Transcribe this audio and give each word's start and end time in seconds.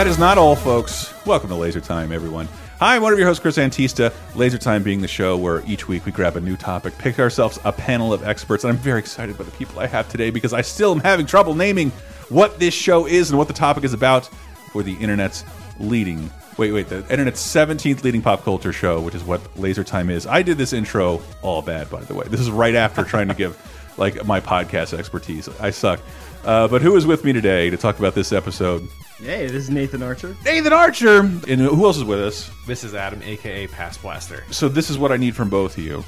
That 0.00 0.06
is 0.06 0.18
not 0.18 0.38
all, 0.38 0.56
folks. 0.56 1.12
Welcome 1.26 1.50
to 1.50 1.54
Laser 1.54 1.78
Time, 1.78 2.10
everyone. 2.10 2.48
Hi, 2.78 2.96
I'm 2.96 3.02
one 3.02 3.12
of 3.12 3.18
your 3.18 3.28
hosts, 3.28 3.42
Chris 3.42 3.58
Antista. 3.58 4.14
Laser 4.34 4.56
Time 4.56 4.82
being 4.82 5.02
the 5.02 5.06
show 5.06 5.36
where 5.36 5.62
each 5.66 5.88
week 5.88 6.06
we 6.06 6.10
grab 6.10 6.36
a 6.36 6.40
new 6.40 6.56
topic, 6.56 6.96
pick 6.96 7.18
ourselves 7.18 7.58
a 7.66 7.72
panel 7.72 8.10
of 8.10 8.26
experts, 8.26 8.64
and 8.64 8.72
I'm 8.72 8.78
very 8.78 8.98
excited 8.98 9.36
by 9.36 9.44
the 9.44 9.50
people 9.50 9.78
I 9.78 9.86
have 9.88 10.08
today 10.08 10.30
because 10.30 10.54
I 10.54 10.62
still 10.62 10.92
am 10.92 11.00
having 11.00 11.26
trouble 11.26 11.54
naming 11.54 11.90
what 12.30 12.58
this 12.58 12.72
show 12.72 13.04
is 13.04 13.28
and 13.28 13.38
what 13.38 13.46
the 13.46 13.52
topic 13.52 13.84
is 13.84 13.92
about 13.92 14.24
for 14.72 14.82
the 14.82 14.94
internet's 14.94 15.44
leading. 15.78 16.30
Wait, 16.56 16.72
wait, 16.72 16.88
the 16.88 17.00
internet's 17.10 17.42
17th 17.42 18.02
leading 18.02 18.22
pop 18.22 18.42
culture 18.42 18.72
show, 18.72 19.02
which 19.02 19.14
is 19.14 19.22
what 19.22 19.42
Laser 19.58 19.84
Time 19.84 20.08
is. 20.08 20.26
I 20.26 20.40
did 20.40 20.56
this 20.56 20.72
intro 20.72 21.20
all 21.42 21.60
bad, 21.60 21.90
by 21.90 22.00
the 22.00 22.14
way. 22.14 22.24
This 22.26 22.40
is 22.40 22.50
right 22.50 22.74
after 22.74 23.04
trying 23.04 23.28
to 23.28 23.34
give 23.34 23.54
like 23.98 24.24
my 24.24 24.40
podcast 24.40 24.98
expertise. 24.98 25.46
I 25.60 25.68
suck. 25.68 26.00
Uh, 26.42 26.68
but 26.68 26.80
who 26.80 26.96
is 26.96 27.04
with 27.04 27.22
me 27.22 27.34
today 27.34 27.68
to 27.68 27.76
talk 27.76 27.98
about 27.98 28.14
this 28.14 28.32
episode? 28.32 28.88
Hey, 29.22 29.46
this 29.46 29.64
is 29.64 29.70
Nathan 29.70 30.02
Archer. 30.02 30.34
Nathan 30.44 30.72
Archer. 30.72 31.18
And 31.20 31.60
who 31.60 31.84
else 31.84 31.98
is 31.98 32.04
with 32.04 32.20
us? 32.20 32.50
This 32.66 32.84
is 32.84 32.94
Adam, 32.94 33.22
aka 33.22 33.66
Pass 33.66 33.98
Blaster. 33.98 34.44
So 34.50 34.68
this 34.68 34.88
is 34.88 34.96
what 34.96 35.12
I 35.12 35.18
need 35.18 35.36
from 35.36 35.50
both 35.50 35.76
of 35.76 35.84
you. 35.84 36.02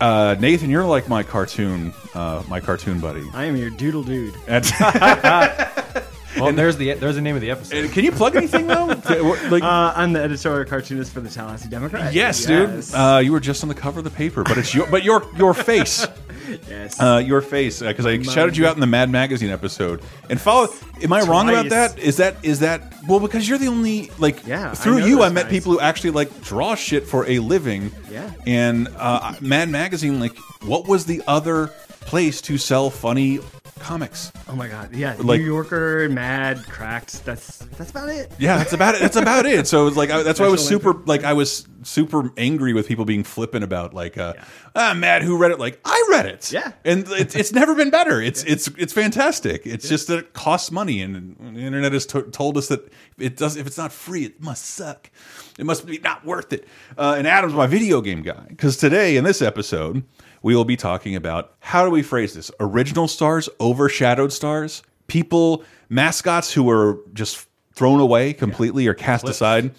Uh, 0.00 0.34
Nathan, 0.40 0.70
you're 0.70 0.84
like 0.84 1.08
my 1.08 1.22
cartoon, 1.22 1.92
uh, 2.14 2.42
my 2.48 2.58
cartoon 2.58 3.00
buddy. 3.00 3.24
I 3.34 3.44
am 3.44 3.56
your 3.56 3.68
doodle 3.70 4.02
dude. 4.02 4.34
And, 4.46 4.64
Well, 6.38 6.52
there's 6.52 6.76
the 6.76 6.94
there's 6.94 7.16
the 7.16 7.20
name 7.20 7.34
of 7.34 7.40
the 7.42 7.50
episode. 7.50 7.84
and 7.84 7.92
can 7.92 8.04
you 8.04 8.12
plug 8.12 8.36
anything 8.36 8.66
though? 8.66 8.86
like, 9.50 9.62
Uh, 9.62 9.92
I'm 9.94 10.12
the 10.12 10.20
editorial 10.22 10.64
cartoonist 10.64 11.12
for 11.12 11.20
the 11.20 11.28
Tallahassee 11.28 11.68
Democrat. 11.68 12.14
yes, 12.14 12.46
Yes. 12.48 12.88
dude. 12.90 12.94
Uh, 12.98 13.18
you 13.22 13.32
were 13.32 13.40
just 13.40 13.62
on 13.62 13.68
the 13.68 13.74
cover 13.74 13.98
of 14.00 14.04
the 14.04 14.10
paper, 14.10 14.42
but 14.42 14.56
it's 14.58 14.74
your, 14.74 14.86
but 14.86 15.02
your 15.04 15.22
your 15.36 15.52
face, 15.54 16.06
yes. 16.68 17.00
uh, 17.00 17.22
your 17.24 17.40
face, 17.42 17.80
because 17.80 18.06
I 18.06 18.20
shouted 18.22 18.56
you 18.56 18.66
out 18.66 18.74
in 18.74 18.80
the 18.80 18.86
Mad 18.86 19.10
Magazine 19.10 19.50
episode. 19.50 20.00
And 20.30 20.40
follow. 20.40 20.68
Am 21.02 21.12
I 21.12 21.22
wrong 21.22 21.48
about 21.48 21.68
that? 21.70 21.98
Is 21.98 22.16
that 22.18 22.36
is 22.44 22.60
that 22.60 22.94
well? 23.08 23.20
Because 23.20 23.48
you're 23.48 23.58
the 23.58 23.68
only 23.68 24.10
like 24.18 24.46
Yeah, 24.46 24.72
through 24.74 25.00
know 25.00 25.06
you, 25.06 25.22
I 25.22 25.28
met 25.28 25.44
guys. 25.44 25.50
people 25.50 25.72
who 25.72 25.80
actually 25.80 26.10
like 26.10 26.42
draw 26.42 26.74
shit 26.74 27.06
for 27.06 27.26
a 27.28 27.40
living. 27.40 27.90
Yeah. 28.10 28.30
And 28.46 28.88
uh, 28.96 29.34
Mad 29.40 29.68
Magazine, 29.68 30.20
like, 30.20 30.36
what 30.64 30.86
was 30.86 31.04
the 31.06 31.22
other 31.26 31.68
place 32.06 32.40
to 32.42 32.56
sell 32.58 32.88
funny 32.90 33.40
comics? 33.82 34.32
oh 34.48 34.54
my 34.56 34.68
God. 34.68 34.94
Yeah. 34.94 35.14
like- 35.18 35.40
New 35.40 35.46
Yorker, 35.46 36.08
Mad, 36.08 36.64
Cracked. 36.66 37.24
That's 37.24 37.58
that's 37.58 37.90
about 37.90 38.08
it. 38.08 38.32
Yeah, 38.38 38.56
that's 38.56 38.72
about 38.72 38.94
it. 38.94 39.00
That's 39.00 39.16
about 39.16 39.46
it. 39.46 39.66
So 39.66 39.86
it's 39.86 39.96
like 39.96 40.10
I, 40.10 40.22
that's 40.22 40.40
why 40.40 40.46
I 40.46 40.50
was 40.50 40.66
super 40.66 40.94
like 41.06 41.24
I 41.24 41.32
was 41.32 41.66
super 41.82 42.30
angry 42.36 42.72
with 42.72 42.86
people 42.86 43.04
being 43.04 43.24
flippant 43.24 43.64
about 43.64 43.92
like 43.92 44.16
uh, 44.16 44.34
ah 44.76 44.94
Matt 44.94 45.22
who 45.22 45.36
read 45.36 45.50
it 45.50 45.58
like 45.58 45.80
I 45.84 46.06
read 46.10 46.26
it. 46.26 46.52
Yeah. 46.52 46.72
and 46.84 47.06
it's 47.08 47.34
it's 47.34 47.52
never 47.52 47.74
been 47.74 47.90
better. 47.90 48.20
It's 48.20 48.44
it's 48.44 48.68
it's 48.78 48.92
fantastic. 48.92 49.66
It's 49.66 49.88
just 49.88 50.06
that 50.08 50.18
it 50.18 50.32
costs 50.32 50.70
money, 50.70 51.02
and 51.02 51.36
the 51.40 51.60
internet 51.60 51.92
has 51.92 52.06
to 52.06 52.22
told 52.22 52.56
us 52.56 52.68
that 52.68 52.92
it 53.18 53.36
does 53.36 53.56
if 53.56 53.66
it's 53.66 53.78
not 53.78 53.92
free, 53.92 54.24
it 54.24 54.40
must 54.40 54.64
suck. 54.64 55.10
It 55.58 55.66
must 55.66 55.84
be 55.86 55.98
not 55.98 56.24
worth 56.24 56.52
it. 56.52 56.66
Uh, 56.96 57.14
and 57.18 57.26
Adam's 57.26 57.52
my 57.54 57.66
video 57.66 58.00
game 58.00 58.22
guy 58.22 58.44
because 58.48 58.76
today 58.76 59.16
in 59.16 59.24
this 59.24 59.42
episode 59.42 60.02
we 60.42 60.54
will 60.54 60.64
be 60.64 60.76
talking 60.76 61.16
about 61.16 61.54
how 61.60 61.84
do 61.84 61.90
we 61.90 62.02
phrase 62.02 62.34
this: 62.34 62.50
original 62.60 63.08
stars, 63.08 63.48
overshadowed 63.60 64.32
stars, 64.32 64.82
people, 65.06 65.64
mascots 65.88 66.52
who 66.52 66.62
were 66.64 66.98
just 67.12 67.46
thrown 67.74 68.00
away 68.00 68.32
completely 68.32 68.86
or 68.86 68.94
cast 68.94 69.28
aside. 69.28 69.72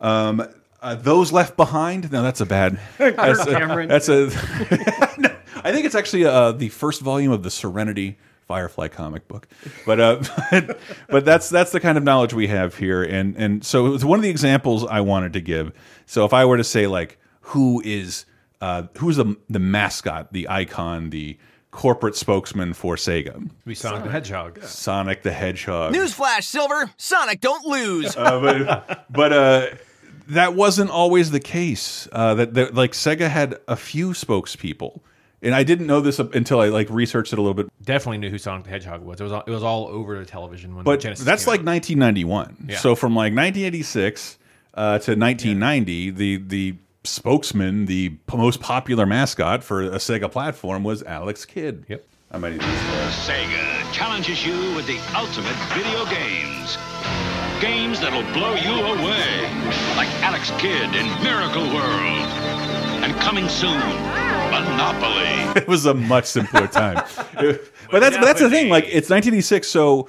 Um, 0.00 0.46
uh, 0.82 0.94
those 0.94 1.32
left 1.32 1.56
behind. 1.56 2.12
No, 2.12 2.22
that's 2.22 2.40
a 2.40 2.46
bad. 2.46 2.78
That's 3.88 4.08
a, 4.08 4.26
that's 4.26 4.30
a 4.30 5.18
no, 5.18 5.34
I 5.64 5.72
think 5.72 5.86
it's 5.86 5.94
actually 5.94 6.24
uh, 6.26 6.52
the 6.52 6.68
first 6.68 7.00
volume 7.00 7.32
of 7.32 7.42
the 7.42 7.50
Serenity 7.50 8.18
Firefly 8.46 8.86
comic 8.88 9.26
book, 9.26 9.48
but 9.84 9.98
uh, 9.98 10.22
but, 10.52 10.78
but 11.08 11.24
that's 11.24 11.48
that's 11.48 11.72
the 11.72 11.80
kind 11.80 11.98
of 11.98 12.04
knowledge 12.04 12.32
we 12.32 12.46
have 12.46 12.76
here, 12.76 13.02
and 13.02 13.34
and 13.36 13.64
so 13.64 13.86
it 13.86 13.90
was 13.90 14.04
one 14.04 14.20
of 14.20 14.22
the 14.22 14.30
examples 14.30 14.86
I 14.86 15.00
wanted 15.00 15.32
to 15.32 15.40
give. 15.40 15.72
So 16.04 16.24
if 16.24 16.32
I 16.32 16.44
were 16.44 16.56
to 16.56 16.62
say 16.62 16.86
like 16.86 17.18
who 17.40 17.82
is 17.84 18.24
uh, 18.60 18.84
who's 18.98 19.16
the 19.16 19.36
the 19.48 19.58
mascot, 19.58 20.32
the 20.32 20.48
icon, 20.48 21.10
the 21.10 21.38
corporate 21.70 22.16
spokesman 22.16 22.72
for 22.72 22.96
Sega, 22.96 23.50
we 23.66 23.74
Sonic 23.74 24.04
the 24.04 24.10
Hedgehog. 24.10 24.62
Sonic 24.62 25.22
the 25.22 25.32
Hedgehog. 25.32 25.92
Newsflash, 25.94 26.44
Silver! 26.44 26.90
Sonic, 26.96 27.40
don't 27.40 27.66
lose! 27.66 28.16
Uh, 28.16 28.40
but 28.40 29.06
but 29.10 29.32
uh, 29.32 29.66
that 30.28 30.54
wasn't 30.54 30.90
always 30.90 31.30
the 31.30 31.40
case. 31.40 32.08
Uh, 32.12 32.34
that, 32.34 32.54
that 32.54 32.74
like 32.74 32.92
Sega 32.92 33.28
had 33.28 33.56
a 33.68 33.76
few 33.76 34.10
spokespeople, 34.10 35.00
and 35.42 35.54
I 35.54 35.62
didn't 35.64 35.86
know 35.86 36.00
this 36.00 36.18
until 36.18 36.60
I 36.60 36.68
like 36.68 36.88
researched 36.88 37.32
it 37.34 37.38
a 37.38 37.42
little 37.42 37.54
bit. 37.54 37.66
Definitely 37.84 38.18
knew 38.18 38.30
who 38.30 38.38
Sonic 38.38 38.64
the 38.64 38.70
Hedgehog 38.70 39.02
was. 39.02 39.20
It 39.20 39.24
was 39.24 39.32
all, 39.32 39.42
it 39.46 39.50
was 39.50 39.62
all 39.62 39.86
over 39.88 40.18
the 40.18 40.24
television 40.24 40.74
when 40.74 40.84
But 40.84 41.00
Genesis 41.00 41.24
that's 41.26 41.44
came 41.44 41.52
like 41.52 41.60
out. 41.60 41.66
1991. 41.66 42.68
Yeah. 42.70 42.78
So 42.78 42.94
from 42.94 43.12
like 43.14 43.34
1986 43.34 44.38
uh, 44.74 44.98
to 45.00 45.14
1990, 45.14 46.10
the 46.10 46.36
the 46.38 46.74
spokesman, 47.06 47.86
the 47.86 48.10
p- 48.10 48.36
most 48.36 48.60
popular 48.60 49.06
mascot 49.06 49.64
for 49.64 49.82
a 49.82 49.96
Sega 49.96 50.30
platform 50.30 50.84
was 50.84 51.02
Alex 51.04 51.44
Kidd. 51.44 51.84
Yep. 51.88 52.06
I 52.32 52.38
might 52.38 52.52
need 52.52 52.60
these. 52.60 52.68
Sega 52.68 53.92
challenges 53.92 54.44
you 54.44 54.74
with 54.74 54.86
the 54.86 54.98
ultimate 55.16 55.56
video 55.72 56.04
games. 56.06 56.76
Games 57.60 58.00
that'll 58.00 58.22
blow 58.32 58.54
you 58.54 58.84
away. 58.84 59.42
Like 59.96 60.08
Alex 60.22 60.50
Kidd 60.58 60.94
in 60.94 61.06
Miracle 61.22 61.64
World. 61.72 62.28
And 63.02 63.14
coming 63.16 63.48
soon, 63.48 63.80
Monopoly. 64.50 65.60
it 65.62 65.68
was 65.68 65.86
a 65.86 65.94
much 65.94 66.26
simpler 66.26 66.66
time. 66.66 66.96
but 67.90 68.00
that's 68.00 68.16
but 68.16 68.24
that's 68.24 68.40
the 68.40 68.50
thing. 68.50 68.68
Like 68.68 68.84
it's 68.84 69.10
1986, 69.10 69.68
so 69.68 70.08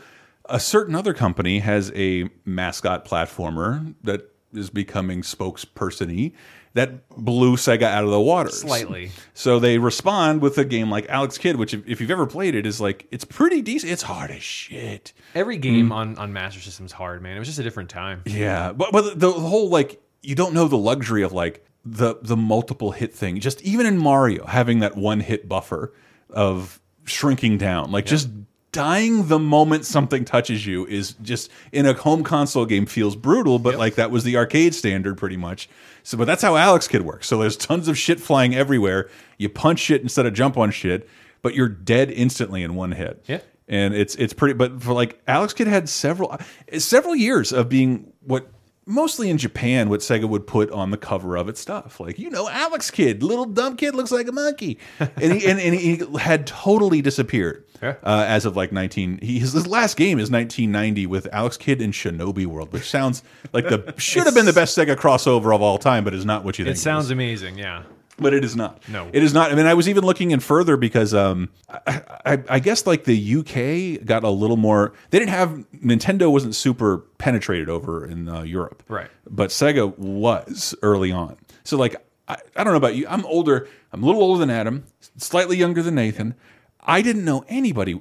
a 0.50 0.60
certain 0.60 0.96
other 0.96 1.14
company 1.14 1.60
has 1.60 1.92
a 1.96 2.30
mascot 2.46 3.06
platformer 3.06 3.94
that 4.04 4.32
is 4.54 4.70
becoming 4.70 5.22
spokesperson-y 5.22 6.32
that 6.74 7.10
blew 7.10 7.56
Sega 7.56 7.84
out 7.84 8.04
of 8.04 8.12
the 8.12 8.22
water 8.22 8.50
Slightly. 8.50 9.12
So 9.34 9.60
they 9.60 9.80
respond 9.80 10.42
with 10.42 10.58
a 10.58 10.66
game 10.66 10.92
like 10.92 11.08
Alex 11.10 11.38
Kidd, 11.38 11.56
which 11.56 11.74
if, 11.74 11.88
if 11.88 12.00
you've 12.00 12.12
ever 12.12 12.28
played 12.28 12.56
it, 12.56 12.66
is 12.66 12.80
like 12.80 13.08
it's 13.12 13.26
pretty 13.26 13.62
decent. 13.62 13.92
It's 13.92 14.04
hard 14.04 14.32
as 14.32 14.44
shit. 14.44 15.12
Every 15.34 15.58
game 15.58 15.90
mm. 15.90 15.94
on 15.94 16.18
on 16.18 16.34
Master 16.34 16.60
System's 16.60 16.92
hard, 16.92 17.22
man. 17.22 17.36
It 17.36 17.40
was 17.40 17.48
just 17.48 17.60
a 17.60 17.64
different 17.64 17.90
time. 17.90 18.22
Yeah, 18.26 18.74
but 18.74 18.92
but 18.92 19.20
the, 19.20 19.32
the 19.32 19.32
whole 19.32 19.70
like 19.70 20.02
you 20.22 20.36
don't 20.36 20.54
know 20.54 20.68
the 20.68 20.78
luxury 20.78 21.24
of 21.24 21.34
like 21.34 21.66
the 21.84 22.16
the 22.22 22.38
multiple 22.38 22.92
hit 22.92 23.14
thing. 23.14 23.40
Just 23.40 23.62
even 23.64 23.86
in 23.86 23.98
Mario 23.98 24.46
having 24.46 24.80
that 24.80 24.96
one 24.96 25.20
hit 25.20 25.50
buffer 25.50 25.94
of 26.30 26.80
shrinking 27.06 27.58
down, 27.58 27.92
like 27.92 28.06
just 28.06 28.30
dying 28.78 29.28
the 29.28 29.40
moment 29.40 29.86
something 29.86 30.24
touches 30.24 30.68
you 30.68 30.86
is 30.86 31.14
just 31.24 31.50
in 31.72 31.88
a 31.88 31.94
home 31.94 32.24
console 32.24 32.66
game 32.68 32.86
feels 32.86 33.16
brutal. 33.16 33.58
But 33.58 33.76
like 33.80 33.96
that 33.96 34.12
was 34.12 34.24
the 34.24 34.38
arcade 34.38 34.76
standard 34.76 35.18
pretty 35.18 35.36
much. 35.38 35.68
So, 36.04 36.16
but 36.16 36.26
that's 36.26 36.44
how 36.44 36.56
Alex 36.56 36.88
Kidd 36.88 37.02
works. 37.02 37.26
So 37.28 37.40
there's 37.40 37.58
tons 37.58 37.88
of 37.88 37.98
shit 37.98 38.20
flying 38.20 38.54
everywhere. 38.54 39.10
You 39.40 39.50
punch 39.50 39.80
shit 39.80 40.04
instead 40.04 40.28
of 40.28 40.34
jump 40.36 40.58
on 40.58 40.70
shit, 40.70 41.10
but 41.42 41.56
you're 41.56 41.68
dead 41.70 42.12
instantly 42.12 42.62
in 42.62 42.76
one 42.76 42.92
hit 42.92 43.24
Yeah. 43.28 43.40
and 43.68 43.96
it's 43.96 44.14
it's 44.16 44.34
pretty. 44.34 44.54
But 44.54 44.84
for 44.84 44.94
like 44.94 45.20
Alex 45.28 45.54
Kidd 45.54 45.68
had 45.68 45.90
several 45.90 46.38
several 46.78 47.16
years 47.16 47.52
of 47.52 47.70
being 47.70 48.14
what 48.22 48.48
mostly 48.88 49.30
in 49.30 49.38
Japan 49.38 49.90
what 49.90 50.00
Sega 50.00 50.28
would 50.28 50.48
put 50.48 50.72
on 50.72 50.90
the 50.90 50.98
cover 50.98 51.36
of 51.36 51.48
its 51.48 51.60
stuff, 51.60 52.00
like 52.00 52.18
you 52.18 52.30
know 52.30 52.50
Alex 52.50 52.90
Kidd, 52.90 53.22
little 53.22 53.46
dumb 53.46 53.76
kid 53.76 53.94
looks 53.94 54.12
like 54.12 54.28
a 54.28 54.32
monkey, 54.32 54.80
and 55.00 55.34
he 55.34 55.46
and, 55.48 55.60
and 55.60 55.76
he 55.76 56.02
had 56.20 56.48
totally 56.48 57.02
disappeared. 57.02 57.64
Uh, 57.80 58.26
as 58.28 58.46
of 58.46 58.58
like 58.58 58.72
19, 58.72 59.20
he, 59.22 59.38
his, 59.38 59.54
his 59.54 59.68
last 59.68 59.98
game 59.98 60.18
is 60.18 60.32
1990 60.32 61.06
with 61.06 61.28
Alex 61.32 61.58
Kidd 61.58 61.80
in 61.80 61.92
Shinobi 61.92 62.48
World, 62.48 62.74
which 62.74 62.90
sounds 62.90 63.22
like 63.54 63.70
the 63.70 63.94
should 64.00 64.24
have 64.24 64.34
been 64.34 64.48
the 64.48 64.54
best 64.54 64.76
Sega 64.76 64.96
crossover 64.96 65.54
of 65.54 65.62
all 65.62 65.78
time, 65.78 66.04
but 66.04 66.16
is 66.16 66.26
not 66.26 66.44
what 66.44 66.58
you 66.58 66.66
think. 66.66 66.76
It 66.76 66.80
sounds 66.80 67.12
amazing, 67.12 67.60
yeah. 67.60 67.84
But 68.18 68.34
it 68.34 68.44
is 68.44 68.56
not. 68.56 68.82
No. 68.90 69.10
it 69.14 69.24
is 69.24 69.34
not. 69.34 69.52
I 69.52 69.56
mean, 69.56 69.66
I 69.66 69.74
was 69.74 69.88
even 69.88 70.04
looking 70.04 70.32
in 70.32 70.40
further 70.40 70.78
because 70.78 71.14
um, 71.14 71.50
I, 71.70 72.02
I, 72.26 72.44
I 72.50 72.60
guess 72.60 72.86
like 72.88 73.04
the 73.06 73.36
UK 73.38 74.06
got 74.06 74.24
a 74.24 74.30
little 74.30 74.58
more. 74.58 74.94
They 75.12 75.20
didn't 75.20 75.32
have 75.32 75.52
Nintendo 75.84 76.32
wasn't 76.32 76.56
super 76.56 77.00
penetrated 77.18 77.70
over 77.70 78.06
in 78.06 78.28
uh, 78.28 78.42
Europe, 78.42 78.84
Right. 78.88 79.10
But 79.30 79.50
Sega 79.50 79.98
was 79.98 80.76
early 80.82 81.12
on. 81.12 81.38
So 81.64 81.78
like, 81.78 81.96
I, 82.28 82.38
I 82.56 82.64
don't 82.64 82.74
know 82.74 82.78
about 82.78 82.96
you. 82.96 83.06
I'm 83.08 83.26
older. 83.26 83.68
I'm 83.92 84.04
a 84.04 84.06
little 84.06 84.22
older 84.22 84.40
than 84.40 84.50
Adam. 84.50 84.86
Slightly 85.18 85.58
younger 85.58 85.82
than 85.82 85.96
Nathan. 85.96 86.36
I 86.82 87.02
didn't 87.02 87.26
know 87.26 87.44
anybody. 87.48 88.00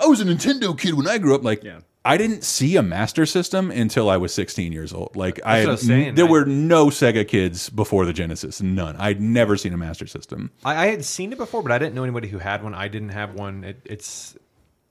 I 0.00 0.06
was 0.06 0.20
a 0.20 0.24
Nintendo 0.24 0.76
kid 0.78 0.94
when 0.94 1.06
I 1.06 1.18
grew 1.18 1.34
up. 1.34 1.44
Like, 1.44 1.62
Yeah. 1.62 1.80
I 2.06 2.18
didn't 2.18 2.44
see 2.44 2.76
a 2.76 2.82
Master 2.82 3.24
System 3.24 3.70
until 3.70 4.10
I 4.10 4.18
was 4.18 4.34
16 4.34 4.72
years 4.72 4.92
old. 4.92 5.16
Like 5.16 5.40
I, 5.44 5.62
I 5.62 5.66
was 5.66 5.80
saying, 5.80 6.16
there 6.16 6.26
I- 6.26 6.30
were 6.30 6.44
no 6.44 6.86
Sega 6.86 7.26
kids 7.26 7.70
before 7.70 8.04
the 8.04 8.12
Genesis. 8.12 8.60
None. 8.60 8.96
I'd 8.96 9.20
never 9.22 9.56
seen 9.56 9.72
a 9.72 9.78
Master 9.78 10.06
System. 10.06 10.50
I, 10.64 10.84
I 10.84 10.86
had 10.88 11.04
seen 11.04 11.32
it 11.32 11.38
before, 11.38 11.62
but 11.62 11.72
I 11.72 11.78
didn't 11.78 11.94
know 11.94 12.02
anybody 12.02 12.28
who 12.28 12.38
had 12.38 12.62
one. 12.62 12.74
I 12.74 12.88
didn't 12.88 13.08
have 13.10 13.34
one. 13.34 13.64
It, 13.64 13.80
it's 13.86 14.36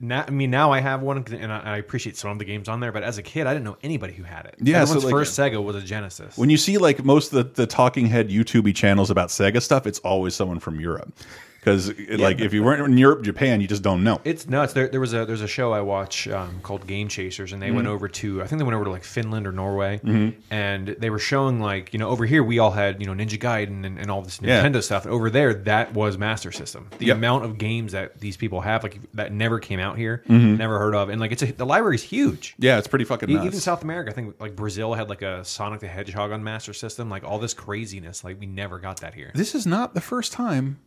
now. 0.00 0.24
I 0.26 0.30
mean, 0.30 0.50
now 0.50 0.72
I 0.72 0.80
have 0.80 1.02
one, 1.02 1.24
and 1.32 1.52
I, 1.52 1.60
I 1.60 1.76
appreciate 1.76 2.16
some 2.16 2.32
of 2.32 2.38
the 2.40 2.44
games 2.44 2.68
on 2.68 2.80
there. 2.80 2.90
But 2.90 3.04
as 3.04 3.16
a 3.16 3.22
kid, 3.22 3.46
I 3.46 3.52
didn't 3.52 3.64
know 3.64 3.76
anybody 3.84 4.12
who 4.14 4.24
had 4.24 4.46
it. 4.46 4.56
Yeah, 4.60 4.84
so, 4.84 4.98
like- 4.98 5.10
first 5.10 5.38
Sega 5.38 5.62
was 5.62 5.76
a 5.76 5.82
Genesis. 5.82 6.36
When 6.36 6.50
you 6.50 6.56
see 6.56 6.78
like 6.78 7.04
most 7.04 7.32
of 7.32 7.54
the, 7.54 7.62
the 7.62 7.66
talking 7.68 8.06
head 8.06 8.28
YouTubey 8.28 8.74
channels 8.74 9.10
about 9.10 9.28
Sega 9.28 9.62
stuff, 9.62 9.86
it's 9.86 10.00
always 10.00 10.34
someone 10.34 10.58
from 10.58 10.80
Europe. 10.80 11.14
Because 11.64 11.88
like 12.20 12.40
if 12.40 12.52
you 12.52 12.62
weren't 12.62 12.82
in 12.86 12.98
Europe, 12.98 13.22
Japan, 13.22 13.60
you 13.62 13.66
just 13.66 13.82
don't 13.82 14.04
know. 14.04 14.20
It's 14.24 14.46
nuts. 14.46 14.74
There, 14.74 14.88
there 14.88 15.00
was 15.00 15.14
a 15.14 15.24
there's 15.24 15.40
a 15.40 15.48
show 15.48 15.72
I 15.72 15.80
watch 15.80 16.28
um, 16.28 16.60
called 16.62 16.86
Game 16.86 17.08
Chasers, 17.08 17.52
and 17.52 17.62
they 17.62 17.68
Mm-hmm. 17.68 17.76
went 17.76 17.88
over 17.88 18.06
to 18.08 18.42
I 18.42 18.46
think 18.46 18.58
they 18.58 18.64
went 18.64 18.74
over 18.74 18.84
to 18.84 18.90
like 18.90 19.04
Finland 19.04 19.46
or 19.46 19.52
Norway, 19.52 20.00
and 20.50 20.88
they 20.88 21.10
were 21.10 21.18
showing 21.18 21.60
like 21.60 21.92
you 21.92 21.98
know 21.98 22.08
over 22.10 22.26
here 22.26 22.42
we 22.42 22.58
all 22.58 22.70
had 22.70 23.00
you 23.00 23.06
know 23.06 23.14
Ninja 23.14 23.38
Gaiden 23.38 23.86
and, 23.86 23.98
and 23.98 24.10
all 24.10 24.20
this 24.22 24.38
Yeah. 24.42 24.62
Nintendo 24.62 24.82
stuff. 24.82 25.06
Over 25.06 25.30
there, 25.30 25.54
that 25.54 25.94
was 25.94 26.18
Master 26.18 26.52
System. 26.52 26.88
The 26.98 27.06
Yep. 27.06 27.16
amount 27.16 27.44
of 27.44 27.58
games 27.58 27.92
that 27.92 28.20
these 28.20 28.36
people 28.36 28.60
have 28.60 28.82
like 28.82 28.98
that 29.14 29.32
never 29.32 29.58
came 29.58 29.80
out 29.80 29.96
here, 29.96 30.22
Mm-hmm. 30.28 30.56
never 30.56 30.78
heard 30.78 30.94
of, 30.94 31.08
and 31.08 31.20
like 31.20 31.32
it's 31.32 31.42
a, 31.42 31.52
the 31.52 31.66
library's 31.66 32.02
huge. 32.02 32.54
yeah, 32.58 32.78
it's 32.78 32.88
pretty 32.88 33.04
fucking 33.04 33.30
E- 33.30 33.34
nuts. 33.34 33.46
Even 33.46 33.60
South 33.60 33.82
America, 33.82 34.10
I 34.10 34.14
think 34.14 34.38
like 34.40 34.54
Brazil 34.54 34.92
had 34.94 35.08
like 35.08 35.22
a 35.22 35.44
Sonic 35.44 35.80
the 35.80 35.88
Hedgehog 35.88 36.30
on 36.32 36.44
Master 36.44 36.72
System, 36.72 37.08
like 37.08 37.24
all 37.24 37.38
this 37.38 37.54
craziness. 37.54 38.22
Like 38.24 38.38
we 38.38 38.46
never 38.46 38.78
got 38.78 39.00
that 39.00 39.14
here. 39.14 39.32
this 39.34 39.54
is 39.54 39.66
not 39.66 39.94
the 39.94 40.00
first 40.00 40.32
time 40.32 40.78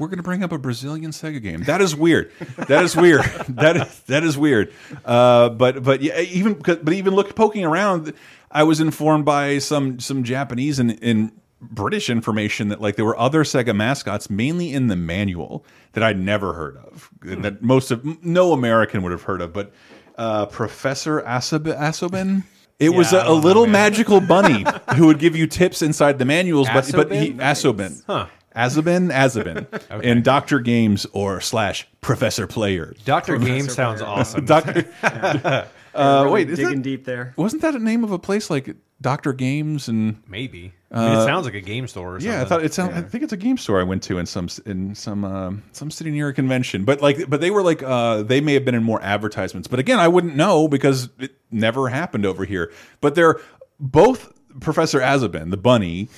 we're 0.00 0.08
going 0.08 0.16
to 0.16 0.22
bring 0.24 0.42
up 0.42 0.50
a 0.50 0.58
Brazilian 0.58 1.12
Sega 1.12 1.40
game. 1.40 1.62
That 1.64 1.80
is 1.80 1.94
weird. 1.94 2.32
That 2.56 2.82
is 2.84 2.96
weird. 2.96 3.22
that 3.50 3.76
is 3.76 4.00
that 4.04 4.24
is 4.24 4.36
weird. 4.36 4.72
Uh, 5.04 5.50
but 5.50 5.82
but 5.84 6.02
yeah, 6.02 6.18
even 6.20 6.54
but 6.54 6.92
even 6.92 7.14
look 7.14 7.36
poking 7.36 7.64
around, 7.64 8.12
I 8.50 8.64
was 8.64 8.80
informed 8.80 9.24
by 9.24 9.58
some 9.58 10.00
some 10.00 10.24
Japanese 10.24 10.78
and 10.78 10.92
in 11.02 11.30
British 11.60 12.08
information 12.10 12.68
that 12.68 12.80
like 12.80 12.96
there 12.96 13.04
were 13.04 13.18
other 13.18 13.44
Sega 13.44 13.76
mascots, 13.76 14.30
mainly 14.30 14.72
in 14.72 14.86
the 14.88 14.96
manual, 14.96 15.64
that 15.92 16.02
I'd 16.02 16.18
never 16.18 16.54
heard 16.54 16.78
of. 16.78 17.10
That 17.22 17.62
most 17.62 17.90
of 17.90 18.24
no 18.24 18.52
American 18.52 19.02
would 19.02 19.12
have 19.12 19.22
heard 19.22 19.42
of, 19.42 19.52
but. 19.52 19.72
Uh, 20.18 20.44
Professor 20.44 21.22
Asob 21.22 21.60
Asobin. 21.78 22.42
It 22.78 22.90
was 22.90 23.12
Yeah, 23.12 23.20
I 23.20 23.22
a, 23.22 23.24
a 23.24 23.28
know, 23.28 23.36
little 23.36 23.62
man. 23.64 23.72
magical 23.72 24.20
bunny 24.20 24.66
who 24.96 25.06
would 25.06 25.18
give 25.18 25.34
you 25.34 25.46
tips 25.46 25.80
inside 25.80 26.18
the 26.18 26.26
manuals, 26.26 26.68
but 26.68 26.90
but 26.92 27.10
he 27.10 27.32
Asobin? 27.32 27.38
Asobin. 27.40 28.02
Huh. 28.06 28.26
Azabin, 28.56 29.12
Azabin, 29.12 30.02
in 30.02 30.22
Doctor 30.22 30.60
Games 30.60 31.06
or 31.12 31.40
slash 31.40 31.86
Professor 32.00 32.46
Player. 32.46 32.94
Doctor 33.04 33.38
Game 33.38 33.68
sounds 33.68 34.02
awesome. 34.02 34.44
Doctor, 34.46 34.86
uh, 35.02 35.66
Really 35.94 36.30
wait, 36.30 36.50
is 36.50 36.58
digging 36.58 36.76
that, 36.76 36.82
deep 36.82 37.04
there. 37.04 37.34
wasn't 37.36 37.62
that 37.62 37.74
a 37.74 37.78
name 37.78 38.04
of 38.04 38.12
a 38.12 38.18
place 38.18 38.50
like 38.50 38.74
Doctor 39.00 39.32
Games 39.32 39.88
and? 39.88 40.22
Maybe. 40.28 40.72
I 40.92 41.08
mean, 41.08 41.18
it 41.20 41.24
sounds 41.24 41.44
like 41.44 41.54
a 41.54 41.60
game 41.60 41.86
store. 41.86 42.16
Or 42.16 42.20
something. 42.20 42.32
Uh, 42.32 42.38
Yeah, 42.38 42.42
I 42.42 42.44
thought 42.46 42.64
it 42.64 42.74
sounded. 42.74 42.96
I 42.96 43.02
think 43.02 43.22
it's 43.22 43.32
a 43.32 43.36
game 43.36 43.56
store 43.56 43.78
I 43.80 43.84
went 43.84 44.02
to 44.04 44.18
in 44.18 44.26
some 44.26 44.48
in 44.66 44.94
some 44.96 45.24
um, 45.24 45.62
some 45.70 45.88
city 45.88 46.10
near 46.10 46.28
a 46.28 46.34
convention. 46.34 46.84
But 46.84 47.00
like, 47.00 47.30
but 47.30 47.40
they 47.40 47.52
were 47.52 47.62
like, 47.62 47.80
uh, 47.84 48.22
they 48.24 48.40
may 48.40 48.54
have 48.54 48.64
been 48.64 48.74
in 48.74 48.82
more 48.82 49.00
advertisements. 49.00 49.68
But 49.68 49.78
again, 49.78 50.00
I 50.00 50.08
wouldn't 50.08 50.34
know 50.34 50.66
because 50.66 51.08
it 51.20 51.36
never 51.52 51.88
happened 51.88 52.26
over 52.26 52.44
here. 52.44 52.72
But 53.00 53.14
they're 53.14 53.38
both 53.78 54.32
Professor 54.60 54.98
Asobin, 54.98 55.50
the 55.50 55.56
bunny, 55.56 56.08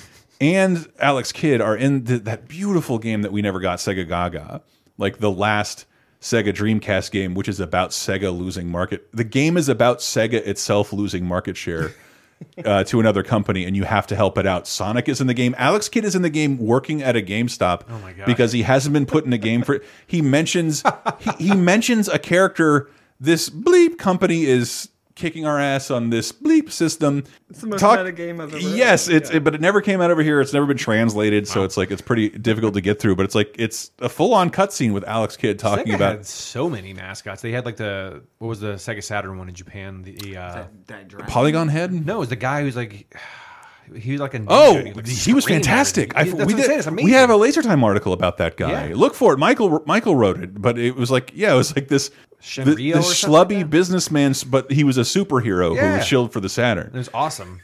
and 0.42 0.90
Alex 0.98 1.32
Kidd 1.32 1.60
are 1.60 1.76
in 1.76 2.04
the, 2.04 2.18
that 2.18 2.48
beautiful 2.48 2.98
game 2.98 3.22
that 3.22 3.32
we 3.32 3.40
never 3.40 3.60
got, 3.60 3.78
Sega 3.78 4.06
Gaga, 4.06 4.62
like 4.98 5.18
the 5.18 5.30
last. 5.30 5.86
Sega 6.20 6.52
Dreamcast 6.52 7.10
game, 7.10 7.34
which 7.34 7.48
is 7.48 7.58
about 7.58 7.90
Sega 7.90 8.32
losing 8.32 8.68
market. 8.68 9.08
The 9.12 9.24
game 9.24 9.56
is 9.56 9.68
about 9.68 9.98
Sega 9.98 10.34
itself 10.34 10.92
losing 10.92 11.26
market 11.26 11.56
share 11.56 11.90
uh, 12.64 12.84
to 12.84 13.00
another 13.00 13.22
company, 13.22 13.64
and 13.64 13.76
you 13.76 13.84
have 13.84 14.06
to 14.08 14.16
help 14.16 14.38
it 14.38 14.46
out. 14.46 14.66
Sonic 14.66 15.08
is 15.08 15.20
in 15.20 15.26
the 15.26 15.34
game. 15.34 15.54
Alex 15.58 15.88
Kidd 15.88 16.04
is 16.04 16.14
in 16.14 16.22
the 16.22 16.30
game, 16.30 16.58
working 16.58 17.02
at 17.02 17.16
a 17.16 17.22
GameStop 17.22 17.82
Oh 17.88 18.24
because 18.24 18.52
he 18.52 18.62
hasn't 18.62 18.92
been 18.92 19.06
put 19.06 19.24
in 19.24 19.32
a 19.32 19.38
game 19.38 19.62
for. 19.62 19.80
He 20.06 20.22
mentions 20.22 20.82
he, 21.18 21.48
he 21.48 21.54
mentions 21.54 22.08
a 22.08 22.18
character. 22.18 22.88
This 23.18 23.48
bleep 23.50 23.98
company 23.98 24.44
is 24.44 24.88
kicking 25.14 25.46
our 25.46 25.58
ass 25.58 25.90
on 25.90 26.10
this 26.10 26.32
bleep 26.32 26.70
system. 26.70 27.24
It's 27.50 27.60
the 27.60 27.66
most 27.66 27.82
meta 27.82 28.12
game 28.12 28.40
I've 28.40 28.54
ever 28.54 28.58
Yes, 28.58 29.08
of, 29.08 29.14
it's 29.14 29.32
yeah. 29.32 29.38
but 29.38 29.54
it 29.54 29.60
never 29.60 29.80
came 29.80 30.00
out 30.00 30.10
over 30.10 30.22
here. 30.22 30.40
It's 30.40 30.52
never 30.52 30.66
been 30.66 30.76
translated, 30.76 31.46
so 31.46 31.64
it's 31.64 31.76
like 31.76 31.90
it's 31.90 32.02
pretty 32.02 32.30
difficult 32.30 32.74
to 32.74 32.80
get 32.80 32.98
through. 33.00 33.16
But 33.16 33.24
it's 33.24 33.34
like 33.34 33.54
it's 33.58 33.90
a 33.98 34.08
full 34.08 34.34
on 34.34 34.50
cutscene 34.50 34.92
with 34.92 35.04
Alex 35.04 35.36
Kidd 35.36 35.58
talking 35.58 35.92
Sega 35.92 35.96
about 35.96 36.16
had 36.16 36.26
so 36.26 36.68
many 36.68 36.94
mascots. 36.94 37.42
They 37.42 37.52
had 37.52 37.64
like 37.64 37.76
the 37.76 38.22
what 38.38 38.48
was 38.48 38.60
the 38.60 38.74
Sega 38.74 39.02
Saturn 39.02 39.38
one 39.38 39.48
in 39.48 39.54
Japan? 39.54 40.02
The 40.02 40.36
uh, 40.36 40.64
That 40.86 41.08
dragon. 41.08 41.26
Polygon 41.30 41.68
Head. 41.68 41.92
no, 41.92 42.16
it 42.16 42.20
was 42.20 42.28
the 42.28 42.36
guy 42.36 42.62
who's 42.62 42.76
like 42.76 43.14
he 43.96 44.12
was 44.12 44.20
like 44.20 44.34
a 44.34 44.38
ninja 44.38 44.46
Oh, 44.48 44.76
and 44.76 44.86
he'd, 44.88 44.96
like, 44.96 45.06
he 45.06 45.34
was 45.34 45.44
fantastic. 45.44 46.16
I, 46.16 46.20
everything. 46.20 46.46
We, 46.46 46.54
did, 46.54 47.04
we 47.04 47.10
have 47.12 47.30
a 47.30 47.36
Laser 47.36 47.62
Time 47.62 47.84
article 47.84 48.12
about 48.12 48.38
that 48.38 48.56
guy. 48.56 48.88
Yeah. 48.88 48.94
Look 48.96 49.14
for 49.14 49.32
it. 49.34 49.38
Michael 49.38 49.82
Michael 49.86 50.16
wrote 50.16 50.40
it, 50.42 50.60
but 50.60 50.78
it 50.78 50.96
was 50.96 51.10
like, 51.10 51.32
yeah, 51.34 51.52
it 51.52 51.56
was 51.56 51.74
like 51.74 51.88
this, 51.88 52.10
Or 52.58 52.64
this 52.64 53.18
something 53.20 53.58
like 53.60 53.70
businessman, 53.70 54.34
but 54.48 54.70
he 54.72 54.84
was 54.84 54.98
a 54.98 55.02
superhero 55.02 55.70
who 55.70 55.74
Yeah. 55.76 55.96
was 55.98 56.06
shilled 56.06 56.32
for 56.32 56.40
the 56.40 56.48
Saturn. 56.48 56.90
It 56.92 56.98
was 56.98 57.10
awesome. 57.14 57.60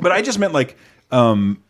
But 0.00 0.12
I 0.12 0.20
just 0.22 0.38
meant 0.38 0.52
like, 0.52 0.76
um, 1.10 1.62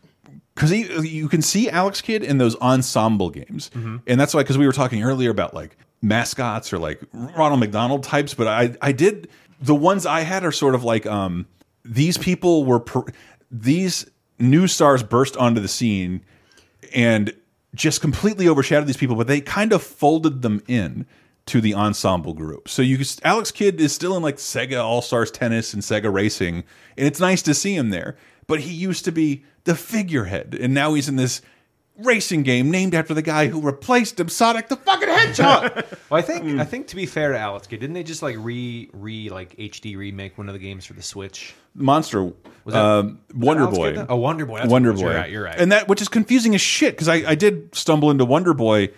because 0.54 0.72
you 0.72 1.28
can 1.28 1.42
see 1.42 1.68
Alex 1.68 2.00
Kidd 2.00 2.22
in 2.22 2.38
those 2.38 2.56
ensemble 2.56 3.28
games, 3.30 3.70
Mm-hmm. 3.74 3.96
and 4.06 4.18
that's 4.18 4.32
why 4.32 4.40
because 4.42 4.56
we 4.56 4.66
were 4.66 4.72
talking 4.72 5.02
earlier 5.02 5.30
about 5.30 5.52
like 5.52 5.76
mascots 6.00 6.72
or 6.72 6.78
like 6.78 7.00
Ronald 7.12 7.60
McDonald 7.60 8.02
types, 8.04 8.32
but 8.34 8.46
I 8.48 8.74
I 8.80 8.92
did 8.92 9.28
the 9.60 9.74
ones 9.74 10.06
I 10.06 10.20
had 10.20 10.44
are 10.44 10.52
sort 10.52 10.74
of 10.74 10.82
like 10.82 11.04
um 11.06 11.46
these 11.84 12.16
people 12.16 12.64
were 12.64 12.82
these 13.50 14.06
new 14.38 14.66
stars 14.66 15.02
burst 15.02 15.36
onto 15.36 15.60
the 15.60 15.68
scene 15.68 16.20
and 16.94 17.32
just 17.74 18.00
completely 18.00 18.48
overshadowed 18.48 18.86
these 18.86 18.96
people, 18.96 19.16
but 19.16 19.26
they 19.26 19.40
kind 19.42 19.72
of 19.72 19.82
folded 19.82 20.40
them 20.42 20.62
in 20.66 21.04
to 21.46 21.60
the 21.60 21.74
ensemble 21.74 22.34
group. 22.34 22.68
So 22.68 22.82
you 22.82 22.98
Alex 23.24 23.50
Kidd 23.50 23.80
is 23.80 23.92
still 23.92 24.16
in 24.16 24.22
like 24.22 24.36
Sega 24.36 24.82
All 24.82 25.00
Stars 25.02 25.30
Tennis 25.30 25.72
and 25.74 25.82
Sega 25.82 26.12
Racing, 26.12 26.64
and 26.96 27.06
it's 27.06 27.20
nice 27.20 27.42
to 27.42 27.54
see 27.54 27.74
him 27.76 27.90
there. 27.90 28.16
But 28.48 28.60
he 28.60 28.72
used 28.72 29.04
to 29.06 29.12
be 29.12 29.44
the 29.64 29.74
figurehead, 29.74 30.56
and 30.60 30.72
now 30.74 30.94
he's 30.94 31.08
in 31.08 31.16
this 31.16 31.42
racing 31.98 32.42
game 32.42 32.70
named 32.70 32.94
after 32.94 33.14
the 33.14 33.22
guy 33.22 33.46
who 33.46 33.58
replaced 33.60 34.20
him, 34.20 34.28
Sonic 34.28 34.68
the 34.68 34.76
fucking 34.76 35.08
Hedgehog. 35.08 35.84
Well, 36.10 36.20
I 36.20 36.22
think 36.22 36.42
Hmm. 36.44 36.60
I 36.60 36.64
think 36.64 36.86
to 36.88 36.96
be 36.96 37.04
fair 37.06 37.32
to 37.32 37.38
Alex 37.38 37.66
Kidd, 37.66 37.80
didn't 37.80 37.94
they 37.94 38.04
just 38.04 38.22
like 38.22 38.36
re 38.38 38.88
re 38.92 39.28
like 39.28 39.56
HD 39.56 39.96
remake 39.96 40.38
one 40.38 40.48
of 40.48 40.52
the 40.52 40.58
games 40.60 40.84
for 40.86 40.92
the 40.92 41.02
Switch? 41.02 41.52
Monster, 41.74 42.22
Was 42.64 42.74
that- 42.74 42.76
um, 42.84 43.18
Wonder 43.34 43.64
Alex 43.64 43.76
Boy. 43.78 43.94
Kidd? 43.94 44.06
Oh, 44.08 44.16
Wonder 44.16 44.46
Boy. 44.46 44.58
That's 44.58 44.70
Wonder 44.70 44.92
what 44.92 44.98
it 45.00 45.02
Boy. 45.02 45.06
was. 45.08 45.12
You're 45.14 45.20
right. 45.22 45.30
You're 45.32 45.44
right. 45.44 45.58
And 45.58 45.72
that, 45.72 45.88
which 45.88 46.00
is 46.00 46.08
confusing 46.08 46.54
as 46.54 46.60
shit, 46.60 46.94
because 46.94 47.08
I, 47.08 47.14
I 47.30 47.34
did 47.34 47.74
stumble 47.74 48.10
into 48.12 48.24
Wonder 48.24 48.54
Boy, 48.54 48.90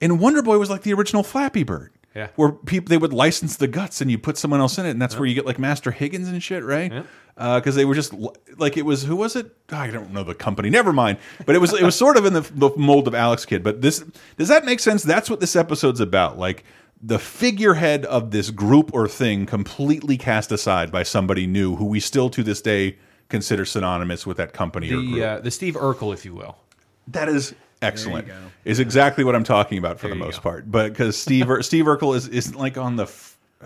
and 0.00 0.20
Wonder 0.20 0.42
Boy 0.42 0.58
was 0.58 0.70
like 0.70 0.82
the 0.82 0.92
original 0.92 1.22
Flappy 1.22 1.62
Bird. 1.62 1.92
Yeah. 2.14 2.28
Where 2.34 2.50
people 2.50 2.88
they 2.88 2.98
would 2.98 3.12
license 3.12 3.56
the 3.56 3.68
guts 3.68 4.00
and 4.00 4.10
you 4.10 4.18
put 4.18 4.36
someone 4.36 4.60
else 4.60 4.78
in 4.78 4.86
it, 4.86 4.90
and 4.90 5.00
that's 5.00 5.16
where 5.16 5.26
you 5.26 5.34
get 5.34 5.46
like 5.46 5.60
Master 5.60 5.92
Higgins 5.92 6.28
and 6.28 6.42
shit, 6.42 6.64
right? 6.64 7.04
Because 7.36 7.76
they 7.76 7.84
were 7.84 7.94
just 7.94 8.12
like 8.58 8.76
it 8.76 8.84
was 8.84 9.04
who 9.04 9.14
was 9.14 9.36
it? 9.36 9.54
I 9.70 9.90
don't 9.90 10.12
know 10.12 10.24
the 10.24 10.34
company. 10.34 10.70
Never 10.70 10.92
mind. 10.92 11.18
But 11.46 11.54
it 11.54 11.60
was 11.60 11.72
it 11.72 11.84
was 11.84 11.94
sort 11.94 12.16
of 12.16 12.26
in 12.26 12.32
the, 12.32 12.40
the 12.40 12.70
mold 12.76 13.06
of 13.06 13.14
Alex 13.14 13.46
Kidd. 13.46 13.62
But 13.62 13.80
this 13.80 14.04
does 14.36 14.48
that 14.48 14.64
make 14.64 14.80
sense? 14.80 15.04
That's 15.04 15.30
what 15.30 15.38
this 15.38 15.54
episode's 15.54 16.00
about. 16.00 16.36
Like 16.36 16.64
the 17.00 17.18
figurehead 17.18 18.04
of 18.06 18.30
this 18.30 18.50
group 18.50 18.92
or 18.92 19.08
thing 19.08 19.46
completely 19.46 20.18
cast 20.18 20.52
aside 20.52 20.90
by 20.90 21.02
somebody 21.04 21.46
new 21.46 21.76
who 21.76 21.86
we 21.86 22.00
still 22.00 22.28
to 22.30 22.42
this 22.42 22.60
day 22.60 22.98
consider 23.28 23.64
synonymous 23.64 24.26
with 24.26 24.36
that 24.36 24.52
company 24.52 24.90
or 24.90 24.96
group. 24.96 25.22
uh, 25.22 25.38
the 25.38 25.50
Steve 25.50 25.74
Urkel, 25.74 26.12
if 26.12 26.24
you 26.24 26.34
will. 26.34 26.58
That 27.06 27.28
is 27.28 27.54
excellent. 27.82 28.28
Is 28.64 28.78
exactly 28.78 29.24
what 29.24 29.34
I'm 29.34 29.44
talking 29.44 29.78
about 29.78 29.98
for 29.98 30.06
There 30.08 30.14
the 30.14 30.22
most 30.22 30.36
go. 30.36 30.42
part. 30.42 30.70
But 30.70 30.92
because 30.92 31.16
Steve 31.16 31.48
Steve 31.62 31.86
Urkel 31.86 32.14
is 32.14 32.28
is 32.28 32.54
like 32.54 32.76
on 32.76 32.96
the 32.96 33.10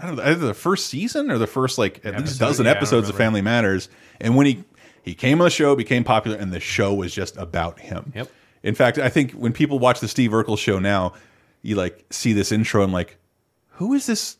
I 0.00 0.06
don't 0.06 0.16
know 0.16 0.22
either 0.22 0.46
the 0.46 0.54
first 0.54 0.86
season 0.86 1.30
or 1.30 1.38
the 1.38 1.46
first 1.46 1.78
like 1.78 2.00
at 2.04 2.18
least 2.18 2.38
dozen 2.38 2.66
yeah, 2.66 2.72
episodes 2.72 3.08
of. 3.08 3.16
Family 3.16 3.42
Matters. 3.42 3.88
And 4.20 4.36
when 4.36 4.46
he 4.46 4.64
he 5.02 5.14
came 5.14 5.40
on 5.40 5.44
the 5.44 5.50
show, 5.50 5.74
became 5.76 6.04
popular, 6.04 6.36
and 6.36 6.52
the 6.52 6.60
show 6.60 6.94
was 6.94 7.12
just 7.14 7.36
about 7.36 7.78
him. 7.80 8.12
Yep. 8.14 8.30
In 8.62 8.74
fact, 8.74 8.98
I 8.98 9.10
think 9.10 9.32
when 9.32 9.52
people 9.52 9.78
watch 9.78 10.00
the 10.00 10.08
Steve 10.08 10.30
Urkel 10.30 10.56
show 10.56 10.78
now, 10.78 11.12
you 11.62 11.76
like 11.76 12.04
see 12.10 12.32
this 12.32 12.50
intro 12.52 12.82
and 12.82 12.92
like, 12.92 13.18
who 13.72 13.92
is 13.94 14.06
this? 14.06 14.36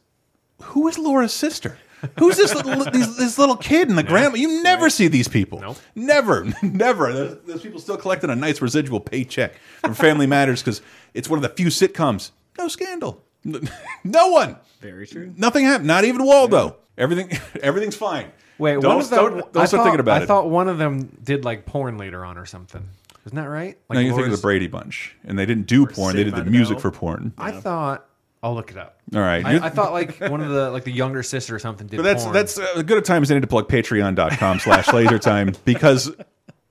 Who 0.62 0.88
is 0.88 0.99
Laura's 0.99 1.33
sister? 1.33 1.78
Who's 2.18 2.37
this 2.37 2.54
little 2.54 2.84
these, 2.90 3.16
this 3.16 3.38
little 3.38 3.56
kid 3.56 3.88
and 3.88 3.96
the 3.99 4.02
grandma? 4.02 4.37
You 4.37 4.62
never 4.62 4.90
see 4.90 5.08
these 5.08 5.28
people. 5.28 5.61
Nope. 5.61 5.76
Never, 5.94 6.46
never. 6.62 7.12
Those, 7.12 7.38
those 7.46 7.62
people 7.62 7.80
still 7.80 7.96
collecting 7.96 8.30
a 8.30 8.37
nice 8.37 8.61
residual 8.61 9.00
paycheck 9.00 9.54
from 9.80 9.94
Family 9.94 10.26
Matters 10.26 10.62
because 10.62 10.82
it's 11.14 11.28
one 11.28 11.38
of 11.38 11.42
the 11.42 11.49
few 11.50 11.68
sitcoms. 11.68 12.30
No 12.58 12.68
scandal. 12.68 13.23
No 14.04 14.28
one. 14.28 14.56
Very 14.80 15.06
true. 15.06 15.32
Nothing 15.37 15.64
happened. 15.64 15.87
Not 15.87 16.04
even 16.04 16.25
Waldo. 16.25 16.76
Everything. 16.99 17.30
Everything's 17.62 17.96
fine. 17.96 18.30
Wait, 18.58 18.80
don't 18.80 18.84
one 18.84 19.00
of 19.00 19.11
them. 19.11 19.18
don't, 19.18 19.52
don't 19.52 19.62
I 19.62 19.64
start 19.66 19.70
thought, 19.70 19.84
thinking 19.84 20.00
about 20.00 20.20
I 20.20 20.25
it. 20.25 20.26
thought 20.26 20.50
one 20.50 20.68
of 20.68 20.78
them 20.78 21.16
did 21.23 21.44
like 21.44 21.64
porn 21.66 21.96
later 21.99 22.25
on 22.25 22.38
or 22.38 22.46
something. 22.46 22.87
Isn't 23.26 23.37
that 23.37 23.49
right? 23.49 23.78
Like 23.88 23.94
no, 23.94 24.00
you 24.00 24.14
think 24.14 24.26
of 24.26 24.32
the 24.32 24.38
Brady 24.38 24.66
Bunch, 24.66 25.16
and 25.25 25.38
they 25.38 25.46
didn't 25.46 25.66
do 25.66 25.87
porn. 25.87 26.14
They 26.16 26.25
did 26.25 26.34
the 26.34 26.42
the 26.42 26.50
music 26.50 26.76
Bell. 26.76 26.82
for 26.82 26.90
porn. 26.90 27.32
I 27.38 27.52
thought 27.52 28.06
I'll 28.45 28.55
look 28.55 28.71
it 28.71 28.77
up. 28.77 29.01
All 29.15 29.23
right. 29.23 29.43
I, 29.43 29.67
I 29.67 29.71
thought 29.71 29.93
like 29.93 30.21
one 30.21 30.43
of 30.43 30.51
the 30.51 30.71
like 30.71 30.85
the 30.85 30.93
younger 30.93 31.23
sister 31.23 31.55
or 31.55 31.59
something 31.59 31.87
did. 31.87 31.97
But 31.97 32.03
that's 32.03 32.25
porn. 32.25 32.35
that's 32.35 32.59
a 32.59 32.83
good 32.83 32.99
a 32.99 33.01
time 33.01 33.23
as 33.23 33.31
any 33.31 33.41
to 33.41 33.47
plug 33.47 33.69
patreon.com 33.69 34.61
slash 34.61 34.87
lasertime 34.89 35.57
because 35.65 36.15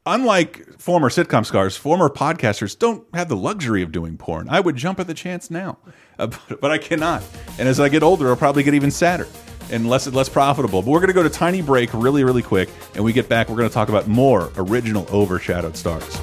unlike 0.06 0.80
former 0.80 1.10
sitcom 1.10 1.44
stars, 1.44 1.75
former 1.75 2.10
podcasters 2.10 2.77
don't 2.77 3.08
have 3.15 3.27
the 3.27 3.36
luxury 3.36 3.82
of 3.82 3.92
doing 3.92 4.18
porn. 4.18 4.50
I 4.50 4.60
would 4.60 4.75
jump 4.75 5.00
at 5.00 5.08
the 5.08 5.15
chance 5.15 5.50
now, 5.50 5.80
uh, 6.20 6.27
but, 6.27 6.62
but 6.62 6.70
I 6.70 6.77
cannot. 6.77 7.24
And 7.58 7.68
as 7.68 7.80
I 7.80 7.89
get 7.89 8.03
older, 8.03 8.30
I'll 8.30 8.36
probably 8.36 8.62
get 8.62 8.75
even 8.75 8.92
sadder 8.92 9.27
and 9.72 9.89
less 9.89 10.06
less 10.06 10.30
profitable. 10.30 10.84
But 10.84 10.92
we're 10.92 11.00
going 11.00 11.08
to 11.08 11.13
go 11.13 11.24
to 11.24 11.30
tiny 11.30 11.63
break 11.63 11.92
really, 11.92 12.24
really 12.24 12.44
quick. 12.44 12.70
And 12.94 13.03
we 13.03 13.13
get 13.13 13.27
back, 13.27 13.50
we're 13.50 13.58
going 13.58 13.70
to 13.70 13.74
talk 13.74 13.89
about 13.89 14.08
more 14.08 14.51
original 14.58 15.08
overshadowed 15.12 15.75
stars. 15.75 16.20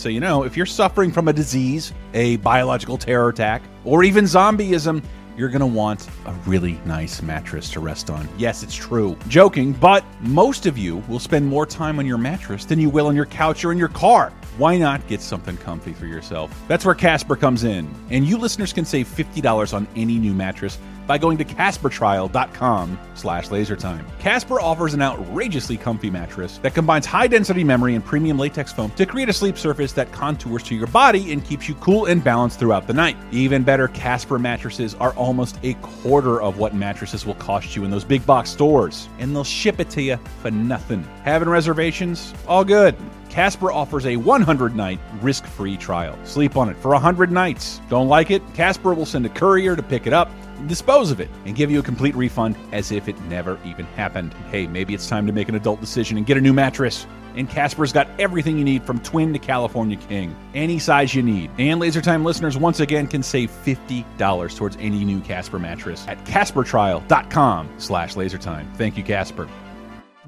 So, 0.00 0.08
you 0.08 0.18
know, 0.18 0.44
if 0.44 0.56
you're 0.56 0.64
suffering 0.64 1.12
from 1.12 1.28
a 1.28 1.32
disease, 1.32 1.92
a 2.14 2.36
biological 2.38 2.96
terror 2.96 3.28
attack, 3.28 3.60
or 3.84 4.02
even 4.02 4.24
zombieism, 4.24 5.04
you're 5.36 5.50
going 5.50 5.60
to 5.60 5.66
want 5.66 6.08
a 6.24 6.32
really 6.46 6.80
nice 6.86 7.20
mattress 7.20 7.70
to 7.72 7.80
rest 7.80 8.08
on. 8.08 8.26
Yes, 8.38 8.62
it's 8.62 8.74
true. 8.74 9.14
Joking, 9.28 9.74
but 9.74 10.02
most 10.20 10.64
of 10.64 10.78
you 10.78 10.98
will 11.06 11.18
spend 11.18 11.46
more 11.46 11.66
time 11.66 11.98
on 11.98 12.06
your 12.06 12.16
mattress 12.16 12.64
than 12.64 12.80
you 12.80 12.88
will 12.88 13.08
on 13.08 13.14
your 13.14 13.26
couch 13.26 13.62
or 13.62 13.72
in 13.72 13.78
your 13.78 13.88
car. 13.88 14.32
Why 14.56 14.78
not 14.78 15.06
get 15.06 15.20
something 15.20 15.58
comfy 15.58 15.92
for 15.92 16.06
yourself? 16.06 16.50
That's 16.66 16.86
where 16.86 16.94
Casper 16.94 17.36
comes 17.36 17.64
in. 17.64 17.86
And 18.08 18.26
you 18.26 18.38
listeners 18.38 18.72
can 18.72 18.86
save 18.86 19.06
$50 19.06 19.74
on 19.74 19.86
any 19.96 20.18
new 20.18 20.32
mattress 20.32 20.78
by 21.10 21.18
going 21.18 21.36
to 21.36 21.44
CasperTrial.com 21.44 22.96
slash 23.14 23.48
lasertime. 23.48 24.04
Casper 24.20 24.60
offers 24.60 24.94
an 24.94 25.02
outrageously 25.02 25.76
comfy 25.76 26.08
mattress 26.08 26.58
that 26.58 26.72
combines 26.72 27.04
high-density 27.04 27.64
memory 27.64 27.96
and 27.96 28.04
premium 28.04 28.38
latex 28.38 28.72
foam 28.72 28.92
to 28.92 29.04
create 29.04 29.28
a 29.28 29.32
sleep 29.32 29.58
surface 29.58 29.92
that 29.92 30.12
contours 30.12 30.62
to 30.62 30.76
your 30.76 30.86
body 30.86 31.32
and 31.32 31.44
keeps 31.44 31.68
you 31.68 31.74
cool 31.74 32.06
and 32.06 32.22
balanced 32.22 32.60
throughout 32.60 32.86
the 32.86 32.94
night. 32.94 33.16
Even 33.32 33.64
better, 33.64 33.88
Casper 33.88 34.38
mattresses 34.38 34.94
are 35.00 35.12
almost 35.14 35.58
a 35.64 35.74
quarter 35.82 36.40
of 36.40 36.58
what 36.58 36.76
mattresses 36.76 37.26
will 37.26 37.34
cost 37.34 37.74
you 37.74 37.82
in 37.82 37.90
those 37.90 38.04
big 38.04 38.24
box 38.24 38.48
stores, 38.48 39.08
and 39.18 39.34
they'll 39.34 39.42
ship 39.42 39.80
it 39.80 39.90
to 39.90 40.02
you 40.02 40.16
for 40.42 40.52
nothing. 40.52 41.02
Having 41.24 41.48
reservations? 41.48 42.32
All 42.46 42.64
good. 42.64 42.94
Casper 43.30 43.70
offers 43.70 44.06
a 44.06 44.16
100 44.16 44.74
night 44.76 44.98
risk 45.22 45.46
free 45.46 45.76
trial. 45.76 46.18
Sleep 46.24 46.56
on 46.56 46.68
it 46.68 46.76
for 46.76 46.90
100 46.90 47.30
nights. 47.30 47.80
Don't 47.88 48.08
like 48.08 48.30
it? 48.30 48.42
Casper 48.54 48.92
will 48.92 49.06
send 49.06 49.24
a 49.24 49.28
courier 49.28 49.76
to 49.76 49.82
pick 49.82 50.06
it 50.06 50.12
up, 50.12 50.30
dispose 50.66 51.10
of 51.12 51.20
it, 51.20 51.30
and 51.46 51.54
give 51.54 51.70
you 51.70 51.78
a 51.78 51.82
complete 51.82 52.14
refund 52.16 52.56
as 52.72 52.90
if 52.90 53.08
it 53.08 53.18
never 53.22 53.58
even 53.64 53.86
happened. 53.86 54.34
Hey, 54.50 54.66
maybe 54.66 54.94
it's 54.94 55.08
time 55.08 55.26
to 55.26 55.32
make 55.32 55.48
an 55.48 55.54
adult 55.54 55.80
decision 55.80 56.16
and 56.16 56.26
get 56.26 56.36
a 56.36 56.40
new 56.40 56.52
mattress. 56.52 57.06
And 57.36 57.48
Casper's 57.48 57.92
got 57.92 58.08
everything 58.18 58.58
you 58.58 58.64
need 58.64 58.82
from 58.82 58.98
twin 58.98 59.32
to 59.32 59.38
California 59.38 59.96
King. 59.96 60.34
Any 60.52 60.80
size 60.80 61.14
you 61.14 61.22
need. 61.22 61.52
And 61.58 61.80
LaserTime 61.80 62.24
listeners 62.24 62.58
once 62.58 62.80
again 62.80 63.06
can 63.06 63.22
save 63.22 63.52
$50 63.64 64.56
towards 64.56 64.76
any 64.80 65.04
new 65.04 65.20
Casper 65.20 65.60
mattress 65.60 66.04
at 66.08 66.22
CasperTrial.com 66.24 67.68
slash 67.78 68.16
LaserTime. 68.16 68.66
Thank 68.74 68.96
you, 68.96 69.04
Casper. 69.04 69.48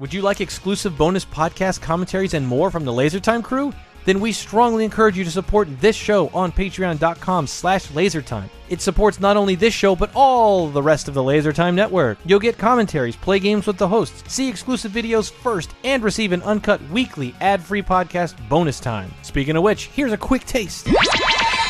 Would 0.03 0.13
you 0.13 0.21
like 0.21 0.41
exclusive 0.41 0.97
bonus 0.97 1.23
podcast 1.23 1.79
commentaries 1.79 2.33
and 2.33 2.45
more 2.45 2.69
from 2.69 2.83
the 2.83 2.91
LaserTime 2.91 3.41
crew? 3.41 3.71
Then 4.03 4.19
we 4.19 4.33
strongly 4.33 4.83
encourage 4.83 5.17
you 5.17 5.23
to 5.23 5.31
support 5.31 5.79
this 5.79 5.95
show 5.95 6.27
on 6.33 6.51
patreon.com 6.51 7.47
slash 7.47 7.87
lasertime. 7.87 8.49
It 8.67 8.81
supports 8.81 9.21
not 9.21 9.37
only 9.37 9.55
this 9.55 9.73
show, 9.73 9.95
but 9.95 10.11
all 10.13 10.67
the 10.67 10.83
rest 10.83 11.07
of 11.07 11.13
the 11.13 11.23
LaserTime 11.23 11.73
network. 11.73 12.17
You'll 12.25 12.41
get 12.41 12.57
commentaries, 12.57 13.15
play 13.15 13.39
games 13.39 13.65
with 13.65 13.77
the 13.77 13.87
hosts, 13.87 14.25
see 14.27 14.49
exclusive 14.49 14.91
videos 14.91 15.31
first, 15.31 15.73
and 15.85 16.03
receive 16.03 16.33
an 16.33 16.43
uncut 16.43 16.81
weekly 16.89 17.33
ad-free 17.39 17.83
podcast 17.83 18.35
bonus 18.49 18.81
time. 18.81 19.09
Speaking 19.21 19.55
of 19.55 19.63
which, 19.63 19.85
here's 19.85 20.11
a 20.11 20.17
quick 20.17 20.43
taste. 20.43 20.85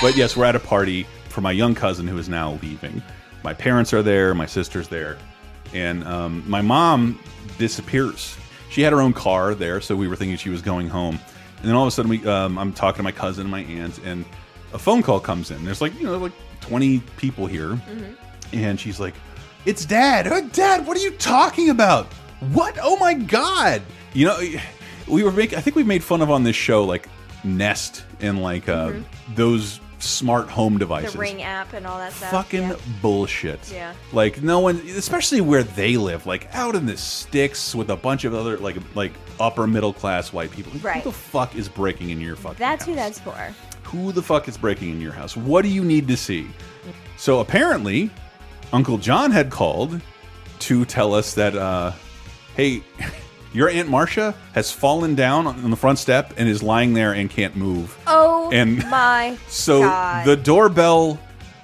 But 0.02 0.18
yes, 0.18 0.36
we're 0.36 0.46
at 0.46 0.56
a 0.56 0.60
party 0.60 1.06
for 1.30 1.42
my 1.42 1.52
young 1.52 1.76
cousin 1.76 2.08
who 2.08 2.18
is 2.18 2.30
now 2.30 2.58
leaving. 2.64 3.00
My 3.44 3.54
parents 3.54 3.94
are 3.94 4.02
there, 4.02 4.34
my 4.34 4.48
sister's 4.48 4.88
there, 4.88 5.20
and 5.72 6.04
um, 6.06 6.44
my 6.50 6.62
mom 6.62 7.20
disappears. 7.58 8.36
She 8.70 8.82
had 8.82 8.92
her 8.94 9.02
own 9.02 9.14
car 9.14 9.54
there, 9.54 9.82
so 9.82 9.96
we 9.96 10.08
were 10.08 10.16
thinking 10.16 10.38
she 10.38 10.50
was 10.50 10.62
going 10.62 10.88
home. 10.88 11.20
And 11.58 11.70
then 11.70 11.76
all 11.76 11.84
of 11.84 11.88
a 11.88 11.92
sudden, 11.92 12.10
we 12.10 12.26
um, 12.26 12.58
I'm 12.58 12.74
talking 12.74 12.98
to 12.98 13.04
my 13.04 13.12
cousin 13.12 13.44
and 13.44 13.52
my 13.52 13.62
aunt, 13.64 14.00
and 14.04 14.26
a 14.74 14.80
phone 14.80 15.04
call 15.04 15.20
comes 15.20 15.52
in. 15.52 15.64
There's 15.64 15.82
like 15.82 15.94
you 16.00 16.06
know 16.06 16.18
like 16.18 16.34
20 16.62 17.00
people 17.18 17.46
here, 17.46 17.80
and 18.52 18.80
she's 18.80 19.00
like, 19.00 19.14
"It's 19.66 19.86
Dad. 19.86 20.28
Oh, 20.28 20.42
Dad, 20.50 20.86
what 20.88 20.98
are 20.98 21.02
you 21.02 21.12
talking 21.12 21.70
about? 21.70 22.08
What? 22.52 22.78
Oh 22.82 22.98
my 22.98 23.14
God! 23.14 23.82
You 24.14 24.28
know, 24.28 24.40
we 25.08 25.24
were 25.24 25.32
making. 25.32 25.58
I 25.58 25.62
think 25.62 25.76
we've 25.76 25.88
made 25.88 26.04
fun 26.04 26.22
of 26.22 26.30
on 26.32 26.44
this 26.44 26.56
show 26.56 26.84
like 26.84 27.08
Nest 27.44 28.04
and 28.20 28.42
like 28.42 28.68
uh, 28.68 28.94
those 29.36 29.80
smart 30.04 30.50
home 30.50 30.74
The 30.74 30.80
devices. 30.80 31.16
Ring 31.16 31.42
app 31.42 31.74
and 31.74 31.88
all 31.88 31.98
that 31.98 32.14
stuff. 32.14 32.32
Fucking 32.32 32.62
yeah. 32.62 32.76
bullshit. 33.02 33.72
Yeah. 33.72 33.94
Like 34.12 34.42
no 34.42 34.60
one, 34.60 34.78
especially 34.96 35.42
where 35.42 35.64
they 35.64 35.98
live, 35.98 36.26
like 36.26 36.54
out 36.54 36.76
in 36.76 36.86
the 36.86 36.98
sticks 36.98 37.74
with 37.74 37.90
a 37.90 37.96
bunch 37.96 38.26
of 38.26 38.34
other 38.34 38.58
like 38.58 38.78
like 38.96 39.14
upper 39.40 39.66
middle 39.68 39.94
class 39.94 40.32
white 40.34 40.52
people. 40.52 40.72
Like, 40.74 40.84
Right. 40.84 41.04
Who 41.04 41.10
the 41.10 41.16
fuck 41.16 41.56
is 41.56 41.70
breaking 41.70 42.10
into 42.10 42.24
your 42.26 42.36
fucking? 42.36 42.60
That's 42.60 42.86
who 42.86 42.96
that's 42.96 43.20
for. 43.20 43.36
Who 43.84 44.12
the 44.12 44.22
fuck 44.22 44.48
is 44.48 44.58
breaking 44.58 44.90
into 44.90 45.02
your 45.02 45.14
house? 45.14 45.36
What 45.38 45.62
do 45.64 45.70
you 45.70 45.84
need 45.84 46.08
to 46.08 46.18
see? 46.18 46.48
So 47.18 47.40
apparently, 47.40 48.10
Uncle 48.72 48.98
John 48.98 49.32
had 49.32 49.50
called 49.52 50.02
to 50.60 50.86
tell 50.86 51.14
us 51.14 51.34
that, 51.36 51.56
uh, 51.56 51.92
hey, 52.56 52.84
your 53.54 53.70
Aunt 53.70 53.90
Marcia 53.90 54.34
has 54.54 54.72
fallen 54.72 55.16
down 55.16 55.48
on 55.48 55.70
the 55.70 55.78
front 55.78 56.00
step 56.00 56.34
and 56.38 56.50
is 56.50 56.62
lying 56.64 56.94
there 56.94 57.14
and 57.14 57.30
can't 57.30 57.56
move. 57.56 57.98
Oh 58.08 58.50
And 58.52 58.78
my 58.90 59.38
So 59.48 59.82
God. 59.82 60.26
the 60.26 60.36
doorbell 60.36 61.20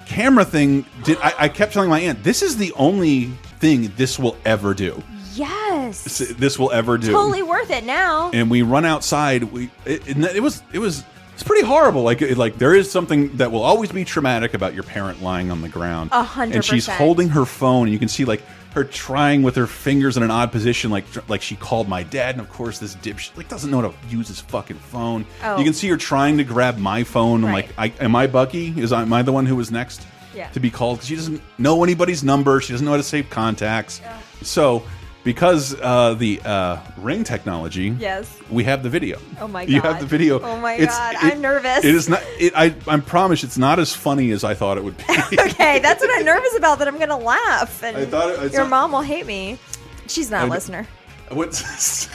camera 0.06 0.44
thing 0.44 0.84
did 1.04 1.18
I, 1.18 1.34
I 1.38 1.48
kept 1.48 1.72
telling 1.72 1.90
my 1.90 2.00
aunt, 2.00 2.22
this 2.24 2.42
is 2.42 2.56
the 2.56 2.72
only 2.72 3.26
thing 3.60 3.92
this 3.96 4.18
will 4.18 4.36
ever 4.44 4.74
do. 4.74 5.02
yes. 5.34 6.18
This 6.36 6.58
will 6.58 6.70
ever 6.72 6.98
do. 6.98 7.12
Totally 7.12 7.42
worth 7.42 7.70
it 7.70 7.84
now. 7.84 8.30
and 8.32 8.50
we 8.50 8.62
run 8.62 8.84
outside. 8.84 9.44
We 9.44 9.70
it, 9.84 10.08
it, 10.08 10.36
it 10.36 10.42
was 10.42 10.62
it 10.72 10.78
was 10.78 11.04
it's 11.34 11.42
pretty 11.42 11.64
horrible. 11.64 12.02
Like 12.02 12.20
it, 12.22 12.36
like 12.36 12.58
there 12.58 12.74
is 12.74 12.90
something 12.90 13.36
that 13.38 13.50
will 13.52 13.62
always 13.62 13.90
be 13.92 14.04
traumatic 14.04 14.52
about 14.54 14.74
your 14.74 14.82
parent 14.82 15.22
lying 15.22 15.50
on 15.50 15.62
the 15.62 15.68
ground. 15.68 16.10
A 16.12 16.22
hundred 16.22 16.56
And 16.56 16.64
she's 16.64 16.86
holding 16.86 17.30
her 17.30 17.44
phone, 17.46 17.84
and 17.84 17.92
you 17.92 17.98
can 17.98 18.08
see 18.08 18.24
like 18.24 18.42
her 18.72 18.84
trying 18.84 19.42
with 19.42 19.56
her 19.56 19.66
fingers 19.66 20.16
in 20.16 20.22
an 20.22 20.30
odd 20.30 20.52
position, 20.52 20.90
like 20.90 21.04
like 21.28 21.42
she 21.42 21.56
called 21.56 21.88
my 21.88 22.02
dad, 22.02 22.36
and 22.36 22.40
of 22.40 22.48
course 22.50 22.78
this 22.78 22.94
dipshit 22.96 23.36
like 23.36 23.48
doesn't 23.48 23.70
know 23.70 23.80
how 23.80 23.88
to 23.88 23.94
use 24.08 24.28
his 24.28 24.40
fucking 24.40 24.76
phone. 24.76 25.26
Oh. 25.42 25.58
You 25.58 25.64
can 25.64 25.70
oh. 25.70 25.72
see 25.72 25.88
her 25.88 25.96
trying 25.96 26.38
to 26.38 26.44
grab 26.44 26.78
my 26.78 27.04
phone. 27.04 27.44
I'm 27.44 27.52
like, 27.52 27.70
I, 27.76 27.92
am 28.00 28.14
I 28.14 28.26
Bucky? 28.26 28.68
Is 28.80 28.92
I, 28.92 29.02
am 29.02 29.12
I 29.12 29.22
the 29.22 29.32
one 29.32 29.46
who 29.46 29.56
was 29.56 29.70
next? 29.70 30.06
Yeah. 30.34 30.48
To 30.50 30.60
be 30.60 30.70
called 30.70 30.98
because 30.98 31.08
she 31.08 31.16
doesn't 31.16 31.42
know 31.58 31.82
anybody's 31.82 32.22
number. 32.22 32.60
She 32.60 32.72
doesn't 32.72 32.84
know 32.84 32.92
how 32.92 32.98
to 32.98 33.02
save 33.02 33.28
contacts. 33.30 34.00
So 34.42 34.84
because 35.24 35.74
uh, 35.80 36.14
the 36.14 36.40
uh, 36.44 36.78
ring 36.98 37.24
technology, 37.24 37.94
Yes. 37.98 38.34
we 38.50 38.64
have 38.64 38.82
the 38.82 38.88
video. 38.90 39.18
Oh 39.40 39.46
my 39.48 39.64
god. 39.66 39.72
You 39.72 39.80
have 39.82 40.00
the 40.00 40.06
video. 40.06 40.40
Oh 40.40 40.56
my 40.58 40.74
It's- 40.74 40.96
God. 40.96 41.14
it- 41.14 41.34
I'm 41.34 41.40
nervous. 41.40 41.84
It 41.84 41.94
is 41.94 42.08
not. 42.08 42.22
It, 42.38 42.52
I 42.56 42.74
I 42.86 42.98
promise 43.00 43.44
it's 43.44 43.58
not 43.58 43.78
as 43.78 43.94
funny 43.94 44.30
as 44.30 44.44
I 44.44 44.54
thought 44.54 44.78
it 44.78 44.84
would 44.84 44.96
be. 44.96 45.04
okay, 45.38 45.78
that's 45.80 46.00
what 46.00 46.10
I'm 46.18 46.24
nervous 46.24 46.56
about. 46.56 46.78
That 46.78 46.88
I'm 46.88 46.98
gonna 46.98 47.18
laugh, 47.18 47.82
and 47.82 47.96
I 47.96 48.04
thought 48.06 48.30
it- 48.44 48.52
your 48.52 48.62
not- 48.62 48.70
mom 48.70 48.92
will 48.92 49.02
hate 49.02 49.26
me. 49.26 49.58
She's 50.06 50.30
not 50.30 50.40
I 50.40 50.44
a 50.44 50.46
d- 50.46 50.50
listener. 50.52 50.86
What's 51.30 52.08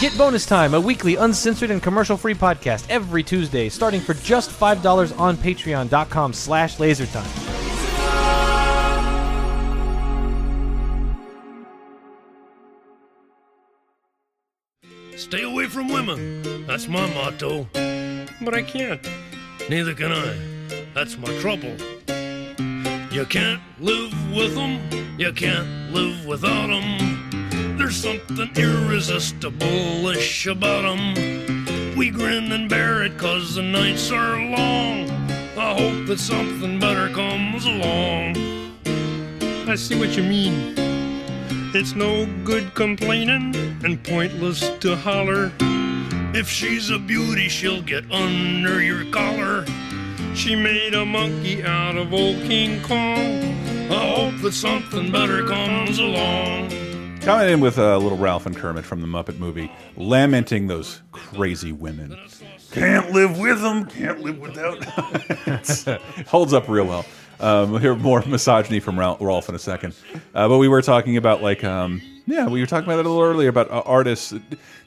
Get 0.00 0.16
Bonus 0.16 0.46
Time, 0.46 0.72
a 0.74 0.80
weekly 0.80 1.16
uncensored 1.16 1.70
and 1.70 1.82
commercial-free 1.82 2.34
podcast 2.34 2.86
every 2.88 3.22
Tuesday, 3.22 3.68
starting 3.68 4.00
for 4.00 4.14
just 4.14 4.50
$5 4.50 5.18
on 5.18 5.36
patreon.com 5.36 6.32
slash 6.32 6.76
lasertime. 6.78 7.59
Stay 15.20 15.42
away 15.42 15.66
from 15.66 15.88
women. 15.88 16.64
That's 16.66 16.88
my 16.88 17.06
motto. 17.12 17.68
But 18.40 18.54
I 18.54 18.62
can't. 18.62 19.06
Neither 19.68 19.92
can 19.92 20.10
I. 20.12 20.34
That's 20.94 21.18
my 21.18 21.28
trouble. 21.40 21.76
You 23.12 23.26
can't 23.26 23.60
live 23.78 24.14
with 24.34 24.54
them. 24.54 24.80
You 25.18 25.30
can't 25.34 25.92
live 25.92 26.24
without 26.24 26.68
them. 26.68 27.76
There's 27.76 27.96
something 27.96 28.50
irresistible-ish 28.56 30.46
about 30.46 30.84
them. 30.84 31.96
We 31.96 32.08
grin 32.08 32.50
and 32.52 32.70
bear 32.70 33.02
it 33.02 33.18
'cause 33.18 33.56
the 33.56 33.62
nights 33.62 34.10
are 34.10 34.38
long. 34.42 35.10
I 35.54 35.74
hope 35.74 36.06
that 36.06 36.18
something 36.18 36.78
better 36.78 37.10
comes 37.10 37.66
along. 37.66 38.38
I 39.68 39.74
see 39.74 39.96
what 39.96 40.16
you 40.16 40.22
mean. 40.22 40.89
It's 41.72 41.94
no 41.94 42.26
good 42.42 42.74
complaining 42.74 43.54
and 43.84 44.02
pointless 44.02 44.68
to 44.80 44.96
holler. 44.96 45.52
If 46.34 46.48
she's 46.48 46.90
a 46.90 46.98
beauty, 46.98 47.48
she'll 47.48 47.80
get 47.80 48.10
under 48.10 48.82
your 48.82 49.04
collar. 49.12 49.64
She 50.34 50.56
made 50.56 50.94
a 50.94 51.06
monkey 51.06 51.62
out 51.62 51.96
of 51.96 52.12
old 52.12 52.42
King 52.42 52.82
Kong. 52.82 53.54
I 53.88 54.14
hope 54.16 54.40
that 54.42 54.52
something 54.52 55.12
better 55.12 55.46
comes 55.46 56.00
along. 56.00 56.70
Coming 57.20 57.50
in 57.50 57.60
with 57.60 57.78
uh, 57.78 57.98
little 57.98 58.18
Ralph 58.18 58.46
and 58.46 58.56
Kermit 58.56 58.84
from 58.84 59.00
the 59.00 59.06
Muppet 59.06 59.38
movie, 59.38 59.70
lamenting 59.96 60.66
those 60.66 61.02
crazy 61.12 61.70
women. 61.70 62.18
Can't 62.72 63.12
live 63.12 63.38
with 63.38 63.62
them, 63.62 63.86
can't 63.86 64.20
live 64.22 64.38
without. 64.38 64.82
Holds 66.26 66.52
up 66.52 66.68
real 66.68 66.86
well. 66.86 67.04
Um, 67.40 67.70
we'll 67.70 67.80
hear 67.80 67.94
more 67.94 68.22
misogyny 68.26 68.80
from 68.80 68.98
Ralph, 68.98 69.20
Rolf 69.20 69.48
in 69.48 69.54
a 69.54 69.58
second. 69.58 69.94
Uh, 70.34 70.48
but 70.48 70.58
we 70.58 70.68
were 70.68 70.82
talking 70.82 71.16
about 71.16 71.42
like, 71.42 71.64
um, 71.64 72.02
yeah, 72.26 72.46
we 72.46 72.60
were 72.60 72.66
talking 72.66 72.84
about 72.84 72.98
it 73.00 73.06
a 73.06 73.08
little 73.08 73.22
earlier 73.22 73.48
about 73.48 73.70
uh, 73.70 73.82
artists. 73.86 74.32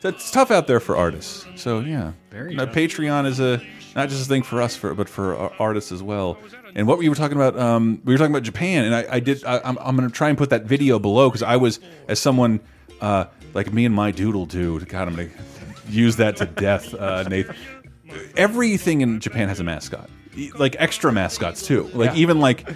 It's 0.03 0.31
tough 0.31 0.51
out 0.51 0.67
there 0.67 0.79
for 0.79 0.95
artists. 0.95 1.45
So 1.55 1.79
yeah, 1.79 2.13
Very 2.29 2.55
tough. 2.55 2.69
Patreon 2.69 3.25
is 3.25 3.39
a 3.39 3.61
not 3.95 4.09
just 4.09 4.25
a 4.25 4.27
thing 4.27 4.43
for 4.43 4.61
us, 4.61 4.75
for 4.75 4.93
but 4.93 5.09
for 5.09 5.35
artists 5.61 5.91
as 5.91 6.01
well. 6.01 6.37
And 6.75 6.87
what 6.87 6.97
we 6.97 7.07
were 7.09 7.15
talking 7.15 7.37
about, 7.37 7.57
um, 7.59 8.01
we 8.03 8.13
were 8.13 8.17
talking 8.17 8.33
about 8.33 8.43
Japan, 8.43 8.85
and 8.85 8.95
I, 8.95 9.05
I 9.11 9.19
did. 9.19 9.43
I, 9.45 9.59
I'm, 9.63 9.77
I'm 9.79 9.95
going 9.95 10.09
to 10.09 10.13
try 10.13 10.29
and 10.29 10.37
put 10.37 10.49
that 10.49 10.63
video 10.63 10.97
below 10.99 11.29
because 11.29 11.43
I 11.43 11.57
was 11.57 11.79
as 12.07 12.19
someone 12.19 12.59
uh, 13.01 13.25
like 13.53 13.71
me 13.71 13.85
and 13.85 13.93
my 13.93 14.09
doodle 14.11 14.45
dude. 14.47 14.87
God, 14.89 15.07
I'm 15.07 15.15
going 15.15 15.29
to 15.29 15.37
use 15.91 16.15
that 16.15 16.37
to 16.37 16.45
death, 16.45 16.93
uh, 16.95 17.23
Nathan. 17.23 17.55
Everything 18.35 19.01
in 19.01 19.19
Japan 19.19 19.49
has 19.49 19.59
a 19.59 19.63
mascot, 19.63 20.09
like 20.55 20.75
extra 20.79 21.11
mascots 21.11 21.65
too. 21.65 21.89
Like 21.93 22.15
even 22.15 22.39
like 22.39 22.67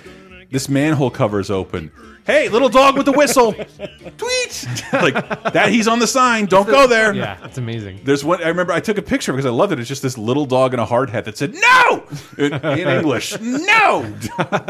this 0.51 0.69
manhole 0.69 1.11
cover 1.11 1.39
is 1.39 1.51
open. 1.51 1.91
Hey, 2.25 2.49
little 2.49 2.67
dog 2.67 2.97
with 2.97 3.05
the 3.05 3.13
whistle, 3.13 3.53
tweet 4.17 4.67
like 4.93 5.13
that. 5.53 5.69
He's 5.69 5.87
on 5.87 5.99
the 5.99 6.07
sign. 6.07 6.45
Don't 6.45 6.67
go 6.67 6.85
there. 6.85 7.13
Yeah, 7.13 7.37
that's 7.39 7.57
amazing. 7.57 8.01
There's 8.03 8.25
one. 8.25 8.43
I 8.43 8.49
remember 8.49 8.73
I 8.73 8.81
took 8.81 8.97
a 8.97 9.01
picture 9.01 9.31
because 9.31 9.45
I 9.45 9.49
loved 9.49 9.71
it. 9.71 9.79
It's 9.79 9.87
just 9.87 10.01
this 10.01 10.17
little 10.17 10.45
dog 10.45 10.73
in 10.73 10.79
a 10.81 10.85
hard 10.85 11.09
hat 11.09 11.23
that 11.23 11.37
said 11.37 11.53
"No" 11.53 12.05
in, 12.37 12.53
in 12.53 12.87
English. 12.87 13.37
No, 13.67 14.13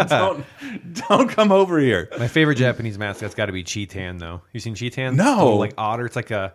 don't, 0.08 0.46
don't 1.10 1.30
come 1.30 1.52
over 1.52 1.80
here. 1.80 2.10
My 2.20 2.28
favorite 2.28 2.56
Japanese 2.56 2.98
mascot's 2.98 3.34
got 3.34 3.48
to 3.48 3.52
be 3.52 3.64
Chiitan, 3.64 4.20
though. 4.20 4.42
You 4.54 4.60
seen 4.60 4.76
Chiitan? 4.76 5.16
No. 5.16 5.56
Like 5.56 5.74
otter. 5.78 6.06
It's 6.06 6.16
like 6.16 6.30
a. 6.32 6.54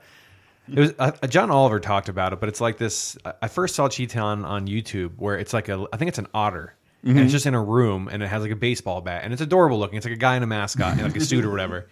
It 0.69 0.79
was 0.79 0.93
uh, 0.99 1.13
John 1.27 1.51
Oliver 1.51 1.81
talked 1.81 2.09
about 2.09 2.33
it, 2.33 2.41
but 2.41 2.49
it's 2.49 2.61
like 2.61 2.79
this. 2.79 3.17
I- 3.25 3.35
I 3.43 3.49
first 3.49 3.75
saw 3.75 3.89
Chiitan 3.89 4.45
on 4.45 4.67
YouTube, 4.67 5.13
where 5.17 5.37
it's 5.39 5.53
like 5.53 5.69
a. 5.69 5.87
I 5.93 5.97
think 5.97 6.09
it's 6.09 6.19
an 6.19 6.29
otter, 6.35 6.75
and 7.03 7.11
Mm-hmm. 7.15 7.19
it's 7.25 7.33
just 7.33 7.47
in 7.47 7.55
a 7.55 7.63
room, 7.63 8.09
and 8.11 8.23
it 8.23 8.29
has 8.29 8.43
like 8.43 8.53
a 8.53 8.57
baseball 8.57 9.01
bat, 9.01 9.23
and 9.25 9.33
it's 9.33 9.43
adorable 9.43 9.79
looking. 9.79 9.97
It's 9.97 10.07
like 10.07 10.15
a 10.15 10.19
guy 10.19 10.37
in 10.37 10.43
a 10.43 10.47
mascot, 10.47 10.93
and 10.93 11.03
like 11.03 11.17
a 11.17 11.21
suit 11.25 11.45
or 11.45 11.51
whatever. 11.51 11.89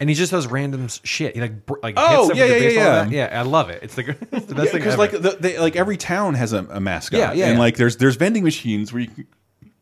And 0.00 0.10
he 0.10 0.14
just 0.14 0.30
does 0.30 0.46
random 0.46 0.88
shit. 0.88 1.34
He 1.34 1.40
like 1.40 1.64
br- 1.64 1.78
like 1.82 1.94
Oh, 1.96 2.26
hits 2.26 2.28
them 2.28 2.36
yeah, 2.36 2.54
with 2.54 2.62
yeah, 2.62 2.68
yeah, 2.70 3.04
bat. 3.04 3.10
yeah. 3.12 3.40
I 3.40 3.42
love 3.42 3.70
it. 3.70 3.82
It's 3.82 3.94
the, 3.94 4.10
it's 4.32 4.46
the 4.46 4.54
best 4.54 4.72
thing 4.72 4.80
Because 4.80 4.98
like 4.98 5.10
the, 5.12 5.36
they, 5.40 5.58
like 5.58 5.74
every 5.74 5.96
town 5.96 6.34
has 6.34 6.52
a, 6.52 6.64
a 6.70 6.80
mascot. 6.80 7.18
Yeah, 7.18 7.32
yeah, 7.32 7.46
And 7.46 7.54
yeah. 7.54 7.58
like 7.60 7.76
there's 7.76 7.96
there's 7.96 8.16
vending 8.16 8.44
machines 8.44 8.92
where 8.92 9.00
you 9.02 9.08
can, 9.08 9.26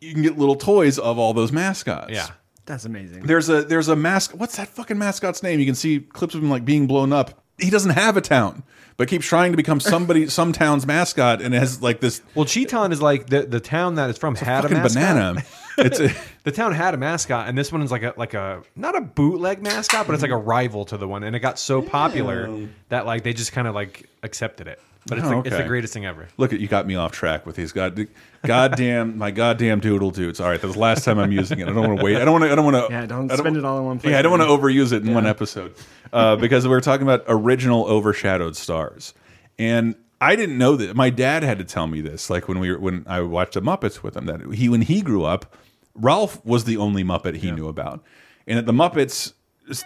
you 0.00 0.12
can 0.12 0.23
get 0.23 0.38
little 0.38 0.55
toys 0.57 0.99
of 1.00 1.19
all 1.19 1.35
those 1.35 1.50
mascots. 1.50 2.12
yeah, 2.12 2.29
That's 2.64 2.85
amazing. 2.85 3.25
There's 3.25 3.49
a 3.49 3.62
there's 3.64 3.88
a 3.88 3.97
mask. 3.97 4.33
What's 4.37 4.57
that 4.57 4.69
fucking 4.69 4.99
mascot's 4.99 5.43
name? 5.43 5.59
You 5.59 5.67
can 5.67 5.75
see 5.75 5.99
clips 6.00 6.35
of 6.37 6.43
him 6.45 6.50
like 6.50 6.64
being 6.64 6.87
blown 6.87 7.12
up. 7.12 7.43
He 7.58 7.70
doesn't 7.70 7.92
have 7.92 8.16
a 8.16 8.20
town, 8.20 8.64
but 8.96 9.08
keeps 9.08 9.26
trying 9.26 9.52
to 9.52 9.56
become 9.56 9.78
somebody 9.80 10.26
some 10.38 10.52
town's 10.52 10.87
mascot, 10.87 11.40
and 11.40 11.54
has 11.54 11.80
like 11.82 12.00
this 12.00 12.20
Well, 12.34 12.44
Chiitan 12.44 12.92
is 12.92 13.00
like 13.00 13.26
the 13.28 13.42
the 13.42 13.61
town 13.61 13.94
that 13.96 14.11
it's 14.11 14.18
from 14.18 14.34
had 14.34 14.64
a 14.64 14.68
mascot. 14.68 14.92
banana. 14.92 15.42
It's 15.76 15.99
a, 15.99 16.14
The 16.44 16.52
town 16.52 16.70
had 16.70 16.94
a 16.94 16.96
mascot, 16.96 17.49
and 17.49 17.58
this 17.58 17.73
one 17.73 17.82
is 17.82 17.90
like 17.90 18.04
a 18.04 18.14
like 18.16 18.34
a 18.34 18.62
not 18.76 18.96
a 18.96 19.00
bootleg 19.00 19.61
mascot, 19.61 20.06
but 20.06 20.12
it's 20.14 20.23
like 20.23 20.30
a 20.30 20.37
rival 20.37 20.84
to 20.84 20.96
the 20.96 21.08
one, 21.08 21.25
and 21.25 21.34
it 21.34 21.40
got 21.40 21.58
so 21.58 21.82
popular 21.82 22.68
that 22.90 23.06
like 23.06 23.25
they 23.25 23.32
just 23.32 23.50
kind 23.52 23.66
of 23.66 23.75
like 23.75 24.08
accepted 24.23 24.68
it. 24.68 24.80
But 25.06 25.18
it's 25.18 25.26
Oh, 25.26 25.42
the, 25.42 25.49
it's 25.49 25.56
the 25.56 25.64
greatest 25.64 25.92
thing 25.92 26.06
ever. 26.06 26.28
look 26.38 26.52
at 26.52 26.61
you 26.61 26.66
got 26.68 26.87
me 26.87 26.94
off 26.94 27.12
track 27.12 27.44
with 27.44 27.56
these 27.56 27.73
god 27.73 28.06
goddamn 28.46 29.18
my 29.18 29.30
goddamn 29.30 29.80
doodle 29.80 30.11
dudes. 30.11 30.40
All 30.40 30.49
right, 30.49 30.61
that's 30.61 30.75
the 30.75 30.80
last 30.80 31.04
time 31.04 31.18
I'm 31.18 31.32
using 31.32 31.58
it. 31.61 31.68
I 31.68 31.73
don't 31.73 31.87
want 31.87 31.99
to 31.99 32.04
wait. 32.04 32.16
I 32.16 32.25
don't 32.25 32.32
want 32.32 32.44
to. 32.44 32.52
I 32.52 32.54
don't 32.54 32.64
want 32.64 32.88
to. 32.88 32.92
Yeah, 32.92 33.06
don't 33.06 33.30
spend 33.30 33.56
it 33.56 33.64
all 33.64 33.78
in 33.78 33.84
one 33.84 33.99
place, 34.00 34.12
Yeah, 34.12 34.18
I 34.18 34.23
don't 34.23 34.30
want 34.30 34.42
to 34.42 34.49
overuse 34.49 34.92
it 34.92 35.06
in 35.06 35.12
one 35.14 35.26
episode 35.26 35.75
uh, 36.12 36.37
because 36.37 36.64
we 36.64 36.70
were 36.70 36.80
talking 36.80 37.06
about 37.06 37.25
original 37.28 37.84
overshadowed 37.87 38.56
stars, 38.56 39.12
and 39.58 39.94
I 40.20 40.37
didn't 40.37 40.56
know 40.56 40.76
that. 40.76 40.96
My 40.96 41.11
dad 41.11 41.42
had 41.42 41.58
to 41.58 41.64
tell 41.64 41.87
me 41.87 42.00
this. 42.00 42.30
Like 42.30 42.49
when 42.49 42.58
we 42.58 42.70
were 42.70 42.78
when 42.78 43.04
I 43.06 43.20
watched 43.20 43.54
the 43.54 43.61
Muppets 43.62 44.02
with 44.02 44.16
him, 44.16 44.25
that 44.26 44.54
he 44.54 44.68
when 44.70 44.82
he 44.82 45.02
grew 45.02 45.25
up, 45.25 45.54
Ralph 45.94 46.42
was 46.46 46.64
the 46.64 46.76
only 46.79 47.05
Muppet 47.05 47.37
he 47.37 47.50
knew 47.50 47.68
about, 47.68 48.02
and 48.46 48.57
that 48.59 48.64
the 48.66 48.72
Muppets 48.72 49.35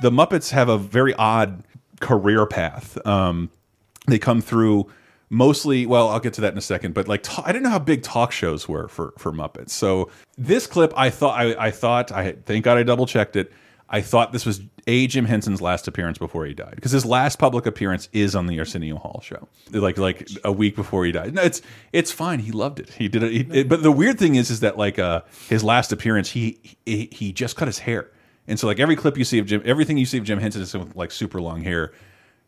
the 0.01 0.11
Muppets 0.13 0.51
have 0.51 0.69
a 0.69 0.79
very 0.79 1.15
odd 1.15 1.65
career 2.01 2.47
path. 2.47 3.05
Um, 3.07 3.51
they 4.07 4.19
come 4.19 4.41
through 4.41 4.89
mostly 5.31 5.85
well 5.87 6.09
i'll 6.09 6.21
get 6.21 6.33
to 6.33 6.41
that 6.41 6.53
in 6.53 6.59
a 6.59 6.63
second 6.63 6.95
but 6.95 7.07
like 7.07 7.27
i 7.41 7.53
didn't 7.53 7.63
know 7.63 7.71
how 7.71 7.79
big 7.79 8.03
talk 8.03 8.33
shows 8.33 8.69
were 8.69 8.89
for 8.89 9.13
for 9.19 9.33
muppets. 9.33 9.71
So 9.71 10.11
this 10.37 10.67
clip 10.67 10.93
i 10.97 11.11
thought 11.11 11.39
i, 11.39 11.67
I 11.67 11.71
thought 11.71 12.13
i 12.13 12.33
thank 12.33 12.65
god 12.65 12.79
i 12.79 12.83
double 12.83 13.07
checked 13.07 13.37
it. 13.37 13.53
I 13.91 14.03
thought 14.03 14.33
this 14.33 14.45
was 14.45 14.61
a 14.87 15.07
jim 15.07 15.25
henson's 15.25 15.61
last 15.63 15.89
appearance 15.89 16.19
before 16.19 16.47
he 16.47 16.55
died 16.55 16.75
because 16.75 16.93
his 16.93 17.05
last 17.07 17.39
public 17.39 17.67
appearance 17.67 18.09
is 18.13 18.35
on 18.35 18.47
the 18.47 18.59
arsenio 18.59 18.97
hall 18.97 19.21
show. 19.23 19.49
Like 19.71 19.99
like 19.99 20.29
a 20.45 20.53
week 20.53 20.77
before 20.77 21.05
he 21.05 21.13
died. 21.13 21.35
No 21.35 21.43
it's 21.43 21.63
it's 21.93 22.13
fine. 22.13 22.39
He 22.41 22.53
loved 22.53 22.81
it. 22.81 22.91
He 22.91 23.09
did 23.09 23.23
it, 23.23 23.33
he, 23.33 23.61
it 23.61 23.69
but 23.69 23.83
the 23.83 23.93
weird 23.93 24.19
thing 24.19 24.35
is 24.35 24.51
is 24.51 24.61
that 24.61 24.77
like 24.79 24.99
uh 24.99 25.23
his 25.49 25.65
last 25.65 25.93
appearance 25.93 26.31
he 26.31 26.59
he, 26.85 27.09
he 27.13 27.33
just 27.33 27.57
cut 27.57 27.69
his 27.69 27.79
hair. 27.79 28.11
And 28.47 28.59
so 28.59 28.67
like 28.67 28.81
every 28.81 28.97
clip 28.97 29.19
you 29.19 29.25
see 29.25 29.39
of 29.39 29.47
jim 29.47 29.63
everything 29.65 29.99
you 29.99 30.07
see 30.07 30.19
of 30.19 30.25
jim 30.25 30.39
henson 30.39 30.63
is 30.63 30.75
with 30.75 30.97
like 30.97 31.11
super 31.11 31.41
long 31.41 31.63
hair 31.63 31.93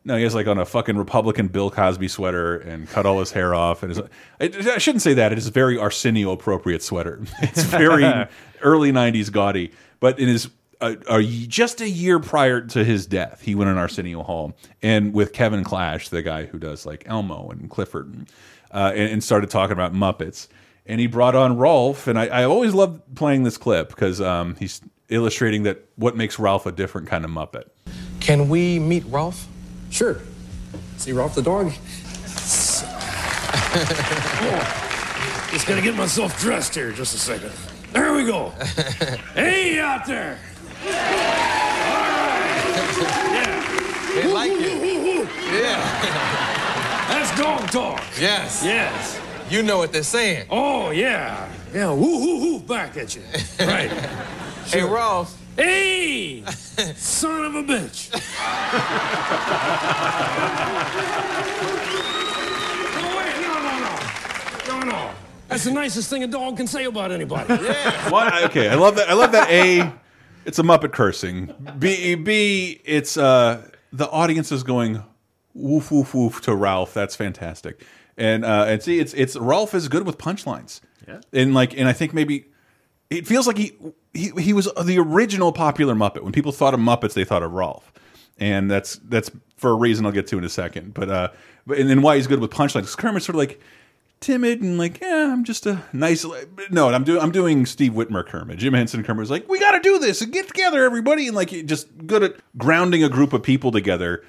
no, 0.05 0.17
he 0.17 0.23
has 0.23 0.35
like 0.35 0.47
on 0.47 0.59
a 0.59 0.65
fucking 0.65 0.97
Republican 0.97 1.49
Bill 1.49 1.71
Cosby 1.71 2.09
sweater 2.09 2.57
and 2.57 2.89
cut 2.89 3.05
all 3.05 3.21
his 3.21 3.33
hair 3.33 3.55
off. 3.55 3.83
And 3.83 3.93
it's, 4.41 4.67
I 4.67 4.79
shouldn't 4.79 5.03
say 5.03 5.15
that. 5.15 5.33
It 5.33 5.39
is 5.39 5.47
a 5.47 5.51
very 5.51 5.77
Arsenio 5.77 6.33
appropriate 6.33 6.83
sweater. 6.83 7.21
It's 7.43 7.65
very 7.65 8.05
early 8.63 8.93
'90s 8.93 9.31
gaudy. 9.31 9.73
But 9.99 10.19
in 10.19 10.29
his 10.29 10.49
uh, 10.81 10.95
uh, 11.07 11.21
just 11.47 11.83
a 11.83 11.89
year 11.89 12.19
prior 12.19 12.63
to 12.63 12.85
his 12.85 13.07
death, 13.07 13.43
he 13.43 13.55
went 13.55 13.69
on 13.69 13.77
Arsenio 13.77 14.23
Hall 14.23 14.57
and 14.83 15.13
with 15.13 15.35
Kevin 15.35 15.65
Clash, 15.65 16.09
the 16.09 16.23
guy 16.23 16.47
who 16.47 16.59
does 16.59 16.87
like 16.87 17.05
Elmo 17.07 17.51
and 17.51 17.69
Clifford, 17.69 18.07
and, 18.07 18.31
uh, 18.73 18.93
and, 18.95 19.13
and 19.13 19.25
started 19.25 19.51
talking 19.51 19.73
about 19.73 19.93
Muppets. 19.93 20.49
And 20.87 20.99
he 20.99 21.07
brought 21.07 21.35
on 21.35 21.59
Rolf, 21.59 22.07
and 22.07 22.19
I, 22.19 22.27
I 22.27 22.45
always 22.45 22.73
loved 22.73 23.15
playing 23.15 23.43
this 23.45 23.59
clip 23.59 23.91
because 23.91 24.21
um, 24.21 24.57
he's 24.59 24.81
illustrating 25.11 25.65
that 25.65 25.85
what 25.97 26.17
makes 26.17 26.39
Ralph 26.39 26.65
a 26.65 26.73
different 26.73 27.09
kind 27.09 27.25
of 27.25 27.31
Muppet. 27.31 27.65
Can 28.21 28.49
we 28.49 28.79
meet 28.79 29.05
Rolf? 29.07 29.47
Sure. 29.91 30.21
See 30.97 31.13
Rolf 31.13 31.35
the 31.35 31.43
dog? 31.43 31.67
Just 35.51 35.67
gotta 35.67 35.83
get 35.83 35.97
myself 35.97 36.39
dressed 36.41 36.75
here 36.75 36.93
just 36.93 37.15
a 37.15 37.19
second. 37.19 37.51
There 37.93 38.15
we 38.15 38.25
go. 38.25 38.51
hey 39.35 39.79
out 39.81 40.07
there. 40.07 40.39
They 44.15 44.33
like 44.33 44.53
you. 44.53 45.29
Yeah. 45.53 46.03
That's 47.09 47.37
dog 47.39 47.69
talk. 47.71 48.03
Yes. 48.19 48.63
Yes. 48.65 49.21
You 49.51 49.63
know 49.65 49.79
what 49.79 49.93
they're 49.93 50.03
saying. 50.05 50.47
Oh 50.51 50.91
yeah. 50.91 51.49
Yeah. 51.75 51.91
Woo 51.93 52.19
hoo 52.19 52.39
hoo 52.39 52.61
back 52.61 52.97
at 52.97 53.17
you. 53.17 53.23
Right. 53.59 53.91
Hey, 54.67 54.83
Rolf. 54.83 55.37
Hey, 55.61 56.43
son 56.97 57.45
of 57.45 57.55
a 57.55 57.63
bitch. 57.63 58.11
no, 62.95 63.17
wait, 63.19 63.35
no, 63.43 63.55
no, 63.61 63.79
no. 63.79 64.81
No, 64.81 64.87
no. 64.91 65.11
That's 65.49 65.65
the 65.65 65.73
nicest 65.73 66.09
thing 66.09 66.23
a 66.23 66.27
dog 66.27 66.57
can 66.57 66.67
say 66.67 66.85
about 66.85 67.13
anybody. 67.13 67.63
Yeah. 67.63 68.09
What? 68.09 68.45
Okay, 68.45 68.71
I 68.71 68.75
love 68.75 68.97
that. 68.97 69.11
I 69.11 69.13
love 69.13 69.33
that. 69.33 69.51
A, 69.51 69.93
it's 70.47 70.59
a 70.59 70.63
Muppet 70.63 70.93
cursing. 70.93 71.53
B, 71.79 72.15
B, 72.15 72.81
it's 72.87 73.19
uh 73.19 73.69
the 73.93 74.09
audience 74.09 74.51
is 74.53 74.63
going 74.63 75.03
woof 75.53 75.91
woof 75.91 76.15
woof 76.15 76.41
to 76.43 76.55
Ralph. 76.55 76.95
That's 76.95 77.17
fantastic. 77.17 77.85
And 78.17 78.47
uh 78.47 78.65
and 78.67 78.83
see, 78.83 78.99
it's 78.99 79.13
it's 79.13 79.37
Ralph 79.37 79.75
is 79.75 79.89
good 79.89 80.07
with 80.07 80.17
punchlines. 80.17 80.81
Yeah. 81.07 81.21
And 81.35 81.53
like, 81.53 81.77
and 81.77 81.87
I 81.87 81.93
think 81.93 82.15
maybe 82.15 82.47
it 83.11 83.27
feels 83.27 83.47
like 83.47 83.59
he 83.59 83.73
he 84.15 84.31
he 84.39 84.53
was 84.53 84.69
the 84.85 84.99
original 84.99 85.53
popular 85.53 85.95
Muppet. 85.95 86.23
When 86.23 86.33
people 86.33 86.53
thought 86.53 86.75
of 86.75 86.81
Muppets, 86.81 87.15
they 87.15 87.25
thought 87.25 87.43
of 87.43 87.53
Rolf, 87.53 87.93
and 88.39 88.71
that's 88.71 88.97
that's 89.09 89.31
for 89.57 89.71
a 89.71 89.75
reason 89.75 90.07
I'll 90.07 90.13
get 90.13 90.27
to 90.29 90.39
in 90.39 90.45
a 90.45 90.49
second. 90.49 90.95
But 90.95 91.09
uh, 91.11 91.29
but 91.67 91.79
and 91.79 91.89
then 91.91 92.03
why 92.03 92.17
he's 92.17 92.27
good 92.27 92.41
with 92.41 92.51
punchlines? 92.51 92.83
'Cause 92.83 92.97
Kermit's 92.97 93.27
sort 93.27 93.35
of 93.35 93.41
like 93.41 93.61
timid 94.21 94.61
and 94.61 94.77
like, 94.79 95.01
yeah, 95.01 95.33
I'm 95.33 95.45
just 95.45 95.65
a 95.67 95.83
nice. 95.93 96.25
No, 96.71 96.89
I'm 96.93 97.05
doing 97.05 97.21
I'm 97.23 97.33
doing 97.33 97.67
Steve 97.67 97.93
Whitmire 97.93 98.27
Kermit. 98.27 98.59
Jim 98.59 98.75
Henson 98.75 99.03
Kermit 99.03 99.21
was 99.21 99.31
like, 99.31 99.49
we 99.49 99.59
got 99.59 99.73
to 99.73 99.81
do 99.81 99.99
this 99.99 100.21
and 100.23 100.33
get 100.33 100.47
together, 100.47 100.85
everybody, 100.85 101.27
and 101.27 101.35
like 101.37 101.51
just 101.67 101.89
good 102.07 102.23
at 102.23 102.35
grounding 102.59 103.03
a 103.03 103.09
group 103.09 103.33
of 103.33 103.43
people 103.43 103.73
together. 103.73 104.23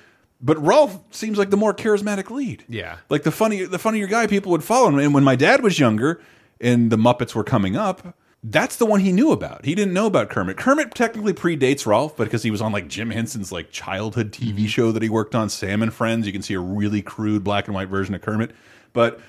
But 0.44 0.58
Rolf 0.66 0.98
seems 1.12 1.38
like 1.38 1.52
the 1.52 1.58
more 1.58 1.74
charismatic 1.74 2.32
lead. 2.32 2.64
Yeah. 2.68 2.98
like 3.10 3.24
the 3.24 3.32
funny 3.32 3.64
the 3.64 3.78
funnier 3.78 4.08
guy 4.08 4.26
people 4.28 4.52
would 4.54 4.64
follow 4.64 4.88
him. 4.90 4.98
And 4.98 5.14
when 5.14 5.24
my 5.24 5.36
dad 5.36 5.62
was 5.62 5.78
younger 5.78 6.20
and 6.60 6.90
the 6.92 6.98
Muppets 6.98 7.36
were 7.36 7.44
coming 7.44 7.76
up. 7.76 8.16
That's 8.44 8.78
the 8.78 8.88
one 8.88 9.02
he 9.02 9.12
knew 9.12 9.32
about. 9.32 9.66
He 9.66 9.76
didn't 9.76 9.94
know 9.94 10.08
about 10.08 10.30
Kermit. 10.30 10.58
Kermit 10.58 10.96
technically 10.96 11.34
predates 11.34 11.86
Rolf, 11.86 12.18
but 12.18 12.24
because 12.24 12.42
he 12.42 12.50
was 12.50 12.62
on 12.62 12.72
like 12.72 12.88
Jim 12.88 13.12
Henson's 13.12 13.52
like 13.52 13.72
childhood 13.72 14.32
TV 14.32 14.54
mm-hmm. 14.54 14.66
show 14.66 14.92
that 14.92 15.04
he 15.04 15.10
worked 15.10 15.36
on, 15.36 15.48
Sam 15.50 15.84
and 15.84 15.94
Friends, 15.94 16.26
you 16.26 16.34
can 16.34 16.42
see 16.42 16.56
a 16.56 16.60
really 16.60 17.04
crude 17.04 17.44
black 17.44 17.68
and 17.68 17.76
white 17.76 17.88
version 17.88 18.16
of 18.16 18.22
Kermit. 18.22 18.52
But 18.94 19.20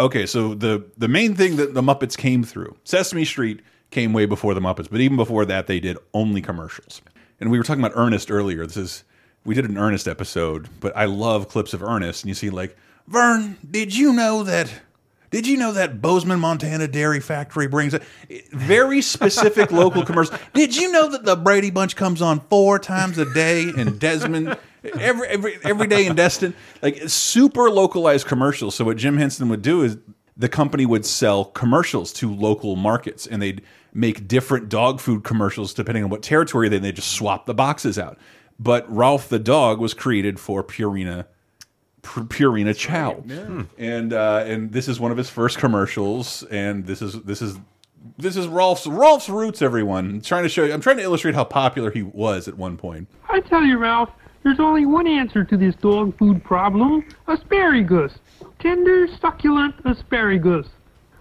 okay, 0.00 0.24
so 0.24 0.54
the 0.54 0.86
the 0.96 1.08
main 1.08 1.34
thing 1.34 1.56
that 1.56 1.74
the 1.74 1.82
Muppets 1.82 2.16
came 2.16 2.42
through, 2.42 2.74
Sesame 2.84 3.26
Street 3.26 3.60
came 3.90 4.14
way 4.14 4.24
before 4.24 4.54
the 4.54 4.60
Muppets, 4.60 4.88
but 4.90 5.00
even 5.00 5.18
before 5.18 5.44
that, 5.44 5.66
they 5.66 5.78
did 5.78 5.98
only 6.14 6.40
commercials. 6.40 7.02
And 7.40 7.50
we 7.50 7.58
were 7.58 7.64
talking 7.64 7.84
about 7.84 7.96
Ernest 7.96 8.30
earlier. 8.30 8.64
This 8.66 8.78
is 8.78 9.04
we 9.44 9.54
did 9.54 9.68
an 9.68 9.76
Ernest 9.76 10.08
episode, 10.08 10.68
but 10.80 10.96
I 10.96 11.04
love 11.04 11.48
clips 11.48 11.74
of 11.74 11.82
Ernest, 11.82 12.24
and 12.24 12.30
you 12.30 12.34
see 12.34 12.48
like 12.48 12.78
Vern, 13.06 13.58
did 13.70 13.94
you 13.94 14.14
know 14.14 14.42
that? 14.42 14.72
Did 15.34 15.48
you 15.48 15.56
know 15.56 15.72
that 15.72 16.00
Bozeman, 16.00 16.38
Montana 16.38 16.86
dairy 16.86 17.18
factory 17.18 17.66
brings 17.66 17.92
a 17.92 18.00
very 18.52 19.02
specific 19.02 19.72
local 19.72 20.04
commercial? 20.06 20.38
Did 20.52 20.76
you 20.76 20.92
know 20.92 21.10
that 21.10 21.24
the 21.24 21.34
Brady 21.34 21.72
Bunch 21.72 21.96
comes 21.96 22.22
on 22.22 22.38
four 22.38 22.78
times 22.78 23.18
a 23.18 23.24
day 23.34 23.64
in 23.64 23.98
Desmond? 23.98 24.56
Every 24.96 25.26
every 25.26 25.58
every 25.64 25.88
day 25.88 26.06
in 26.06 26.14
Destin, 26.14 26.54
like 26.82 27.08
super 27.08 27.68
localized 27.68 28.28
commercials. 28.28 28.76
So 28.76 28.84
what 28.84 28.96
Jim 28.96 29.16
Henson 29.16 29.48
would 29.48 29.62
do 29.62 29.82
is 29.82 29.98
the 30.36 30.48
company 30.48 30.86
would 30.86 31.04
sell 31.04 31.46
commercials 31.46 32.12
to 32.12 32.32
local 32.32 32.76
markets, 32.76 33.26
and 33.26 33.42
they'd 33.42 33.60
make 33.92 34.28
different 34.28 34.68
dog 34.68 35.00
food 35.00 35.24
commercials 35.24 35.74
depending 35.74 36.04
on 36.04 36.10
what 36.10 36.22
territory. 36.22 36.68
Then 36.68 36.82
they 36.82 36.92
just 36.92 37.10
swap 37.10 37.46
the 37.46 37.54
boxes 37.54 37.98
out. 37.98 38.18
But 38.60 38.88
Ralph 38.88 39.28
the 39.28 39.40
dog 39.40 39.80
was 39.80 39.94
created 39.94 40.38
for 40.38 40.62
Purina 40.62 41.24
Pu- 41.24 41.33
Purina 42.04 42.76
Chow, 42.76 43.24
and 43.78 44.12
uh, 44.12 44.44
and 44.46 44.72
this 44.72 44.88
is 44.88 45.00
one 45.00 45.10
of 45.10 45.16
his 45.16 45.30
first 45.30 45.58
commercials, 45.58 46.42
and 46.44 46.86
this 46.86 47.02
is 47.02 47.20
this 47.22 47.42
is 47.42 47.58
this 48.18 48.36
is 48.36 48.46
Rolf's 48.46 48.86
Rolf's 48.86 49.28
roots. 49.28 49.62
Everyone, 49.62 50.10
I'm 50.10 50.20
trying 50.20 50.42
to 50.44 50.48
show 50.48 50.64
you. 50.64 50.72
I'm 50.72 50.80
trying 50.80 50.98
to 50.98 51.02
illustrate 51.02 51.34
how 51.34 51.44
popular 51.44 51.90
he 51.90 52.02
was 52.02 52.46
at 52.48 52.56
one 52.56 52.76
point. 52.76 53.08
I 53.28 53.40
tell 53.40 53.64
you, 53.64 53.78
Ralph, 53.78 54.10
there's 54.42 54.60
only 54.60 54.86
one 54.86 55.06
answer 55.06 55.44
to 55.44 55.56
this 55.56 55.74
dog 55.76 56.16
food 56.18 56.44
problem 56.44 57.04
asparagus. 57.26 58.12
Tender, 58.60 59.08
succulent 59.20 59.74
asparagus. 59.84 60.66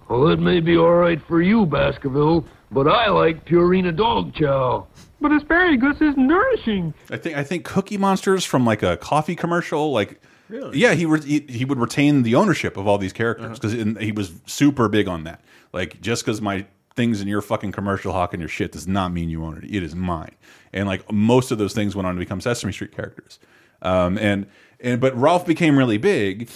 Well, 0.09 0.27
it 0.27 0.39
may 0.39 0.59
be 0.59 0.77
all 0.77 0.93
right 0.93 1.21
for 1.27 1.41
you, 1.41 1.65
Baskerville, 1.65 2.45
but 2.71 2.87
I 2.87 3.09
like 3.09 3.45
Purina 3.45 3.95
dog 3.95 4.33
chow. 4.35 4.87
But 5.21 5.31
asparagus 5.31 6.01
is 6.01 6.15
nourishing. 6.17 6.93
I 7.09 7.17
think 7.17 7.37
I 7.37 7.43
think 7.43 7.63
Cookie 7.63 7.97
Monsters 7.97 8.43
from 8.43 8.65
like 8.65 8.83
a 8.83 8.97
coffee 8.97 9.35
commercial, 9.35 9.91
like. 9.91 10.21
Really? 10.53 10.77
Yeah, 10.77 10.93
he, 10.93 11.07
he 11.21 11.39
he 11.49 11.65
would 11.65 11.79
retain 11.79 12.21
the 12.21 12.35
ownership 12.35 12.77
of 12.77 12.87
all 12.87 12.99
these 12.99 13.11
characters 13.13 13.57
because 13.59 13.73
he 13.99 14.11
was 14.11 14.31
super 14.45 14.87
big 14.87 15.07
on 15.07 15.23
that. 15.23 15.41
Like, 15.73 15.99
just 15.99 16.23
because 16.23 16.41
my 16.41 16.65
things 16.95 17.21
in 17.21 17.27
your 17.27 17.41
fucking 17.41 17.71
commercial 17.71 18.13
hawk 18.13 18.33
and 18.35 18.39
your 18.39 18.47
shit 18.49 18.71
does 18.71 18.87
not 18.87 19.11
mean 19.11 19.29
you 19.29 19.43
own 19.43 19.57
it. 19.57 19.63
It 19.63 19.81
is 19.81 19.95
mine. 19.95 20.35
And 20.71 20.87
like 20.87 21.11
most 21.11 21.49
of 21.49 21.57
those 21.57 21.73
things 21.73 21.95
went 21.95 22.07
on 22.07 22.13
to 22.13 22.19
become 22.19 22.39
Sesame 22.39 22.71
Street 22.71 22.91
characters. 22.91 23.39
Um, 23.81 24.17
and 24.19 24.45
and 24.79 25.01
but 25.01 25.15
Ralph 25.17 25.45
became 25.47 25.75
really 25.75 25.97
big 25.97 26.49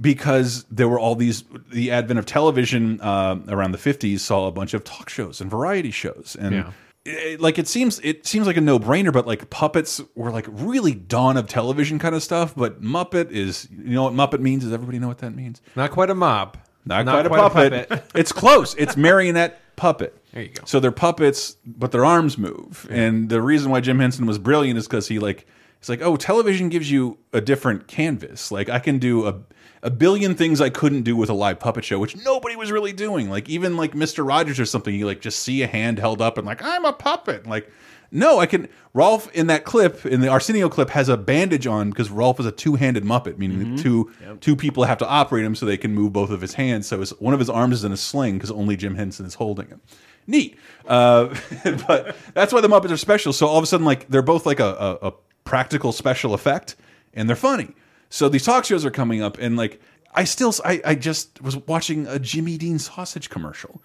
because 0.00 0.64
there 0.64 0.88
were 0.88 0.98
all 0.98 1.14
these 1.14 1.44
the 1.70 1.92
advent 1.92 2.18
of 2.18 2.26
television 2.26 3.00
uh, 3.00 3.38
around 3.48 3.70
the 3.70 3.78
50s 3.78 4.18
saw 4.18 4.48
a 4.48 4.50
bunch 4.50 4.74
of 4.74 4.82
talk 4.82 5.08
shows 5.08 5.40
and 5.40 5.48
variety 5.48 5.92
shows 5.92 6.36
and 6.40 6.54
Yeah. 6.54 6.72
It- 7.04 7.40
like 7.40 7.58
it 7.58 7.68
seems 7.68 8.00
it 8.02 8.26
seems 8.26 8.46
like 8.46 8.56
a 8.56 8.60
no-brainer 8.60 9.12
but 9.12 9.26
like 9.26 9.50
puppets 9.50 10.00
were 10.14 10.30
like 10.30 10.46
really 10.48 10.94
dawn 10.94 11.36
of 11.36 11.46
television 11.48 11.98
kind 11.98 12.14
of 12.14 12.22
stuff 12.22 12.54
but 12.54 12.80
muppet 12.82 13.30
is 13.30 13.68
you 13.70 13.94
know 13.94 14.04
what 14.04 14.12
muppet 14.14 14.40
means? 14.40 14.64
Does 14.64 14.72
everybody 14.72 14.98
know 14.98 15.08
what 15.08 15.18
that 15.18 15.34
means? 15.34 15.60
Not 15.76 15.90
quite 15.90 16.10
a 16.10 16.14
mob. 16.14 16.56
not, 16.86 17.06
quite, 17.06 17.26
a 17.26 17.28
puppet, 17.30 18.04
it's 18.14 18.32
close. 18.32 18.74
It's 18.74 18.96
marionette 18.96 19.60
puppet. 19.76 20.16
There 20.32 20.42
you 20.42 20.48
go. 20.50 20.62
so 20.66 20.80
they're 20.80 20.92
puppets 20.92 21.56
but 21.66 21.92
their 21.92 22.04
arms 22.04 22.36
move. 22.38 22.86
And 22.90 23.28
the 23.28 23.40
reason 23.42 23.70
why 23.70 23.80
jim 23.80 23.98
henson 23.98 24.26
was 24.26 24.38
brilliant 24.38 24.78
is 24.78 24.86
because 24.86 25.08
he 25.08 25.18
like 25.18 25.46
it's 25.80 25.88
like 25.88 26.00
oh 26.02 26.16
television 26.16 26.70
gives 26.70 26.90
you 26.90 27.18
a 27.32 27.40
different 27.40 27.86
canvas. 27.86 28.50
Like 28.50 28.68
i 28.68 28.78
can 28.78 28.98
do 28.98 29.26
a 29.26 29.40
a 29.84 29.90
billion 29.90 30.34
things 30.34 30.60
I 30.60 30.70
couldn't 30.70 31.02
do 31.02 31.14
with 31.14 31.28
a 31.28 31.34
live 31.34 31.60
puppet 31.60 31.84
show, 31.84 31.98
which 31.98 32.16
nobody 32.16 32.56
was 32.56 32.72
really 32.72 32.92
doing. 32.92 33.30
Like 33.30 33.48
even 33.48 33.76
like 33.76 33.94
Mister 33.94 34.24
Rogers 34.24 34.58
or 34.58 34.64
something, 34.64 34.94
you 34.94 35.06
like 35.06 35.20
just 35.20 35.38
see 35.40 35.62
a 35.62 35.66
hand 35.66 35.98
held 35.98 36.20
up 36.20 36.38
and 36.38 36.46
like 36.46 36.62
I'm 36.62 36.84
a 36.84 36.92
puppet. 36.92 37.46
Like 37.46 37.70
no, 38.10 38.38
I 38.38 38.46
can. 38.46 38.68
Rolf 38.94 39.28
in 39.34 39.48
that 39.48 39.64
clip 39.64 40.06
in 40.06 40.20
the 40.20 40.28
Arsenio 40.28 40.68
clip 40.68 40.88
has 40.90 41.08
a 41.08 41.16
bandage 41.16 41.66
on 41.66 41.90
because 41.90 42.10
Rolf 42.10 42.38
is 42.38 42.46
a 42.46 42.52
two-handed 42.52 43.02
Muppet, 43.02 43.38
meaning 43.38 43.76
two 43.76 44.12
two 44.40 44.54
people 44.54 44.84
have 44.84 44.98
to 44.98 45.08
operate 45.08 45.44
him 45.44 45.56
so 45.56 45.66
they 45.66 45.76
can 45.76 45.92
move 45.94 46.12
both 46.12 46.30
of 46.30 46.40
his 46.40 46.54
hands. 46.54 46.86
So 46.86 47.00
his, 47.00 47.10
one 47.20 47.34
of 47.34 47.40
his 47.40 47.50
arms 47.50 47.74
is 47.74 47.84
in 47.84 47.90
a 47.90 47.96
sling 47.96 48.34
because 48.34 48.52
only 48.52 48.76
Jim 48.76 48.94
Henson 48.94 49.26
is 49.26 49.34
holding 49.34 49.66
him. 49.66 49.80
Neat, 50.28 50.56
uh, 50.86 51.34
but 51.88 52.16
that's 52.34 52.52
why 52.52 52.60
the 52.60 52.68
Muppets 52.68 52.92
are 52.92 52.96
special. 52.96 53.32
So 53.32 53.48
all 53.48 53.58
of 53.58 53.64
a 53.64 53.66
sudden, 53.66 53.84
like 53.84 54.08
they're 54.08 54.22
both 54.22 54.46
like 54.46 54.60
a, 54.60 54.98
a, 55.02 55.08
a 55.08 55.12
practical 55.42 55.90
special 55.90 56.34
effect, 56.34 56.76
and 57.14 57.28
they're 57.28 57.34
funny. 57.34 57.74
So 58.10 58.28
these 58.28 58.44
talk 58.44 58.64
shows 58.64 58.84
are 58.84 58.90
coming 58.90 59.22
up, 59.22 59.38
and 59.38 59.56
like 59.56 59.80
I 60.14 60.24
still, 60.24 60.54
I, 60.64 60.80
I 60.84 60.94
just 60.94 61.42
was 61.42 61.56
watching 61.56 62.06
a 62.06 62.18
Jimmy 62.18 62.56
Dean 62.56 62.78
sausage 62.78 63.30
commercial. 63.30 63.82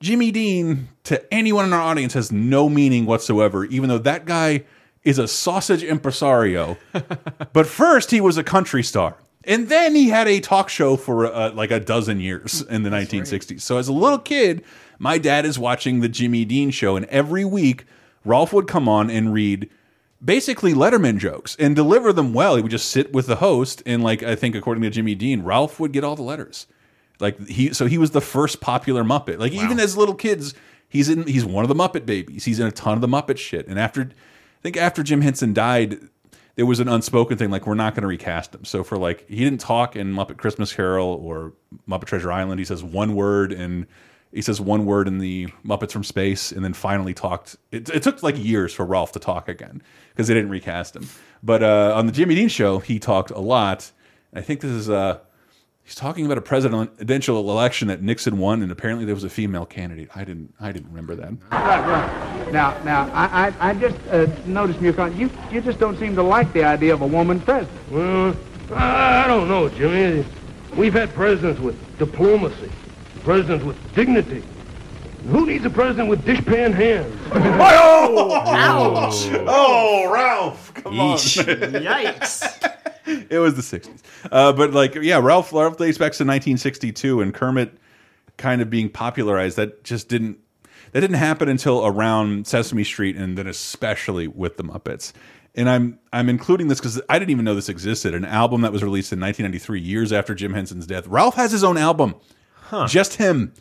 Jimmy 0.00 0.30
Dean 0.30 0.88
to 1.04 1.32
anyone 1.32 1.64
in 1.64 1.72
our 1.72 1.80
audience 1.80 2.14
has 2.14 2.32
no 2.32 2.68
meaning 2.68 3.06
whatsoever, 3.06 3.64
even 3.64 3.88
though 3.88 3.98
that 3.98 4.24
guy 4.24 4.64
is 5.04 5.18
a 5.18 5.26
sausage 5.28 5.82
impresario. 5.82 6.76
but 7.52 7.66
first, 7.66 8.10
he 8.10 8.20
was 8.20 8.36
a 8.36 8.44
country 8.44 8.82
star. 8.82 9.16
And 9.44 9.68
then 9.68 9.94
he 9.94 10.08
had 10.08 10.28
a 10.28 10.40
talk 10.40 10.68
show 10.68 10.96
for 10.96 11.26
uh, 11.26 11.52
like 11.52 11.72
a 11.72 11.80
dozen 11.80 12.20
years 12.20 12.62
in 12.62 12.84
the 12.84 12.90
1960s. 12.90 13.60
So 13.60 13.78
as 13.78 13.88
a 13.88 13.92
little 13.92 14.18
kid, 14.18 14.64
my 14.98 15.18
dad 15.18 15.44
is 15.44 15.58
watching 15.58 16.00
the 16.00 16.08
Jimmy 16.08 16.44
Dean 16.44 16.70
show, 16.70 16.94
and 16.96 17.06
every 17.06 17.44
week, 17.44 17.84
Rolf 18.24 18.52
would 18.52 18.68
come 18.68 18.88
on 18.88 19.10
and 19.10 19.32
read 19.32 19.68
basically 20.24 20.72
Letterman 20.72 21.18
jokes 21.18 21.56
and 21.58 21.74
deliver 21.74 22.12
them 22.12 22.32
well. 22.32 22.56
He 22.56 22.62
would 22.62 22.70
just 22.70 22.90
sit 22.90 23.12
with 23.12 23.26
the 23.26 23.36
host, 23.36 23.82
and 23.86 24.02
like 24.02 24.22
I 24.22 24.34
think 24.34 24.54
according 24.54 24.82
to 24.82 24.90
Jimmy 24.90 25.14
Dean, 25.14 25.42
Ralph 25.42 25.80
would 25.80 25.92
get 25.92 26.04
all 26.04 26.16
the 26.16 26.22
letters. 26.22 26.66
Like 27.20 27.46
he, 27.46 27.72
so 27.72 27.86
he 27.86 27.98
was 27.98 28.10
the 28.12 28.20
first 28.20 28.60
popular 28.60 29.04
Muppet. 29.04 29.38
Like 29.38 29.52
even 29.52 29.78
as 29.78 29.96
little 29.96 30.14
kids, 30.14 30.54
he's 30.88 31.08
in. 31.08 31.26
He's 31.26 31.44
one 31.44 31.64
of 31.64 31.68
the 31.68 31.74
Muppet 31.74 32.06
babies. 32.06 32.44
He's 32.44 32.60
in 32.60 32.66
a 32.66 32.72
ton 32.72 32.94
of 32.94 33.00
the 33.00 33.08
Muppet 33.08 33.38
shit. 33.38 33.68
And 33.68 33.78
after, 33.78 34.02
I 34.02 34.62
think 34.62 34.76
after 34.76 35.02
Jim 35.02 35.20
Henson 35.20 35.52
died, 35.52 36.00
there 36.56 36.66
was 36.66 36.80
an 36.80 36.88
unspoken 36.88 37.38
thing 37.38 37.50
like 37.50 37.66
we're 37.66 37.74
not 37.74 37.94
going 37.94 38.02
to 38.02 38.08
recast 38.08 38.54
him. 38.54 38.64
So 38.64 38.82
for 38.82 38.98
like 38.98 39.28
he 39.28 39.36
didn't 39.36 39.60
talk 39.60 39.96
in 39.96 40.12
Muppet 40.12 40.38
Christmas 40.38 40.72
Carol 40.72 41.20
or 41.22 41.52
Muppet 41.88 42.06
Treasure 42.06 42.32
Island. 42.32 42.58
He 42.58 42.64
says 42.64 42.82
one 42.82 43.14
word 43.14 43.52
and 43.52 43.86
he 44.32 44.42
says 44.42 44.60
one 44.60 44.86
word 44.86 45.08
in 45.08 45.18
the 45.18 45.48
Muppets 45.64 45.92
from 45.92 46.04
Space, 46.04 46.52
and 46.52 46.64
then 46.64 46.72
finally 46.72 47.14
talked. 47.14 47.56
It, 47.70 47.88
it 47.90 48.02
took 48.02 48.22
like 48.22 48.42
years 48.42 48.72
for 48.72 48.84
Ralph 48.84 49.12
to 49.12 49.18
talk 49.18 49.48
again 49.48 49.82
because 50.10 50.28
they 50.28 50.34
didn't 50.34 50.50
recast 50.50 50.96
him. 50.96 51.08
But 51.42 51.62
uh, 51.62 51.94
on 51.96 52.06
the 52.06 52.12
Jimmy 52.12 52.34
Dean 52.34 52.48
show, 52.48 52.78
he 52.78 52.98
talked 52.98 53.30
a 53.30 53.40
lot. 53.40 53.90
I 54.34 54.40
think 54.40 54.60
this 54.60 54.70
is 54.70 54.88
uh, 54.88 55.18
he's 55.82 55.94
talking 55.94 56.24
about 56.24 56.38
a 56.38 56.42
presidential 56.42 57.38
election 57.50 57.88
that 57.88 58.02
Nixon 58.02 58.38
won, 58.38 58.62
and 58.62 58.72
apparently 58.72 59.04
there 59.04 59.14
was 59.14 59.24
a 59.24 59.30
female 59.30 59.66
candidate. 59.66 60.08
I 60.14 60.24
didn't 60.24 60.54
I 60.60 60.72
didn't 60.72 60.88
remember 60.88 61.14
that. 61.16 61.32
Right, 61.50 61.86
right. 61.86 62.52
Now, 62.52 62.82
now, 62.84 63.10
I, 63.12 63.48
I, 63.48 63.70
I 63.70 63.74
just 63.74 63.96
uh, 64.10 64.26
noticed 64.46 64.78
in 64.78 64.84
your 64.84 64.92
comment, 64.92 65.16
you, 65.16 65.30
you 65.50 65.60
just 65.60 65.78
don't 65.78 65.98
seem 65.98 66.14
to 66.16 66.22
like 66.22 66.52
the 66.52 66.64
idea 66.64 66.92
of 66.92 67.00
a 67.02 67.06
woman 67.06 67.40
president. 67.40 67.78
Well, 67.90 68.36
I 68.74 69.24
I 69.24 69.26
don't 69.26 69.48
know, 69.48 69.68
Jimmy. 69.68 70.24
We've 70.76 70.92
had 70.92 71.14
presidents 71.14 71.60
with 71.60 71.76
diplomacy, 71.98 72.70
presidents 73.22 73.64
with 73.64 73.94
dignity. 73.94 74.42
Who 75.28 75.46
needs 75.46 75.64
a 75.64 75.70
president 75.70 76.08
with 76.08 76.24
dishpan 76.24 76.74
hands? 76.74 77.16
Oh! 77.32 78.32
Ouch! 78.34 79.28
Oh, 79.46 80.10
Ralph! 80.12 80.74
Come 80.74 80.98
on. 80.98 81.16
Yikes. 81.16 82.76
it 83.30 83.38
was 83.38 83.54
the 83.54 83.62
60s. 83.62 84.00
Uh, 84.30 84.52
but 84.52 84.72
like, 84.72 84.96
yeah, 84.96 85.20
Ralph, 85.20 85.52
Ralph 85.52 85.76
dates 85.76 85.98
back 85.98 86.12
to 86.12 86.24
1962 86.24 87.20
and 87.20 87.32
Kermit 87.32 87.78
kind 88.36 88.60
of 88.60 88.68
being 88.68 88.88
popularized. 88.88 89.56
That 89.56 89.84
just 89.84 90.08
didn't, 90.08 90.38
that 90.90 91.00
didn't 91.00 91.16
happen 91.16 91.48
until 91.48 91.86
around 91.86 92.46
Sesame 92.48 92.84
Street 92.84 93.16
and 93.16 93.38
then 93.38 93.46
especially 93.46 94.26
with 94.26 94.56
the 94.56 94.64
Muppets. 94.64 95.12
And 95.54 95.70
I'm, 95.70 95.98
I'm 96.12 96.28
including 96.28 96.66
this 96.66 96.80
because 96.80 97.00
I 97.08 97.18
didn't 97.20 97.30
even 97.30 97.44
know 97.44 97.54
this 97.54 97.68
existed. 97.68 98.14
An 98.14 98.24
album 98.24 98.62
that 98.62 98.72
was 98.72 98.82
released 98.82 99.12
in 99.12 99.20
1993, 99.20 99.80
years 99.80 100.12
after 100.12 100.34
Jim 100.34 100.54
Henson's 100.54 100.86
death. 100.86 101.06
Ralph 101.06 101.36
has 101.36 101.52
his 101.52 101.62
own 101.62 101.76
album. 101.76 102.16
Just 102.86 103.14
him. 103.14 103.52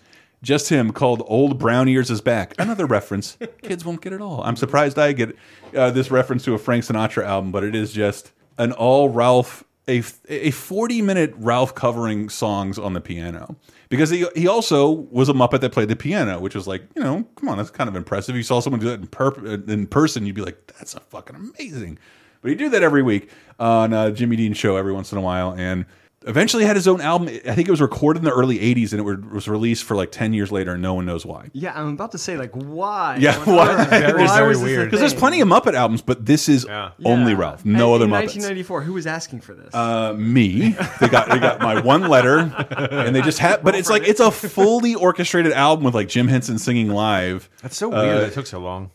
Just 0.41 0.69
him 0.69 0.91
called 0.91 1.21
Old 1.27 1.59
Brown 1.59 1.87
Ears 1.87 2.09
is 2.09 2.19
Back. 2.19 2.55
Another 2.57 2.85
reference. 2.87 3.37
Kids 3.61 3.85
won't 3.85 4.01
get 4.01 4.11
it 4.11 4.21
all. 4.21 4.41
I'm 4.43 4.55
surprised 4.55 4.97
I 4.97 5.11
get 5.13 5.35
uh, 5.75 5.91
this 5.91 6.09
reference 6.09 6.43
to 6.45 6.55
a 6.55 6.57
Frank 6.57 6.83
Sinatra 6.83 7.23
album, 7.23 7.51
but 7.51 7.63
it 7.63 7.75
is 7.75 7.93
just 7.93 8.31
an 8.57 8.71
all 8.71 9.09
Ralph, 9.09 9.63
a, 9.87 10.01
a 10.29 10.49
40 10.49 11.01
minute 11.03 11.33
Ralph 11.37 11.75
covering 11.75 12.29
songs 12.29 12.79
on 12.79 12.93
the 12.93 13.01
piano. 13.01 13.55
Because 13.89 14.09
he, 14.09 14.25
he 14.35 14.47
also 14.47 14.89
was 14.89 15.29
a 15.29 15.33
Muppet 15.33 15.59
that 15.59 15.73
played 15.73 15.89
the 15.89 15.95
piano, 15.95 16.39
which 16.39 16.55
was 16.55 16.65
like, 16.65 16.81
you 16.95 17.03
know, 17.03 17.25
come 17.35 17.49
on, 17.49 17.57
that's 17.57 17.69
kind 17.69 17.89
of 17.89 17.95
impressive. 17.95 18.35
You 18.35 18.43
saw 18.43 18.61
someone 18.61 18.79
do 18.79 18.87
that 18.87 19.01
in, 19.01 19.07
per 19.07 19.31
in 19.67 19.85
person, 19.85 20.25
you'd 20.25 20.35
be 20.35 20.41
like, 20.41 20.65
that's 20.77 20.95
a 20.95 21.01
fucking 21.01 21.35
amazing. 21.35 21.99
But 22.41 22.49
he 22.49 22.55
did 22.55 22.71
that 22.71 22.81
every 22.81 23.03
week 23.03 23.29
on 23.59 23.93
uh, 23.93 24.09
Jimmy 24.11 24.37
Dean 24.37 24.53
show 24.53 24.77
every 24.77 24.93
once 24.93 25.11
in 25.11 25.17
a 25.17 25.21
while. 25.21 25.53
And 25.53 25.85
eventually 26.27 26.65
had 26.65 26.75
his 26.75 26.87
own 26.87 27.01
album. 27.01 27.27
I 27.29 27.55
think 27.55 27.67
it 27.67 27.71
was 27.71 27.81
recorded 27.81 28.19
in 28.19 28.25
the 28.25 28.31
early 28.31 28.59
80s 28.59 28.91
and 28.93 28.99
it 28.99 29.31
was 29.33 29.47
released 29.47 29.83
for 29.83 29.95
like 29.95 30.11
10 30.11 30.33
years 30.33 30.51
later 30.51 30.73
and 30.73 30.81
no 30.81 30.93
one 30.93 31.05
knows 31.05 31.25
why. 31.25 31.49
Yeah, 31.53 31.73
I'm 31.75 31.89
about 31.93 32.11
to 32.11 32.17
say 32.17 32.37
like 32.37 32.51
why? 32.51 33.17
Yeah, 33.19 33.37
What- 33.39 33.47
why? 33.47 33.85
Very, 33.85 34.23
why 34.25 34.41
was 34.43 34.61
this 34.61 34.77
a 34.77 34.83
Because 34.85 34.99
there's 34.99 35.13
plenty 35.13 35.41
of 35.41 35.47
Muppet 35.47 35.73
albums, 35.73 36.01
but 36.01 36.25
this 36.25 36.47
is 36.49 36.65
only 37.05 37.31
Yeah. 37.31 37.37
Ralph. 37.37 37.65
No 37.65 37.93
And 37.95 37.95
other 37.95 38.05
in 38.05 38.11
Muppets. 38.11 38.35
1994, 38.37 38.81
who 38.81 38.93
was 38.93 39.07
asking 39.07 39.41
for 39.41 39.53
this? 39.53 39.73
Uh, 39.73 40.13
me. 40.17 40.75
They 40.99 41.07
got 41.09 41.29
they 41.29 41.39
got 41.39 41.59
my 41.59 41.79
one 41.81 42.07
letter, 42.07 42.39
and 42.39 43.15
they 43.15 43.21
just 43.21 43.39
had. 43.39 43.63
But 43.63 43.75
it's 43.75 43.89
like 43.89 44.07
it's 44.07 44.19
a 44.19 44.29
fully 44.31 44.93
orchestrated 44.95 45.51
album 45.53 45.83
with 45.85 45.95
like 45.95 46.07
Jim 46.09 46.27
Henson 46.27 46.57
singing 46.59 46.89
live. 46.89 47.49
That's 47.61 47.75
so 47.77 47.89
weird. 47.89 48.23
Uh, 48.23 48.25
it 48.27 48.33
took 48.33 48.45
so 48.47 48.59
long. 48.59 48.91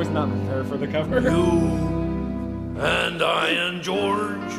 Was 0.00 0.08
not 0.08 0.30
prepared 0.30 0.66
for 0.66 0.78
the 0.78 0.86
cover. 0.86 1.20
You 1.20 1.30
And 2.80 3.22
I 3.22 3.48
and 3.50 3.82
George 3.82 4.50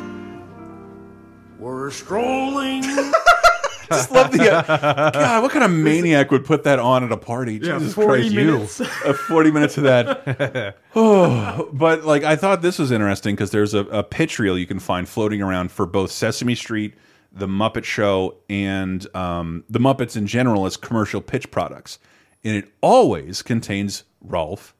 were 1.58 1.90
strolling. 1.90 2.82
just 3.90 4.12
love 4.12 4.30
the 4.30 4.48
uh, 4.48 5.10
God. 5.10 5.42
What 5.42 5.50
kind 5.50 5.64
of 5.64 5.72
maniac 5.72 6.30
would 6.30 6.44
put 6.44 6.62
that 6.62 6.78
on 6.78 7.02
at 7.02 7.10
a 7.10 7.16
party? 7.16 7.54
Yeah, 7.54 7.80
Jesus 7.80 7.92
40 7.92 8.06
Christ, 8.06 8.34
minutes. 8.36 8.78
you! 8.78 8.86
Uh, 9.04 9.12
Forty 9.14 9.50
minutes 9.50 9.76
of 9.78 9.82
that. 9.82 10.76
oh, 10.94 11.68
but 11.72 12.04
like 12.04 12.22
I 12.22 12.36
thought 12.36 12.62
this 12.62 12.78
was 12.78 12.92
interesting 12.92 13.34
because 13.34 13.50
there's 13.50 13.74
a, 13.74 13.80
a 13.86 14.04
pitch 14.04 14.38
reel 14.38 14.56
you 14.56 14.68
can 14.68 14.78
find 14.78 15.08
floating 15.08 15.42
around 15.42 15.72
for 15.72 15.86
both 15.86 16.12
Sesame 16.12 16.54
Street, 16.54 16.94
the 17.32 17.48
Muppet 17.48 17.82
Show, 17.82 18.36
and 18.48 19.04
um, 19.16 19.64
the 19.68 19.80
Muppets 19.80 20.16
in 20.16 20.28
general 20.28 20.66
as 20.66 20.76
commercial 20.76 21.20
pitch 21.20 21.50
products, 21.50 21.98
and 22.44 22.54
it 22.54 22.70
always 22.80 23.42
contains 23.42 24.04
Rolf 24.20 24.76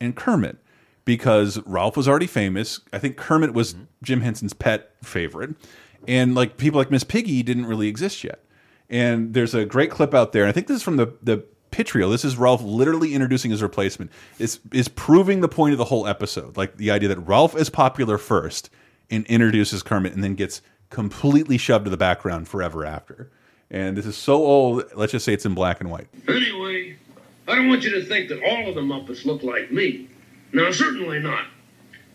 and 0.00 0.16
Kermit 0.16 0.58
because 1.04 1.58
Ralph 1.66 1.96
was 1.96 2.08
already 2.08 2.26
famous. 2.26 2.80
I 2.92 2.98
think 2.98 3.16
Kermit 3.16 3.52
was 3.52 3.74
mm-hmm. 3.74 3.84
Jim 4.02 4.20
Henson's 4.20 4.52
pet 4.52 4.92
favorite, 5.02 5.54
and 6.06 6.34
like 6.34 6.56
people 6.56 6.78
like 6.78 6.90
Miss 6.90 7.04
Piggy 7.04 7.42
didn't 7.42 7.66
really 7.66 7.88
exist 7.88 8.24
yet. 8.24 8.40
And 8.88 9.34
there's 9.34 9.54
a 9.54 9.64
great 9.64 9.90
clip 9.90 10.14
out 10.14 10.32
there. 10.32 10.42
And 10.42 10.48
I 10.48 10.52
think 10.52 10.66
this 10.66 10.78
is 10.78 10.82
from 10.82 10.96
the 10.96 11.14
the 11.22 11.44
pitch 11.70 11.94
reel. 11.94 12.10
This 12.10 12.24
is 12.24 12.36
Ralph 12.36 12.62
literally 12.62 13.14
introducing 13.14 13.50
his 13.50 13.62
replacement. 13.62 14.10
Is 14.38 14.60
is 14.72 14.88
proving 14.88 15.40
the 15.40 15.48
point 15.48 15.72
of 15.72 15.78
the 15.78 15.84
whole 15.86 16.06
episode, 16.06 16.56
like 16.56 16.76
the 16.76 16.90
idea 16.90 17.08
that 17.08 17.18
Ralph 17.18 17.56
is 17.56 17.70
popular 17.70 18.18
first 18.18 18.70
and 19.10 19.26
introduces 19.26 19.82
Kermit, 19.82 20.14
and 20.14 20.22
then 20.22 20.34
gets 20.34 20.62
completely 20.90 21.56
shoved 21.58 21.84
to 21.84 21.90
the 21.90 21.96
background 21.96 22.48
forever 22.48 22.84
after. 22.84 23.30
And 23.70 23.96
this 23.96 24.06
is 24.06 24.16
so 24.16 24.44
old. 24.44 24.84
Let's 24.94 25.12
just 25.12 25.24
say 25.24 25.32
it's 25.32 25.46
in 25.46 25.54
black 25.54 25.80
and 25.80 25.90
white. 25.90 26.08
Anyway, 26.28 26.69
I 27.50 27.56
don't 27.56 27.68
want 27.68 27.82
you 27.82 27.90
to 27.90 28.04
think 28.04 28.28
that 28.28 28.44
all 28.44 28.68
of 28.68 28.76
the 28.76 28.80
Muppets 28.80 29.24
look 29.24 29.42
like 29.42 29.72
me. 29.72 30.08
No, 30.52 30.70
certainly 30.70 31.18
not. 31.18 31.46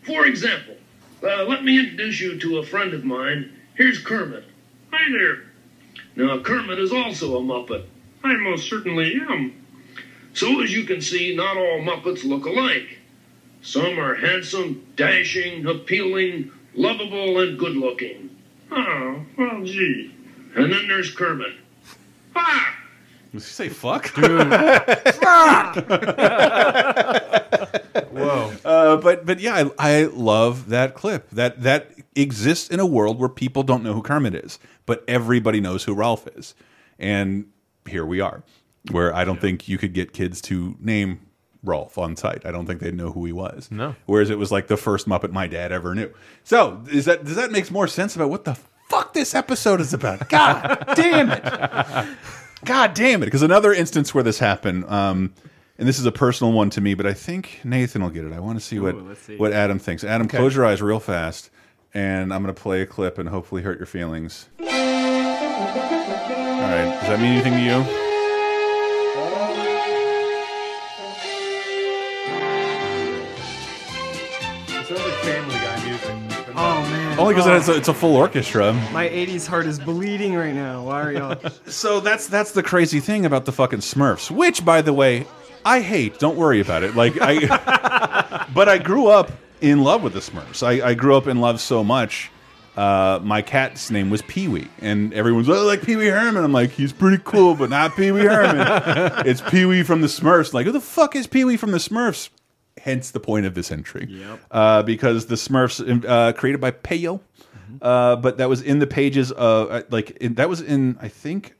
For 0.04 0.26
example, 0.26 0.78
uh, 1.22 1.44
let 1.44 1.62
me 1.62 1.78
introduce 1.78 2.22
you 2.22 2.40
to 2.40 2.60
a 2.60 2.66
friend 2.66 2.94
of 2.94 3.04
mine. 3.04 3.52
Here's 3.74 3.98
Kermit. 3.98 4.46
Hi 4.94 5.12
there. 5.12 5.44
Now, 6.16 6.42
Kermit 6.42 6.80
is 6.80 6.94
also 6.94 7.38
a 7.38 7.42
Muppet. 7.42 7.86
I 8.24 8.38
most 8.38 8.70
certainly 8.70 9.20
am. 9.30 9.62
So, 10.34 10.62
as 10.62 10.74
you 10.74 10.86
can 10.86 11.02
see, 11.02 11.36
not 11.36 11.58
all 11.58 11.82
Muppets 11.82 12.24
look 12.24 12.46
alike. 12.46 13.00
Some 13.62 14.00
are 14.00 14.16
handsome, 14.16 14.88
dashing, 14.96 15.66
appealing, 15.66 16.50
lovable, 16.74 17.42
and 17.42 17.60
good 17.60 17.76
looking. 17.76 18.30
Oh, 18.72 19.26
well, 19.38 19.64
gee. 19.66 20.16
And 20.56 20.72
then 20.72 20.88
there's 20.88 21.14
Kermit. 21.14 21.56
Ah! 22.38 22.85
Did 23.40 23.44
you 23.44 23.54
say 23.54 23.70
fuck? 23.70 24.14
Dude. 24.16 24.50
Whoa. 28.12 28.54
Uh, 28.64 28.98
but 28.98 29.26
but 29.26 29.40
yeah, 29.40 29.70
I, 29.78 30.00
I 30.00 30.04
love 30.06 30.70
that 30.70 30.96
clip. 30.96 31.30
That 31.32 31.62
that 31.64 31.92
exists 32.16 32.70
in 32.70 32.80
a 32.80 32.86
world 32.86 33.20
where 33.20 33.30
people 33.30 33.64
don't 33.64 33.84
know 33.84 33.94
who 33.94 34.02
Kermit 34.02 34.36
is, 34.36 34.60
but 34.86 35.04
everybody 35.08 35.60
knows 35.60 35.84
who 35.84 35.94
Ralph 35.94 36.28
is. 36.36 36.56
And 36.98 37.48
here 37.88 38.06
we 38.06 38.22
are, 38.22 38.44
where 38.92 39.14
I 39.14 39.26
don't 39.26 39.42
think 39.42 39.68
you 39.68 39.78
could 39.78 39.94
get 39.94 40.14
kids 40.14 40.42
to 40.44 40.76
name 40.80 41.22
Rolf 41.62 41.98
on 41.98 42.16
site. 42.16 42.46
I 42.46 42.52
don't 42.52 42.66
think 42.66 42.80
they'd 42.80 42.96
know 42.96 43.12
who 43.12 43.26
he 43.26 43.34
was. 43.34 43.70
No. 43.70 43.96
Whereas 44.06 44.30
it 44.30 44.38
was 44.38 44.52
like 44.52 44.68
the 44.68 44.78
first 44.78 45.10
Muppet 45.10 45.32
my 45.32 45.48
dad 45.48 45.72
ever 45.72 45.94
knew. 45.94 46.12
So 46.44 46.84
is 46.90 47.06
that 47.06 47.26
does 47.26 47.36
that 47.36 47.52
make 47.52 47.70
more 47.70 47.88
sense 47.88 48.16
about 48.16 48.30
what 48.30 48.46
the 48.46 48.56
fuck 48.90 49.14
this 49.14 49.36
episode 49.36 49.82
is 49.82 49.94
about? 49.94 50.30
God 50.30 50.86
damn 50.96 51.32
it! 51.32 52.18
God 52.66 52.94
damn 52.94 53.24
it! 53.24 53.28
Because 53.28 53.42
another 53.42 53.74
instance 53.74 54.14
where 54.14 54.24
this 54.24 54.40
happened, 54.40 54.86
um, 54.90 55.34
and 55.78 55.88
this 55.88 56.00
is 56.00 56.06
a 56.06 56.12
personal 56.12 56.54
one 56.54 56.70
to 56.72 56.82
me, 56.82 56.94
but 56.94 57.06
I 57.06 57.14
think 57.14 57.62
Nathan 57.64 58.02
will 58.02 58.10
get 58.10 58.26
it. 58.26 58.34
I 58.34 58.40
want 58.40 58.60
to 58.60 58.66
see 58.66 58.80
what 58.80 58.96
let's 58.96 59.22
see. 59.22 59.38
what 59.38 59.54
Adam 59.54 59.80
thinks. 59.80 60.04
Adam, 60.04 60.26
Okay. 60.28 60.38
close 60.38 60.56
your 60.56 60.66
eyes 60.66 60.82
real 60.82 61.00
fast, 61.00 61.50
and 61.94 62.34
I'm 62.34 62.44
going 62.44 62.54
to 62.54 62.62
play 62.62 62.82
a 62.82 62.86
clip 62.86 63.18
and 63.18 63.30
hopefully 63.30 63.62
hurt 63.62 63.78
your 63.78 63.86
feelings. 63.88 64.50
All 64.60 64.66
right. 64.66 66.98
Does 67.00 67.08
that 67.10 67.20
mean 67.20 67.34
anything 67.34 67.54
to 67.54 67.62
you? 67.62 68.05
Only 77.18 77.34
because 77.34 77.48
Oh. 77.48 77.56
it's, 77.56 77.68
a, 77.70 77.76
it's 77.78 77.88
a 77.88 77.94
full 77.94 78.16
orchestra. 78.16 78.74
My 78.92 79.08
80s 79.08 79.48
heart 79.48 79.66
is 79.68 79.80
bleeding 79.80 80.36
right 80.36 80.54
now. 80.54 80.84
Why 80.84 81.02
are 81.02 81.12
y'all? 81.12 81.38
So 81.68 82.00
that's 82.00 82.28
that's 82.28 82.52
the 82.52 82.64
crazy 82.64 83.00
thing 83.00 83.26
about 83.26 83.46
the 83.46 83.52
fucking 83.52 83.80
Smurfs, 83.80 84.30
which, 84.32 84.64
by 84.66 84.82
the 84.82 84.94
way, 84.94 85.26
I 85.66 85.82
hate. 85.82 86.20
Don't 86.20 86.38
worry 86.38 86.60
about 86.60 86.84
it. 86.84 86.96
Like 86.96 87.14
I, 87.22 88.46
but 88.54 88.70
I 88.70 88.78
grew 88.78 89.08
up 89.08 89.32
in 89.62 89.84
love 89.84 90.04
with 90.04 90.14
the 90.14 90.20
Smurfs. 90.20 90.62
I, 90.66 90.90
I 90.90 90.94
grew 90.94 91.16
up 91.16 91.28
in 91.28 91.40
love 91.42 91.60
so 91.60 91.84
much. 91.84 92.32
Uh, 92.78 93.20
my 93.24 93.42
cat's 93.42 93.90
name 93.90 94.10
was 94.10 94.22
Pee 94.24 94.48
Wee, 94.50 94.68
and 94.82 95.14
everyone's 95.14 95.48
oh, 95.50 95.64
like 95.66 95.82
Pee 95.82 95.96
Wee 95.96 96.08
Herman. 96.08 96.44
I'm 96.44 96.52
like, 96.52 96.72
he's 96.72 96.92
pretty 96.92 97.22
cool, 97.24 97.56
but 97.56 97.70
not 97.70 97.96
Pee 97.96 98.12
Wee 98.12 98.22
Herman. 98.26 99.26
it's 99.26 99.40
Pee 99.42 99.64
Wee 99.66 99.82
from 99.84 100.02
the 100.02 100.08
Smurfs. 100.08 100.54
Like, 100.54 100.66
who 100.66 100.74
the 100.74 100.82
fuck 100.82 101.16
is 101.16 101.26
Pee 101.26 101.46
Wee 101.46 101.56
from 101.56 101.72
the 101.72 101.78
Smurfs? 101.78 102.30
Hence 102.86 103.10
the 103.10 103.20
point 103.20 103.48
of 103.48 103.56
this 103.56 103.72
entry. 103.72 104.06
Yep. 104.08 104.40
Uh, 104.52 104.84
because 104.84 105.26
the 105.26 105.34
Smurfs, 105.34 106.06
uh, 106.08 106.34
created 106.34 106.62
by 106.62 106.70
Peyo, 106.70 107.20
uh, 107.82 108.16
but 108.18 108.38
that 108.38 108.48
was 108.48 108.62
in 108.62 108.78
the 108.78 108.86
pages 108.86 109.32
of 109.32 109.72
uh, 109.72 109.82
like 109.90 110.12
in, 110.12 110.36
that 110.36 110.50
was 110.50 110.62
in 110.62 110.96
I 111.02 111.08
think 111.08 111.56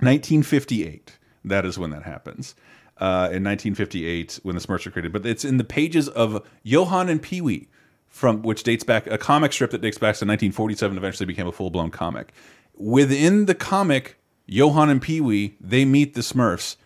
1958. 0.00 1.16
That 1.46 1.64
is 1.64 1.78
when 1.78 1.88
that 1.92 2.02
happens. 2.02 2.54
Uh, 2.98 3.32
in 3.32 3.42
1958, 3.42 4.40
when 4.42 4.54
the 4.54 4.60
Smurfs 4.60 4.84
were 4.84 4.92
created, 4.92 5.10
but 5.10 5.24
it's 5.24 5.42
in 5.42 5.56
the 5.56 5.64
pages 5.64 6.06
of 6.06 6.46
Johan 6.62 7.08
and 7.08 7.22
Pee 7.22 7.40
Wee, 7.40 7.68
from 8.06 8.42
which 8.42 8.62
dates 8.62 8.84
back 8.84 9.06
a 9.06 9.16
comic 9.16 9.54
strip 9.54 9.70
that 9.70 9.80
dates 9.80 9.96
back 9.96 10.16
to 10.16 10.26
1947. 10.26 10.98
Eventually 10.98 11.24
became 11.24 11.46
a 11.46 11.52
full 11.52 11.70
blown 11.70 11.90
comic. 11.90 12.30
Within 12.76 13.46
the 13.46 13.54
comic, 13.54 14.18
Johan 14.44 14.90
and 14.90 15.00
Pee 15.00 15.22
Wee 15.22 15.56
they 15.62 15.86
meet 15.86 16.12
the 16.12 16.20
Smurfs, 16.20 16.76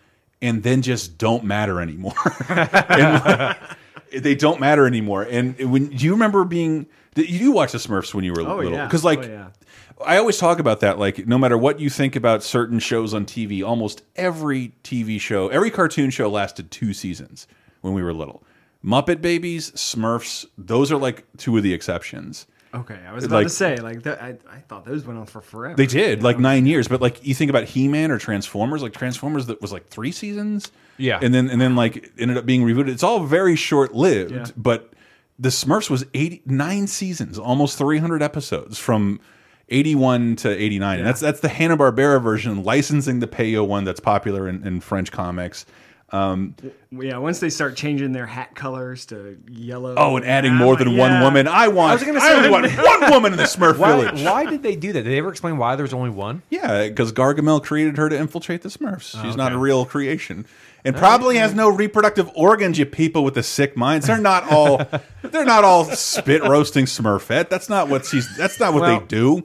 and 0.41 0.63
then 0.63 0.81
just 0.81 1.17
don't 1.17 1.43
matter 1.43 1.81
anymore. 1.81 2.13
And, 2.49 3.57
they 4.23 4.35
don't 4.35 4.59
matter 4.61 4.87
anymore. 4.87 5.23
And 5.29 5.57
when 5.69 5.87
do 5.87 6.05
you 6.05 6.13
remember 6.13 6.45
being? 6.45 6.87
You 7.15 7.39
do 7.39 7.51
watch 7.51 7.73
the 7.73 7.77
Smurfs 7.77 8.13
when 8.13 8.23
you 8.23 8.31
were 8.31 8.41
Oh, 8.41 8.55
little? 8.57 8.71
yeah. 8.71 8.85
Because 8.85 9.03
like 9.03 9.19
Oh, 9.19 9.27
yeah. 9.27 9.47
I 10.05 10.17
always 10.17 10.37
talk 10.37 10.59
about 10.59 10.79
that. 10.79 10.97
Like, 10.97 11.27
no 11.27 11.37
matter 11.37 11.57
what 11.57 11.79
you 11.79 11.89
think 11.89 12.15
about 12.15 12.41
certain 12.43 12.79
shows 12.79 13.13
on 13.13 13.25
TV, 13.25 13.63
almost 13.67 14.03
every 14.15 14.71
TV 14.83 15.19
show, 15.19 15.49
every 15.49 15.71
cartoon 15.71 16.09
show 16.09 16.29
lasted 16.29 16.69
two 16.71 16.93
seasons 16.93 17.47
when 17.81 17.93
we 17.93 18.01
were 18.03 18.13
little. 18.13 18.43
Muppet 18.85 19.21
Babies, 19.21 19.71
Smurfs, 19.71 20.45
those 20.57 20.91
are 20.91 20.97
like 20.97 21.25
two 21.37 21.57
of 21.57 21.63
the 21.63 21.73
exceptions. 21.73 22.45
Okay, 22.73 22.99
I 23.07 23.13
was 23.13 23.23
about 23.23 23.35
Like- 23.37 23.47
to 23.47 23.53
say 23.53 23.77
like 23.77 24.03
that. 24.03 24.21
I, 24.21 24.35
I 24.51 24.59
thought 24.67 24.85
those 24.85 25.05
went 25.05 25.17
on 25.19 25.25
for 25.25 25.41
forever. 25.41 25.75
They 25.75 25.85
did 25.85 26.21
like 26.23 26.37
know? 26.37 26.43
nine 26.43 26.65
years, 26.65 26.87
but 26.87 27.01
like 27.01 27.25
you 27.25 27.33
think 27.33 27.49
about 27.49 27.63
He 27.63 27.87
Man 27.87 28.11
or 28.11 28.17
Transformers, 28.17 28.81
like 28.83 28.93
Transformers 28.93 29.45
that 29.47 29.61
was 29.61 29.71
like 29.71 29.87
three 29.87 30.11
seasons, 30.11 30.71
Yeah. 30.97 31.19
and 31.21 31.33
then 31.33 31.49
and 31.49 31.59
then 31.61 31.75
like 31.75 32.11
ended 32.17 32.37
up 32.37 32.45
being 32.45 32.63
rebooted. 32.63 32.89
It's 32.89 33.03
all 33.03 33.23
very 33.23 33.55
short 33.55 33.95
lived, 33.95 34.31
Yeah. 34.33 34.45
but 34.57 34.91
the 35.39 35.49
Smurfs 35.49 35.89
was 35.89 36.05
eighty 36.13 36.41
nine 36.45 36.87
seasons, 36.87 37.39
almost 37.39 37.77
three 37.77 37.99
hundred 37.99 38.21
episodes 38.21 38.77
from 38.77 39.19
eighty 39.69 39.95
one 39.95 40.35
to 40.37 40.49
eighty 40.49 40.77
nine, 40.79 40.99
and 40.99 41.07
that's 41.07 41.21
that's 41.21 41.39
the 41.39 41.49
Hanna 41.49 41.77
Barbera 41.77 42.21
version, 42.21 42.63
licensing 42.63 43.19
the 43.19 43.27
Peyo 43.27 43.65
one 43.65 43.85
that's 43.85 43.99
popular 44.01 44.47
in, 44.49 44.65
in 44.67 44.81
French 44.81 45.11
comics. 45.11 45.65
Um, 46.09 46.55
Yeah, 46.89 47.17
once 47.17 47.39
they 47.39 47.49
start 47.49 47.75
changing 47.75 48.13
their 48.13 48.25
hat 48.25 48.55
colors 48.55 49.05
to 49.07 49.37
yellow. 49.49 49.93
oh, 49.97 50.15
and 50.15 50.25
adding 50.25 50.51
I'm 50.53 50.57
more 50.57 50.75
like, 50.75 50.85
than 50.85 50.95
one 50.95 51.21
woman. 51.21 51.47
I 51.49 51.67
want. 51.67 51.91
I, 51.91 51.93
was 51.95 52.03
gonna 52.03 52.19
only 52.21 52.69
say- 52.69 52.77
want 52.77 53.01
one 53.01 53.11
woman 53.11 53.31
in 53.33 53.37
the 53.37 53.43
Smurf 53.43 53.77
Why, 53.77 53.89
village. 53.91 54.23
why 54.23 54.45
did 54.45 54.63
they 54.63 54.77
do 54.77 54.93
that? 54.93 55.03
Did 55.03 55.11
they 55.11 55.17
ever 55.17 55.29
explain 55.29 55.57
why 55.57 55.75
there's 55.75 55.93
only 55.93 56.09
one? 56.09 56.43
Yeah, 56.49 56.87
because 56.87 57.11
Gargamel 57.11 57.61
created 57.61 57.97
her 57.97 58.07
to 58.07 58.17
infiltrate 58.17 58.61
the 58.61 58.69
Smurfs. 58.69 59.15
Oh, 59.19 59.23
She's 59.23 59.35
not 59.35 59.51
a 59.51 59.57
real 59.57 59.83
creation, 59.85 60.45
and 60.85 60.95
probably 60.95 61.35
has 61.37 61.53
no 61.53 61.67
reproductive 61.67 62.29
organs. 62.35 62.79
You 62.79 62.85
people 62.85 63.25
with 63.25 63.33
the 63.33 63.43
sick 63.43 63.75
minds. 63.75 64.07
They're 64.07 64.17
not 64.17 64.49
all. 64.49 64.77
they're 65.23 65.43
not 65.43 65.65
all 65.65 65.83
spit 65.83 66.41
roasting 66.43 66.85
Smurfette. 66.85 67.49
That's 67.49 67.67
not 67.67 67.89
what 67.89 68.05
she's. 68.05 68.33
That's 68.37 68.61
not 68.61 68.73
what 68.73 68.83
Well, 68.83 68.99
they 69.01 69.05
do. 69.07 69.43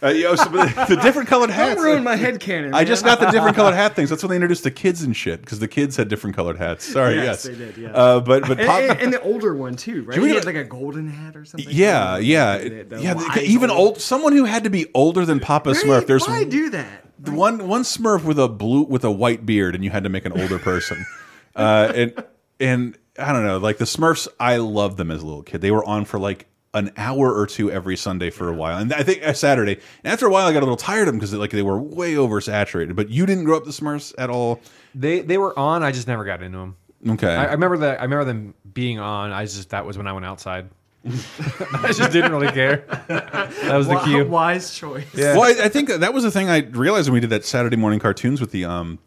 Uh, 0.00 0.08
you 0.08 0.22
know, 0.24 0.36
so, 0.36 0.44
the 0.48 0.98
different 1.02 1.28
colored 1.28 1.48
Don't 1.48 1.56
hats. 1.56 1.80
ruin 1.80 2.04
my 2.04 2.14
head 2.14 2.38
cannon. 2.38 2.72
I 2.72 2.84
just 2.84 3.04
got 3.04 3.18
the 3.18 3.30
different 3.32 3.56
colored 3.56 3.74
hat 3.74 3.94
things. 3.96 4.10
That's 4.10 4.22
when 4.22 4.30
they 4.30 4.36
introduced 4.36 4.62
the 4.62 4.70
kids 4.70 5.02
and 5.02 5.16
shit 5.16 5.40
because 5.40 5.58
the 5.58 5.66
kids 5.66 5.96
had 5.96 6.06
different 6.08 6.36
colored 6.36 6.56
hats. 6.56 6.84
Sorry, 6.84 7.16
yes, 7.16 7.24
Yes, 7.24 7.42
they 7.44 7.54
did, 7.56 7.76
yeah. 7.76 7.88
Uh, 7.90 8.20
but 8.20 8.42
but 8.46 8.60
And, 8.60 8.70
and, 8.92 9.00
and 9.00 9.12
the 9.12 9.20
older 9.22 9.54
one 9.56 9.74
too, 9.74 10.04
right? 10.04 10.16
He 10.16 10.28
had 10.30 10.44
like 10.44 10.54
a 10.54 10.62
golden 10.62 11.08
hat 11.08 11.34
or 11.36 11.44
something. 11.44 11.66
yeah, 11.68 12.16
yeah, 12.18 12.58
The- 12.58 12.82
the 12.84 13.02
yeah. 13.02 13.38
Even 13.40 13.70
old 13.70 14.00
someone 14.00 14.32
who 14.34 14.44
had 14.44 14.62
to 14.64 14.70
be 14.70 14.86
older 14.94 15.24
than 15.24 15.40
Papa 15.40 15.70
Right? 15.72 15.84
Smurf. 15.84 16.06
There's 16.06 16.28
Why 16.28 16.44
do 16.44 16.70
that? 16.70 17.04
the 17.18 17.32
one 17.32 17.66
one 17.66 17.82
Smurf 17.82 18.22
with 18.22 18.38
a 18.38 18.48
blue 18.48 18.82
with 18.84 19.02
a 19.02 19.10
white 19.10 19.44
beard, 19.44 19.74
and 19.74 19.82
you 19.82 19.90
had 19.90 20.04
to 20.04 20.08
make 20.10 20.24
an 20.24 20.40
older 20.40 20.60
person. 20.60 21.04
uh, 21.56 21.92
and 21.94 22.24
and 22.60 22.98
I 23.18 23.32
don't 23.32 23.44
know, 23.44 23.58
like 23.58 23.78
the 23.78 23.84
Smurfs. 23.84 24.28
I 24.38 24.58
loved 24.58 24.96
them 24.96 25.10
as 25.10 25.22
a 25.22 25.26
little 25.26 25.42
kid. 25.42 25.60
They 25.60 25.72
were 25.72 25.84
on 25.84 26.04
for 26.04 26.20
like 26.20 26.46
an 26.78 26.92
hour 26.96 27.34
or 27.34 27.46
two 27.46 27.70
every 27.70 27.96
Sunday 27.96 28.30
for 28.30 28.48
a 28.48 28.52
while, 28.54 28.78
and 28.78 28.92
I 28.92 29.02
think 29.02 29.22
uh, 29.22 29.32
Saturday. 29.32 29.74
And 30.02 30.12
after 30.12 30.26
a 30.26 30.30
while, 30.30 30.46
I 30.46 30.52
got 30.52 30.60
a 30.60 30.66
little 30.66 30.76
tired 30.76 31.02
of 31.02 31.06
them 31.06 31.16
because 31.16 31.34
like 31.34 31.50
they 31.50 31.62
were 31.62 31.80
way 31.80 32.14
oversaturated. 32.14 32.96
But 32.96 33.10
you 33.10 33.26
didn't 33.26 33.44
grow 33.44 33.56
up 33.56 33.64
the 33.64 33.70
Smurfs 33.70 34.14
at 34.18 34.30
all. 34.30 34.60
They 34.94 35.20
they 35.20 35.38
were 35.38 35.58
on. 35.58 35.82
I 35.82 35.92
just 35.92 36.08
never 36.08 36.24
got 36.24 36.42
into 36.42 36.58
them. 36.58 36.76
Okay. 37.06 37.34
I, 37.34 37.46
I 37.46 37.52
remember 37.52 37.78
that. 37.78 38.00
I 38.00 38.04
remember 38.04 38.24
them 38.24 38.54
being 38.72 38.98
on. 38.98 39.32
I 39.32 39.44
just 39.44 39.70
that 39.70 39.84
was 39.84 39.96
when 39.96 40.06
I 40.06 40.12
went 40.12 40.26
outside. 40.26 40.68
I 41.04 41.92
just 41.92 42.12
didn't 42.12 42.32
really 42.32 42.50
care. 42.52 42.84
That 43.08 43.76
was 43.76 43.86
the 43.86 43.94
Wi- 43.94 44.04
cue. 44.04 44.26
Wise 44.26 44.74
choice. 44.74 45.06
Well, 45.14 45.42
I, 45.42 45.64
I 45.64 45.68
think 45.68 45.88
that 45.88 46.12
was 46.12 46.24
the 46.24 46.30
thing 46.30 46.50
I 46.50 46.58
realized 46.58 47.08
when 47.08 47.14
we 47.14 47.20
did 47.20 47.30
that 47.30 47.44
Saturday 47.44 47.76
morning 47.76 48.00
cartoons 48.00 48.40
with 48.40 48.50
the 48.50 48.64
um, 48.64 48.98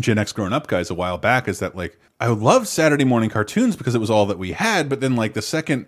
Gen 0.00 0.18
X 0.18 0.32
grown 0.32 0.52
up 0.52 0.66
guys 0.66 0.90
a 0.90 0.94
while 0.94 1.18
back 1.18 1.46
is 1.46 1.58
that 1.60 1.76
like 1.76 1.98
I 2.18 2.28
loved 2.28 2.66
Saturday 2.66 3.04
morning 3.04 3.30
cartoons 3.30 3.76
because 3.76 3.94
it 3.94 3.98
was 3.98 4.10
all 4.10 4.26
that 4.26 4.38
we 4.38 4.52
had, 4.52 4.88
but 4.88 5.00
then 5.00 5.16
like 5.16 5.34
the 5.34 5.42
second 5.42 5.86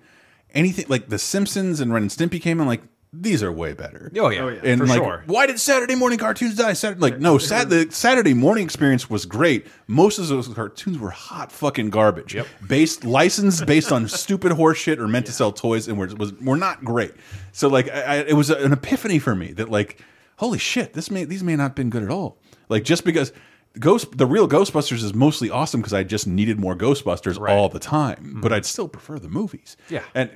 anything 0.54 0.86
like 0.88 1.08
The 1.08 1.18
Simpsons 1.18 1.80
and 1.80 1.92
Ren 1.92 2.02
and 2.02 2.10
Stimpy 2.10 2.40
came 2.40 2.60
in, 2.60 2.66
like 2.66 2.82
these 3.12 3.42
are 3.42 3.50
way 3.52 3.72
better. 3.72 4.12
Oh 4.18 4.28
yeah, 4.28 4.40
Oh, 4.42 4.48
yeah. 4.48 4.60
and 4.62 4.80
for 4.80 4.86
like, 4.86 4.98
sure. 4.98 5.22
why 5.26 5.46
did 5.46 5.58
Saturday 5.58 5.94
morning 5.94 6.18
cartoons 6.18 6.54
die? 6.56 6.74
Saturday, 6.74 7.00
like 7.00 7.18
no, 7.18 7.38
sat, 7.38 7.70
the 7.70 7.86
Saturday 7.90 8.34
morning 8.34 8.64
experience 8.64 9.08
was 9.08 9.24
great. 9.24 9.66
Most 9.86 10.18
of 10.18 10.28
those 10.28 10.48
cartoons 10.48 10.98
were 10.98 11.10
hot 11.10 11.50
fucking 11.50 11.90
garbage. 11.90 12.34
Yep. 12.34 12.46
Based 12.68 13.04
licensed 13.04 13.64
based 13.64 13.90
on 13.92 14.06
stupid 14.08 14.52
horseshit 14.52 14.98
or 14.98 15.08
meant 15.08 15.26
to 15.26 15.32
sell 15.32 15.50
toys 15.52 15.88
and 15.88 15.98
were 15.98 16.08
was 16.18 16.34
were 16.40 16.56
not 16.58 16.84
great. 16.84 17.14
So 17.52 17.68
like 17.68 17.88
I, 17.88 18.00
I, 18.02 18.16
it 18.18 18.34
was 18.34 18.50
an 18.50 18.72
epiphany 18.72 19.18
for 19.18 19.34
me 19.34 19.52
that 19.52 19.70
like 19.70 20.02
holy 20.36 20.58
shit, 20.58 20.92
this 20.92 21.10
may 21.10 21.24
these 21.24 21.42
may 21.42 21.56
not 21.56 21.62
have 21.62 21.74
been 21.74 21.90
good 21.90 22.02
at 22.02 22.10
all. 22.10 22.38
Like 22.68 22.84
just 22.84 23.04
because 23.04 23.32
Ghost 23.78 24.16
the 24.16 24.26
real 24.26 24.48
Ghostbusters 24.48 25.02
is 25.02 25.14
mostly 25.14 25.50
awesome 25.50 25.80
because 25.80 25.92
I 25.92 26.02
just 26.02 26.26
needed 26.26 26.58
more 26.58 26.74
Ghostbusters 26.74 27.38
all 27.48 27.68
the 27.68 27.78
time, 27.78 28.38
but 28.40 28.52
I'd 28.52 28.64
still 28.64 28.88
prefer 28.88 29.18
the 29.18 29.28
movies. 29.28 29.76
Yeah. 29.88 30.02
And 30.14 30.30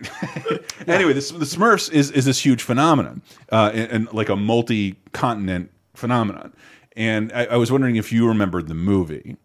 anyway, 0.87 1.13
this, 1.13 1.31
the 1.31 1.45
Smurfs 1.45 1.91
is 1.91 2.11
is 2.11 2.25
this 2.25 2.45
huge 2.45 2.63
phenomenon, 2.63 3.23
uh, 3.51 3.71
and, 3.73 3.91
and 3.93 4.13
like 4.13 4.29
a 4.29 4.37
multi-continent 4.37 5.71
phenomenon. 5.95 6.55
And 6.97 7.33
I, 7.33 7.47
I 7.47 7.57
was 7.57 7.71
wondering 7.73 7.97
if 7.97 8.13
you 8.13 8.29
remembered 8.29 8.69
the 8.69 8.75
movie 8.75 9.37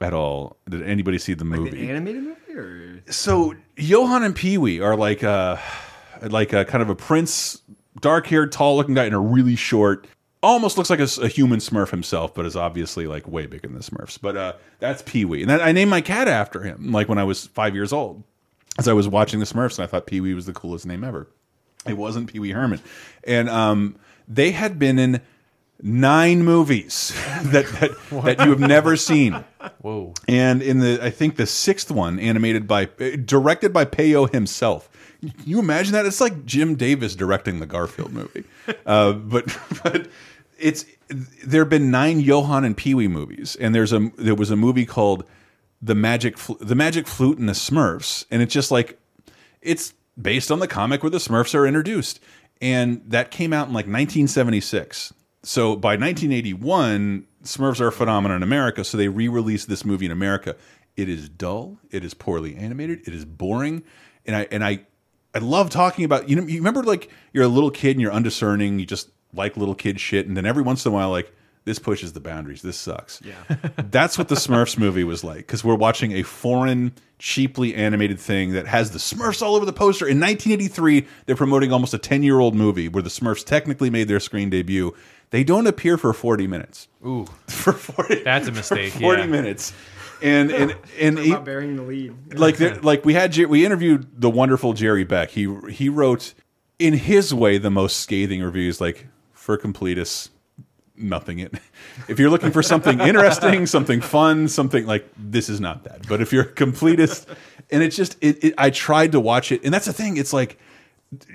at 0.00 0.14
all. 0.14 0.56
Did 0.68 0.82
anybody 0.82 1.18
see 1.18 1.34
the 1.34 1.44
movie? 1.44 1.70
The 1.70 1.90
animated 1.90 2.22
movie, 2.22 2.54
or 2.54 3.02
so 3.10 3.54
Johan 3.76 4.22
and 4.22 4.34
Pee 4.34 4.58
Wee 4.58 4.80
are 4.80 4.96
like 4.96 5.22
a 5.22 5.60
like 6.22 6.52
a 6.52 6.64
kind 6.64 6.82
of 6.82 6.88
a 6.88 6.94
prince, 6.94 7.60
dark 8.00 8.26
haired, 8.26 8.52
tall 8.52 8.76
looking 8.76 8.94
guy, 8.94 9.04
and 9.04 9.14
a 9.14 9.18
really 9.18 9.56
short. 9.56 10.06
Almost 10.44 10.76
looks 10.76 10.90
like 10.90 11.00
a 11.00 11.28
human 11.28 11.58
Smurf 11.58 11.90
himself, 11.90 12.34
but 12.34 12.44
is 12.44 12.56
obviously 12.56 13.06
like 13.06 13.26
way 13.26 13.46
bigger 13.46 13.66
than 13.68 13.78
the 13.78 13.82
Smurfs. 13.82 14.18
But 14.20 14.36
uh, 14.36 14.52
that's 14.78 15.02
Pee 15.02 15.24
Wee, 15.24 15.40
and 15.40 15.50
that, 15.50 15.62
I 15.62 15.72
named 15.72 15.90
my 15.90 16.00
cat 16.00 16.28
after 16.28 16.62
him. 16.62 16.92
Like 16.92 17.08
when 17.08 17.18
I 17.18 17.24
was 17.24 17.46
five 17.46 17.74
years 17.74 17.92
old, 17.92 18.22
as 18.78 18.88
I 18.88 18.92
was 18.92 19.08
watching 19.08 19.40
the 19.40 19.46
Smurfs, 19.46 19.78
and 19.78 19.84
I 19.84 19.86
thought 19.86 20.06
Pee 20.06 20.20
Wee 20.20 20.34
was 20.34 20.46
the 20.46 20.52
coolest 20.52 20.86
name 20.86 21.02
ever. 21.02 21.28
It 21.86 21.96
wasn't 21.96 22.32
Pee 22.32 22.38
Wee 22.38 22.50
Herman, 22.50 22.80
and 23.24 23.48
um, 23.48 23.96
they 24.28 24.52
had 24.52 24.78
been 24.78 24.98
in 24.98 25.20
nine 25.82 26.42
movies 26.42 27.12
that 27.44 27.66
that, 27.80 27.90
that 28.24 28.44
you 28.44 28.50
have 28.50 28.60
never 28.60 28.96
seen. 28.96 29.44
Whoa. 29.80 30.14
And 30.28 30.62
in 30.62 30.80
the, 30.80 30.98
I 31.02 31.10
think 31.10 31.36
the 31.36 31.46
sixth 31.46 31.90
one, 31.90 32.18
animated 32.18 32.66
by, 32.66 32.88
uh, 33.00 33.16
directed 33.24 33.72
by 33.72 33.84
Peyo 33.84 34.30
himself. 34.32 34.88
Can 35.20 35.32
you 35.44 35.58
imagine 35.58 35.92
that? 35.92 36.06
It's 36.06 36.20
like 36.20 36.44
Jim 36.44 36.74
Davis 36.74 37.14
directing 37.14 37.60
the 37.60 37.66
Garfield 37.66 38.12
movie. 38.12 38.44
uh, 38.86 39.12
but, 39.12 39.56
but 39.82 40.08
it's, 40.64 40.86
there 41.44 41.60
have 41.60 41.68
been 41.68 41.90
nine 41.90 42.20
Johan 42.20 42.64
and 42.64 42.74
Pee 42.74 42.94
Wee 42.94 43.06
movies. 43.06 43.54
And 43.60 43.74
there's 43.74 43.92
a, 43.92 44.10
there 44.16 44.34
was 44.34 44.50
a 44.50 44.56
movie 44.56 44.86
called 44.86 45.24
The 45.82 45.94
Magic, 45.94 46.38
The 46.38 46.74
Magic 46.74 47.06
Flute 47.06 47.36
and 47.36 47.46
the 47.46 47.52
Smurfs. 47.52 48.24
And 48.30 48.40
it's 48.40 48.54
just 48.54 48.70
like, 48.70 48.98
it's 49.60 49.92
based 50.20 50.50
on 50.50 50.60
the 50.60 50.66
comic 50.66 51.02
where 51.02 51.10
the 51.10 51.18
Smurfs 51.18 51.54
are 51.54 51.66
introduced. 51.66 52.18
And 52.62 53.02
that 53.08 53.30
came 53.30 53.52
out 53.52 53.68
in 53.68 53.74
like 53.74 53.84
1976. 53.84 55.12
So 55.42 55.76
by 55.76 55.96
1981, 55.96 57.26
Smurfs 57.42 57.78
are 57.78 57.88
a 57.88 57.92
phenomenon 57.92 58.38
in 58.38 58.42
America. 58.42 58.84
So 58.84 58.96
they 58.96 59.08
re 59.08 59.28
released 59.28 59.68
this 59.68 59.84
movie 59.84 60.06
in 60.06 60.12
America. 60.12 60.56
It 60.96 61.10
is 61.10 61.28
dull. 61.28 61.78
It 61.90 62.06
is 62.06 62.14
poorly 62.14 62.56
animated. 62.56 63.06
It 63.06 63.12
is 63.12 63.26
boring. 63.26 63.82
And 64.24 64.34
I, 64.34 64.48
and 64.50 64.64
I, 64.64 64.86
I 65.34 65.40
love 65.40 65.68
talking 65.68 66.06
about, 66.06 66.30
you 66.30 66.36
know, 66.36 66.46
you 66.46 66.56
remember 66.56 66.82
like 66.82 67.10
you're 67.34 67.44
a 67.44 67.48
little 67.48 67.70
kid 67.70 67.90
and 67.90 68.00
you're 68.00 68.12
undiscerning. 68.12 68.78
You 68.78 68.86
just 68.86 69.10
like 69.34 69.56
little 69.56 69.74
kid 69.74 70.00
shit. 70.00 70.26
And 70.26 70.36
then 70.36 70.46
every 70.46 70.62
once 70.62 70.84
in 70.86 70.92
a 70.92 70.94
while, 70.94 71.10
like, 71.10 71.32
this 71.64 71.78
pushes 71.78 72.12
the 72.12 72.20
boundaries. 72.20 72.62
This 72.62 72.76
sucks. 72.76 73.20
Yeah. 73.24 73.34
That's 73.90 74.18
what 74.18 74.28
the 74.28 74.34
Smurfs 74.34 74.76
movie 74.78 75.04
was 75.04 75.24
like 75.24 75.38
because 75.38 75.64
we're 75.64 75.74
watching 75.74 76.12
a 76.12 76.22
foreign, 76.22 76.92
cheaply 77.18 77.74
animated 77.74 78.20
thing 78.20 78.52
that 78.52 78.66
has 78.66 78.90
the 78.90 78.98
Smurfs 78.98 79.40
all 79.40 79.54
over 79.54 79.64
the 79.64 79.72
poster. 79.72 80.06
In 80.06 80.20
1983, 80.20 81.06
they're 81.24 81.36
promoting 81.36 81.72
almost 81.72 81.94
a 81.94 81.98
10 81.98 82.22
year 82.22 82.38
old 82.38 82.54
movie 82.54 82.88
where 82.88 83.02
the 83.02 83.08
Smurfs 83.08 83.44
technically 83.44 83.88
made 83.88 84.08
their 84.08 84.20
screen 84.20 84.50
debut. 84.50 84.94
They 85.30 85.42
don't 85.42 85.66
appear 85.66 85.96
for 85.96 86.12
40 86.12 86.46
minutes. 86.46 86.86
Ooh, 87.04 87.26
for 87.48 87.72
40. 87.72 88.22
That's 88.24 88.46
a 88.46 88.52
mistake. 88.52 88.92
For 88.92 89.00
40 89.00 89.22
yeah. 89.22 89.26
minutes. 89.26 89.72
And 90.22 90.50
and 90.52 90.76
and 91.00 91.16
Talk 91.16 91.24
he- 91.24 91.32
about 91.32 91.44
bearing 91.46 91.76
the 91.76 91.82
lead. 91.82 92.38
like 92.38 92.58
there, 92.58 92.76
like 92.76 93.06
we 93.06 93.14
had 93.14 93.34
we 93.36 93.64
interviewed 93.64 94.20
the 94.20 94.30
wonderful 94.30 94.74
Jerry 94.74 95.04
Beck. 95.04 95.30
He 95.30 95.52
he 95.70 95.88
wrote 95.88 96.34
in 96.78 96.92
his 96.92 97.32
way 97.32 97.56
the 97.56 97.70
most 97.70 98.00
scathing 98.00 98.42
reviews 98.42 98.80
like 98.80 99.06
for 99.44 99.58
completists 99.58 100.30
nothing 100.96 101.38
it. 101.38 101.54
If 102.08 102.18
you're 102.18 102.30
looking 102.30 102.50
for 102.50 102.62
something 102.62 102.98
interesting, 103.00 103.66
something 103.76 104.00
fun, 104.00 104.48
something 104.48 104.86
like 104.86 105.06
this 105.16 105.48
is 105.48 105.60
not 105.60 105.84
that. 105.84 106.08
But 106.08 106.20
if 106.20 106.32
you're 106.32 106.44
a 106.44 106.52
completist 106.52 107.26
and 107.70 107.82
it's 107.82 107.94
just 107.96 108.16
it, 108.20 108.42
it 108.42 108.54
I 108.56 108.70
tried 108.70 109.12
to 109.12 109.20
watch 109.20 109.52
it 109.52 109.62
and 109.64 109.72
that's 109.72 109.86
the 109.86 109.92
thing 109.92 110.16
it's 110.16 110.32
like 110.32 110.58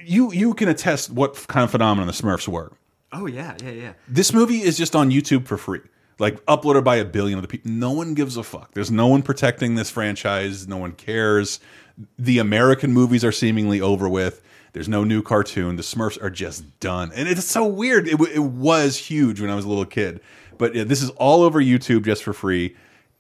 you 0.03 0.33
you 0.33 0.53
can 0.53 0.67
attest 0.69 1.11
what 1.11 1.47
kind 1.47 1.63
of 1.63 1.71
phenomenon 1.71 2.07
the 2.07 2.13
Smurfs 2.13 2.47
were. 2.47 2.71
Oh 3.11 3.25
yeah, 3.25 3.55
yeah, 3.63 3.71
yeah. 3.71 3.93
This 4.07 4.33
movie 4.33 4.61
is 4.61 4.77
just 4.77 4.95
on 4.95 5.11
YouTube 5.11 5.45
for 5.45 5.57
free. 5.57 5.81
Like 6.17 6.43
uploaded 6.45 6.83
by 6.83 6.97
a 6.97 7.05
billion 7.05 7.37
other 7.37 7.47
people. 7.47 7.71
No 7.71 7.91
one 7.91 8.13
gives 8.13 8.37
a 8.37 8.43
fuck. 8.43 8.73
There's 8.73 8.91
no 8.91 9.07
one 9.07 9.21
protecting 9.21 9.75
this 9.75 9.89
franchise. 9.89 10.67
No 10.67 10.77
one 10.77 10.91
cares. 10.91 11.59
The 12.17 12.39
American 12.39 12.91
movies 12.91 13.23
are 13.23 13.31
seemingly 13.31 13.79
over 13.79 14.09
with. 14.09 14.41
There's 14.73 14.89
no 14.89 15.03
new 15.03 15.21
cartoon. 15.21 15.75
The 15.75 15.83
Smurfs 15.83 16.21
are 16.21 16.29
just 16.29 16.79
done. 16.79 17.11
And 17.13 17.27
it's 17.27 17.45
so 17.45 17.65
weird. 17.65 18.07
It, 18.07 18.19
it 18.21 18.39
was 18.39 18.97
huge 18.97 19.41
when 19.41 19.49
I 19.49 19.55
was 19.55 19.65
a 19.65 19.69
little 19.69 19.85
kid. 19.85 20.21
But 20.57 20.75
yeah, 20.75 20.83
this 20.83 21.01
is 21.01 21.09
all 21.11 21.43
over 21.43 21.59
YouTube 21.61 22.05
just 22.05 22.23
for 22.23 22.33
free. 22.33 22.75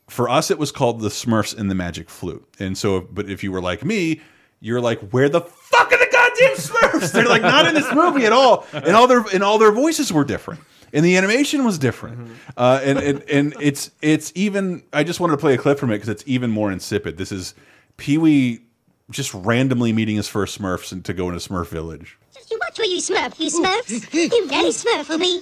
For 0.07 0.27
us, 0.29 0.51
it 0.51 0.57
was 0.57 0.71
called 0.71 1.01
The 1.01 1.09
Smurfs 1.09 1.57
and 1.57 1.69
the 1.69 1.75
Magic 1.75 2.09
Flute. 2.09 2.45
And 2.59 2.77
so, 2.77 3.01
but 3.01 3.29
if 3.29 3.43
you 3.43 3.51
were 3.51 3.61
like 3.61 3.83
me, 3.85 4.21
you're 4.59 4.81
like, 4.81 4.99
where 5.11 5.29
the 5.29 5.41
fuck 5.41 5.91
are 5.91 5.97
the 5.97 6.09
goddamn 6.11 6.55
Smurfs? 6.57 7.11
They're 7.11 7.27
like 7.27 7.41
not 7.41 7.65
in 7.65 7.73
this 7.73 7.91
movie 7.93 8.25
at 8.25 8.33
all. 8.33 8.65
And 8.73 8.95
all 8.95 9.07
their 9.07 9.23
and 9.33 9.43
all 9.43 9.57
their 9.57 9.71
voices 9.71 10.11
were 10.11 10.23
different. 10.23 10.61
And 10.91 11.05
the 11.05 11.17
animation 11.17 11.63
was 11.63 11.77
different. 11.77 12.31
Uh, 12.57 12.81
and, 12.83 12.99
and 12.99 13.29
and 13.29 13.55
it's 13.61 13.91
it's 14.01 14.31
even 14.35 14.83
I 14.91 15.03
just 15.03 15.19
wanted 15.19 15.33
to 15.33 15.37
play 15.37 15.53
a 15.53 15.57
clip 15.57 15.79
from 15.79 15.91
it 15.91 15.95
because 15.95 16.09
it's 16.09 16.23
even 16.25 16.49
more 16.49 16.71
insipid. 16.71 17.17
This 17.17 17.31
is 17.31 17.53
Pee 17.97 18.17
Wee 18.17 18.61
just 19.09 19.33
randomly 19.33 19.93
meeting 19.93 20.15
his 20.15 20.27
first 20.27 20.59
Smurfs 20.59 20.91
and 20.91 21.03
to 21.05 21.13
go 21.13 21.29
into 21.29 21.39
Smurf 21.39 21.67
Village. 21.67 22.17
You 22.49 22.59
watch 22.61 22.77
where 22.79 22.87
you 22.87 22.97
smurf, 22.97 23.39
you 23.39 23.49
smurfs. 23.49 24.13
You 24.13 24.47
really 24.47 24.71
smurf 24.71 25.05
for 25.05 25.17
me. 25.17 25.41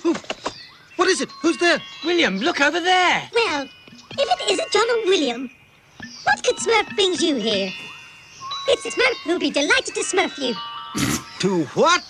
What 0.97 1.07
is 1.07 1.21
it? 1.21 1.29
Who's 1.41 1.57
there? 1.57 1.79
William, 2.03 2.37
look 2.37 2.59
over 2.59 2.79
there. 2.79 3.29
Well, 3.33 3.63
if 3.63 4.41
it 4.41 4.51
isn't 4.51 4.71
John 4.71 4.89
or 4.89 5.05
William, 5.05 5.49
what 6.23 6.43
could 6.43 6.57
smurf 6.57 6.93
brings 6.95 7.21
you 7.21 7.35
here? 7.35 7.69
It's 8.69 8.83
Smurf 8.85 9.15
who'll 9.23 9.39
be 9.39 9.49
delighted 9.49 9.95
to 9.95 10.01
smurf 10.01 10.37
you. 10.37 10.53
To 11.39 11.63
what? 11.79 12.03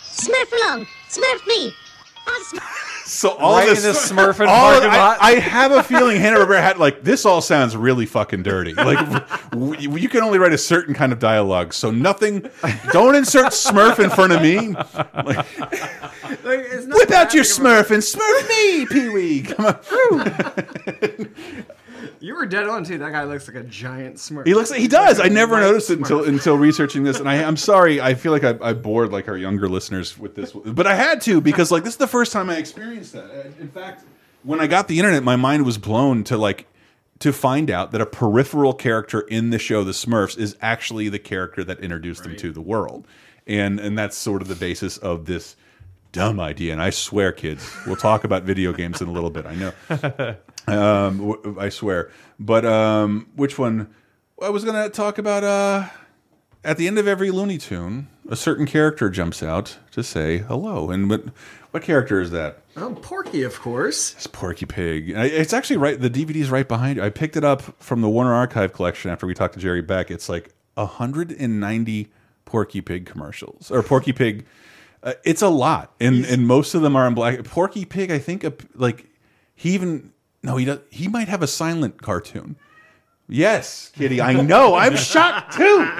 Smurf 0.00 0.52
along. 0.64 0.86
Smurf 1.08 1.46
me. 1.46 1.72
I'll 2.26 2.40
smurf. 2.40 2.93
So 3.06 3.30
all 3.30 3.56
Right 3.58 3.68
in 3.68 3.74
this 3.74 4.08
the 4.08 4.14
Smurfing 4.14 4.48
all- 4.48 4.72
parking 4.72 4.90
I, 4.90 4.96
lot? 4.96 5.18
I 5.20 5.32
have 5.32 5.72
a 5.72 5.82
feeling 5.82 6.18
Hanna 6.20 6.38
Barbera 6.38 6.62
had 6.62 6.78
like 6.78 7.02
this. 7.04 7.26
All 7.26 7.40
sounds 7.42 7.76
really 7.76 8.06
fucking 8.06 8.42
dirty. 8.42 8.72
Like 8.74 8.98
w- 9.50 9.90
you 9.98 10.08
can 10.08 10.22
only 10.22 10.38
write 10.38 10.52
a 10.54 10.58
certain 10.58 10.94
kind 10.94 11.12
of 11.12 11.18
dialogue. 11.18 11.74
So 11.74 11.90
nothing. 11.90 12.48
Don't 12.92 13.14
insert 13.14 13.46
Smurf 13.52 13.98
in 14.02 14.08
front 14.10 14.32
of 14.32 14.40
me. 14.42 14.70
Like, 15.14 15.46
Like, 16.44 16.60
it's 16.70 16.86
not 16.86 16.96
whip 16.96 17.10
out 17.10 17.34
your 17.34 17.44
that 17.44 17.58
big 17.68 17.76
of 17.76 17.86
Smurf 17.86 17.90
and 17.90 18.02
Smurf 18.02 18.48
me, 18.48 18.86
Pee 18.86 19.08
Wee. 19.10 19.42
Come 19.42 19.66
on. 19.66 21.34
You 22.20 22.34
were 22.34 22.46
dead 22.46 22.68
on 22.68 22.84
too. 22.84 22.98
That 22.98 23.12
guy 23.12 23.24
looks 23.24 23.46
like 23.48 23.56
a 23.56 23.62
giant 23.62 24.16
Smurf. 24.16 24.46
He 24.46 24.54
looks. 24.54 24.70
like 24.70 24.80
He 24.80 24.88
does. 24.88 25.20
I 25.20 25.28
never 25.28 25.60
noticed 25.60 25.90
it 25.90 25.98
until 25.98 26.24
until 26.24 26.56
researching 26.56 27.02
this, 27.04 27.18
and 27.20 27.28
I, 27.28 27.42
I'm 27.42 27.56
sorry. 27.56 28.00
I 28.00 28.14
feel 28.14 28.32
like 28.32 28.44
I, 28.44 28.56
I 28.60 28.72
bored 28.72 29.12
like 29.12 29.28
our 29.28 29.36
younger 29.36 29.68
listeners 29.68 30.18
with 30.18 30.34
this, 30.34 30.52
but 30.52 30.86
I 30.86 30.94
had 30.94 31.20
to 31.22 31.40
because 31.40 31.70
like 31.70 31.84
this 31.84 31.94
is 31.94 31.98
the 31.98 32.06
first 32.06 32.32
time 32.32 32.50
I 32.50 32.56
experienced 32.56 33.12
that. 33.12 33.52
In 33.60 33.68
fact, 33.68 34.04
when 34.42 34.60
I 34.60 34.66
got 34.66 34.88
the 34.88 34.98
internet, 34.98 35.22
my 35.22 35.36
mind 35.36 35.64
was 35.64 35.78
blown 35.78 36.24
to 36.24 36.36
like 36.36 36.66
to 37.20 37.32
find 37.32 37.70
out 37.70 37.92
that 37.92 38.00
a 38.00 38.06
peripheral 38.06 38.74
character 38.74 39.20
in 39.20 39.50
the 39.50 39.58
show 39.58 39.84
The 39.84 39.92
Smurfs 39.92 40.36
is 40.38 40.56
actually 40.60 41.08
the 41.08 41.18
character 41.18 41.64
that 41.64 41.80
introduced 41.80 42.24
them 42.24 42.36
to 42.36 42.52
the 42.52 42.60
world, 42.60 43.06
and 43.46 43.78
and 43.80 43.96
that's 43.96 44.16
sort 44.16 44.42
of 44.42 44.48
the 44.48 44.54
basis 44.56 44.98
of 44.98 45.26
this 45.26 45.56
dumb 46.12 46.38
idea. 46.38 46.72
And 46.72 46.80
I 46.80 46.90
swear, 46.90 47.32
kids, 47.32 47.68
we'll 47.86 47.96
talk 47.96 48.24
about 48.24 48.44
video 48.44 48.72
games 48.72 49.02
in 49.02 49.08
a 49.08 49.12
little 49.12 49.30
bit. 49.30 49.46
I 49.46 49.54
know. 49.54 49.72
Um, 50.66 51.18
w- 51.18 51.56
I 51.60 51.68
swear. 51.68 52.10
But 52.38 52.64
um, 52.64 53.28
which 53.36 53.58
one? 53.58 53.92
I 54.42 54.48
was 54.50 54.64
gonna 54.64 54.88
talk 54.88 55.18
about. 55.18 55.44
Uh, 55.44 55.88
at 56.64 56.78
the 56.78 56.86
end 56.86 56.98
of 56.98 57.06
every 57.06 57.30
Looney 57.30 57.58
Tune, 57.58 58.08
a 58.28 58.36
certain 58.36 58.64
character 58.66 59.10
jumps 59.10 59.42
out 59.42 59.76
to 59.92 60.02
say 60.02 60.38
hello. 60.38 60.90
And 60.90 61.10
what 61.10 61.24
what 61.70 61.82
character 61.82 62.20
is 62.20 62.30
that? 62.30 62.60
Oh, 62.76 62.94
Porky, 63.02 63.42
of 63.42 63.60
course. 63.60 64.14
It's 64.14 64.26
Porky 64.26 64.64
Pig. 64.64 65.10
It's 65.10 65.52
actually 65.52 65.76
right. 65.76 66.00
The 66.00 66.10
DVD's 66.10 66.50
right 66.50 66.66
behind 66.66 66.96
you. 66.96 67.02
I 67.04 67.10
picked 67.10 67.36
it 67.36 67.44
up 67.44 67.60
from 67.82 68.00
the 68.00 68.08
Warner 68.08 68.32
Archive 68.32 68.72
collection 68.72 69.10
after 69.10 69.26
we 69.26 69.34
talked 69.34 69.54
to 69.54 69.60
Jerry 69.60 69.82
Beck. 69.82 70.10
It's 70.10 70.28
like 70.28 70.54
190 70.74 72.08
Porky 72.46 72.80
Pig 72.80 73.06
commercials 73.06 73.70
or 73.70 73.82
Porky 73.82 74.12
Pig. 74.12 74.46
Uh, 75.02 75.12
it's 75.22 75.42
a 75.42 75.48
lot, 75.48 75.92
and 76.00 76.24
and 76.24 76.46
most 76.46 76.74
of 76.74 76.80
them 76.80 76.96
are 76.96 77.06
in 77.06 77.12
black. 77.12 77.44
Porky 77.44 77.84
Pig, 77.84 78.10
I 78.10 78.18
think, 78.18 78.46
like 78.74 79.06
he 79.54 79.74
even 79.74 80.13
no, 80.44 80.56
he 80.58 80.66
does. 80.66 80.80
He 80.90 81.08
might 81.08 81.28
have 81.28 81.42
a 81.42 81.46
silent 81.46 82.02
cartoon. 82.02 82.56
Yes, 83.28 83.90
Kitty. 83.94 84.20
I 84.20 84.34
know. 84.34 84.74
I'm 84.74 84.94
shocked 85.12 85.54
too. 85.56 85.90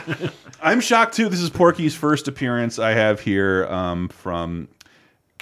I'm 0.60 0.80
shocked 0.80 1.14
too. 1.14 1.30
This 1.30 1.40
is 1.40 1.48
Porky's 1.48 1.94
first 1.94 2.28
appearance 2.28 2.78
I 2.78 2.90
have 2.90 3.20
here 3.20 3.66
um, 3.66 4.08
from. 4.10 4.68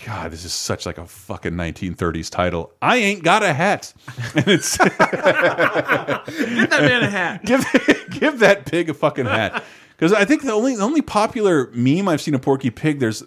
God, 0.05 0.31
this 0.31 0.45
is 0.45 0.53
such 0.53 0.87
like 0.87 0.99
a 0.99 1.07
fucking 1.07 1.53
1930s 1.53 2.31
title. 2.31 2.73
I 2.81 2.97
ain't 2.97 3.23
got 3.23 3.43
a 3.43 3.53
hat, 3.53 3.93
and 4.35 4.49
it's 4.49 4.77
Get 4.77 4.97
that 4.99 6.25
man 6.71 7.03
a 7.03 7.11
hat. 7.11 7.45
give 7.45 7.65
give 8.11 8.39
that 8.39 8.67
pig 8.67 8.89
a 8.89 8.95
fucking 8.95 9.27
hat. 9.27 9.65
Because 9.91 10.13
I 10.13 10.25
think 10.25 10.43
the 10.43 10.53
only 10.53 10.77
the 10.77 10.83
only 10.83 11.03
popular 11.03 11.71
meme 11.73 12.09
I've 12.09 12.21
seen 12.21 12.35
of 12.35 12.43
Porky 12.43 12.71
Pig 12.71 13.01
there's 13.01 13.25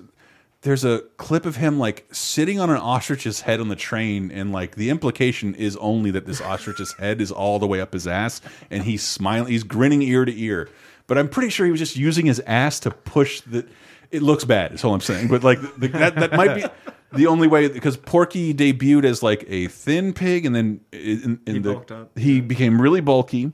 there's 0.66 0.84
a 0.84 1.04
clip 1.18 1.46
of 1.46 1.58
him 1.58 1.78
like 1.78 2.08
sitting 2.12 2.60
on 2.60 2.72
an 2.72 2.78
ostrich's 2.78 3.42
head 3.42 3.60
on 3.60 3.68
the 3.68 3.76
train, 3.76 4.32
and 4.32 4.52
like 4.52 4.76
the 4.76 4.90
implication 4.90 5.54
is 5.54 5.78
only 5.78 6.10
that 6.10 6.26
this 6.26 6.42
ostrich's 6.42 6.94
head 7.00 7.22
is 7.22 7.32
all 7.32 7.60
the 7.60 7.68
way 7.68 7.80
up 7.80 7.94
his 7.94 8.08
ass, 8.08 8.42
and 8.72 8.84
he's 8.84 9.04
smiling, 9.04 9.52
he's 9.52 9.64
grinning 9.64 10.02
ear 10.02 10.26
to 10.26 10.36
ear. 10.38 10.68
But 11.06 11.20
I'm 11.20 11.30
pretty 11.30 11.50
sure 11.50 11.68
he 11.68 11.72
was 11.72 11.80
just 11.80 11.96
using 11.96 12.26
his 12.26 12.40
ass 12.42 12.80
to 12.82 12.90
push 12.90 13.42
the. 13.42 13.68
It 14.10 14.24
looks 14.24 14.44
bad. 14.44 14.74
Is 14.74 14.84
all 14.84 14.96
I'm 14.96 15.02
saying. 15.02 15.28
But 15.28 15.44
like 15.44 15.62
the, 15.78 15.88
that 15.90 16.16
that 16.16 16.34
might 16.34 16.56
be 16.56 16.66
the 17.14 17.28
only 17.28 17.48
way 17.48 17.68
because 17.68 17.96
Porky 17.96 18.52
debuted 18.52 19.06
as 19.06 19.22
like 19.22 19.46
a 19.48 19.68
thin 19.68 20.14
pig, 20.14 20.48
and 20.48 20.56
then 20.56 20.82
in, 20.92 21.40
in 21.46 21.56
He 21.56 21.60
the 21.60 22.08
he 22.16 22.42
became 22.42 22.82
really 22.82 23.02
bulky. 23.02 23.54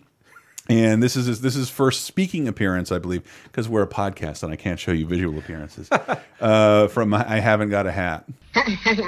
And 0.70 1.01
this 1.01 1.16
is 1.16 1.26
his, 1.26 1.41
this 1.41 1.55
is 1.55 1.62
his 1.62 1.70
first 1.70 2.05
speaking 2.05 2.47
appearance, 2.47 2.91
I 2.91 2.99
believe, 2.99 3.24
because 3.45 3.68
we're 3.68 3.82
a 3.82 3.88
podcast 3.88 4.43
and 4.43 4.53
I 4.53 4.55
can't 4.55 4.80
show 4.80 4.91
you 4.91 5.05
visual 5.05 5.38
appearances. 5.38 5.89
uh, 6.39 6.88
from 6.88 7.14
I 7.14 7.39
haven't 7.39 7.70
got 7.70 7.88
a 7.88 7.91
hat. 7.91 8.26
Listen, 8.55 9.03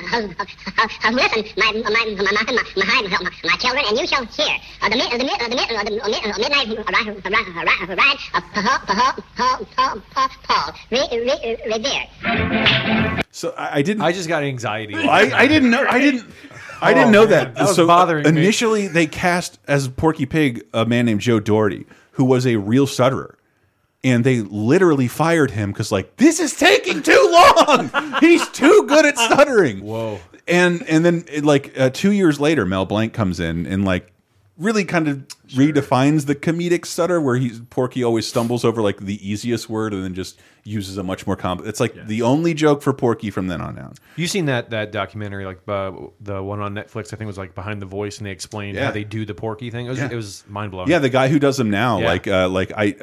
my, 1.58 1.72
my, 1.74 1.84
my, 1.84 2.06
my, 2.18 2.18
my, 2.18 2.32
my, 2.76 3.30
my 3.44 3.56
children, 3.58 3.84
and 3.88 3.98
you 3.98 4.08
shall 4.08 4.26
hear 4.26 4.56
uh, 4.82 4.90
the, 4.90 4.96
mid, 4.96 5.12
the, 5.12 5.18
mid, 5.24 5.40
the, 5.40 5.50
mid, 5.56 5.70
uh, 5.70 5.84
the 5.84 5.92
mid, 5.92 6.02
uh, 6.26 6.38
midnight 6.40 6.68
ride, 7.98 8.18
of 8.34 8.44
Paul, 8.56 8.80
Paul, 9.36 9.66
Paul, 9.76 10.02
Paul, 10.44 10.74
Revere. 10.92 12.08
So 13.32 13.54
I, 13.58 13.78
I 13.78 13.82
didn't. 13.82 14.02
I 14.04 14.12
just 14.12 14.28
got 14.28 14.44
anxiety. 14.44 14.94
I, 14.96 15.32
I 15.42 15.48
didn't 15.48 15.72
know. 15.72 15.86
I 15.90 16.00
didn't. 16.00 16.26
I 16.82 16.92
Oh, 16.92 16.96
didn't 16.96 17.12
know 17.12 17.22
man. 17.22 17.30
that. 17.30 17.56
That 17.56 17.64
was 17.68 17.76
so 17.78 17.88
bothering 17.88 18.24
me. 18.24 18.30
initially, 18.42 18.88
they 18.88 19.06
cast 19.08 19.58
as 19.68 19.88
Porky 19.88 20.26
Pig 20.26 20.64
a 20.74 20.86
man 20.86 21.06
named 21.06 21.22
Joe 21.22 21.40
Dougherty, 21.54 21.86
who 22.12 22.26
was 22.26 22.46
a 22.48 22.56
real 22.56 22.88
stutterer, 22.88 23.38
and 24.04 24.24
they 24.24 24.42
literally 24.42 25.08
fired 25.08 25.52
him 25.52 25.72
because 25.72 25.92
like 25.92 26.18
this 26.18 26.40
is 26.40 26.56
taking 26.56 27.02
too 27.04 27.30
long. 27.32 27.92
He's 28.20 28.48
too 28.50 28.86
good 28.88 29.06
at 29.06 29.18
stuttering. 29.18 29.84
Whoa. 29.84 30.20
And 30.48 30.84
and 30.90 31.06
then 31.06 31.26
like 31.44 31.78
uh, 31.80 31.90
two 31.90 32.12
years 32.12 32.40
later, 32.40 32.66
Mel 32.66 32.86
Blanc 32.86 33.14
comes 33.14 33.40
in 33.40 33.66
and 33.66 33.86
like 33.86 34.12
really 34.58 34.86
kind 34.86 35.08
of 35.08 35.28
redefines 35.50 36.26
the 36.28 36.36
comedic 36.36 36.86
stutter 36.86 37.20
where 37.20 37.36
he's 37.38 37.60
Porky 37.70 38.04
always 38.04 38.28
stumbles 38.28 38.64
over 38.64 38.82
like 38.82 38.98
the 39.00 39.28
easiest 39.28 39.70
word 39.70 39.94
and 39.94 40.04
then 40.04 40.14
just 40.14 40.40
uses 40.64 40.98
a 40.98 41.04
much 41.04 41.26
more 41.26 41.36
complex. 41.36 41.68
It's 41.70 41.80
like 41.80 42.08
the 42.08 42.22
only 42.22 42.54
joke 42.54 42.82
for 42.82 42.94
Porky 42.94 43.30
from 43.32 43.48
then 43.48 43.62
on 43.62 43.78
out. 43.80 44.00
You 44.16 44.28
seen 44.28 44.46
that 44.46 44.70
that 44.70 44.92
documentary, 44.92 45.46
like 45.46 45.60
uh, 45.68 45.92
the 46.22 46.42
one 46.44 46.60
on 46.60 46.74
Netflix? 46.76 47.08
I 47.08 47.18
think 47.18 47.22
it 47.22 47.26
was 47.26 47.38
like 47.38 47.56
Behind 47.56 47.82
the 47.82 47.86
Voice, 47.88 48.20
and 48.20 48.28
they 48.28 48.32
explained 48.32 48.76
Yeah. 48.78 48.86
how 48.86 48.92
they 48.92 49.04
do 49.04 49.26
the 49.26 49.34
Porky 49.34 49.70
thing. 49.72 49.88
It 49.88 49.90
was 49.90 50.00
Yeah. 50.00 50.10
it 50.12 50.16
was 50.16 50.44
mind 50.48 50.72
blowing. 50.72 50.90
Yeah, 50.90 51.00
the 51.00 51.10
guy 51.10 51.28
who 51.30 51.40
does 51.40 51.58
them 51.58 51.70
now, 51.70 52.00
Yeah. 52.00 52.06
like 52.06 52.28
uh, 52.28 52.48
like 52.50 52.72
I. 52.78 52.96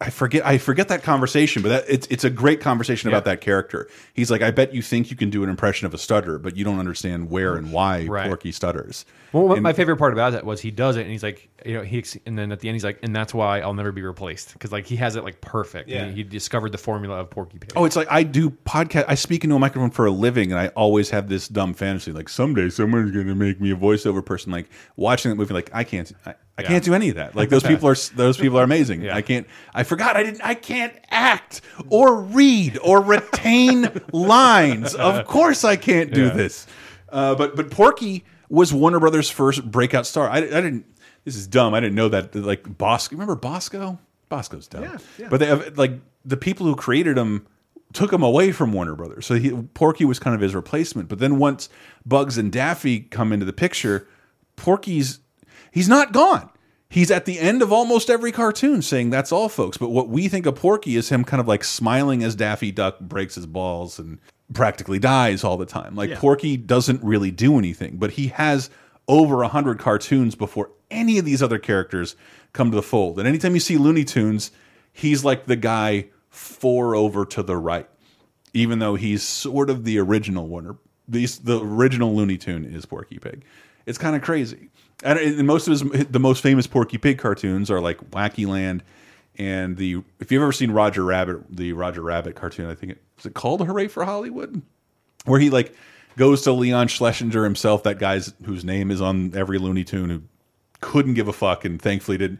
I 0.00 0.08
forget 0.10 0.46
I 0.46 0.56
forget 0.58 0.88
that 0.88 1.02
conversation, 1.02 1.60
but 1.62 1.68
that, 1.70 1.84
it's 1.88 2.06
it's 2.06 2.22
a 2.24 2.30
great 2.30 2.60
conversation 2.60 3.08
about 3.08 3.24
that 3.24 3.40
character. 3.40 3.88
He's 4.14 4.30
like, 4.30 4.40
I 4.40 4.50
bet 4.52 4.72
you 4.72 4.80
think 4.80 5.10
you 5.10 5.16
can 5.16 5.30
do 5.30 5.42
an 5.42 5.50
impression 5.50 5.86
of 5.86 5.92
a 5.92 5.98
stutter, 5.98 6.38
but 6.38 6.56
you 6.56 6.64
don't 6.64 6.78
understand 6.78 7.28
where 7.28 7.56
and 7.56 7.72
why 7.72 8.06
Right. 8.06 8.26
Porky 8.28 8.52
stutters. 8.52 9.04
Well, 9.32 9.48
what 9.48 9.54
And- 9.56 9.62
my 9.64 9.72
favorite 9.72 9.96
part 9.96 10.12
about 10.12 10.32
that 10.32 10.46
was 10.46 10.60
he 10.60 10.70
does 10.70 10.96
it, 10.96 11.02
and 11.02 11.10
he's 11.10 11.24
like, 11.24 11.48
you 11.66 11.74
know, 11.74 11.82
he 11.82 12.04
and 12.24 12.38
then 12.38 12.52
at 12.52 12.60
the 12.60 12.68
end 12.68 12.76
he's 12.76 12.84
like, 12.84 13.00
and 13.02 13.14
that's 13.14 13.34
why 13.34 13.60
I'll 13.60 13.74
never 13.74 13.90
be 13.92 14.02
replaced 14.02 14.52
because 14.52 14.70
like 14.70 14.86
he 14.86 14.96
has 14.96 15.16
it 15.16 15.24
like 15.24 15.40
perfect. 15.40 15.88
Yeah. 15.88 16.06
He, 16.06 16.12
he 16.14 16.22
discovered 16.22 16.70
the 16.70 16.78
formula 16.78 17.16
of 17.20 17.30
Porky 17.30 17.58
Pig. 17.58 17.72
Oh, 17.74 17.84
it's 17.84 17.96
like 17.96 18.08
I 18.10 18.22
do 18.22 18.50
podcast. 18.50 19.06
I 19.08 19.16
speak 19.16 19.42
into 19.42 19.56
a 19.56 19.58
microphone 19.58 19.90
for 19.90 20.06
a 20.06 20.10
living, 20.12 20.52
and 20.52 20.60
I 20.60 20.68
always 20.68 21.10
have 21.10 21.28
this 21.28 21.48
dumb 21.48 21.74
fantasy, 21.74 22.12
like 22.12 22.28
someday 22.28 22.70
someone's 22.70 23.10
going 23.10 23.26
to 23.26 23.34
make 23.34 23.60
me 23.60 23.72
a 23.72 23.76
voiceover 23.76 24.24
person. 24.24 24.52
Like 24.52 24.68
watching 24.96 25.30
that 25.30 25.34
movie, 25.36 25.52
like 25.52 25.68
I 25.74 25.82
can't, 25.84 26.10
I, 26.24 26.34
I 26.56 26.62
Yeah. 26.62 26.68
can't 26.68 26.84
do 26.84 26.94
any 26.94 27.08
of 27.08 27.16
that. 27.16 27.34
Like 27.34 27.48
those 27.48 27.64
people 27.64 27.88
are, 27.88 27.96
those 28.14 28.36
people 28.36 28.58
are 28.58 28.62
amazing. 28.62 29.08
I 29.10 29.22
can't. 29.22 29.46
I 29.74 29.82
forgot. 29.82 30.16
I 30.16 30.22
didn't. 30.22 30.40
I 30.44 30.54
can't 30.54 30.92
act 31.10 31.60
or 31.88 32.20
read 32.20 32.78
or 32.82 33.00
retain 33.00 33.90
lines. 34.12 34.94
Of 34.94 35.26
course, 35.26 35.64
I 35.64 35.76
can't 35.76 36.12
do 36.12 36.26
Yeah. 36.26 36.30
this. 36.34 36.66
Uh, 37.10 37.34
but 37.34 37.56
but 37.56 37.70
Porky 37.70 38.24
was 38.48 38.72
Warner 38.72 39.00
Brothers' 39.00 39.30
first 39.30 39.68
breakout 39.70 40.06
star. 40.06 40.28
I, 40.30 40.38
I 40.38 40.40
didn't. 40.40 40.86
This 41.24 41.36
is 41.36 41.46
dumb. 41.46 41.74
I 41.74 41.80
didn't 41.80 41.94
know 41.96 42.08
that. 42.10 42.34
Like 42.36 42.62
Bosko. 42.64 43.12
Remember 43.12 43.34
Bosko? 43.36 43.98
Bosko's 44.30 44.68
dumb. 44.68 44.82
Yeah, 44.84 44.98
yeah. 45.18 45.28
But 45.30 45.40
they 45.40 45.46
have 45.46 45.76
like 45.76 45.92
the 46.24 46.36
people 46.36 46.66
who 46.66 46.76
created 46.76 47.16
him 47.18 47.46
took 47.92 48.12
him 48.12 48.22
away 48.22 48.52
from 48.52 48.72
Warner 48.72 48.94
Brothers. 48.94 49.24
So 49.26 49.34
he, 49.34 49.50
Porky 49.74 50.04
was 50.04 50.18
kind 50.18 50.34
of 50.34 50.40
his 50.40 50.54
replacement. 50.54 51.08
But 51.08 51.18
then 51.20 51.38
once 51.38 51.68
Bugs 52.06 52.36
and 52.38 52.50
Daffy 52.52 53.00
come 53.00 53.32
into 53.32 53.44
the 53.46 53.52
picture, 53.52 54.06
Porky's 54.56 55.20
he's 55.74 55.88
not 55.88 56.12
gone. 56.12 56.48
He's 56.88 57.10
at 57.10 57.24
the 57.24 57.40
end 57.40 57.60
of 57.60 57.72
almost 57.72 58.08
every 58.08 58.30
cartoon 58.30 58.80
saying 58.80 59.10
that's 59.10 59.32
all 59.32 59.48
folks. 59.48 59.76
But 59.76 59.90
what 59.90 60.08
we 60.08 60.28
think 60.28 60.46
of 60.46 60.54
Porky 60.54 60.94
is 60.94 61.08
him 61.08 61.24
kind 61.24 61.40
of 61.40 61.48
like 61.48 61.64
smiling 61.64 62.22
as 62.22 62.36
Daffy 62.36 62.70
Duck 62.70 63.00
breaks 63.00 63.34
his 63.34 63.46
balls 63.46 63.98
and 63.98 64.20
practically 64.52 65.00
dies 65.00 65.42
all 65.42 65.56
the 65.56 65.66
time. 65.66 65.96
Like 65.96 66.10
Yeah. 66.10 66.18
Porky 66.20 66.56
doesn't 66.56 67.02
really 67.02 67.32
do 67.32 67.58
anything, 67.58 67.96
but 67.96 68.12
he 68.12 68.28
has 68.28 68.70
over 69.08 69.42
a 69.42 69.48
hundred 69.48 69.80
cartoons 69.80 70.36
before 70.36 70.70
any 70.88 71.18
of 71.18 71.24
these 71.24 71.42
other 71.42 71.58
characters 71.58 72.14
come 72.52 72.70
to 72.70 72.76
the 72.76 72.82
fold. 72.82 73.18
And 73.18 73.26
anytime 73.26 73.54
you 73.54 73.60
see 73.60 73.76
Looney 73.76 74.04
Tunes, 74.04 74.52
he's 74.92 75.24
like 75.24 75.46
the 75.46 75.56
guy 75.56 76.06
four 76.30 76.94
over 76.94 77.24
to 77.24 77.42
the 77.42 77.56
right, 77.56 77.88
even 78.52 78.78
though 78.78 78.94
he's 78.94 79.24
sort 79.24 79.68
of 79.68 79.84
the 79.84 79.98
original 79.98 80.46
Warner. 80.46 80.76
These 81.08 81.40
the 81.40 81.60
original 81.60 82.14
Looney 82.14 82.38
Tune 82.38 82.64
is 82.64 82.86
Porky 82.86 83.18
Pig. 83.18 83.44
It's 83.84 83.98
kind 83.98 84.14
of 84.14 84.22
crazy. 84.22 84.70
And, 85.04 85.46
most 85.46 85.68
of 85.68 85.72
his 85.72 86.06
the 86.08 86.18
most 86.18 86.42
famous 86.42 86.66
Porky 86.66 86.98
Pig 86.98 87.18
cartoons 87.18 87.70
are 87.70 87.80
like 87.80 87.98
Wacky 88.10 88.46
Land 88.46 88.82
and 89.36 89.76
the 89.76 90.02
if 90.20 90.30
you've 90.30 90.42
ever 90.42 90.52
seen 90.52 90.70
Roger 90.70 91.04
Rabbit, 91.04 91.44
the 91.50 91.72
Roger 91.72 92.02
Rabbit 92.02 92.36
cartoon, 92.36 92.70
I 92.70 92.74
think 92.74 92.92
it 92.92 93.02
was 93.16 93.26
it 93.26 93.34
called 93.34 93.66
Hooray 93.66 93.88
for 93.88 94.04
Hollywood, 94.04 94.62
where 95.24 95.40
he 95.40 95.50
like 95.50 95.74
goes 96.16 96.42
to 96.42 96.52
Leon 96.52 96.88
Schlesinger 96.88 97.42
himself, 97.42 97.82
that 97.82 97.98
guy's 97.98 98.32
whose 98.44 98.64
name 98.64 98.90
is 98.90 99.00
on 99.00 99.34
every 99.34 99.58
Looney 99.58 99.84
Tune, 99.84 100.10
who 100.10 100.22
couldn't 100.80 101.14
give 101.14 101.28
a 101.28 101.32
fuck 101.32 101.64
and 101.64 101.80
thankfully 101.80 102.18
did 102.18 102.38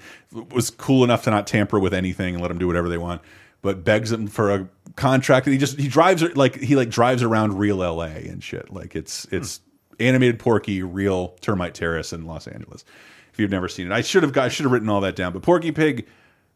was 0.50 0.70
cool 0.70 1.02
enough 1.02 1.24
to 1.24 1.30
not 1.30 1.46
tamper 1.46 1.80
with 1.80 1.94
anything 1.94 2.34
and 2.34 2.42
let 2.42 2.48
them 2.48 2.58
do 2.58 2.66
whatever 2.66 2.88
they 2.88 2.98
want, 2.98 3.22
but 3.62 3.82
begs 3.82 4.12
him 4.12 4.28
for 4.28 4.54
a 4.54 4.68
contract 4.94 5.46
and 5.46 5.52
he 5.52 5.58
just 5.58 5.78
he 5.80 5.88
drives 5.88 6.22
like 6.36 6.56
he 6.56 6.76
like 6.76 6.90
drives 6.90 7.22
around 7.22 7.58
real 7.58 7.78
LA 7.78 8.04
and 8.04 8.42
shit. 8.44 8.72
Like 8.72 8.94
it's 8.94 9.26
it's 9.32 9.60
animated 10.06 10.38
Porky, 10.38 10.82
real 10.82 11.28
termite 11.40 11.74
terrace 11.74 12.12
in 12.12 12.26
Los 12.26 12.46
Angeles. 12.46 12.84
If 13.32 13.40
you've 13.40 13.50
never 13.50 13.68
seen 13.68 13.86
it, 13.86 13.92
I 13.92 14.00
should 14.00 14.22
have 14.22 14.32
got 14.32 14.44
I 14.44 14.48
should 14.48 14.64
have 14.64 14.72
written 14.72 14.88
all 14.88 15.00
that 15.00 15.16
down. 15.16 15.32
But 15.32 15.42
Porky 15.42 15.72
Pig, 15.72 16.06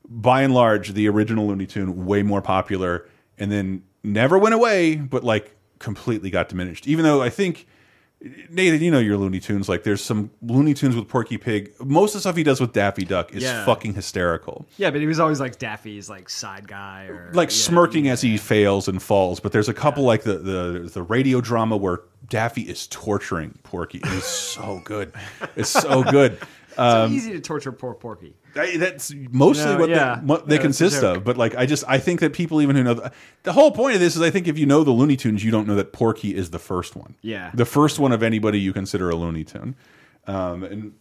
by 0.09 0.43
and 0.43 0.55
large, 0.55 0.93
the 0.93 1.09
original 1.09 1.47
Looney 1.49 1.67
Tune, 1.67 2.07
way 2.07 2.23
more 2.23 2.41
popular, 2.41 3.09
and 3.37 3.51
then 3.51 3.83
never 4.05 4.39
went 4.39 4.55
away, 4.55 4.97
but 4.97 5.25
like 5.25 5.57
completely 5.79 6.31
got 6.31 6.49
diminished. 6.49 6.87
Even 6.87 7.05
though 7.05 7.23
I 7.23 7.31
think 7.31 7.67
Nathan, 8.51 8.81
you 8.83 8.91
know 8.91 8.99
your 8.99 9.17
Looney 9.17 9.39
Tunes. 9.39 9.69
Like, 9.69 9.85
there's 9.85 10.03
some 10.03 10.31
Looney 10.43 10.75
Tunes 10.75 10.97
with 10.97 11.07
Porky 11.07 11.39
Pig. 11.39 11.73
Most 11.85 12.11
of 12.11 12.15
the 12.15 12.21
stuff 12.23 12.35
he 12.37 12.43
does 12.43 12.61
with 12.61 12.73
Daffy 12.73 13.05
Duck 13.05 13.33
is 13.33 13.45
Yeah. 13.45 13.65
fucking 13.65 13.95
hysterical. 13.95 14.67
Yeah, 14.77 14.91
but 14.91 15.01
he 15.01 15.07
was 15.07 15.21
always 15.21 15.39
like 15.39 15.59
Daffy's 15.59 16.11
like 16.11 16.29
side 16.29 16.67
guy 16.67 17.05
or 17.05 17.31
Like 17.33 17.51
yeah, 17.51 17.55
smirking 17.57 18.09
as 18.09 18.21
he 18.21 18.37
fails 18.37 18.89
and 18.89 19.01
falls. 19.01 19.39
But 19.39 19.53
there's 19.53 19.69
a 19.69 19.75
couple 19.75 20.03
like 20.03 20.25
the 20.25 20.39
the 20.39 20.91
the 20.93 21.03
radio 21.03 21.41
drama 21.41 21.77
where 21.77 22.01
Daffy 22.29 22.63
is 22.63 22.89
torturing 22.89 23.57
Porky. 23.63 23.99
It 23.99 24.07
is 24.13 24.25
so 24.25 24.81
good. 24.85 25.13
It's 25.55 25.71
so 25.71 26.03
good. 26.11 26.33
It's 26.71 26.77
so 26.77 27.05
Um, 27.05 27.13
easy 27.13 27.33
to 27.33 27.41
torture 27.41 27.73
poor 27.73 27.95
Porky. 27.95 28.35
That's 28.77 29.13
mostly 29.31 29.73
No, 29.73 29.79
what 29.79 29.89
yeah. 29.91 30.17
they, 30.17 30.21
what 30.27 30.49
they 30.49 30.57
Yeah, 30.57 30.63
consist 30.63 31.03
of. 31.03 31.25
But 31.25 31.37
like, 31.37 31.55
I 31.57 31.67
just 31.67 31.85
I 31.89 31.99
think 31.99 32.21
that 32.21 32.33
people 32.33 32.61
even 32.63 32.77
who 32.77 32.83
know 32.83 32.95
the, 32.95 33.13
the 33.45 33.53
whole 33.53 33.71
point 33.71 33.95
of 33.95 34.01
this 34.01 34.17
is 34.17 34.23
I 34.23 34.31
think 34.31 34.49
if 34.49 34.59
you 34.59 34.67
know 34.67 34.85
the 34.85 34.91
Looney 34.91 35.17
Tunes, 35.17 35.45
you 35.45 35.51
don't 35.51 35.67
know 35.67 35.75
that 35.77 35.93
Porky 35.93 36.35
is 36.35 36.51
the 36.51 36.59
first 36.59 36.97
one. 36.97 37.15
Yeah. 37.23 37.51
the 37.55 37.65
first 37.65 37.99
one 37.99 38.13
of 38.13 38.23
anybody 38.23 38.59
you 38.61 38.73
consider 38.73 39.11
a 39.11 39.17
Looney 39.17 39.45
Tune, 39.45 39.75
um, 40.27 40.63
and 40.65 40.93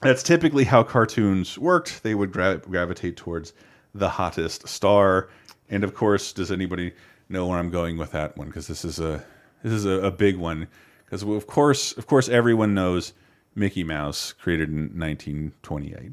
that's 0.00 0.22
typically 0.22 0.64
how 0.64 0.82
cartoons 0.82 1.58
worked. 1.58 2.02
They 2.02 2.14
would 2.14 2.32
gra 2.32 2.58
gravitate 2.58 3.16
towards 3.16 3.52
the 3.94 4.08
hottest 4.08 4.68
star. 4.68 5.28
And 5.70 5.84
of 5.84 5.94
course, 5.94 6.32
does 6.32 6.50
anybody 6.50 6.92
know 7.28 7.46
where 7.46 7.58
I'm 7.58 7.70
going 7.70 7.98
with 7.98 8.12
that 8.12 8.36
one? 8.36 8.46
Because 8.48 8.66
this 8.68 8.84
is 8.84 8.98
a 9.00 9.24
this 9.62 9.72
is 9.72 9.84
a, 9.84 10.00
a 10.06 10.10
big 10.10 10.36
one. 10.36 10.68
Because 11.04 11.22
of 11.22 11.46
course, 11.46 11.96
of 11.96 12.06
course, 12.06 12.28
everyone 12.28 12.74
knows 12.74 13.12
Mickey 13.54 13.82
Mouse 13.82 14.32
created 14.34 14.68
in 14.68 14.98
1928. 14.98 16.12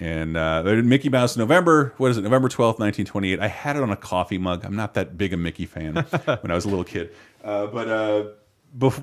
And 0.00 0.36
uh, 0.36 0.62
Mickey 0.84 1.08
Mouse, 1.08 1.36
November, 1.36 1.92
what 1.96 2.10
is 2.10 2.18
it, 2.18 2.22
November 2.22 2.48
12th, 2.48 2.78
1928. 2.78 3.40
I 3.40 3.48
had 3.48 3.76
it 3.76 3.82
on 3.82 3.90
a 3.90 3.96
coffee 3.96 4.38
mug. 4.38 4.64
I'm 4.64 4.76
not 4.76 4.94
that 4.94 5.18
big 5.18 5.32
a 5.32 5.36
Mickey 5.36 5.66
fan 5.66 5.94
when 6.24 6.50
I 6.50 6.54
was 6.54 6.64
a 6.64 6.68
little 6.68 6.84
kid. 6.84 7.12
Uh, 7.42 7.66
but 7.66 7.88
uh, 7.88 8.24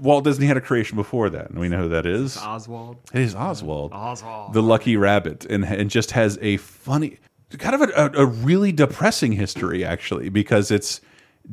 Walt 0.01 0.23
Disney 0.23 0.45
had 0.45 0.55
a 0.55 0.61
creation 0.61 0.95
before 0.95 1.29
that. 1.31 1.49
And 1.49 1.59
we 1.59 1.67
know 1.67 1.83
who 1.83 1.89
that 1.89 2.05
is. 2.05 2.37
Oswald. 2.37 2.97
It 3.13 3.21
is 3.21 3.35
Oswald. 3.35 3.91
Oswald. 3.93 4.53
The 4.53 4.61
Lucky 4.61 4.95
Rabbit. 4.95 5.45
And, 5.45 5.65
and 5.65 5.89
just 5.89 6.11
has 6.11 6.37
a 6.41 6.57
funny, 6.57 7.19
kind 7.57 7.75
of 7.75 7.89
a, 7.89 8.19
a, 8.19 8.23
a 8.23 8.25
really 8.25 8.71
depressing 8.71 9.33
history, 9.33 9.83
actually, 9.83 10.29
because 10.29 10.71
it's 10.71 11.01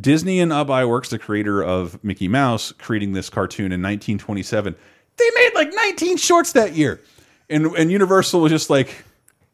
Disney 0.00 0.38
and 0.38 0.52
Ub 0.52 0.68
Iwerks, 0.68 1.08
the 1.08 1.18
creator 1.18 1.62
of 1.62 2.02
Mickey 2.04 2.28
Mouse, 2.28 2.70
creating 2.72 3.12
this 3.12 3.28
cartoon 3.28 3.66
in 3.66 3.82
1927. 3.82 4.76
They 5.16 5.30
made 5.34 5.50
like 5.56 5.72
19 5.74 6.16
shorts 6.16 6.52
that 6.52 6.74
year. 6.74 7.00
And, 7.50 7.66
and 7.66 7.90
Universal 7.90 8.40
was 8.40 8.52
just 8.52 8.70
like, 8.70 9.04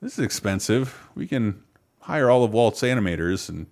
this 0.01 0.19
is 0.19 0.25
expensive. 0.25 1.09
We 1.15 1.27
can 1.27 1.63
hire 2.01 2.31
all 2.31 2.45
of 2.45 2.53
Walt's 2.53 2.83
animators 2.83 3.49
and 3.49 3.67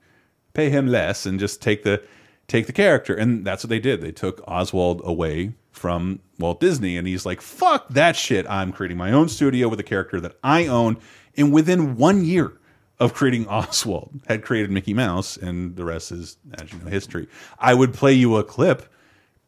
pay 0.53 0.71
him 0.71 0.87
less 0.87 1.27
and 1.27 1.39
just 1.39 1.63
take 1.63 1.83
the 1.83 2.03
take 2.49 2.67
the 2.67 2.73
character. 2.73 3.15
And 3.15 3.45
that's 3.45 3.65
what 3.65 3.71
they 3.71 3.81
did. 3.81 4.01
They 4.01 4.13
took 4.13 4.43
Oswald 4.47 5.01
away 5.05 5.55
from 5.73 6.21
Walt 6.39 6.61
Disney 6.61 6.97
and 6.97 7.07
he's 7.07 7.27
like, 7.27 7.41
"Fuck 7.41 7.89
that 7.91 8.17
shit. 8.17 8.49
I'm 8.49 8.73
creating 8.73 8.97
my 8.97 9.13
own 9.13 9.29
studio 9.29 9.69
with 9.69 9.81
a 9.81 9.85
character 9.85 10.21
that 10.21 10.37
I 10.43 10.67
own." 10.67 10.99
And 11.37 11.53
within 11.53 11.97
1 11.97 12.25
year 12.25 12.53
of 12.99 13.15
creating 13.15 13.47
Oswald, 13.49 14.21
had 14.27 14.43
created 14.43 14.71
Mickey 14.71 14.95
Mouse 14.95 15.37
and 15.37 15.77
the 15.77 15.85
rest 15.85 16.13
is 16.13 16.39
as 16.55 16.73
you 16.73 16.79
know 16.79 16.91
history. 16.91 17.29
I 17.59 17.75
would 17.75 17.95
play 17.95 18.13
you 18.13 18.37
a 18.37 18.45
clip, 18.45 18.87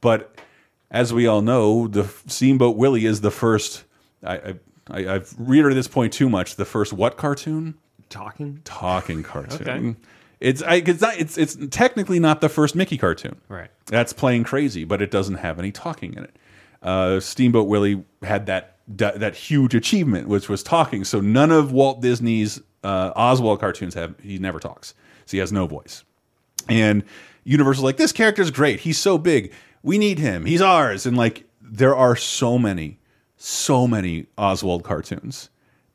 but 0.01 0.39
as 0.91 1.12
we 1.12 1.26
all 1.26 1.43
know, 1.43 1.87
the 1.87 2.05
Steamboat 2.26 2.76
Willie 2.76 3.07
is 3.07 3.20
the 3.20 3.31
first 3.31 3.85
I, 4.24 4.37
I 4.37 4.55
I, 4.91 5.14
I've 5.14 5.34
reiterated 5.39 5.78
this 5.78 5.89
point 5.89 6.12
too 6.12 6.28
much. 6.28 6.57
The 6.57 6.64
first 6.64 6.93
what 6.93 7.16
cartoon? 7.16 7.74
Talking. 8.09 8.61
Talking 8.64 9.22
cartoon. 9.22 9.91
Okay. 9.91 9.97
It's 10.41 10.62
I, 10.62 10.76
it's 10.76 11.01
not 11.01 11.18
it's 11.18 11.36
it's 11.36 11.57
technically 11.70 12.20
not 12.20 12.41
the 12.41 12.49
first 12.49 12.74
Mickey 12.74 12.97
cartoon. 12.97 13.41
Right. 13.49 13.70
That's 13.86 14.12
playing 14.12 14.45
crazy, 14.45 14.84
but 14.84 15.03
it 15.03 15.11
doesn't 15.11 15.36
have 15.36 15.59
any 15.59 15.72
talking 15.72 16.14
in 16.14 16.24
it. 16.24 16.36
Uh, 16.82 17.20
Steamboat 17.20 17.66
Willie 17.66 18.05
had 18.22 18.47
that 18.47 18.76
that, 18.97 19.20
that 19.20 19.34
huge 19.34 19.74
achievement, 19.74 20.28
which 20.28 20.49
was 20.49 20.62
talking. 20.62 21.05
So 21.05 21.20
none 21.20 21.51
of 21.51 21.72
Walt 21.72 22.01
Disney's 22.01 22.61
uh, 22.84 23.12
Oswald 23.16 23.61
cartoons 23.61 23.95
have 23.95 24.14
he 24.22 24.39
never 24.39 24.61
talks, 24.61 24.95
so 25.26 25.32
he 25.32 25.39
has 25.39 25.53
no 25.53 25.66
voice. 25.66 26.05
And 26.68 27.03
Universal's 27.45 27.84
like, 27.84 27.97
this 27.97 28.12
character's 28.12 28.51
great. 28.51 28.80
He's 28.80 28.99
so 28.99 29.18
big. 29.18 29.53
We 29.82 29.97
need 29.99 30.18
him. 30.18 30.45
He's 30.45 30.61
ours. 30.61 31.07
And 31.07 31.16
like, 31.16 31.45
there 31.62 31.97
are 31.97 32.14
so 32.14 32.59
many, 32.59 32.98
so 33.39 33.86
many 33.86 34.26
Oswald 34.36 34.84
cartoons 34.84 35.49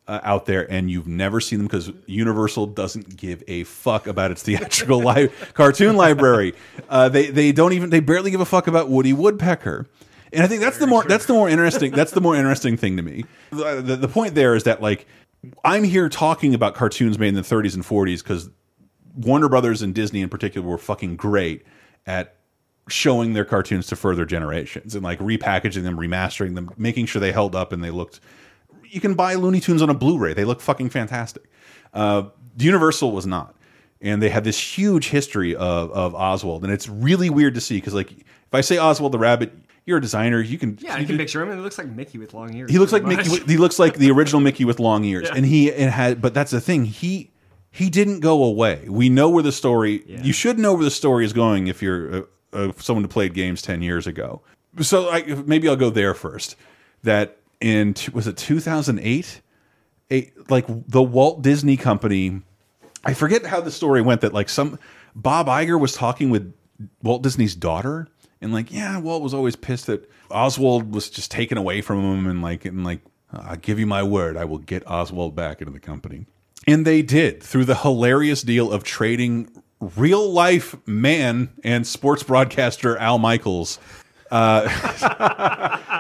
uh, 0.08 0.20
out 0.24 0.46
there, 0.46 0.70
and 0.72 0.90
you've 0.90 1.08
never 1.08 1.40
seen 1.40 1.60
them 1.60 1.68
because 1.68 1.92
Universal 2.08 2.68
doesn't 2.68 3.16
give 3.16 3.44
a 3.48 3.64
fuck 3.66 4.08
about 4.08 4.32
its 4.32 4.42
theatrical 4.44 5.00
li 5.00 5.30
cartoon 5.54 5.96
library. 5.96 6.54
Uh, 6.90 7.10
they 7.10 7.30
they 7.30 7.52
don't 7.52 7.74
even 7.74 7.90
they 7.90 8.00
barely 8.00 8.32
give 8.32 8.42
a 8.42 8.46
fuck 8.46 8.68
about 8.68 8.90
Woody 8.90 9.14
Woodpecker. 9.14 9.86
And 10.32 10.42
I 10.42 10.48
think 10.48 10.62
that's 10.62 10.80
the 10.80 10.88
more 10.88 11.04
that's 11.04 11.28
the 11.28 11.34
more 11.34 11.48
interesting 11.48 11.92
that's 11.92 12.12
the 12.12 12.22
more 12.22 12.36
interesting 12.36 12.76
thing 12.76 12.98
to 12.98 13.04
me. 13.04 13.26
The, 13.52 13.82
the, 13.82 13.96
the 13.98 14.08
point 14.08 14.34
there 14.34 14.56
is 14.56 14.64
that 14.64 14.82
like 14.82 15.06
I'm 15.64 15.84
here 15.84 16.10
talking 16.10 16.56
about 16.56 16.74
cartoons 16.74 17.20
made 17.20 17.30
in 17.30 17.36
the 17.36 17.42
30s 17.42 17.76
and 17.76 17.84
40s 17.84 18.24
because 18.24 18.50
Warner 19.16 19.48
Brothers 19.50 19.82
and 19.82 19.94
Disney 19.94 20.22
in 20.22 20.30
particular 20.30 20.68
were 20.68 20.78
fucking 20.78 21.18
great 21.18 21.66
at 22.08 22.36
showing 22.90 23.34
their 23.34 23.46
cartoons 23.46 23.88
to 23.88 23.96
further 23.96 24.26
generations 24.26 24.94
and 24.96 25.04
like 25.04 25.20
repackaging 25.20 25.84
them, 25.84 25.98
remastering 25.98 26.56
them, 26.56 26.70
making 26.78 27.06
sure 27.06 27.20
they 27.20 27.32
held 27.32 27.56
up 27.56 27.72
and 27.72 27.84
they 27.84 27.90
looked. 27.92 28.20
You 28.90 29.00
can 29.02 29.14
buy 29.16 29.36
Looney 29.36 29.60
Tunes 29.60 29.82
on 29.82 29.90
a 29.90 29.94
Blu-ray; 29.94 30.34
they 30.34 30.46
look 30.46 30.62
fucking 30.62 30.90
fantastic. 30.90 31.44
Uh, 31.94 32.24
Universal 32.58 33.12
was 33.12 33.26
not, 33.26 33.56
and 34.02 34.22
they 34.22 34.30
had 34.30 34.44
this 34.44 34.60
huge 34.60 35.10
history 35.10 35.56
of 35.56 35.92
of 35.92 36.14
Oswald, 36.14 36.64
and 36.64 36.72
it's 36.72 36.88
really 36.88 37.30
weird 37.30 37.56
to 37.56 37.62
see 37.62 37.78
because 37.78 37.94
like 37.94 38.12
if 38.12 38.26
I 38.54 38.62
say 38.62 38.78
Oswald 38.78 39.12
the 39.14 39.18
Rabbit, 39.20 39.52
you're 39.86 39.98
a 39.98 40.02
designer, 40.02 40.40
you 40.42 40.58
can 40.60 40.78
Yeah, 40.82 41.00
you 41.00 41.08
can 41.08 41.18
picture 41.18 41.42
him. 41.42 41.50
It 41.50 41.62
looks 41.62 41.78
like 41.78 41.88
Mickey 41.88 42.18
with 42.20 42.34
long 42.36 42.54
ears. 42.54 42.70
he 42.70 42.78
looks 42.78 42.92
like 42.92 43.04
pretty 43.04 43.30
Mickey. 43.30 43.52
He 43.52 43.58
looks 43.58 43.80
like 43.80 43.98
the 43.98 44.12
original 44.12 44.42
Mickey 44.42 44.66
with 44.66 44.80
long 44.80 45.04
ears, 45.06 45.28
Yeah. 45.30 45.36
and 45.38 45.46
he 45.46 45.70
it 45.70 45.90
had. 45.90 46.22
But 46.22 46.34
that's 46.36 46.52
the 46.52 46.62
thing. 46.62 46.86
He 46.86 47.32
he 47.72 47.90
didn't 47.90 48.20
go 48.20 48.44
away. 48.44 48.86
We 48.88 49.10
know 49.10 49.30
where 49.30 49.42
the 49.42 49.52
story. 49.52 50.04
You 50.06 50.34
should 50.34 50.60
know 50.60 50.74
where 50.76 50.84
the 50.84 50.92
story 50.92 51.26
is 51.26 51.34
going 51.34 51.66
if 51.68 51.82
you're 51.82 52.28
someone 52.78 53.04
who 53.04 53.08
played 53.08 53.34
games 53.34 53.62
ten 53.62 53.82
years 53.82 54.08
ago. 54.08 54.42
So 54.82 55.10
I, 55.10 55.24
maybe 55.46 55.68
I'll 55.68 55.76
go 55.76 55.90
there 55.90 56.14
first. 56.14 56.56
That 57.04 57.38
in 57.60 57.96
was 58.14 58.28
it 58.28 58.38
2008? 58.38 59.42
Eight, 60.12 60.50
like 60.50 60.66
the 60.68 61.02
Walt 61.02 61.42
Disney 61.42 61.78
Company. 61.78 62.42
I 63.06 63.14
forget 63.14 63.46
how 63.46 63.62
the 63.62 63.72
story 63.72 64.02
went. 64.02 64.22
That 64.22 64.34
like 64.34 64.50
some 64.50 64.78
Bob 65.16 65.48
Iger 65.48 65.80
was 65.80 65.94
talking 65.94 66.30
with 66.30 66.54
Walt 67.02 67.24
Disney's 67.24 67.56
daughter, 67.56 68.08
and 68.42 68.54
like, 68.54 68.72
yeah, 68.72 68.98
Walt 69.00 69.24
was 69.24 69.34
always 69.34 69.56
pissed 69.56 69.88
that 69.88 70.10
Oswald 70.30 70.94
was 70.94 71.10
just 71.10 71.32
taken 71.32 71.58
away 71.58 71.82
from 71.82 72.00
him, 72.00 72.28
and 72.28 72.42
like, 72.42 72.66
and 72.66 72.84
like, 72.84 73.00
I 73.32 73.56
give 73.56 73.80
you 73.80 73.88
my 73.88 74.04
word, 74.04 74.38
I 74.38 74.46
will 74.46 74.58
get 74.58 74.84
Oswald 74.90 75.36
back 75.36 75.62
into 75.62 75.72
the 75.72 75.80
company, 75.80 76.26
and 76.68 76.86
they 76.86 77.02
did 77.02 77.42
through 77.42 77.66
the 77.66 77.76
hilarious 77.76 78.42
deal 78.42 78.72
of 78.72 78.84
trading 78.84 79.50
real 79.96 80.32
life 80.32 80.76
man 80.88 81.50
and 81.64 81.86
sports 81.86 82.24
broadcaster 82.24 82.98
Al 82.98 83.18
Michaels 83.20 83.80
uh, 84.32 84.68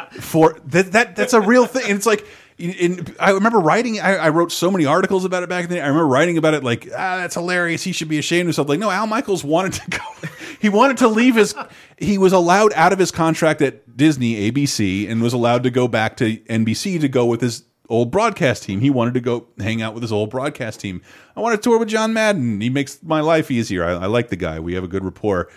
for 0.19 0.59
that, 0.65 0.91
that 0.93 1.15
that's 1.15 1.33
a 1.33 1.41
real 1.41 1.65
thing. 1.65 1.83
And 1.83 1.93
it's 1.97 2.05
like, 2.05 2.25
in, 2.57 2.71
in- 2.71 3.15
I 3.19 3.31
remember 3.31 3.59
writing. 3.59 3.99
I, 3.99 4.15
I 4.15 4.29
wrote 4.29 4.51
so 4.51 4.71
many 4.71 4.85
articles 4.85 5.25
about 5.25 5.43
it 5.43 5.49
back 5.49 5.67
then. 5.67 5.77
I 5.83 5.87
remember 5.87 6.07
writing 6.07 6.37
about 6.37 6.53
it 6.53 6.63
like, 6.63 6.87
ah, 6.91 7.17
that's 7.17 7.35
hilarious. 7.35 7.83
He 7.83 7.91
should 7.91 8.09
be 8.09 8.17
ashamed 8.17 8.41
of 8.41 8.47
himself. 8.47 8.69
Like, 8.69 8.79
no, 8.79 8.89
Al 8.89 9.07
Michaels 9.07 9.43
wanted 9.43 9.73
to 9.73 9.89
go. 9.97 10.27
he 10.59 10.69
wanted 10.69 10.97
to 10.97 11.07
leave 11.07 11.35
his. 11.35 11.53
He 11.97 12.17
was 12.17 12.33
allowed 12.33 12.73
out 12.73 12.93
of 12.93 12.99
his 12.99 13.11
contract 13.11 13.61
at 13.61 13.95
Disney 13.95 14.49
ABC 14.51 15.09
and 15.09 15.21
was 15.21 15.33
allowed 15.33 15.63
to 15.63 15.69
go 15.71 15.87
back 15.87 16.17
to 16.17 16.37
NBC 16.37 16.99
to 17.01 17.07
go 17.07 17.25
with 17.25 17.41
his 17.41 17.63
old 17.89 18.11
broadcast 18.11 18.63
team. 18.63 18.79
He 18.79 18.89
wanted 18.89 19.13
to 19.15 19.21
go 19.21 19.47
hang 19.59 19.81
out 19.81 19.93
with 19.93 20.03
his 20.03 20.11
old 20.11 20.29
broadcast 20.29 20.79
team. 20.79 21.01
I 21.35 21.41
want 21.41 21.55
to 21.55 21.61
tour 21.61 21.77
with 21.77 21.89
John 21.89 22.13
Madden. 22.13 22.61
He 22.61 22.69
makes 22.69 23.01
my 23.03 23.21
life 23.21 23.51
easier. 23.51 23.83
I, 23.83 23.91
I 23.91 24.05
like 24.05 24.29
the 24.29 24.35
guy. 24.35 24.59
We 24.59 24.73
have 24.73 24.83
a 24.83 24.87
good 24.87 25.03
rapport 25.03 25.49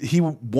he 0.00 0.16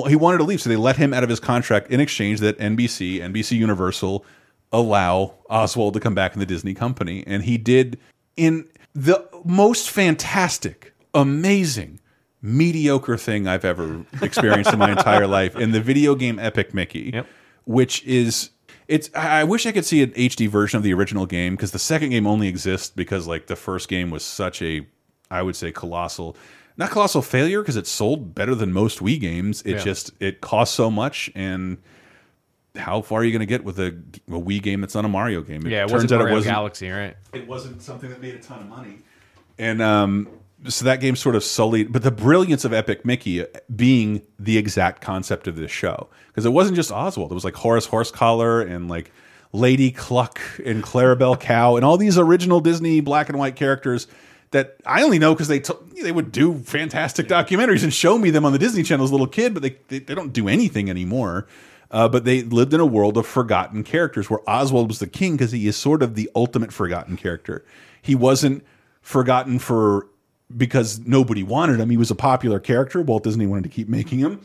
he 0.07 0.15
wanted 0.15 0.37
to 0.37 0.43
leave, 0.43 0.61
so 0.61 0.69
they 0.69 0.75
let 0.75 0.97
him 0.97 1.13
out 1.13 1.23
of 1.23 1.29
his 1.29 1.39
contract 1.39 1.89
in 1.89 1.99
exchange 1.99 2.39
that 2.39 2.57
NBC, 2.59 3.19
NBC 3.19 3.57
Universal 3.57 4.25
allow 4.71 5.35
Oswald 5.49 5.93
to 5.95 5.99
come 5.99 6.15
back 6.15 6.33
in 6.33 6.39
the 6.39 6.45
Disney 6.45 6.73
company, 6.73 7.23
and 7.27 7.43
he 7.43 7.57
did 7.57 7.99
in 8.37 8.67
the 8.93 9.27
most 9.43 9.89
fantastic, 9.89 10.93
amazing, 11.13 11.99
mediocre 12.41 13.17
thing 13.17 13.47
I've 13.47 13.65
ever 13.65 14.05
experienced 14.21 14.73
in 14.73 14.79
my 14.79 14.91
entire 14.91 15.27
life 15.39 15.55
in 15.55 15.71
the 15.71 15.81
video 15.81 16.15
game 16.15 16.39
Epic 16.39 16.73
Mickey, 16.73 17.21
which 17.65 18.03
is. 18.05 18.51
It's. 18.87 19.09
I 19.15 19.43
wish 19.43 19.65
I 19.65 19.71
could 19.71 19.85
see 19.85 20.01
an 20.03 20.11
HD 20.11 20.47
version 20.49 20.77
of 20.77 20.83
the 20.83 20.93
original 20.93 21.25
game 21.25 21.55
because 21.55 21.71
the 21.71 21.79
second 21.79 22.09
game 22.09 22.27
only 22.27 22.47
exists 22.47 22.89
because 22.89 23.27
like 23.27 23.47
the 23.47 23.55
first 23.55 23.87
game 23.87 24.09
was 24.09 24.23
such 24.23 24.61
a, 24.61 24.85
I 25.29 25.41
would 25.41 25.55
say, 25.55 25.71
colossal 25.71 26.35
not 26.77 26.89
colossal 26.89 27.21
failure 27.21 27.61
because 27.61 27.75
it 27.75 27.85
sold 27.85 28.33
better 28.33 28.55
than 28.55 28.71
most 28.73 28.99
Wii 28.99 29.19
games. 29.19 29.61
It 29.63 29.73
Yeah. 29.73 29.83
just 29.83 30.11
it 30.19 30.41
costs 30.41 30.75
so 30.75 30.89
much, 30.89 31.29
and 31.35 31.77
how 32.75 33.01
far 33.01 33.19
are 33.19 33.23
you 33.23 33.31
going 33.31 33.41
to 33.41 33.45
get 33.45 33.63
with 33.63 33.79
a, 33.79 33.87
a 33.87 34.39
Wii 34.39 34.61
game 34.61 34.81
that's 34.81 34.95
not 34.95 35.03
a 35.05 35.09
Mario 35.09 35.41
game? 35.41 35.65
yeah, 35.67 35.79
it 35.79 35.89
turns 35.89 35.91
wasn't 35.93 36.11
out 36.13 36.17
Mario 36.19 36.31
it 36.33 36.37
wasn't. 36.37 36.55
Galaxy, 36.55 36.89
right? 36.89 37.15
It 37.33 37.47
wasn't 37.47 37.81
something 37.81 38.09
that 38.09 38.21
made 38.21 38.35
a 38.35 38.39
ton 38.39 38.61
of 38.61 38.67
money, 38.67 38.99
and 39.59 39.81
um, 39.81 40.27
so 40.67 40.85
that 40.85 40.99
game 40.99 41.15
sort 41.15 41.35
of 41.35 41.43
sullied. 41.43 41.91
But 41.91 42.03
the 42.03 42.11
brilliance 42.11 42.65
of 42.65 42.73
Epic 42.73 43.05
Mickey 43.05 43.45
being 43.75 44.21
the 44.39 44.57
exact 44.57 45.01
concept 45.01 45.47
of 45.47 45.55
this 45.55 45.71
show, 45.71 46.09
because 46.27 46.45
it 46.45 46.51
wasn't 46.51 46.75
just 46.75 46.91
Oswald. 46.91 47.31
It 47.31 47.35
was 47.35 47.45
like 47.45 47.55
Horace 47.55 47.87
Horsecollar 47.87 48.69
and 48.69 48.87
like 48.87 49.11
Lady 49.53 49.91
Cluck 49.91 50.39
and 50.65 50.83
Clarabelle 50.83 51.39
Cow 51.39 51.75
and 51.75 51.85
all 51.85 51.97
these 51.97 52.17
original 52.17 52.59
Disney 52.59 53.01
black 53.01 53.29
and 53.29 53.37
white 53.37 53.55
characters 53.55 54.07
that 54.51 54.77
I 54.85 55.03
only 55.03 55.19
know 55.19 55.33
because 55.33 55.47
they 55.47 55.63
they 56.01 56.11
would 56.11 56.31
do 56.31 56.59
fantastic 56.59 57.27
documentaries 57.27 57.83
and 57.83 57.93
show 57.93 58.17
me 58.17 58.29
them 58.29 58.45
on 58.45 58.51
the 58.51 58.59
Disney 58.59 58.83
Channel 58.83 59.05
as 59.05 59.11
a 59.11 59.13
little 59.13 59.27
kid, 59.27 59.53
but 59.53 59.63
they 59.63 59.77
they, 59.87 59.99
they 59.99 60.15
don't 60.15 60.33
do 60.33 60.47
anything 60.47 60.89
anymore. 60.89 61.47
Uh, 61.89 62.07
but 62.07 62.23
they 62.23 62.41
lived 62.41 62.73
in 62.73 62.79
a 62.79 62.85
world 62.85 63.17
of 63.17 63.27
forgotten 63.27 63.83
characters 63.83 64.29
where 64.29 64.39
Oswald 64.49 64.87
was 64.87 64.99
the 64.99 65.07
king 65.07 65.33
because 65.33 65.51
he 65.51 65.67
is 65.67 65.75
sort 65.75 66.01
of 66.01 66.15
the 66.15 66.29
ultimate 66.33 66.71
forgotten 66.71 67.17
character. 67.17 67.65
He 68.01 68.15
wasn't 68.15 68.63
forgotten 69.01 69.59
for 69.59 70.07
because 70.57 70.99
nobody 70.99 71.43
wanted 71.43 71.79
him. 71.79 71.89
He 71.89 71.97
was 71.97 72.11
a 72.11 72.15
popular 72.15 72.59
character. 72.59 73.01
Walt 73.01 73.23
Disney 73.23 73.45
wanted 73.45 73.63
to 73.63 73.69
keep 73.69 73.87
making 73.89 74.19
him. 74.19 74.41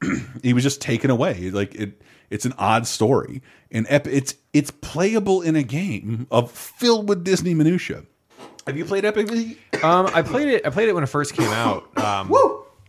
he 0.42 0.52
was 0.52 0.62
just 0.62 0.80
taken 0.80 1.10
away. 1.10 1.50
Like 1.50 1.74
it, 1.74 2.00
it's 2.30 2.44
an 2.44 2.54
odd 2.58 2.86
story, 2.86 3.42
and 3.70 3.86
ep 3.88 4.06
it's 4.06 4.34
it's 4.52 4.70
playable 4.70 5.42
in 5.42 5.56
a 5.56 5.62
game 5.62 6.26
of 6.30 6.50
filled 6.50 7.08
with 7.08 7.24
Disney 7.24 7.54
minutia. 7.54 8.04
Have 8.66 8.76
you 8.76 8.84
played 8.84 9.04
Epic 9.04 9.28
Um, 9.82 10.08
I 10.14 10.22
played 10.22 10.48
it. 10.48 10.66
I 10.66 10.70
played 10.70 10.88
it 10.88 10.94
when 10.94 11.02
it 11.02 11.08
first 11.08 11.34
came 11.34 11.48
out. 11.48 11.88
Um, 12.00 12.28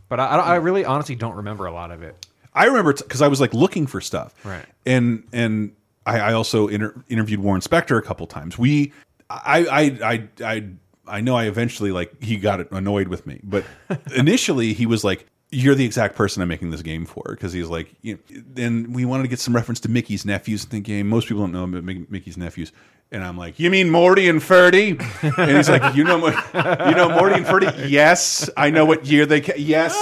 But 0.09 0.19
I, 0.19 0.25
I 0.25 0.37
I 0.37 0.55
really 0.55 0.85
honestly 0.85 1.15
don't 1.15 1.35
remember 1.35 1.65
a 1.65 1.71
lot 1.71 1.91
of 1.91 2.03
it. 2.03 2.27
I 2.53 2.65
remember 2.65 2.93
because 2.93 3.21
I 3.21 3.27
was 3.27 3.39
like 3.41 3.53
looking 3.53 3.87
for 3.87 4.01
stuff, 4.01 4.33
Right. 4.45 4.65
And 4.85 5.23
and 5.31 5.73
I, 6.05 6.19
I 6.19 6.33
also 6.33 6.67
inter 6.67 6.93
interviewed 7.09 7.39
Warren 7.39 7.61
Spector 7.61 7.97
a 7.97 8.01
couple 8.01 8.27
times. 8.27 8.57
We, 8.57 8.91
I, 9.29 9.65
I, 9.65 9.81
I, 9.81 10.29
I, 10.43 10.63
I 11.07 11.21
know 11.21 11.35
I 11.35 11.45
eventually 11.45 11.91
like 11.91 12.21
he 12.21 12.37
got 12.37 12.71
annoyed 12.71 13.07
with 13.07 13.25
me, 13.25 13.39
but 13.43 13.63
initially 14.15 14.73
he 14.73 14.85
was 14.85 15.03
like, 15.03 15.25
"You're 15.51 15.75
the 15.75 15.85
exact 15.85 16.15
person 16.15 16.41
I'm 16.41 16.47
making 16.47 16.71
this 16.71 16.81
game 16.81 17.05
for," 17.05 17.23
because 17.29 17.53
he's 17.53 17.67
like, 17.67 17.93
you 18.01 18.19
know, 18.29 18.41
and 18.63 18.93
we 18.95 19.05
wanted 19.05 19.23
to 19.23 19.29
get 19.29 19.39
some 19.39 19.55
reference 19.55 19.79
to 19.81 19.89
Mickey's 19.89 20.25
nephews 20.25 20.63
in 20.65 20.69
the 20.69 20.79
game. 20.79 21.07
Most 21.09 21.27
people 21.27 21.43
don't 21.43 21.51
know 21.51 21.63
about 21.63 21.83
Mickey's 21.83 22.37
nephews. 22.37 22.71
And 23.13 23.25
I'm 23.25 23.37
like, 23.37 23.59
you 23.59 23.69
mean 23.69 23.89
Morty 23.89 24.29
and 24.29 24.39
Ferdie? 24.39 24.97
And 25.37 25.57
he's 25.57 25.67
like, 25.67 25.95
you 25.95 26.05
know, 26.05 26.27
you 26.27 26.95
know 26.95 27.09
Morty 27.09 27.35
and 27.35 27.45
Ferdie? 27.45 27.89
Yes, 27.89 28.49
I 28.55 28.69
know 28.69 28.85
what 28.85 29.05
year 29.05 29.25
they. 29.25 29.41
Ca 29.41 29.55
yes, 29.57 29.93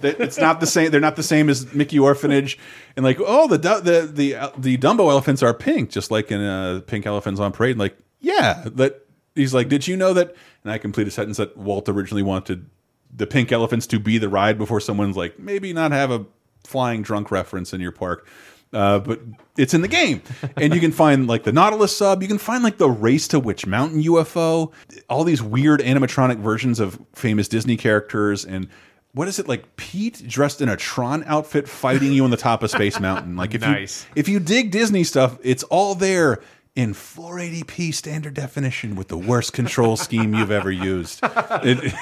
it's 0.00 0.38
not 0.38 0.60
the 0.60 0.66
same. 0.66 0.92
They're 0.92 1.00
not 1.00 1.16
the 1.16 1.24
same 1.24 1.48
as 1.48 1.74
Mickey 1.74 1.98
Orphanage, 1.98 2.56
and 2.96 3.04
like, 3.04 3.18
oh, 3.20 3.48
the 3.48 3.58
the 3.58 4.08
the 4.12 4.34
uh, 4.36 4.50
the 4.56 4.78
Dumbo 4.78 5.10
elephants 5.10 5.42
are 5.42 5.52
pink, 5.52 5.90
just 5.90 6.12
like 6.12 6.30
in 6.30 6.40
uh, 6.40 6.80
Pink 6.86 7.06
Elephants 7.06 7.40
on 7.40 7.50
Parade. 7.50 7.72
And 7.72 7.80
Like, 7.80 7.98
yeah, 8.20 8.62
that 8.76 9.07
he's 9.38 9.54
like, 9.54 9.68
did 9.68 9.86
you 9.86 9.96
know 9.96 10.12
that? 10.12 10.34
And 10.64 10.72
I 10.72 10.78
complete 10.78 11.06
a 11.08 11.10
sentence 11.10 11.38
that 11.38 11.56
Walt 11.56 11.88
originally 11.88 12.22
wanted 12.22 12.66
the 13.14 13.26
pink 13.26 13.52
elephants 13.52 13.86
to 13.88 13.98
be 13.98 14.18
the 14.18 14.28
ride 14.28 14.58
before 14.58 14.80
someone's 14.80 15.16
like, 15.16 15.38
maybe 15.38 15.72
not 15.72 15.92
have 15.92 16.10
a 16.10 16.26
flying 16.64 17.02
drunk 17.02 17.30
reference 17.30 17.72
in 17.72 17.80
your 17.80 17.92
park. 17.92 18.28
Uh, 18.70 18.98
but 18.98 19.20
it's 19.56 19.72
in 19.72 19.80
the 19.80 19.88
game, 19.88 20.20
and 20.58 20.74
you 20.74 20.80
can 20.80 20.92
find 20.92 21.26
like 21.26 21.44
the 21.44 21.52
Nautilus 21.52 21.96
sub. 21.96 22.20
You 22.20 22.28
can 22.28 22.36
find 22.36 22.62
like 22.62 22.76
the 22.76 22.90
Race 22.90 23.26
to 23.28 23.40
Witch 23.40 23.66
Mountain 23.66 24.02
UFO. 24.02 24.74
All 25.08 25.24
these 25.24 25.42
weird 25.42 25.80
animatronic 25.80 26.36
versions 26.36 26.78
of 26.78 27.00
famous 27.14 27.48
Disney 27.48 27.78
characters, 27.78 28.44
and 28.44 28.68
what 29.12 29.26
is 29.26 29.38
it 29.38 29.48
like 29.48 29.76
Pete 29.76 30.22
dressed 30.28 30.60
in 30.60 30.68
a 30.68 30.76
Tron 30.76 31.24
outfit 31.24 31.66
fighting 31.66 32.12
you 32.12 32.24
on 32.24 32.30
the 32.30 32.36
top 32.36 32.62
of 32.62 32.70
Space 32.70 33.00
Mountain? 33.00 33.36
Like 33.36 33.54
if 33.54 33.60
Nice. 33.62 34.04
you 34.04 34.10
if 34.16 34.28
you 34.28 34.38
dig 34.38 34.70
Disney 34.70 35.02
stuff, 35.02 35.38
it's 35.42 35.62
all 35.62 35.94
there 35.94 36.42
in 36.78 36.94
480p 36.94 37.92
standard 37.92 38.34
definition 38.34 38.94
with 38.94 39.08
the 39.08 39.18
worst 39.18 39.52
control 39.52 39.96
scheme 39.96 40.32
you've 40.32 40.52
ever 40.52 40.70
used. 40.70 41.18
It, 41.24 41.92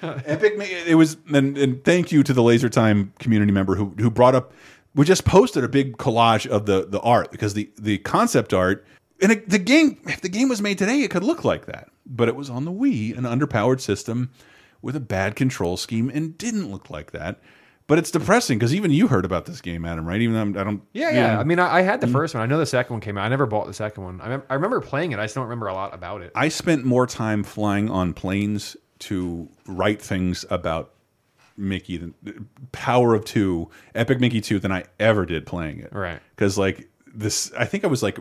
epic. 0.02 0.52
It 0.60 0.94
was, 0.94 1.16
and, 1.34 1.58
and 1.58 1.82
thank 1.82 2.12
you 2.12 2.22
to 2.22 2.32
the 2.32 2.40
Laser 2.40 2.68
Time 2.68 3.12
community 3.18 3.50
member 3.50 3.74
who 3.74 3.92
who 3.98 4.08
brought 4.08 4.36
up. 4.36 4.52
We 4.94 5.04
just 5.04 5.24
posted 5.24 5.64
a 5.64 5.68
big 5.68 5.96
collage 5.96 6.46
of 6.46 6.66
the 6.66 6.86
the 6.86 7.00
art 7.00 7.32
because 7.32 7.54
the 7.54 7.68
the 7.76 7.98
concept 7.98 8.54
art 8.54 8.86
and 9.20 9.32
it, 9.32 9.48
the 9.48 9.58
game. 9.58 9.98
If 10.04 10.20
the 10.20 10.28
game 10.28 10.48
was 10.48 10.62
made 10.62 10.78
today, 10.78 11.00
it 11.00 11.10
could 11.10 11.24
look 11.24 11.44
like 11.44 11.66
that, 11.66 11.88
but 12.06 12.28
it 12.28 12.36
was 12.36 12.48
on 12.48 12.64
the 12.64 12.70
Wii, 12.70 13.18
an 13.18 13.24
underpowered 13.24 13.80
system 13.80 14.30
with 14.82 14.94
a 14.94 15.00
bad 15.00 15.34
control 15.34 15.76
scheme, 15.76 16.12
and 16.14 16.38
didn't 16.38 16.70
look 16.70 16.90
like 16.90 17.10
that. 17.10 17.40
But 17.88 17.98
it's 17.98 18.10
depressing 18.10 18.58
because 18.58 18.74
even 18.74 18.90
you 18.90 19.06
heard 19.06 19.24
about 19.24 19.46
this 19.46 19.60
game, 19.60 19.84
Adam, 19.84 20.04
right? 20.06 20.20
Even 20.20 20.34
though 20.34 20.40
I'm, 20.40 20.58
I 20.58 20.64
don't. 20.64 20.82
Yeah, 20.92 21.10
yeah. 21.10 21.38
I 21.38 21.44
mean, 21.44 21.60
I, 21.60 21.76
I 21.76 21.82
had 21.82 22.00
the 22.00 22.08
Mm. 22.08 22.12
first 22.12 22.34
one. 22.34 22.42
I 22.42 22.46
know 22.46 22.58
the 22.58 22.66
second 22.66 22.94
one 22.94 23.00
came 23.00 23.16
out. 23.16 23.24
I 23.24 23.28
never 23.28 23.46
bought 23.46 23.68
the 23.68 23.74
second 23.74 24.02
one. 24.02 24.20
I, 24.20 24.40
I 24.50 24.54
remember 24.54 24.80
playing 24.80 25.12
it. 25.12 25.20
I 25.20 25.24
just 25.24 25.36
don't 25.36 25.44
remember 25.44 25.68
a 25.68 25.74
lot 25.74 25.94
about 25.94 26.20
it. 26.22 26.32
I 26.34 26.48
spent 26.48 26.84
more 26.84 27.06
time 27.06 27.44
flying 27.44 27.88
on 27.88 28.12
planes 28.12 28.76
to 29.00 29.48
write 29.66 30.02
things 30.02 30.44
about 30.50 30.94
Mickey, 31.56 31.96
than, 31.96 32.48
Power 32.72 33.14
of 33.14 33.24
Two, 33.24 33.70
Epic 33.94 34.18
Mickey 34.20 34.40
Two, 34.40 34.58
than 34.58 34.72
I 34.72 34.84
ever 34.98 35.24
did 35.24 35.46
playing 35.46 35.78
it. 35.78 35.92
Right. 35.92 36.18
Because 36.34 36.58
like 36.58 36.88
this, 37.14 37.52
I 37.56 37.66
think 37.66 37.84
I 37.84 37.86
was 37.86 38.02
like 38.02 38.18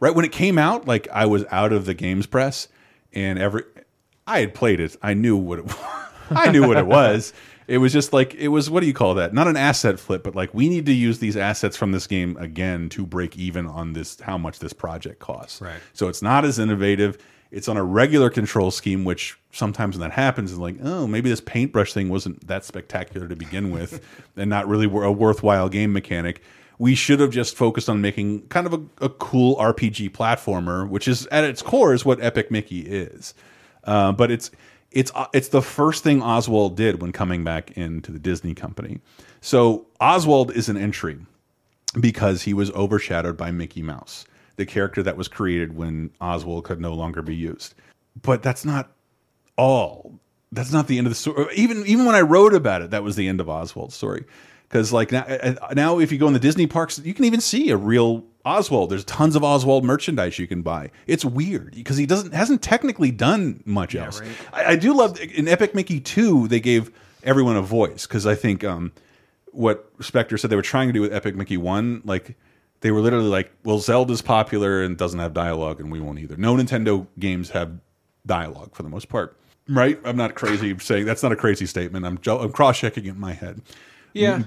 right 0.00 0.14
when 0.16 0.24
it 0.24 0.32
came 0.32 0.58
out, 0.58 0.88
like 0.88 1.06
I 1.12 1.26
was 1.26 1.44
out 1.52 1.72
of 1.72 1.86
the 1.86 1.94
games 1.94 2.26
press, 2.26 2.66
and 3.12 3.38
every 3.38 3.62
I 4.26 4.40
had 4.40 4.52
played 4.52 4.80
it. 4.80 4.96
I 5.00 5.14
knew 5.14 5.36
what 5.36 5.60
it. 5.60 5.64
I 6.30 6.50
knew 6.50 6.66
what 6.66 6.76
it 6.76 6.86
was. 6.88 7.32
It 7.68 7.78
was 7.78 7.92
just 7.92 8.12
like 8.12 8.34
it 8.34 8.48
was. 8.48 8.70
What 8.70 8.80
do 8.80 8.86
you 8.86 8.94
call 8.94 9.14
that? 9.14 9.34
Not 9.34 9.48
an 9.48 9.56
asset 9.56 9.98
flip, 9.98 10.22
but 10.22 10.34
like 10.34 10.54
we 10.54 10.68
need 10.68 10.86
to 10.86 10.92
use 10.92 11.18
these 11.18 11.36
assets 11.36 11.76
from 11.76 11.92
this 11.92 12.06
game 12.06 12.36
again 12.38 12.88
to 12.90 13.04
break 13.04 13.36
even 13.36 13.66
on 13.66 13.92
this. 13.92 14.20
How 14.20 14.38
much 14.38 14.60
this 14.60 14.72
project 14.72 15.18
costs. 15.18 15.60
Right. 15.60 15.80
So 15.92 16.08
it's 16.08 16.22
not 16.22 16.44
as 16.44 16.58
innovative. 16.58 17.18
It's 17.50 17.68
on 17.68 17.76
a 17.76 17.84
regular 17.84 18.28
control 18.28 18.70
scheme, 18.70 19.04
which 19.04 19.38
sometimes 19.52 19.96
when 19.96 20.08
that 20.08 20.14
happens 20.14 20.52
is 20.52 20.58
like, 20.58 20.76
oh, 20.82 21.06
maybe 21.06 21.30
this 21.30 21.40
paintbrush 21.40 21.92
thing 21.92 22.08
wasn't 22.08 22.46
that 22.46 22.64
spectacular 22.64 23.28
to 23.28 23.36
begin 23.36 23.70
with, 23.70 24.04
and 24.36 24.50
not 24.50 24.68
really 24.68 24.86
a 24.86 25.12
worthwhile 25.12 25.68
game 25.68 25.92
mechanic. 25.92 26.42
We 26.78 26.94
should 26.94 27.20
have 27.20 27.30
just 27.30 27.56
focused 27.56 27.88
on 27.88 28.00
making 28.00 28.48
kind 28.48 28.66
of 28.66 28.74
a, 28.74 29.06
a 29.06 29.08
cool 29.08 29.56
RPG 29.56 30.10
platformer, 30.10 30.88
which 30.88 31.08
is 31.08 31.26
at 31.28 31.44
its 31.44 31.62
core 31.62 31.94
is 31.94 32.04
what 32.04 32.20
Epic 32.20 32.50
Mickey 32.50 32.80
is. 32.80 33.32
Uh, 33.84 34.12
but 34.12 34.30
it's 34.30 34.50
it's 34.90 35.12
uh, 35.14 35.26
it's 35.32 35.48
the 35.48 35.62
first 35.62 36.02
thing 36.02 36.22
Oswald 36.22 36.76
did 36.76 37.00
when 37.00 37.12
coming 37.12 37.44
back 37.44 37.72
into 37.72 38.12
the 38.12 38.18
Disney 38.18 38.54
company. 38.54 39.00
So 39.40 39.86
Oswald 40.00 40.52
is 40.52 40.68
an 40.68 40.76
entry 40.76 41.18
because 42.00 42.42
he 42.42 42.54
was 42.54 42.70
overshadowed 42.72 43.36
by 43.36 43.50
Mickey 43.50 43.82
Mouse, 43.82 44.24
the 44.56 44.66
character 44.66 45.02
that 45.02 45.16
was 45.16 45.28
created 45.28 45.76
when 45.76 46.10
Oswald 46.20 46.64
could 46.64 46.80
no 46.80 46.94
longer 46.94 47.22
be 47.22 47.34
used. 47.34 47.74
But 48.22 48.42
that's 48.42 48.64
not 48.64 48.92
all. 49.56 50.18
That's 50.52 50.72
not 50.72 50.86
the 50.86 50.98
end 50.98 51.06
of 51.06 51.10
the 51.10 51.16
story. 51.16 51.54
Even 51.54 51.84
even 51.86 52.06
when 52.06 52.14
I 52.14 52.20
wrote 52.20 52.54
about 52.54 52.82
it, 52.82 52.90
that 52.90 53.02
was 53.02 53.16
the 53.16 53.28
end 53.28 53.40
of 53.40 53.48
Oswald's 53.48 53.94
story. 53.94 54.24
Because 54.68 54.92
like 54.92 55.12
now, 55.12 55.22
uh, 55.22 55.72
now, 55.74 55.98
if 55.98 56.10
you 56.10 56.18
go 56.18 56.26
in 56.26 56.32
the 56.32 56.40
Disney 56.40 56.66
parks, 56.66 56.98
you 56.98 57.14
can 57.14 57.24
even 57.24 57.40
see 57.40 57.70
a 57.70 57.76
real 57.76 58.24
Oswald. 58.44 58.90
There's 58.90 59.04
tons 59.04 59.36
of 59.36 59.44
Oswald 59.44 59.84
merchandise 59.84 60.38
you 60.38 60.46
can 60.46 60.62
buy. 60.62 60.90
It's 61.06 61.24
weird 61.24 61.74
because 61.74 61.96
he 61.96 62.06
doesn't 62.06 62.32
hasn't 62.32 62.62
technically 62.62 63.10
done 63.10 63.62
much 63.64 63.94
else. 63.94 64.22
I, 64.52 64.64
I 64.72 64.76
do 64.76 64.94
love 64.94 65.20
in 65.20 65.48
Epic 65.48 65.74
Mickey 65.74 66.00
two 66.00 66.48
they 66.48 66.60
gave 66.60 66.90
everyone 67.22 67.56
a 67.56 67.62
voice 67.62 68.06
because 68.06 68.26
I 68.26 68.34
think 68.34 68.64
um, 68.64 68.92
what 69.52 69.96
Spector 69.98 70.38
said 70.38 70.50
they 70.50 70.56
were 70.56 70.62
trying 70.62 70.88
to 70.88 70.92
do 70.92 71.00
with 71.00 71.12
Epic 71.12 71.34
Mickey 71.34 71.56
one 71.56 72.02
like 72.04 72.36
they 72.80 72.90
were 72.90 73.00
literally 73.00 73.28
like, 73.28 73.50
well, 73.64 73.78
Zelda's 73.78 74.22
popular 74.22 74.82
and 74.82 74.96
doesn't 74.96 75.18
have 75.18 75.32
dialogue, 75.32 75.80
and 75.80 75.90
we 75.90 75.98
won't 75.98 76.18
either. 76.18 76.36
No 76.36 76.54
Nintendo 76.54 77.06
games 77.18 77.50
have 77.50 77.78
dialogue 78.26 78.74
for 78.74 78.82
the 78.82 78.88
most 78.88 79.08
part, 79.08 79.36
right? 79.68 79.98
I'm 80.04 80.16
not 80.16 80.34
crazy 80.34 80.76
saying 80.78 81.04
that's 81.04 81.22
not 81.22 81.32
a 81.32 81.36
crazy 81.36 81.66
statement. 81.66 82.04
I'm 82.06 82.18
I'm 82.26 82.52
cross 82.52 82.78
checking 82.78 83.06
it 83.06 83.10
in 83.10 83.20
my 83.20 83.32
head. 83.32 83.62
Yeah. 84.12 84.44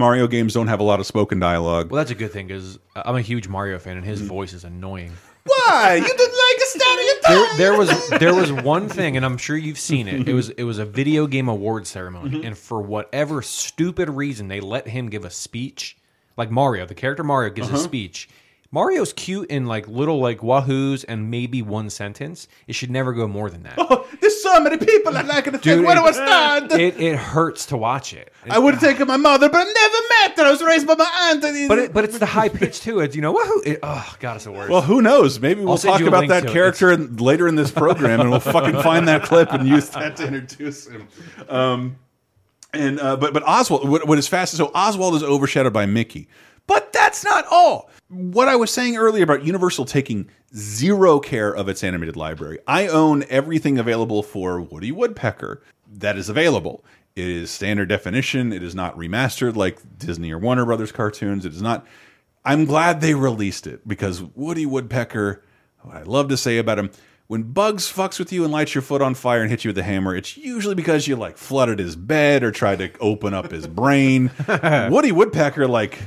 Mario 0.00 0.26
games 0.26 0.52
don't 0.54 0.66
have 0.66 0.80
a 0.80 0.82
lot 0.82 0.98
of 0.98 1.06
spoken 1.06 1.38
dialogue. 1.38 1.90
Well, 1.90 1.98
that's 1.98 2.10
a 2.10 2.14
good 2.16 2.32
thing 2.32 2.48
because 2.48 2.78
I'm 2.96 3.14
a 3.14 3.20
huge 3.20 3.46
Mario 3.46 3.78
fan, 3.78 3.96
and 3.96 4.04
Mm. 4.04 4.08
his 4.08 4.20
voice 4.22 4.52
is 4.52 4.64
annoying. 4.64 5.12
Why 5.44 5.94
you 5.96 6.04
didn't 6.04 6.18
like 6.18 6.56
a 6.58 6.66
static 6.66 7.06
There, 7.28 7.56
there 7.56 7.78
was 7.78 8.08
there 8.18 8.34
was 8.34 8.52
one 8.52 8.88
thing, 8.88 9.16
and 9.16 9.24
I'm 9.24 9.36
sure 9.38 9.56
you've 9.56 9.78
seen 9.78 10.08
it. 10.08 10.28
It 10.28 10.34
was 10.34 10.48
it 10.62 10.64
was 10.64 10.78
a 10.78 10.84
video 10.84 11.26
game 11.26 11.48
award 11.48 11.86
ceremony, 11.86 12.30
Mm-hmm. 12.30 12.46
and 12.46 12.58
for 12.58 12.80
whatever 12.82 13.40
stupid 13.42 14.10
reason, 14.10 14.48
they 14.48 14.60
let 14.60 14.88
him 14.88 15.08
give 15.08 15.24
a 15.24 15.30
speech. 15.30 15.96
Like 16.36 16.50
Mario, 16.50 16.86
the 16.86 16.94
character 16.94 17.22
Mario 17.24 17.50
gives 17.50 17.68
a 17.68 17.74
Uh-huh. 17.74 17.82
speech. 17.82 18.28
Mario's 18.72 19.12
cute 19.12 19.50
in 19.50 19.66
like 19.66 19.88
little 19.88 20.20
like 20.20 20.38
wahoos 20.38 21.04
and 21.08 21.28
maybe 21.28 21.60
one 21.60 21.90
sentence. 21.90 22.46
It 22.68 22.74
should 22.74 22.90
never 22.90 23.12
go 23.12 23.26
more 23.26 23.50
than 23.50 23.64
that. 23.64 23.74
Oh, 23.78 24.06
There's 24.20 24.40
so 24.40 24.60
many 24.60 24.76
people 24.76 25.10
that 25.12 25.26
like 25.26 25.48
it. 25.48 25.60
Dude, 25.60 25.84
Where 25.84 25.96
do 25.96 26.02
I 26.02 26.08
it- 26.10 26.14
start? 26.14 26.72
It, 26.80 27.00
it 27.00 27.16
hurts 27.16 27.66
to 27.66 27.76
watch 27.76 28.12
it. 28.14 28.32
I 28.48 28.58
would 28.60 28.74
have 28.74 28.82
taken 28.82 29.08
my 29.08 29.16
mother, 29.16 29.48
but 29.48 29.58
I 29.58 29.64
never 29.64 29.96
met 30.28 30.36
her. 30.38 30.44
I 30.44 30.50
was 30.52 30.62
raised 30.62 30.86
by 30.86 30.94
my 30.94 31.10
aunt. 31.30 31.42
But 31.68 31.78
it, 31.78 31.92
but 31.92 32.04
it's 32.04 32.18
the 32.18 32.26
high 32.26 32.48
pitch 32.48 32.80
too. 32.80 33.00
It's 33.00 33.16
you 33.16 33.22
know 33.22 33.32
wahoo. 33.32 33.62
It, 33.66 33.80
oh 33.82 34.14
god, 34.20 34.36
it's 34.36 34.44
the 34.44 34.52
worst. 34.52 34.70
Well, 34.70 34.82
who 34.82 35.02
knows? 35.02 35.40
Maybe 35.40 35.62
we'll 35.64 35.76
talk 35.76 36.00
about 36.00 36.28
that 36.28 36.46
character 36.46 36.92
in, 36.92 37.16
later 37.16 37.48
in 37.48 37.56
this 37.56 37.70
program, 37.72 38.20
and 38.20 38.30
we'll 38.30 38.38
fucking 38.40 38.80
find 38.82 39.08
that 39.08 39.24
clip 39.24 39.52
and 39.52 39.66
use 39.66 39.88
that 39.90 40.16
to 40.16 40.28
introduce 40.28 40.86
him. 40.86 41.08
Um, 41.48 41.96
and 42.72 43.00
uh, 43.00 43.16
but 43.16 43.32
but 43.34 43.42
Oswald, 43.46 43.88
what, 43.88 44.06
what 44.06 44.18
is 44.18 44.28
fast? 44.28 44.56
So 44.56 44.70
Oswald 44.74 45.16
is 45.16 45.22
overshadowed 45.24 45.72
by 45.72 45.86
Mickey, 45.86 46.28
but 46.66 46.92
that's 46.92 47.24
not 47.24 47.44
all. 47.50 47.90
What 48.08 48.48
I 48.48 48.56
was 48.56 48.70
saying 48.70 48.96
earlier 48.96 49.24
about 49.24 49.44
Universal 49.44 49.84
taking 49.86 50.28
zero 50.54 51.20
care 51.20 51.54
of 51.54 51.68
its 51.68 51.84
animated 51.84 52.16
library. 52.16 52.58
I 52.66 52.88
own 52.88 53.24
everything 53.28 53.78
available 53.78 54.22
for 54.22 54.60
Woody 54.60 54.92
Woodpecker 54.92 55.62
that 55.92 56.16
is 56.16 56.28
available. 56.28 56.84
It 57.16 57.28
is 57.28 57.50
standard 57.50 57.88
definition. 57.88 58.52
It 58.52 58.62
is 58.62 58.74
not 58.74 58.96
remastered 58.96 59.56
like 59.56 59.80
Disney 59.98 60.32
or 60.32 60.38
Warner 60.38 60.64
Brothers 60.64 60.92
cartoons. 60.92 61.44
It 61.44 61.52
is 61.52 61.62
not. 61.62 61.86
I'm 62.44 62.64
glad 62.64 63.00
they 63.00 63.14
released 63.14 63.66
it 63.66 63.86
because 63.86 64.22
Woody 64.22 64.66
Woodpecker, 64.66 65.44
what 65.82 65.96
I 65.96 66.02
love 66.02 66.28
to 66.28 66.36
say 66.36 66.58
about 66.58 66.78
him, 66.78 66.90
when 67.26 67.44
Bugs 67.44 67.92
fucks 67.92 68.18
with 68.18 68.32
you 68.32 68.42
and 68.42 68.52
lights 68.52 68.74
your 68.74 68.82
foot 68.82 69.02
on 69.02 69.14
fire 69.14 69.42
and 69.42 69.50
hits 69.50 69.64
you 69.64 69.68
with 69.68 69.78
a 69.78 69.84
hammer, 69.84 70.16
it's 70.16 70.36
usually 70.36 70.74
because 70.74 71.06
you 71.06 71.14
like 71.14 71.36
flooded 71.36 71.78
his 71.78 71.94
bed 71.94 72.42
or 72.42 72.50
tried 72.50 72.78
to 72.80 72.90
open 72.98 73.34
up 73.34 73.52
his 73.52 73.68
brain. 73.68 74.30
Woody 74.90 75.12
Woodpecker, 75.12 75.68
like, 75.68 75.98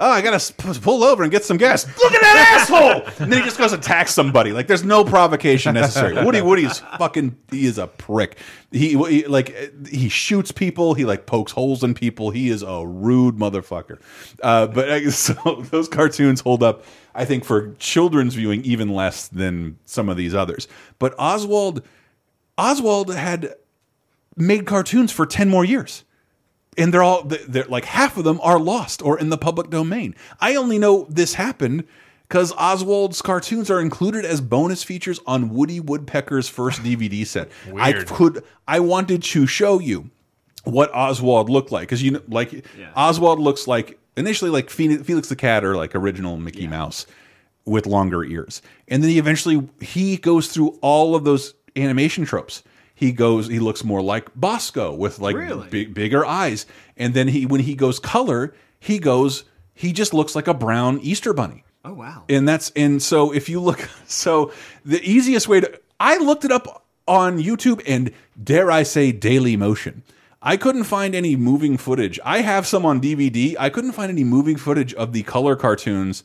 Oh, 0.00 0.10
I 0.10 0.20
gotta 0.20 0.52
pull 0.80 1.02
over 1.02 1.24
and 1.24 1.32
get 1.32 1.44
some 1.44 1.56
gas. 1.56 1.84
Look 1.84 2.12
at 2.12 2.20
that 2.20 2.60
asshole! 2.70 3.02
And 3.18 3.32
then 3.32 3.40
he 3.40 3.44
just 3.44 3.58
goes 3.58 3.72
and 3.72 3.82
attacks 3.82 4.14
somebody. 4.14 4.52
Like 4.52 4.68
there's 4.68 4.84
no 4.84 5.04
provocation 5.04 5.74
necessary. 5.74 6.14
Woody 6.24 6.40
Woody's 6.40 6.78
fucking. 6.98 7.36
He 7.50 7.66
is 7.66 7.78
a 7.78 7.88
prick. 7.88 8.38
He, 8.70 8.90
he 8.90 9.26
like 9.26 9.56
he 9.88 10.08
shoots 10.08 10.52
people. 10.52 10.94
He 10.94 11.04
like 11.04 11.26
pokes 11.26 11.50
holes 11.50 11.82
in 11.82 11.94
people. 11.94 12.30
He 12.30 12.48
is 12.48 12.62
a 12.62 12.86
rude 12.86 13.36
motherfucker. 13.36 14.00
Uh, 14.40 14.68
but 14.68 15.00
so 15.10 15.62
those 15.70 15.88
cartoons 15.88 16.40
hold 16.42 16.62
up. 16.62 16.84
I 17.14 17.24
think 17.24 17.44
for 17.44 17.74
children's 17.80 18.34
viewing 18.34 18.62
even 18.62 18.90
less 18.90 19.26
than 19.26 19.78
some 19.84 20.08
of 20.08 20.16
these 20.16 20.32
others. 20.32 20.68
But 21.00 21.16
Oswald, 21.18 21.82
Oswald 22.56 23.12
had 23.12 23.54
made 24.36 24.66
cartoons 24.66 25.10
for 25.10 25.26
10 25.26 25.48
more 25.48 25.64
years. 25.64 26.04
And 26.78 26.94
they're 26.94 27.02
all 27.02 27.24
they're 27.24 27.64
like 27.64 27.84
half 27.84 28.16
of 28.16 28.24
them 28.24 28.40
are 28.42 28.58
lost 28.58 29.02
or 29.02 29.18
in 29.18 29.28
the 29.28 29.36
public 29.38 29.68
domain. 29.68 30.14
I 30.40 30.54
only 30.54 30.78
know 30.78 31.06
this 31.10 31.34
happened 31.34 31.84
because 32.28 32.52
Oswald's 32.52 33.20
cartoons 33.20 33.70
are 33.70 33.80
included 33.80 34.24
as 34.24 34.40
bonus 34.40 34.82
features 34.84 35.18
on 35.26 35.50
Woody 35.50 35.80
Woodpecker's 35.80 36.48
first 36.48 36.82
DVD 36.82 37.26
set. 37.26 37.48
I 37.76 37.92
could 38.16 38.44
I 38.68 38.80
wanted 38.80 39.22
to 39.24 39.46
show 39.46 39.80
you 39.80 40.10
what 40.64 40.90
Oswald 40.94 41.48
looked 41.50 41.72
like 41.72 41.82
because 41.88 42.02
you 42.02 42.12
know 42.12 42.22
like 42.28 42.64
Oswald 42.94 43.40
looks 43.40 43.66
like 43.66 43.98
initially 44.16 44.50
like 44.50 44.70
Phoenix, 44.70 45.02
Felix 45.02 45.28
the 45.28 45.36
Cat 45.36 45.64
or 45.64 45.74
like 45.76 45.94
original 45.96 46.36
Mickey 46.36 46.66
Mouse 46.70 47.06
with 47.64 47.86
longer 47.86 48.24
ears, 48.24 48.62
and 48.86 49.02
then 49.02 49.10
he 49.10 49.18
eventually 49.18 49.66
he 49.80 50.16
goes 50.16 50.48
through 50.48 50.78
all 50.80 51.14
of 51.14 51.24
those 51.24 51.54
animation 51.76 52.24
tropes. 52.24 52.62
He 52.98 53.12
goes, 53.12 53.46
he 53.46 53.60
looks 53.60 53.84
more 53.84 54.02
like 54.02 54.34
Bosko 54.34 54.96
with 54.96 55.20
like 55.20 55.36
Really? 55.36 55.68
big, 55.68 55.94
bigger 55.94 56.26
eyes, 56.26 56.66
and 56.96 57.14
then 57.14 57.28
he 57.28 57.46
when 57.46 57.60
he 57.60 57.76
goes 57.76 58.00
color, 58.00 58.52
he 58.80 58.98
goes 58.98 59.44
he 59.72 59.92
just 59.92 60.12
looks 60.12 60.34
like 60.34 60.48
a 60.48 60.54
brown 60.54 60.98
Easter 61.00 61.32
bunny. 61.32 61.62
Oh 61.84 61.92
wow. 61.92 62.24
And 62.28 62.48
that's 62.48 62.70
and 62.74 63.00
so 63.00 63.32
if 63.32 63.48
you 63.48 63.60
look 63.60 63.88
so 64.06 64.52
the 64.84 65.00
easiest 65.08 65.46
way 65.46 65.60
to 65.60 65.80
I 66.00 66.16
looked 66.16 66.44
it 66.44 66.50
up 66.50 66.84
on 67.06 67.38
YouTube 67.38 67.82
and 67.86 68.10
dare 68.42 68.68
I 68.70 68.82
say 68.82 69.12
Daily 69.12 69.56
Motion. 69.56 70.02
I 70.42 70.56
couldn't 70.56 70.84
find 70.84 71.14
any 71.14 71.36
moving 71.36 71.76
footage. 71.76 72.18
I 72.24 72.40
have 72.40 72.66
some 72.66 72.84
on 72.84 73.00
DVD. 73.00 73.54
I 73.60 73.70
couldn't 73.70 73.92
find 73.92 74.10
any 74.10 74.24
moving 74.24 74.56
footage 74.56 74.92
of 74.94 75.12
the 75.12 75.22
color 75.22 75.54
cartoons 75.54 76.24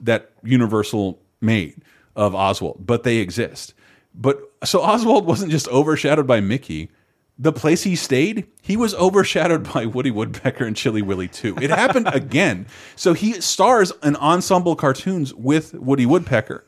that 0.00 0.30
Universal 0.42 1.18
made 1.42 1.82
of 2.16 2.34
Oswald, 2.34 2.86
but 2.86 3.02
they 3.02 3.18
exist. 3.18 3.74
But 4.14 4.38
so 4.64 4.82
Oswald 4.82 5.26
wasn't 5.26 5.50
just 5.50 5.68
overshadowed 5.68 6.26
by 6.26 6.40
Mickey. 6.40 6.90
The 7.38 7.52
place 7.52 7.82
he 7.82 7.96
stayed, 7.96 8.46
he 8.62 8.76
was 8.76 8.94
overshadowed 8.94 9.72
by 9.74 9.86
Woody 9.86 10.10
Woodpecker 10.10 10.64
and 10.64 10.76
Chilly 10.76 11.02
Willy 11.02 11.28
too. 11.28 11.56
It 11.60 11.70
happened 11.70 12.08
again. 12.12 12.66
So 12.96 13.12
he 13.12 13.40
stars 13.40 13.92
in 14.02 14.16
ensemble 14.16 14.76
cartoons 14.76 15.34
with 15.34 15.74
Woody 15.74 16.06
Woodpecker. 16.06 16.64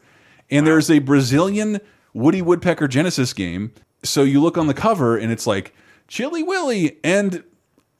And 0.51 0.67
there's 0.67 0.91
a 0.91 1.01
Brazilian 1.01 1.81
Woody 2.13 2.43
Woodpecker 2.43 2.89
Genesis 2.89 3.33
game. 3.33 3.73
So 4.03 4.23
you 4.23 4.41
look 4.41 4.57
on 4.57 4.67
the 4.67 4.75
cover 4.75 5.17
and 5.17 5.33
it's 5.33 5.47
like 5.47 5.75
Chilly 6.09 6.43
Willy 6.43 6.99
and 7.03 7.43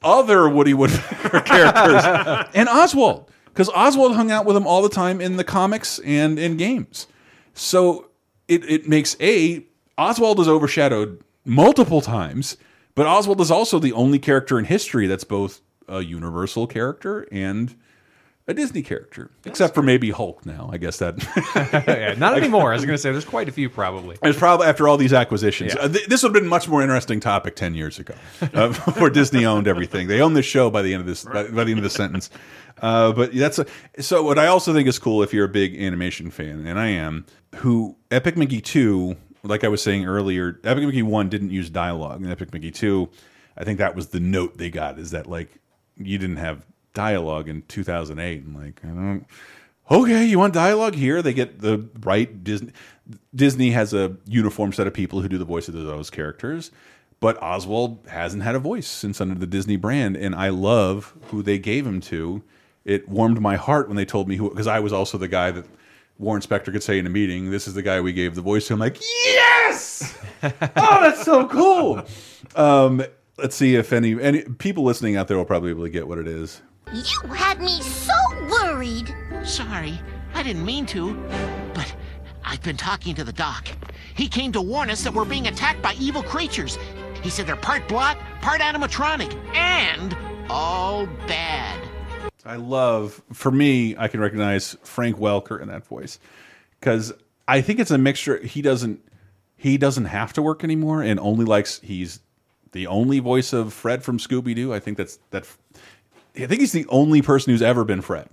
other 0.01 0.47
Woody 0.47 0.73
Woodpecker 0.73 1.39
characters 1.45 2.49
and 2.53 2.69
Oswald 2.69 3.29
because 3.45 3.69
Oswald 3.69 4.15
hung 4.15 4.31
out 4.31 4.45
with 4.45 4.55
him 4.55 4.67
all 4.67 4.81
the 4.81 4.89
time 4.89 5.19
in 5.19 5.37
the 5.37 5.43
comics 5.43 5.99
and 5.99 6.37
in 6.37 6.57
games. 6.57 7.07
So 7.53 8.09
it 8.47 8.63
it 8.69 8.87
makes 8.87 9.17
a 9.19 9.65
Oswald 9.97 10.39
is 10.39 10.47
overshadowed 10.47 11.21
multiple 11.45 12.01
times, 12.01 12.57
but 12.95 13.07
Oswald 13.07 13.41
is 13.41 13.51
also 13.51 13.79
the 13.79 13.93
only 13.93 14.19
character 14.19 14.59
in 14.59 14.65
history 14.65 15.07
that's 15.07 15.23
both 15.23 15.61
a 15.87 16.01
Universal 16.01 16.67
character 16.67 17.27
and 17.31 17.75
a 18.49 18.53
Disney 18.53 18.81
character, 18.81 19.29
except 19.43 19.75
for 19.75 19.81
maybe 19.81 20.09
Hulk. 20.09 20.45
Now, 20.45 20.69
I 20.71 20.77
guess 20.77 20.99
that 20.99 21.17
yeah, 21.87 22.15
not 22.17 22.37
anymore. 22.37 22.71
I 22.71 22.75
was 22.75 22.85
going 22.85 22.93
to 22.93 22.97
say 22.97 23.11
there's 23.11 23.25
quite 23.25 23.49
a 23.49 23.51
few 23.51 23.69
probably. 23.69 24.17
it's 24.23 24.39
probably 24.39 24.67
after 24.67 24.87
all 24.87 24.95
these 24.95 25.11
acquisitions. 25.11 25.73
Yeah. 25.75 25.81
Uh, 25.81 25.89
th 25.89 26.07
this 26.07 26.23
would 26.23 26.29
have 26.29 26.33
been 26.33 26.45
a 26.45 26.49
much 26.49 26.69
more 26.69 26.81
interesting 26.81 27.19
topic 27.19 27.57
ten 27.57 27.75
years 27.75 27.99
ago, 27.99 28.15
uh, 28.53 28.67
before 28.85 29.09
Disney 29.09 29.45
owned 29.45 29.67
everything. 29.67 30.07
They 30.07 30.21
own 30.21 30.33
this 30.33 30.45
show 30.45 30.69
by 30.69 30.81
the 30.81 30.93
end 30.93 31.01
of 31.01 31.07
this 31.07 31.25
by, 31.25 31.47
by 31.49 31.65
the 31.65 31.71
end 31.71 31.79
of 31.79 31.83
the 31.83 31.89
sentence. 31.89 32.29
Uh, 32.81 33.11
but 33.11 33.33
that's 33.33 33.59
a, 33.59 33.65
so. 33.99 34.23
What 34.23 34.39
I 34.39 34.47
also 34.47 34.73
think 34.73 34.87
is 34.87 34.97
cool 34.97 35.23
if 35.23 35.33
you're 35.33 35.45
a 35.45 35.49
big 35.49 35.75
animation 35.75 36.31
fan, 36.31 36.65
and 36.65 36.79
I 36.79 36.87
am, 36.87 37.25
who 37.55 37.97
Epic 38.11 38.37
Mickey 38.37 38.61
two, 38.61 39.17
like 39.47 39.63
I 39.63 39.67
was 39.67 39.81
saying 39.81 40.05
earlier, 40.05 40.59
Epic 40.63 40.83
Mickey 40.83 41.03
one 41.03 41.29
didn't 41.29 41.51
use 41.51 41.69
dialogue, 41.69 42.21
and 42.21 42.31
Epic 42.31 42.53
Mickey 42.53 42.71
two, 42.71 43.09
I 43.57 43.63
think 43.63 43.79
that 43.79 43.95
was 43.95 44.07
the 44.07 44.19
note 44.19 44.57
they 44.57 44.69
got 44.69 44.99
is 44.99 45.11
that 45.11 45.27
like 45.27 45.49
you 45.97 46.17
didn't 46.17 46.37
have 46.37 46.65
dialogue 46.93 47.47
in 47.49 47.63
2008, 47.63 48.43
and 48.43 48.55
like 48.55 48.81
I 48.83 48.87
don't 48.87 49.25
okay, 49.89 50.25
you 50.25 50.39
want 50.39 50.53
dialogue 50.53 50.95
here? 50.95 51.21
They 51.21 51.33
get 51.33 51.59
the 51.59 51.87
right 52.01 52.43
Disney. 52.43 52.71
Disney 53.33 53.71
has 53.71 53.93
a 53.93 54.17
uniform 54.25 54.73
set 54.73 54.87
of 54.87 54.93
people 54.93 55.21
who 55.21 55.29
do 55.29 55.37
the 55.37 55.45
voices 55.45 55.75
of 55.75 55.85
those 55.85 56.09
characters, 56.09 56.71
but 57.19 57.41
Oswald 57.41 57.99
hasn't 58.09 58.43
had 58.43 58.55
a 58.55 58.59
voice 58.59 58.87
since 58.87 59.21
under 59.21 59.35
the 59.35 59.47
Disney 59.47 59.77
brand, 59.77 60.17
and 60.17 60.35
I 60.35 60.49
love 60.49 61.13
who 61.27 61.41
they 61.41 61.57
gave 61.57 61.85
him 61.85 62.01
to. 62.01 62.43
It 62.83 63.07
warmed 63.09 63.41
my 63.41 63.55
heart 63.55 63.87
when 63.87 63.97
they 63.97 64.05
told 64.05 64.27
me 64.27 64.37
who, 64.37 64.49
because 64.49 64.67
I 64.67 64.79
was 64.79 64.93
also 64.93 65.17
the 65.17 65.27
guy 65.27 65.51
that 65.51 65.65
Warren 66.19 66.41
Spector 66.41 66.71
could 66.71 66.83
say 66.83 66.97
in 66.99 67.05
a 67.05 67.09
meeting, 67.09 67.51
"This 67.51 67.67
is 67.67 67.73
the 67.73 67.81
guy 67.81 68.01
we 68.01 68.13
gave 68.13 68.35
the 68.35 68.41
voice 68.41 68.67
to." 68.67 68.73
I'm 68.73 68.79
like, 68.79 68.99
yes, 69.25 70.17
oh, 70.43 70.49
that's 70.75 71.23
so 71.23 71.47
cool. 71.47 72.03
Um, 72.55 73.03
let's 73.37 73.55
see 73.55 73.75
if 73.75 73.93
any 73.93 74.19
any 74.21 74.43
people 74.43 74.83
listening 74.83 75.15
out 75.15 75.27
there 75.27 75.37
will 75.37 75.45
probably 75.45 75.69
be 75.69 75.77
able 75.77 75.85
to 75.85 75.91
get 75.91 76.07
what 76.07 76.17
it 76.17 76.27
is. 76.27 76.61
You 76.93 77.29
had 77.29 77.59
me 77.61 77.81
so 77.81 78.13
worried. 78.49 79.13
Sorry, 79.43 79.99
I 80.33 80.43
didn't 80.43 80.65
mean 80.65 80.85
to. 80.87 81.13
But 81.73 81.93
I've 82.43 82.61
been 82.63 82.77
talking 82.77 83.13
to 83.15 83.23
the 83.23 83.33
doc. 83.33 83.67
He 84.15 84.27
came 84.27 84.51
to 84.53 84.61
warn 84.61 84.89
us 84.89 85.03
that 85.03 85.13
we're 85.13 85.25
being 85.25 85.47
attacked 85.47 85.81
by 85.81 85.93
evil 85.99 86.23
creatures. 86.23 86.77
He 87.21 87.29
said 87.29 87.45
they're 87.45 87.55
part 87.55 87.87
blot, 87.87 88.17
part 88.41 88.61
animatronic, 88.61 89.33
and 89.55 90.15
all 90.49 91.05
bad. 91.27 91.86
I 92.47 92.55
love, 92.55 93.21
for 93.33 93.51
me, 93.51 93.95
I 93.97 94.07
can 94.07 94.19
recognize 94.19 94.77
Frank 94.83 95.17
Welker 95.17 95.61
in 95.61 95.67
that 95.67 95.85
voice 95.85 96.17
because 96.79 97.13
I 97.47 97.61
think 97.61 97.79
it's 97.79 97.91
a 97.91 97.97
mixture. 97.97 98.37
He 98.37 98.61
doesn't, 98.61 99.01
he 99.57 99.77
doesn't 99.77 100.05
have 100.05 100.33
to 100.33 100.41
work 100.41 100.63
anymore, 100.63 101.01
and 101.01 101.19
only 101.19 101.45
likes 101.45 101.79
he's 101.81 102.21
the 102.71 102.87
only 102.87 103.19
voice 103.19 103.53
of 103.53 103.73
Fred 103.73 104.03
from 104.03 104.17
Scooby 104.17 104.55
Doo. 104.55 104.73
I 104.73 104.79
think 104.79 104.97
that's 104.97 105.19
that. 105.31 105.45
I 106.35 106.45
think 106.45 106.61
he's 106.61 106.71
the 106.71 106.85
only 106.89 107.21
person 107.21 107.51
who's 107.51 107.61
ever 107.61 107.83
been 107.83 108.01
Fred. 108.01 108.29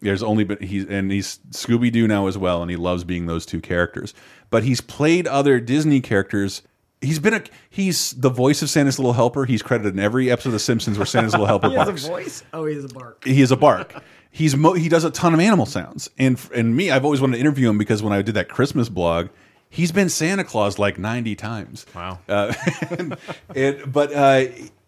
There's 0.00 0.22
only 0.22 0.44
been 0.44 0.62
he's 0.62 0.86
and 0.86 1.10
he's 1.10 1.38
Scooby 1.50 1.90
Doo 1.90 2.06
now 2.06 2.26
as 2.26 2.38
well, 2.38 2.62
and 2.62 2.70
he 2.70 2.76
loves 2.76 3.04
being 3.04 3.26
those 3.26 3.44
two 3.44 3.60
characters. 3.60 4.14
But 4.50 4.62
he's 4.62 4.80
played 4.80 5.26
other 5.26 5.60
Disney 5.60 6.00
characters. 6.00 6.62
He's 7.00 7.18
been 7.18 7.34
a 7.34 7.42
he's 7.70 8.12
the 8.12 8.28
voice 8.30 8.60
of 8.62 8.70
Santa's 8.70 8.98
Little 8.98 9.12
Helper. 9.12 9.44
He's 9.44 9.62
credited 9.62 9.94
in 9.94 10.00
every 10.00 10.30
episode 10.30 10.48
of 10.50 10.52
The 10.54 10.58
Simpsons 10.58 10.98
where 10.98 11.06
Santa's 11.06 11.32
Little 11.32 11.46
Helper 11.46 11.68
He 11.70 11.74
has 11.76 11.88
a 12.04 12.08
voice. 12.08 12.42
Oh, 12.52 12.64
he 12.66 12.74
has 12.74 12.84
a 12.84 12.88
bark. 12.88 13.24
he 13.24 13.40
is 13.40 13.50
a 13.52 13.56
bark. 13.56 14.02
He's 14.30 14.56
mo 14.56 14.72
he 14.74 14.88
does 14.88 15.04
a 15.04 15.10
ton 15.10 15.32
of 15.32 15.40
animal 15.40 15.64
sounds, 15.66 16.10
and 16.18 16.40
and 16.54 16.76
me, 16.76 16.90
I've 16.90 17.04
always 17.04 17.20
wanted 17.20 17.34
to 17.36 17.40
interview 17.40 17.68
him 17.70 17.78
because 17.78 18.02
when 18.02 18.12
I 18.12 18.20
did 18.22 18.34
that 18.34 18.48
Christmas 18.48 18.88
blog, 18.88 19.28
he's 19.70 19.90
been 19.92 20.08
Santa 20.08 20.44
Claus 20.44 20.78
like 20.78 20.98
ninety 20.98 21.34
times. 21.34 21.86
Wow. 21.94 22.18
Uh, 22.28 22.52
and, 22.90 23.16
and- 23.54 23.92
but 23.92 24.12
uh, 24.12 24.44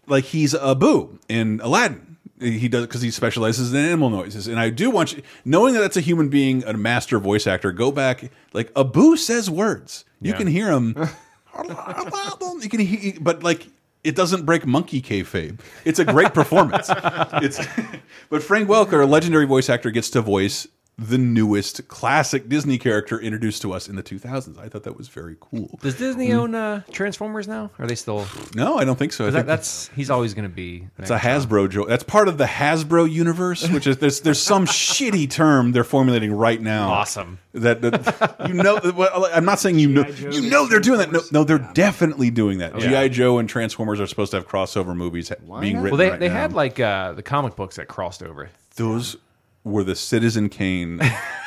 like 0.07 0.25
he's 0.25 0.55
Abu 0.55 1.19
in 1.29 1.61
Aladdin. 1.63 2.17
He 2.41 2.69
does 2.69 2.87
because 2.87 3.03
he 3.03 3.11
specializes 3.11 3.73
in 3.75 3.81
animal 3.85 4.09
noises, 4.11 4.49
and 4.49 4.59
I 4.59 4.71
do 4.71 4.91
want 4.91 5.13
you 5.17 5.23
knowing 5.45 5.75
that 5.75 5.81
that's 5.81 5.97
a 5.97 6.01
human 6.01 6.29
being, 6.29 6.65
a 6.65 6.73
master 6.75 7.19
voice 7.19 7.47
actor. 7.47 7.71
Go 7.71 7.93
back, 7.93 8.31
like 8.53 8.73
Abu 8.77 9.17
says 9.17 9.49
words. 9.51 10.05
You 10.21 10.33
Yeah. 10.33 10.39
can 10.39 10.47
hear 10.49 10.71
him. 10.71 10.97
you 12.62 12.68
can 12.68 13.22
but 13.22 13.42
like 13.42 13.66
it 14.03 14.16
doesn't 14.16 14.46
break 14.46 14.66
monkey 14.66 15.03
kayfabe. 15.03 15.61
It's 15.84 15.98
a 15.98 16.05
great 16.05 16.32
performance. 16.32 16.88
it's, 16.88 17.59
but 18.30 18.42
Frank 18.42 18.68
Welker, 18.68 19.03
a 19.03 19.07
legendary 19.07 19.46
voice 19.46 19.68
actor, 19.68 19.90
gets 19.90 20.09
to 20.11 20.22
voice 20.22 20.66
the 21.01 21.16
newest 21.16 21.88
classic 21.88 22.46
Disney 22.48 22.76
character 22.76 23.18
introduced 23.18 23.62
to 23.62 23.72
us 23.72 23.88
in 23.88 23.96
the 23.96 24.03
2000s. 24.03 24.59
I 24.59 24.68
thought 24.68 24.82
that 24.82 24.98
was 24.98 25.09
very 25.09 25.34
cool. 25.40 25.78
Does 25.80 25.94
Disney 25.94 26.32
own 26.32 26.55
uh, 26.55 26.82
Transformers 26.92 27.48
now? 27.48 27.70
Are 27.78 27.86
they 27.86 27.94
still? 27.94 28.26
No, 28.55 28.76
I 28.76 28.84
don't 28.84 28.98
think 28.98 29.14
so. 29.14 29.24
I 29.26 29.30
that, 29.30 29.38
think 29.38 29.46
that's 29.46 29.88
he's 29.96 30.11
always 30.11 30.34
going 30.34 30.48
to 30.48 30.55
be. 30.55 30.88
It's 30.98 31.11
a 31.11 31.16
Hasbro 31.16 31.70
joke. 31.70 31.88
That's 31.88 32.05
part 32.05 32.28
of 32.28 32.36
the 32.36 32.44
Hasbro 32.44 33.11
universe, 33.11 33.66
which 33.70 33.86
is 33.86 33.96
there's 33.96 34.20
there's 34.20 34.42
some 34.42 34.66
shitty 34.66 35.30
term 35.30 35.72
they're 35.72 35.84
formulating 35.84 36.32
right 36.32 36.61
now. 36.61 36.90
Awesome. 36.90 37.38
That, 37.55 37.80
that 37.80 38.46
you 38.48 38.55
know. 38.55 38.78
well, 38.94 39.26
I'm 39.32 39.46
not 39.46 39.59
saying 39.59 39.78
you 39.78 39.88
know. 39.88 40.07
You 40.07 40.51
know 40.51 40.66
they're 40.66 40.80
doing 40.80 40.98
that. 40.98 41.11
No, 41.12 41.20
no, 41.32 41.44
they're 41.44 41.70
definitely 41.72 42.30
doing 42.30 42.59
that. 42.59 42.78
Yeah. 42.78 43.05
GI 43.05 43.09
Joe 43.14 43.38
and 43.38 43.48
Transformers 43.48 44.01
are 44.01 44.07
supposed 44.07 44.32
to 44.32 44.36
have 44.36 44.46
crossover 44.46 44.94
movies 44.94 45.30
being 45.30 45.48
Well, 45.48 45.62
written. 45.84 45.98
they 45.98 46.11
right 46.11 46.20
they 46.20 46.28
now. 46.28 46.34
had 46.34 46.53
like 46.53 46.78
uh, 46.78 47.12
the 47.14 47.22
comic 47.22 47.57
books 47.57 47.76
that 47.76 47.88
crossed 47.88 48.22
over. 48.22 48.51
those 48.76 49.16
were 49.65 49.85
the 49.85 49.95
Citizen 49.95 50.49
Kane 50.49 51.01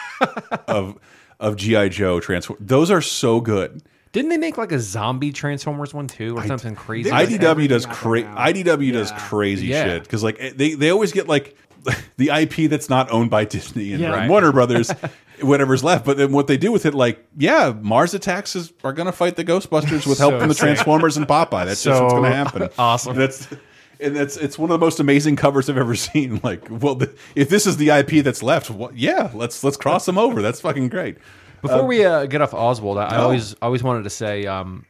of 0.68 0.98
of 1.40 1.56
GI 1.58 1.90
Joe 1.90 2.20
Transform. 2.20 2.58
Those 2.62 2.90
are 2.92 3.02
so 3.02 3.42
good. 3.42 3.82
Didn't 4.12 4.30
they 4.30 4.38
make 4.38 4.58
like 4.58 4.72
a 4.72 4.80
zombie 4.80 5.32
Transformers 5.32 5.94
one 5.94 6.08
too, 6.08 6.38
or 6.38 6.46
something 6.46 6.76
crazy? 6.76 7.10
IDW 7.10 7.68
does 7.68 7.86
cra 7.88 8.22
IDW 8.24 8.94
does 8.94 9.12
crazy 9.18 9.68
Yeah. 9.68 9.86
shit 9.86 10.04
because 10.04 10.24
like 10.24 10.38
they 10.56 10.76
they 10.76 10.92
always 10.92 11.12
get 11.12 11.28
like 11.28 11.58
the 12.18 12.30
IP 12.30 12.70
that's 12.70 12.90
not 12.90 13.12
owned 13.12 13.30
by 13.30 13.44
Disney 13.46 13.92
and, 13.92 14.02
Yeah. 14.02 14.12
Right. 14.12 14.30
Warner 14.30 14.52
Brothers, 14.52 14.92
whatever's 15.42 15.84
left. 15.84 16.06
But 16.06 16.18
then 16.18 16.32
what 16.32 16.48
they 16.48 16.56
do 16.56 16.72
with 16.72 16.86
it, 16.86 16.94
like, 16.94 17.26
yeah, 17.38 17.74
Mars 17.82 18.14
Attacks 18.14 18.56
is, 18.56 18.72
are 18.86 18.94
going 18.94 19.08
to 19.08 19.12
fight 19.12 19.36
the 19.36 19.44
Ghostbusters 19.44 20.08
with 20.08 20.18
help 20.18 20.36
So 20.36 20.40
from 20.40 20.48
the. 20.48 20.56
Transformers 20.56 21.18
and 21.18 21.28
Popeye. 21.28 21.66
That's 21.66 21.84
just 21.84 22.02
what's 22.02 22.14
going 22.14 22.30
to 22.32 22.36
happen. 22.38 22.70
awesome. 22.78 23.18
That's 23.18 23.48
and 24.04 24.16
that's 24.16 24.38
it's 24.38 24.58
one 24.60 24.70
of 24.70 24.80
the 24.80 24.86
most 24.86 25.00
amazing 25.00 25.36
covers 25.36 25.70
I've 25.70 25.78
ever 25.78 25.96
seen. 26.10 26.40
Like, 26.44 26.66
well, 26.70 26.96
the, 26.96 27.14
if 27.36 27.50
this 27.50 27.66
is 27.66 27.78
the 27.78 27.90
IP 27.90 28.24
that's 28.24 28.44
left, 28.44 28.70
what, 28.70 28.98
yeah, 28.98 29.32
let's 29.34 29.64
let's 29.64 29.78
cross 29.78 30.06
them 30.06 30.18
over. 30.18 30.42
That's 30.42 30.62
fucking 30.62 30.90
great. 30.90 31.18
Before 31.62 31.80
Uh, 31.82 31.86
we 31.86 32.04
uh, 32.04 32.26
get 32.26 32.42
off 32.42 32.54
Oswald, 32.54 32.98
I, 32.98 33.06
I 33.06 33.18
Oh. 33.18 33.24
always 33.24 33.54
always 33.62 33.84
wanted 33.84 34.04
to 34.04 34.10
say 34.10 34.46
um, 34.46 34.86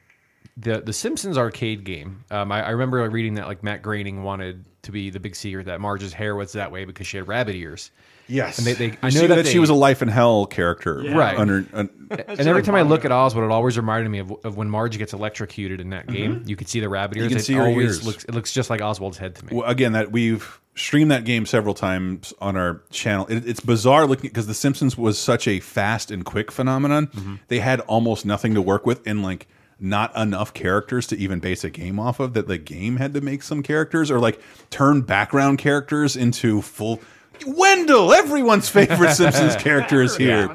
the 0.57 0.82
the 0.82 0.93
Simpsons 0.93 1.38
arcade 1.38 1.84
game. 1.84 2.24
Um, 2.32 2.51
I, 2.51 2.64
I 2.66 2.70
remember 2.72 3.07
reading 3.09 3.36
that 3.36 3.47
like 3.47 3.64
Matt 3.64 3.82
Groening 3.84 4.24
wanted 4.24 4.66
to 4.84 4.91
be 4.91 5.09
the 5.09 5.20
big 5.20 5.36
secret 5.36 5.66
that 5.68 5.80
Marge's 5.80 6.14
hair 6.14 6.36
was 6.36 6.51
that 6.53 6.72
way 6.72 6.84
because 6.86 7.07
she 7.07 7.18
had 7.18 7.28
rabbit 7.28 7.55
ears. 7.55 7.91
Yes, 8.28 8.58
and 8.58 8.66
they, 8.66 8.74
they 8.74 8.98
I 9.02 9.10
know 9.10 9.22
that, 9.22 9.28
that 9.36 9.44
they- 9.46 9.52
she 9.52 9.60
was 9.60 9.70
a 9.70 9.74
life 9.74 10.02
in 10.02 10.08
hell 10.08 10.46
character, 10.46 11.04
right? 11.14 11.38
Under, 11.38 11.66
un- 11.74 11.90
and 12.10 12.40
every 12.48 12.64
time 12.64 12.76
I 12.76 12.82
look 12.84 13.04
at 13.06 13.12
Oswald, 13.12 13.44
it 13.46 13.52
always 13.52 13.76
reminded 13.78 14.10
me 14.10 14.20
of, 14.20 14.32
of 14.46 14.56
when 14.56 14.70
Marge 14.70 14.98
gets 14.98 15.14
electrocuted 15.14 15.82
in 15.82 15.90
that 15.90 16.08
game. 16.08 16.42
Mhm. 16.42 16.48
You 16.50 16.56
can 16.56 16.68
see 16.68 16.80
the 16.80 16.88
rabbit 16.90 17.18
You 17.18 17.24
ears. 17.24 17.32
can 17.32 17.38
It 17.40 17.44
see 17.44 17.54
her 17.54 17.64
always 17.64 17.98
ears. 17.98 18.06
looks 18.06 18.24
it 18.24 18.34
looks 18.34 18.54
just 18.54 18.70
like 18.70 18.82
Oswald's 18.82 19.18
head 19.18 19.36
to 19.36 19.46
me. 19.46 19.56
Well, 19.58 19.70
again, 19.70 19.92
that 19.92 20.12
we've 20.12 20.60
streamed 20.76 21.12
that 21.12 21.26
game 21.26 21.46
several 21.46 21.74
times 21.74 22.34
on 22.40 22.56
our 22.56 22.82
channel. 22.92 23.26
It, 23.28 23.48
it's 23.48 23.60
bizarre 23.60 24.08
looking 24.08 24.30
because 24.30 24.48
The 24.48 24.54
Simpsons 24.54 24.98
was 24.98 25.20
such 25.20 25.48
a 25.48 25.60
fast 25.60 26.10
and 26.10 26.24
quick 26.24 26.52
phenomenon. 26.52 27.08
Mm-hmm. 27.08 27.36
They 27.50 27.60
had 27.60 27.82
almost 27.82 28.26
nothing 28.26 28.54
to 28.56 28.62
work 28.62 28.86
with, 28.86 29.06
and 29.06 29.22
like 29.22 29.48
not 29.80 30.16
enough 30.16 30.54
characters 30.54 31.08
to 31.08 31.18
even 31.18 31.40
base 31.40 31.64
a 31.66 31.70
game 31.70 32.00
off 32.00 32.20
of. 32.22 32.34
That 32.36 32.48
the 32.48 32.58
game 32.58 32.98
had 32.98 33.14
to 33.16 33.22
make 33.22 33.44
some 33.44 33.62
characters 33.64 34.10
or 34.10 34.20
like 34.20 34.40
turn 34.70 35.02
background 35.02 35.58
characters 35.58 36.16
into 36.16 36.62
full. 36.62 37.02
Wendell, 37.46 38.14
everyone's 38.14 38.70
favorite 38.70 39.14
Simpsons 39.16 39.56
character 39.56 40.02
is 40.02 40.16
here. 40.16 40.50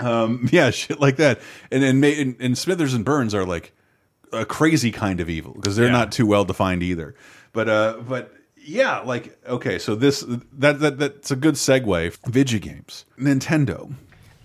Um, 0.00 0.48
yeah, 0.52 0.70
shit 0.70 1.00
like 1.00 1.16
that. 1.16 1.40
And 1.70 1.82
then 1.82 2.00
Ma- 2.00 2.06
and, 2.08 2.36
and 2.40 2.56
Smithers 2.56 2.94
and 2.94 3.04
Burns 3.04 3.34
are 3.34 3.44
like 3.44 3.72
a 4.32 4.44
crazy 4.44 4.92
kind 4.92 5.20
of 5.20 5.28
evil 5.30 5.52
because 5.54 5.76
they're 5.76 5.86
Yeah. 5.86 5.92
not 5.92 6.12
too 6.12 6.26
well 6.26 6.44
defined 6.44 6.82
either. 6.82 7.14
But 7.52 7.68
uh, 7.68 7.96
but 8.06 8.32
yeah, 8.56 9.00
like 9.00 9.38
okay, 9.46 9.78
so 9.78 9.94
this 9.94 10.24
that 10.52 10.80
that 10.80 10.98
that's 10.98 11.30
a 11.30 11.36
good 11.36 11.54
segue. 11.54 12.16
Video 12.26 12.58
games, 12.60 13.06
Nintendo. 13.18 13.92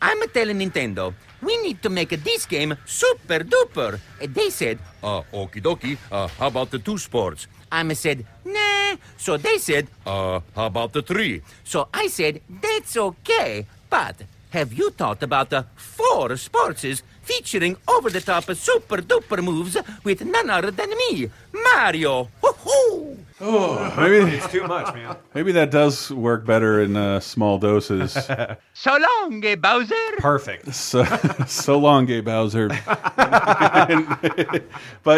I'm 0.02 0.20
telling 0.34 0.60
Nintendo, 0.60 1.14
we 1.42 1.56
need 1.64 1.82
to 1.84 1.90
make 1.90 2.10
this 2.10 2.46
game 2.46 2.76
super 2.86 3.40
duper. 3.40 4.00
And 4.22 4.34
They 4.36 4.50
said, 4.50 4.80
uh, 5.02 5.22
okie 5.34 5.62
dokie, 5.62 5.98
uh, 6.12 6.28
how 6.28 6.48
about 6.48 6.72
the 6.72 6.80
two 6.80 6.98
sports? 6.98 7.48
I 7.74 7.94
said, 7.94 8.26
nah. 8.46 8.98
So 9.18 9.38
they 9.38 9.58
said, 9.58 9.88
uh, 10.06 10.42
how 10.56 10.68
about 10.68 10.94
the 10.94 11.02
three? 11.02 11.42
So 11.64 11.88
I 11.94 12.06
said, 12.08 12.42
that's 12.62 12.96
okay. 12.96 13.66
But 13.90 14.22
have 14.52 14.72
you 14.74 14.92
thought 14.92 15.24
about 15.24 15.50
the 15.50 15.66
four 15.76 16.38
sports 16.38 17.02
featuring 17.24 17.78
over 17.88 18.10
the 18.10 18.22
top 18.22 18.46
super 18.56 18.98
duper 18.98 19.44
moves 19.44 19.78
with 20.04 20.26
none 20.26 20.50
other 20.50 20.72
than 20.72 20.90
me, 20.90 21.30
Mario? 21.52 22.30
Woohoo! 22.42 23.18
Oh, 23.46 23.94
maybe 23.98 24.38
it's 24.38 24.50
too 24.52 24.66
much, 24.68 24.94
man. 24.94 25.18
Maybe 25.34 25.52
that 25.54 25.70
does 25.70 26.10
work 26.12 26.46
better 26.46 26.82
in 26.82 26.96
uh, 26.96 27.20
small 27.20 27.58
doses. 27.58 28.18
So 28.76 28.98
long, 28.98 29.46
eh, 29.46 29.56
Bowser. 29.56 29.94
Perfect. 30.18 30.74
so, 30.76 31.06
so 31.48 31.78
long, 31.78 32.06
Gay 32.06 32.22
Bowser. 32.22 32.68
but 32.68 32.88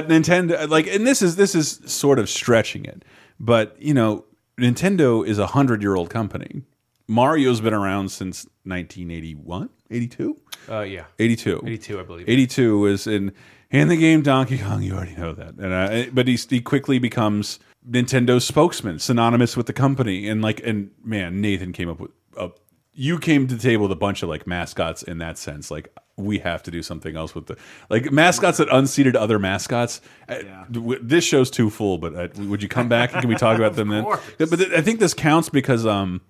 Nintendo, 0.07 0.69
like, 0.69 0.87
and 0.87 1.07
this 1.07 1.21
is 1.21 1.37
this 1.37 1.55
is 1.55 1.79
sort 1.85 2.19
of 2.19 2.29
stretching 2.29 2.85
it, 2.85 3.03
but 3.39 3.75
you 3.81 3.93
know, 3.93 4.25
Nintendo 4.59 5.25
is 5.25 5.39
a 5.39 5.47
hundred 5.47 5.81
year 5.81 5.95
old 5.95 6.09
company. 6.09 6.63
Mario's 7.07 7.61
been 7.61 7.73
around 7.73 8.09
since 8.09 8.43
1981, 8.65 9.69
82. 9.91 10.39
Uh, 10.69 10.81
yeah. 10.81 11.05
82. 11.19 11.61
82, 11.65 11.99
I 11.99 12.03
believe. 12.03 12.29
82 12.29 12.85
is 12.87 13.07
in 13.07 13.31
in 13.71 13.87
the 13.87 13.97
game 13.97 14.21
Donkey 14.21 14.57
Kong. 14.57 14.81
You 14.81 14.93
already 14.95 15.15
know 15.15 15.33
that, 15.33 15.55
and 15.55 15.73
uh, 15.73 16.09
but 16.13 16.27
he 16.27 16.35
he 16.35 16.61
quickly 16.61 16.97
becomes 16.99 17.59
Nintendo's 17.89 18.45
spokesman, 18.45 18.99
synonymous 18.99 19.55
with 19.57 19.65
the 19.67 19.73
company. 19.73 20.27
And 20.27 20.41
like, 20.41 20.61
and 20.65 20.91
man, 21.03 21.41
Nathan 21.41 21.71
came 21.73 21.89
up 21.89 21.99
with 21.99 22.11
a. 22.37 22.49
You 22.97 23.19
came 23.19 23.45
to 23.47 23.55
the 23.55 23.61
table 23.61 23.83
with 23.83 23.91
a 23.91 23.95
bunch 23.97 24.23
of 24.23 24.29
like 24.29 24.47
mascots 24.47 25.03
in 25.03 25.17
that 25.17 25.37
sense. 25.37 25.69
Like, 25.69 25.93
we 26.15 26.39
have 26.39 26.63
to 26.63 26.71
do 26.71 26.81
something 26.81 27.17
else 27.17 27.35
with 27.35 27.47
the 27.47 27.57
like 27.89 28.09
mascots 28.11 28.57
that 28.59 28.69
unseated 28.71 29.17
other 29.17 29.37
mascots. 29.37 29.99
Uh, 30.29 30.37
This 30.69 31.25
show's 31.25 31.51
too 31.51 31.69
full, 31.69 31.97
but 31.97 32.15
uh, 32.15 32.27
would 32.43 32.63
you 32.63 32.69
come 32.69 32.87
back 32.87 33.11
and 33.11 33.19
can 33.19 33.29
we 33.29 33.35
talk 33.35 33.57
about 33.57 33.75
them 33.79 33.89
then? 33.89 34.05
But 34.37 34.49
th- 34.59 34.71
I 34.71 34.81
think 34.81 34.99
this 35.01 35.13
counts 35.13 35.49
because 35.49 35.85
um 35.85 36.21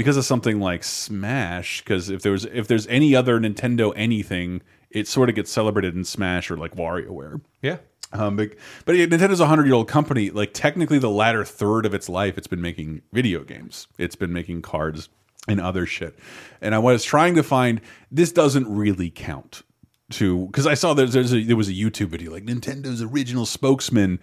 because 0.00 0.16
of 0.16 0.24
something 0.24 0.60
like 0.60 0.82
Smash. 0.82 1.82
Because 1.82 2.08
if 2.08 2.22
there 2.22 2.32
was 2.32 2.46
if 2.46 2.68
there's 2.68 2.86
any 2.86 3.14
other 3.14 3.38
Nintendo 3.38 3.92
anything, 3.94 4.62
it 4.88 5.06
sort 5.06 5.28
of 5.28 5.34
gets 5.34 5.52
celebrated 5.52 5.94
in 5.94 6.04
Smash 6.04 6.50
or 6.50 6.56
like 6.56 6.74
WarioWare. 6.74 7.42
Yeah. 7.60 7.76
Um, 8.10 8.34
but 8.36 8.52
but 8.86 8.96
yeah, 8.96 9.04
Nintendo's 9.04 9.40
a 9.40 9.46
hundred 9.46 9.66
year 9.66 9.74
old 9.74 9.88
company. 9.88 10.30
Like 10.30 10.54
technically, 10.54 10.98
the 10.98 11.10
latter 11.10 11.44
third 11.44 11.84
of 11.84 11.92
its 11.92 12.08
life, 12.08 12.38
it's 12.38 12.46
been 12.46 12.62
making 12.62 13.02
video 13.12 13.44
games. 13.44 13.88
It's 13.98 14.16
been 14.16 14.32
making 14.32 14.62
cards 14.62 15.10
and 15.46 15.60
other 15.60 15.84
shit. 15.84 16.18
And 16.62 16.74
I 16.74 16.78
was 16.78 17.04
trying 17.04 17.34
to 17.34 17.42
find 17.42 17.82
this 18.10 18.32
doesn't 18.32 18.74
really 18.74 19.10
count 19.10 19.60
to 20.12 20.46
because 20.46 20.66
I 20.66 20.72
saw 20.72 20.94
there's, 20.94 21.12
there's 21.12 21.34
a, 21.34 21.44
there 21.44 21.58
was 21.58 21.68
a 21.68 21.74
YouTube 21.74 22.06
video 22.06 22.32
like 22.32 22.46
Nintendo's 22.46 23.02
original 23.02 23.44
spokesman, 23.44 24.18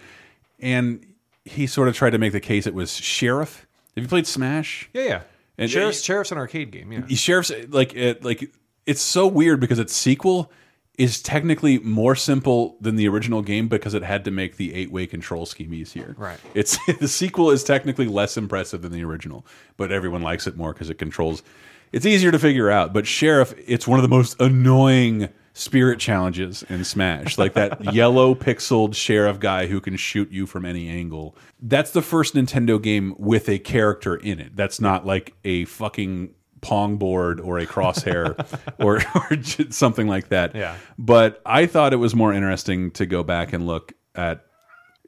and 0.60 1.06
he 1.46 1.68
sort 1.68 1.88
of 1.88 1.96
tried 1.96 2.14
to 2.14 2.18
make 2.18 2.32
the 2.34 2.40
case 2.40 2.66
it 2.66 2.74
was 2.74 2.96
Sheriff. 2.96 3.68
Have 3.96 4.04
you 4.04 4.08
played 4.08 4.26
Smash? 4.26 4.90
Yeah, 4.92 5.04
yeah. 5.04 5.22
And 5.58 5.70
Sheriff's, 5.70 6.04
Sheriff's 6.04 6.32
an 6.32 6.38
arcade 6.38 6.72
game. 6.72 6.92
Yeah. 6.92 7.16
Sheriff's 7.16 7.52
like 7.70 7.96
it, 7.96 8.24
like 8.24 8.52
it's 8.86 9.02
so 9.02 9.28
weird 9.28 9.60
because 9.60 9.80
its 9.80 9.96
sequel 9.96 10.52
is 10.98 11.22
technically 11.22 11.78
more 11.80 12.16
simple 12.16 12.76
than 12.82 12.96
the 12.96 13.08
original 13.08 13.42
game 13.42 13.68
because 13.68 13.94
it 13.94 14.04
had 14.04 14.26
to 14.26 14.32
make 14.32 14.58
the 14.58 14.74
eight 14.74 14.92
way 14.92 15.06
control 15.06 15.46
scheme 15.46 15.74
easier. 15.74 16.16
Right. 16.18 16.40
It's 16.54 16.78
the 17.00 17.08
sequel 17.08 17.52
is 17.52 17.64
technically 17.64 18.08
less 18.08 18.38
impressive 18.38 18.82
than 18.82 18.92
the 18.92 19.04
original, 19.04 19.46
but 19.78 19.92
everyone 19.92 20.22
likes 20.22 20.48
it 20.48 20.58
more 20.58 20.74
because 20.74 20.90
it 20.90 20.98
controls. 20.98 21.44
It's 21.92 22.06
easier 22.06 22.32
to 22.32 22.40
figure 22.40 22.70
out. 22.70 22.94
But 22.94 23.08
Sheriff, 23.08 23.54
it's 23.66 23.88
one 23.88 24.00
of 24.00 24.04
the 24.04 24.10
most 24.10 24.40
annoying 24.42 25.30
spirit 25.58 26.00
challenges 26.00 26.64
in 26.70 26.84
Smash. 26.84 27.38
Like 27.38 27.54
that 27.54 27.94
yellow 27.94 28.36
pixeled 28.36 28.96
sheriff 28.96 29.40
guy 29.40 29.66
who 29.68 29.82
can 29.82 29.98
shoot 29.98 30.32
you 30.32 30.46
from 30.46 30.66
any 30.66 30.88
angle. 30.88 31.36
That's 31.60 31.92
the 31.92 32.02
first 32.02 32.36
Nintendo 32.36 32.82
game 32.82 33.16
with 33.18 33.50
a 33.50 33.58
character 33.60 34.16
in 34.16 34.40
it. 34.40 34.56
That's 34.56 34.80
not 34.80 35.06
like 35.06 35.34
a 35.44 35.66
fucking 35.66 36.34
pong 36.62 36.98
board 36.98 37.40
or 37.40 37.58
a 37.58 37.66
crosshair 37.66 38.36
or, 38.80 39.02
or 39.16 39.72
something 39.72 40.08
like 40.08 40.30
that. 40.30 40.56
Yeah. 40.56 40.76
But 40.98 41.42
I 41.46 41.66
thought 41.66 41.92
it 41.92 41.98
was 41.98 42.16
more 42.16 42.34
interesting 42.34 42.92
to 42.92 43.06
go 43.06 43.24
back 43.24 43.52
and 43.52 43.66
look 43.66 43.94
at 44.16 44.44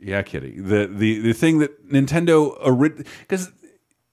yeah, 0.01 0.21
Kitty. 0.21 0.59
The 0.59 0.87
the 0.87 1.19
the 1.19 1.33
thing 1.33 1.59
that 1.59 1.89
Nintendo 1.89 3.03
because 3.19 3.51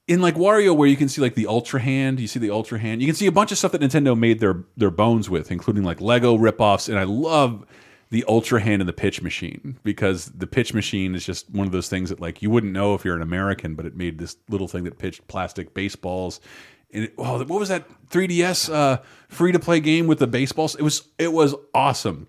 in 0.09 0.21
like 0.21 0.37
Wario, 0.37 0.77
where 0.77 0.89
you 0.89 0.97
can 0.97 1.09
see 1.09 1.21
like 1.21 1.35
the 1.35 1.47
Ultra 1.47 1.81
Hand, 1.81 2.21
you 2.21 2.29
see 2.29 2.39
the 2.39 2.51
Ultra 2.51 2.79
Hand. 2.79 3.01
You 3.01 3.09
can 3.09 3.17
see 3.17 3.27
a 3.27 3.33
bunch 3.33 3.51
of 3.53 3.59
stuff 3.59 3.73
that 3.73 3.81
Nintendo 3.81 4.17
made 4.17 4.41
their 4.41 4.65
their 4.77 4.91
bones 4.91 5.29
with, 5.29 5.51
including 5.51 5.83
like 5.83 6.01
Lego 6.01 6.37
ripoffs. 6.37 6.89
And 6.89 6.99
I 6.99 7.05
love 7.05 7.67
the 8.11 8.25
Ultra 8.29 8.61
Hand 8.61 8.83
and 8.83 8.89
the 8.89 8.93
Pitch 8.93 9.21
Machine 9.21 9.79
because 9.83 10.27
the 10.27 10.47
Pitch 10.47 10.73
Machine 10.73 11.15
is 11.15 11.25
just 11.27 11.51
one 11.51 11.67
of 11.67 11.73
those 11.73 11.89
things 11.89 12.11
that 12.11 12.21
like 12.21 12.41
you 12.41 12.51
wouldn't 12.51 12.73
know 12.73 12.95
if 12.95 13.05
you're 13.05 13.17
an 13.17 13.23
American, 13.23 13.75
but 13.75 13.85
it 13.85 13.97
made 13.97 14.19
this 14.19 14.37
little 14.49 14.69
thing 14.69 14.85
that 14.85 14.99
pitched 14.99 15.27
plastic 15.27 15.75
baseballs. 15.75 16.41
And 16.93 17.05
it, 17.05 17.15
oh, 17.19 17.39
what 17.39 17.59
was 17.59 17.69
that 17.69 17.89
3DS 18.11 18.73
uh, 18.73 18.99
free 19.29 19.51
to 19.51 19.59
play 19.59 19.81
game 19.81 20.07
with 20.07 20.21
the 20.21 20.29
baseballs? 20.29 20.77
It 20.77 20.83
was 20.83 21.09
it 21.19 21.33
was 21.33 21.55
awesome. 21.75 22.29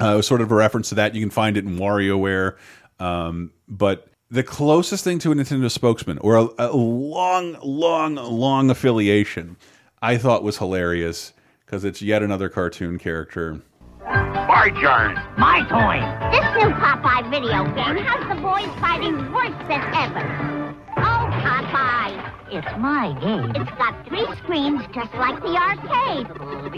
Uh, 0.00 0.12
it 0.12 0.16
was 0.16 0.26
sort 0.28 0.40
of 0.40 0.52
a 0.52 0.54
reference 0.54 0.90
to 0.90 0.94
that. 0.94 1.16
You 1.16 1.20
can 1.20 1.30
find 1.30 1.56
it 1.56 1.64
in 1.64 1.76
WarioWare. 1.76 2.56
Um, 3.00 3.52
but 3.66 4.08
the 4.30 4.42
closest 4.42 5.04
thing 5.04 5.18
to 5.20 5.32
a 5.32 5.34
Nintendo 5.34 5.70
spokesman 5.70 6.18
or 6.18 6.36
a, 6.36 6.48
a 6.58 6.76
long, 6.76 7.56
long, 7.62 8.16
long 8.16 8.70
affiliation, 8.70 9.56
I 10.02 10.18
thought 10.18 10.42
was 10.42 10.58
hilarious 10.58 11.32
because 11.64 11.84
it's 11.84 12.02
yet 12.02 12.22
another 12.22 12.48
cartoon 12.48 12.98
character. 12.98 13.60
My 14.04 14.70
turn. 14.80 15.14
My 15.38 15.62
toy. 15.68 16.00
This 16.32 16.44
new 16.62 16.74
Popeye 16.74 17.30
video 17.30 17.64
game 17.74 18.04
has 18.04 18.36
the 18.36 18.40
boys 18.42 18.80
fighting 18.80 19.32
worse 19.32 19.56
than 19.68 19.82
ever. 19.94 20.74
Oh, 20.96 21.28
Popeye. 21.42 22.34
It's 22.50 22.78
my 22.78 23.12
game. 23.20 23.50
It's 23.54 23.70
got 23.76 24.06
three 24.06 24.26
screens 24.38 24.82
just 24.94 25.12
like 25.14 25.40
the 25.40 25.56
arcade. 25.56 26.28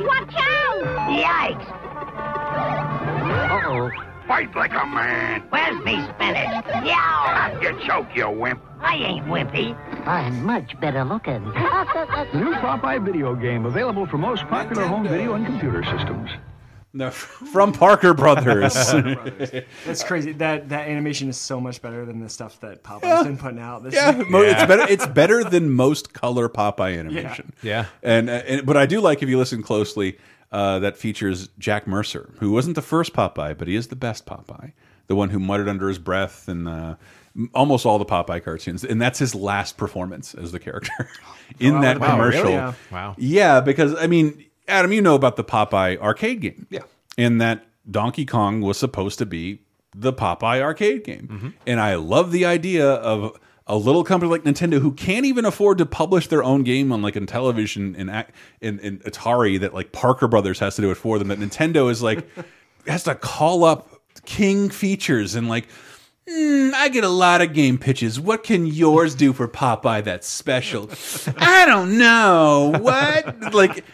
Watch 0.05 0.35
out! 0.37 0.83
Yikes! 1.11 1.71
Uh-oh. 3.51 4.10
Fight 4.31 4.55
like 4.55 4.71
a 4.71 4.87
man. 4.87 5.41
Where's 5.51 5.85
me 5.85 5.95
spinach? 6.15 6.65
Yeah! 6.87 7.61
You 7.61 7.77
choke, 7.85 8.07
you 8.15 8.31
wimp. 8.31 8.63
I 8.79 8.95
ain't 8.95 9.27
wimpy. 9.27 9.75
I'm 10.07 10.45
much 10.45 10.79
better 10.79 11.03
looking. 11.03 11.43
The 11.47 12.29
new 12.35 12.55
Popeye 12.55 13.05
video 13.05 13.35
game 13.35 13.67
available 13.67 14.07
for 14.07 14.19
most 14.19 14.47
popular 14.47 14.87
home 14.87 15.03
video 15.09 15.35
and 15.35 15.45
computer 15.45 15.83
systems. 15.83 16.31
No, 16.93 17.11
from 17.11 17.73
Parker 17.85 18.15
Brothers. 18.15 18.73
That's 19.85 20.05
crazy. 20.05 20.31
That 20.35 20.69
that 20.69 20.87
animation 20.87 21.29
is 21.29 21.37
so 21.37 21.61
much 21.61 21.83
better 21.83 22.07
than 22.07 22.21
the 22.21 22.29
stuff 22.29 22.61
that 22.61 22.85
Popeye's 22.85 23.25
been 23.27 23.37
putting 23.37 23.59
out. 23.59 23.83
This 23.83 23.95
Yeah, 23.95 24.15
year. 24.17 24.27
mo- 24.27 24.43
it's 24.43 24.65
better. 24.65 24.87
It's 24.89 25.07
better 25.09 25.43
than 25.43 25.71
most 25.73 26.13
color 26.13 26.49
Popeye 26.49 26.97
animation. 27.01 27.53
Yeah. 27.65 27.87
and, 28.05 28.31
uh, 28.31 28.35
and 28.47 28.65
but 28.65 28.77
I 28.77 28.87
do 28.87 29.01
like 29.01 29.25
if 29.25 29.29
you 29.29 29.39
listen 29.39 29.61
closely 29.65 30.19
uh, 30.53 30.79
that 30.81 30.97
features 30.97 31.49
Jack 31.59 31.87
Mercer, 31.87 32.35
who 32.41 32.51
wasn't 32.51 32.75
the 32.75 32.83
first 32.83 33.13
Popeye, 33.13 33.57
but 33.57 33.69
he 33.69 33.75
is 33.77 33.89
the 33.89 33.97
best 33.97 34.27
Popeye, 34.27 34.73
the 35.07 35.15
one 35.15 35.31
who 35.31 35.39
muttered 35.39 35.69
under 35.69 35.89
his 35.89 35.99
breath 35.99 36.49
and 36.49 36.69
uh, 36.69 36.97
almost 37.55 37.87
all 37.87 37.99
the 37.99 38.05
Popeye 38.05 38.43
cartoons, 38.43 38.85
and 38.85 39.01
that's 39.01 39.19
his 39.19 39.35
last 39.35 39.77
performance 39.77 40.35
as 40.35 40.53
the 40.53 40.59
character 40.59 41.09
in 41.61 41.75
wow, 41.75 41.81
that 41.83 42.01
wow, 42.01 42.11
commercial. 42.11 42.43
really? 42.43 42.55
Yeah. 42.55 42.75
Wow. 42.91 43.15
Yeah, 43.19 43.61
because 43.61 43.95
I 43.97 44.07
mean, 44.07 44.45
Adam, 44.67 44.93
you 44.93 45.03
know 45.03 45.15
about 45.15 45.37
the 45.37 45.45
Popeye 45.45 45.99
arcade 45.99 46.41
game. 46.41 46.67
Yeah. 46.71 46.83
And 47.19 47.41
that 47.41 47.67
Donkey 47.91 48.25
Kong 48.25 48.61
was 48.61 48.79
supposed 48.79 49.19
to 49.19 49.27
be 49.27 49.61
the 49.95 50.13
Popeye 50.13 50.61
arcade 50.61 51.05
game. 51.05 51.55
And 51.67 51.81
I 51.81 51.97
love 51.97 52.31
the 52.31 52.45
idea 52.45 52.89
of 52.89 53.37
a 53.71 53.77
little 53.77 54.03
company 54.03 54.29
like 54.29 54.43
Nintendo 54.43 54.81
who 54.81 54.93
can't 54.93 55.25
even 55.25 55.45
afford 55.45 55.79
to 55.79 55.87
publish 55.87 56.27
their 56.27 56.43
own 56.43 56.65
game 56.65 56.91
on 56.91 57.03
like 57.03 57.15
in 57.15 57.25
television 57.25 57.95
and 57.97 58.11
in, 58.61 58.81
in 58.81 58.99
Atari 58.99 59.61
that 59.61 59.73
like 59.73 59.93
Parker 59.93 60.27
Brothers 60.27 60.59
has 60.59 60.75
to 60.75 60.83
do 60.83 60.91
it 60.91 60.97
for 60.97 61.21
them. 61.21 61.29
That 61.29 61.39
Nintendo 61.39 61.89
is 61.89 62.03
like 62.03 62.27
has 62.89 63.05
to 63.05 63.15
call 63.15 63.63
up 63.63 63.89
King 64.27 64.71
features 64.71 65.37
and 65.37 65.49
like 65.49 65.69
"Hmm, 66.29 66.71
I 66.75 66.89
get 66.89 67.05
a 67.05 67.09
lot 67.09 67.43
of 67.43 67.55
game 67.55 67.79
pitches. 67.79 68.19
What 68.19 68.43
can 68.43 68.67
yours 68.67 69.15
do 69.15 69.33
for 69.33 69.47
Popeye 69.47 70.03
that's 70.03 70.27
special? 70.27 70.91
I 71.39 71.65
don't 71.65 71.97
know. 71.97 72.75
What? 72.81 73.55
Like, 73.55 73.85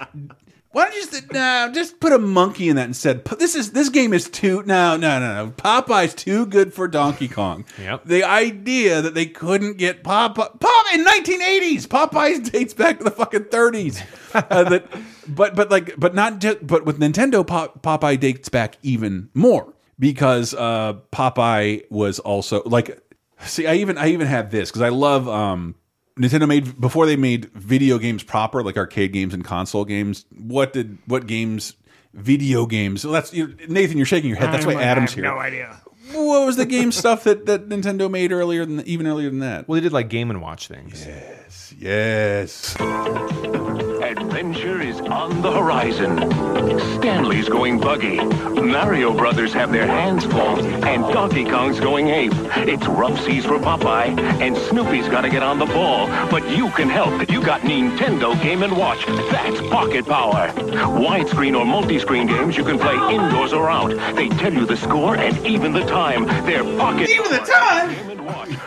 why 0.73 0.85
don't 0.85 0.95
you 0.95 1.07
just 1.07 1.33
no, 1.33 1.71
just 1.73 2.01
put 2.01 2.13
a 2.13 2.19
monkey 2.19 2.69
in 2.69 2.77
that 2.77 2.87
instead? 2.87 3.25
This 3.25 3.55
is 3.55 3.73
this 3.73 3.89
game 3.89 4.13
is 4.13 4.29
too 4.29 4.63
no 4.67 4.97
no 4.97 5.19
no 5.19 5.45
no. 5.45 5.51
Popeye's 5.53 6.15
too 6.15 6.47
good 6.47 6.75
for 6.75 6.87
Donkey 6.87 7.29
Kong. 7.29 7.65
Yep. 7.79 8.05
The 8.05 8.25
idea 8.25 9.01
that 9.01 9.15
they 9.15 9.27
couldn't 9.27 9.79
get 9.79 10.05
Popeye 10.05 10.61
Pop 10.61 10.87
in 10.93 11.05
1980s. 11.05 11.87
Popeye 11.87 12.51
dates 12.51 12.75
back 12.75 12.99
to 12.99 13.05
the 13.05 13.11
fucking 13.11 13.45
30s. 13.45 14.03
Uh, 14.37 14.65
that, 14.65 14.87
but 15.27 15.55
but 15.57 15.71
like 15.71 15.99
but 15.99 16.15
not 16.15 16.41
just 16.41 16.67
but 16.67 16.85
with 16.85 16.99
Nintendo 17.01 17.47
Pop, 17.47 17.83
Popeye 17.83 18.21
dates 18.21 18.51
back 18.51 18.77
even 18.83 19.31
more 19.33 19.73
because 19.99 20.53
uh 20.53 20.93
Popeye 21.11 21.85
was 21.91 22.19
also 22.19 22.63
like 22.65 23.01
see 23.41 23.67
I 23.67 23.77
even 23.77 23.97
I 23.97 24.09
even 24.09 24.27
have 24.27 24.51
this 24.51 24.69
because 24.69 24.83
I 24.83 24.91
love 24.91 25.27
um 25.27 25.75
Nintendo 26.19 26.49
made 26.49 26.81
before 26.81 27.05
they 27.07 27.17
made 27.17 27.51
video 27.53 27.99
games 27.99 28.23
proper, 28.23 28.63
like 28.63 28.77
arcade 28.77 29.13
games 29.13 29.35
and 29.35 29.45
console 29.45 29.85
games. 29.85 30.25
What 30.31 30.73
did 30.73 30.99
what 31.07 31.27
games? 31.27 31.75
Video 32.15 32.65
games. 32.65 33.03
So 33.03 33.11
that's 33.11 33.35
you 33.35 33.55
Nathan. 33.69 33.99
You're 33.99 34.07
shaking 34.07 34.31
your 34.31 34.39
head. 34.39 34.51
That's 34.51 34.65
why 34.65 34.73
I 34.73 34.83
Adam's 34.83 35.11
have 35.11 35.23
here. 35.23 35.25
No 35.25 35.39
idea. 35.39 35.83
What 36.13 36.47
was 36.47 36.57
the 36.57 36.65
game 36.65 36.93
stuff 36.93 37.25
that 37.25 37.45
that 37.45 37.69
Nintendo 37.69 38.11
made 38.11 38.33
earlier 38.33 38.65
than 38.65 38.81
even 38.87 39.07
earlier 39.07 39.29
than 39.29 39.41
that? 39.41 39.69
Well, 39.69 39.75
they 39.75 39.83
did 39.83 39.93
like 39.93 40.09
Game 40.09 40.31
and 40.31 40.41
Watch 40.41 40.69
things. 40.69 41.05
Yes, 41.05 41.75
yes. 41.77 42.77
Adventure 44.07 44.81
is 44.81 45.01
on 45.01 45.43
the 45.43 45.51
horizon. 45.51 46.17
Stanley's 46.95 47.49
going 47.49 47.81
buggy. 47.81 48.19
Mario 48.21 49.13
Brothers 49.13 49.53
have 49.53 49.73
their 49.73 49.89
hands 49.89 50.25
full, 50.25 50.65
and 50.85 51.13
Donkey 51.13 51.45
Kong's 51.45 51.81
going 51.81 52.07
ape. 52.07 52.33
It's 52.69 52.87
rough 52.87 53.21
seas 53.25 53.45
for 53.45 53.59
Popeye, 53.59 54.17
and 54.41 54.57
Snoopy's 54.57 55.09
got 55.09 55.23
to 55.23 55.29
get 55.29 55.43
on 55.43 55.59
the 55.59 55.67
ball. 55.67 56.07
But 56.31 56.49
you 56.49 56.71
can 56.71 56.89
help. 56.89 57.29
You 57.29 57.43
got 57.43 57.63
Nintendo 57.63 58.41
Game 58.41 58.63
and 58.63 58.77
Watch. 58.77 59.05
That's 59.07 59.61
pocket 59.73 60.07
power. 60.07 60.51
Widescreen 60.51 61.59
or 61.59 61.65
multi-screen 61.65 62.29
games 62.29 62.57
you 62.57 62.63
can 62.63 62.79
play 62.79 62.95
indoors 63.13 63.53
or 63.53 63.69
out. 63.69 63.91
They 64.15 64.29
tell 64.29 64.55
you 64.55 64.67
the 64.67 64.77
score 64.77 65.17
and 65.17 65.45
even 65.45 65.73
the 65.73 65.85
time. 65.85 66.27
They're 66.47 66.63
pocket. 66.63 67.11
Even 67.11 67.33
the 67.33 67.39
time. 67.39 68.66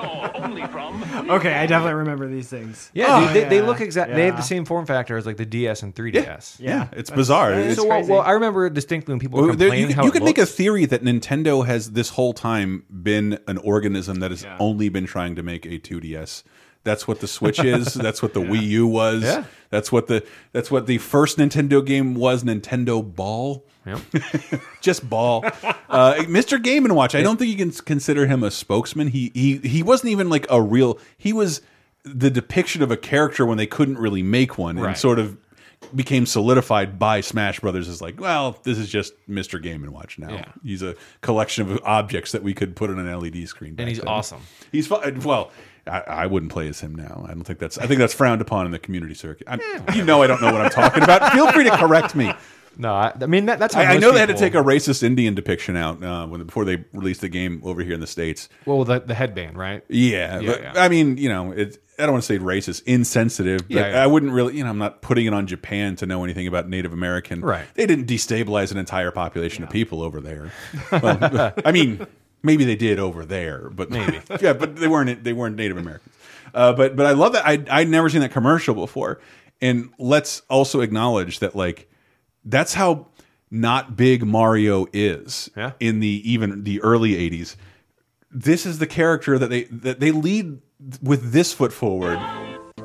Game 0.00 0.08
and 0.10 0.18
Watch. 0.20 0.32
14 0.32 0.40
and 0.40 0.44
all. 0.44 0.50
Only 0.50 0.66
from. 0.66 1.30
Okay, 1.36 1.54
I 1.54 1.66
definitely 1.66 1.94
remember 1.94 2.28
these 2.28 2.48
things. 2.48 2.90
Yeah, 2.94 3.06
Oh, 3.08 3.20
dude, 3.26 3.34
they, 3.34 3.44
they 3.48 3.56
yeah. 3.56 3.66
look 3.66 3.80
exact. 3.80 4.12
They 4.14 4.26
have 4.26 4.36
the 4.36 4.42
same 4.42 4.64
form 4.64 4.86
factor 4.86 5.16
as 5.16 5.26
like 5.26 5.36
the 5.36 5.46
DS 5.46 5.82
and 5.82 5.94
3DS. 5.94 6.56
Yeah, 6.60 6.88
it's 6.92 7.10
bizarre. 7.10 7.52
It's 7.54 7.76
So 7.76 7.86
well, 7.86 7.98
crazy. 7.98 8.12
well, 8.12 8.20
I 8.22 8.32
remember 8.32 8.68
distinctly 8.70 9.12
when 9.12 9.18
people 9.20 9.40
were 9.40 9.48
Well, 9.48 9.56
there- 9.56 9.68
complaining 9.68 9.82
you 9.82 9.86
could, 9.88 9.96
how 9.96 10.02
you 10.04 10.08
it 10.08 10.12
could 10.12 10.22
make 10.24 10.38
a 10.38 10.42
looks. 10.42 10.52
theory 10.54 10.84
that 10.86 11.02
Nintendo 11.02 11.66
has 11.66 11.92
this 11.92 12.10
whole 12.10 12.32
time 12.32 12.84
been 12.90 13.38
an 13.48 13.58
organism 13.58 14.20
that 14.20 14.30
has 14.30 14.46
only 14.60 14.88
been 14.88 15.06
trying 15.06 15.34
to 15.36 15.42
make 15.42 15.64
a 15.66 15.78
2DS. 15.78 16.42
That's 16.86 17.08
what 17.08 17.18
the 17.18 17.26
Switch 17.26 17.58
is. 17.64 17.92
That's 17.94 18.22
what 18.22 18.32
the 18.32 18.40
Wii 18.40 18.62
U 18.62 18.86
was. 18.86 19.24
Yeah. 19.24 19.44
That's 19.70 19.90
what 19.90 20.06
the 20.06 20.24
that's 20.52 20.70
what 20.70 20.86
the 20.86 20.98
first 20.98 21.36
Nintendo 21.36 21.84
game 21.84 22.14
was. 22.14 22.44
Nintendo 22.44 23.02
Ball. 23.04 23.64
Yep. 23.84 24.00
Just 24.80 25.08
ball. 25.08 25.44
Uh, 25.44 26.14
Mr. 26.22 26.60
Game 26.62 26.84
and 26.84 26.96
Watch. 26.96 27.14
I 27.14 27.22
don't 27.22 27.36
think 27.36 27.50
you 27.50 27.56
can 27.56 27.70
consider 27.70 28.26
him 28.26 28.42
a 28.42 28.50
spokesman. 28.50 29.08
He 29.08 29.32
he 29.34 29.58
he 29.58 29.82
wasn't 29.82 30.12
even 30.12 30.28
like 30.28 30.46
a 30.48 30.62
real. 30.62 30.98
He 31.18 31.32
was 31.32 31.60
the 32.04 32.30
depiction 32.30 32.82
of 32.82 32.90
a 32.90 32.96
character 32.96 33.44
when 33.44 33.58
they 33.58 33.66
couldn't 33.66 33.98
really 33.98 34.22
make 34.22 34.56
one, 34.58 34.78
and 34.78 34.96
sort 34.96 35.18
of 35.18 35.36
became 35.94 36.26
solidified 36.26 36.98
by 36.98 37.20
Smash 37.20 37.60
Brothers 37.60 37.86
is 37.86 38.00
like, 38.00 38.20
well, 38.20 38.58
this 38.62 38.78
is 38.78 38.88
just 38.88 39.12
Mr. 39.28 39.62
Game 39.62 39.82
and 39.82 39.92
Watch 39.92 40.18
now. 40.18 40.30
Yeah. 40.30 40.52
He's 40.62 40.82
a 40.82 40.94
collection 41.20 41.70
of 41.70 41.80
objects 41.84 42.32
that 42.32 42.42
we 42.42 42.54
could 42.54 42.74
put 42.74 42.90
on 42.90 42.98
an 42.98 43.20
LED 43.20 43.48
screen. 43.48 43.74
And 43.78 43.88
he's 43.88 43.98
then. 43.98 44.08
awesome. 44.08 44.42
He's 44.72 44.86
fun. 44.86 45.20
Well. 45.20 45.50
I, 45.86 46.00
I 46.00 46.26
wouldn't 46.26 46.52
play 46.52 46.68
as 46.68 46.80
him 46.80 46.94
now. 46.94 47.24
I 47.28 47.34
don't 47.34 47.44
think 47.44 47.58
that's. 47.58 47.78
I 47.78 47.86
think 47.86 47.98
that's 47.98 48.14
frowned 48.14 48.40
upon 48.40 48.66
in 48.66 48.72
the 48.72 48.78
community 48.78 49.14
circuit. 49.14 49.46
I'm, 49.48 49.60
you 49.94 50.04
know, 50.04 50.22
I 50.22 50.26
don't 50.26 50.40
know 50.40 50.52
what 50.52 50.60
I'm 50.60 50.70
talking 50.70 51.02
about. 51.02 51.32
Feel 51.32 51.50
free 51.52 51.64
to 51.64 51.76
correct 51.76 52.14
me. 52.14 52.32
No, 52.78 52.92
I, 52.92 53.12
I 53.20 53.26
mean 53.26 53.46
that, 53.46 53.58
that's. 53.58 53.74
I, 53.74 53.84
I 53.84 53.98
know 53.98 54.12
they 54.12 54.20
had 54.20 54.28
to 54.28 54.34
take 54.34 54.54
a 54.54 54.62
racist 54.62 55.02
Indian 55.02 55.34
depiction 55.34 55.76
out 55.76 56.02
uh, 56.02 56.26
when 56.26 56.42
before 56.44 56.64
they 56.64 56.84
released 56.92 57.22
the 57.22 57.28
game 57.28 57.62
over 57.64 57.82
here 57.82 57.94
in 57.94 58.00
the 58.00 58.06
states. 58.06 58.48
Well, 58.66 58.84
the 58.84 59.00
the 59.00 59.14
headband, 59.14 59.56
right? 59.56 59.82
Yeah, 59.88 60.40
Yeah, 60.40 60.52
but, 60.52 60.62
yeah. 60.62 60.72
I 60.76 60.88
mean, 60.88 61.16
you 61.16 61.28
know, 61.28 61.52
it, 61.52 61.78
I 61.98 62.02
don't 62.02 62.12
want 62.12 62.24
to 62.24 62.26
say 62.26 62.38
racist, 62.38 62.82
insensitive, 62.84 63.62
but 63.68 63.76
Yeah, 63.76 63.90
yeah. 63.90 64.02
I 64.02 64.06
wouldn't 64.06 64.32
really, 64.32 64.56
you 64.56 64.64
know, 64.64 64.70
I'm 64.70 64.78
not 64.78 65.00
putting 65.00 65.26
it 65.26 65.32
on 65.32 65.46
Japan 65.46 65.96
to 65.96 66.06
know 66.06 66.24
anything 66.24 66.46
about 66.46 66.68
Native 66.68 66.92
American. 66.92 67.40
Right. 67.40 67.66
They 67.74 67.86
didn't 67.86 68.06
destabilize 68.06 68.70
an 68.72 68.78
entire 68.78 69.10
population 69.10 69.64
of 69.64 69.70
people 69.70 70.02
over 70.02 70.20
there. 70.20 70.52
Well, 70.92 71.54
I 71.64 71.72
mean, 71.72 72.06
maybe 72.42 72.64
they 72.64 72.76
did 72.76 72.98
over 72.98 73.24
there, 73.24 73.70
but 73.70 73.90
Maybe. 73.90 74.20
yeah, 74.40 74.52
but 74.52 74.76
they 74.76 74.88
weren't 74.88 75.24
they 75.24 75.32
weren't 75.32 75.56
Native 75.56 75.76
Americans. 75.76 76.14
Uh, 76.54 76.72
but 76.72 76.96
but 76.96 77.06
I 77.06 77.12
love 77.12 77.32
that 77.34 77.46
I 77.46 77.62
I'd 77.70 77.88
never 77.88 78.08
seen 78.08 78.20
that 78.22 78.32
commercial 78.32 78.74
before, 78.74 79.20
and 79.60 79.90
let's 79.98 80.42
also 80.48 80.80
acknowledge 80.80 81.40
that 81.40 81.54
like 81.56 81.88
that's 82.44 82.74
how 82.74 83.08
not 83.50 83.96
big 83.96 84.24
Mario 84.24 84.86
is 84.92 85.50
Yeah. 85.56 85.72
in 85.80 86.00
the 86.00 86.22
even 86.30 86.64
the 86.64 86.80
early 86.82 87.12
'80s. 87.12 87.56
This 88.30 88.64
is 88.66 88.78
the 88.78 88.86
character 88.86 89.38
that 89.38 89.50
they 89.50 89.64
that 89.64 90.00
they 90.00 90.10
lead 90.12 90.60
with 91.02 91.32
this 91.32 91.52
foot 91.52 91.72
forward. 91.72 92.18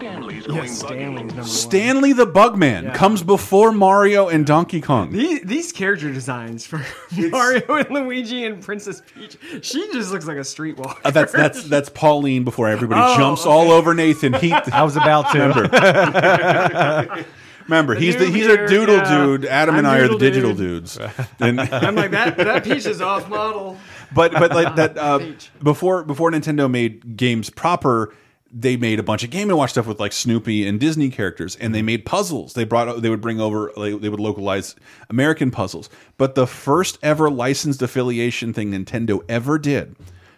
Stanley's 0.02 0.48
Yeah, 0.48 0.54
going 0.56 0.68
Stanley's 0.68 1.18
number 1.28 1.36
one. 1.36 1.46
Stanley 1.46 2.14
the 2.14 2.26
Bugman 2.28 2.84
Yeah. 2.84 2.94
comes 2.96 3.22
before 3.24 3.72
Mario 3.72 4.28
and 4.30 4.46
Donkey 4.46 4.82
Kong. 4.82 5.12
These, 5.12 5.42
these 5.44 5.72
character 5.72 6.12
designs 6.12 6.66
for 6.66 6.84
Mario 7.18 7.76
and 7.76 7.90
Luigi 7.92 8.44
and 8.46 8.62
Princess 8.64 9.02
Peach, 9.14 9.38
she 9.62 9.92
just 9.94 10.12
looks 10.12 10.26
like 10.26 10.38
a 10.38 10.42
streetwalker. 10.42 10.98
Uh, 11.06 11.12
that's 11.12 11.32
that's 11.32 11.64
that's 11.66 11.90
Pauline 11.90 12.44
before 12.44 12.68
everybody 12.68 13.02
Oh, 13.04 13.18
jumps 13.18 13.42
okay. 13.42 13.52
all 13.52 13.72
over 13.72 13.94
Nathan. 13.94 14.34
He, 14.34 14.52
I 14.74 14.84
was 14.84 14.96
about 14.96 15.32
to. 15.34 15.40
remember, 15.40 17.26
remember 17.68 17.96
he's 17.96 18.18
the 18.18 18.26
he's 18.26 18.48
a 18.48 18.68
doodle 18.68 18.96
yeah. 18.96 19.26
dude. 19.26 19.46
Adam 19.46 19.76
and 19.76 19.88
I'm 19.88 19.94
I 19.94 20.00
are 20.00 20.08
the 20.08 20.18
digital 20.18 20.52
dude. 20.54 20.86
dudes. 20.86 21.00
And 21.40 21.60
I'm 21.62 21.96
like 21.96 22.12
that. 22.12 22.38
That 22.38 22.64
Peach 22.64 22.86
is 22.86 23.02
off 23.02 23.30
model. 23.30 23.78
but 24.14 24.32
but 24.34 24.52
like 24.52 24.76
that 24.76 24.98
uh, 24.98 25.20
before 25.64 26.04
before 26.04 26.32
Nintendo 26.32 26.70
made 26.70 27.16
games 27.18 27.50
proper, 27.50 28.14
they 28.54 28.76
made 28.76 29.00
a 29.00 29.04
bunch 29.04 29.24
of 29.24 29.30
Game 29.30 29.50
and 29.50 29.58
Watch 29.58 29.72
stuff 29.72 29.88
with 29.88 30.00
like 30.00 30.12
Snoopy 30.12 30.68
and 30.68 30.80
Disney 30.80 31.10
characters, 31.10 31.56
and 31.56 31.74
they 31.74 31.82
made 31.82 32.06
puzzles. 32.06 32.54
They 32.54 32.64
brought 32.66 33.02
they 33.02 33.10
would 33.10 33.22
bring 33.22 33.40
over 33.40 33.72
like, 33.76 34.02
they 34.02 34.10
would 34.10 34.20
localize 34.20 34.76
American 35.10 35.52
puzzles. 35.52 35.90
But 36.18 36.36
the 36.36 36.48
first 36.48 37.00
ever 37.02 37.30
licensed 37.30 37.82
affiliation 37.82 38.54
thing 38.54 38.72
Nintendo 38.72 39.22
ever 39.30 39.58
did 39.58 39.96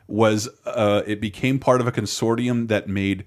was 0.07 0.47
uh, 0.65 1.01
it 1.07 1.19
became 1.19 1.59
part 1.59 1.81
of 1.81 1.87
a 1.87 1.91
consortium 1.91 2.67
that 2.67 2.87
made 2.87 3.25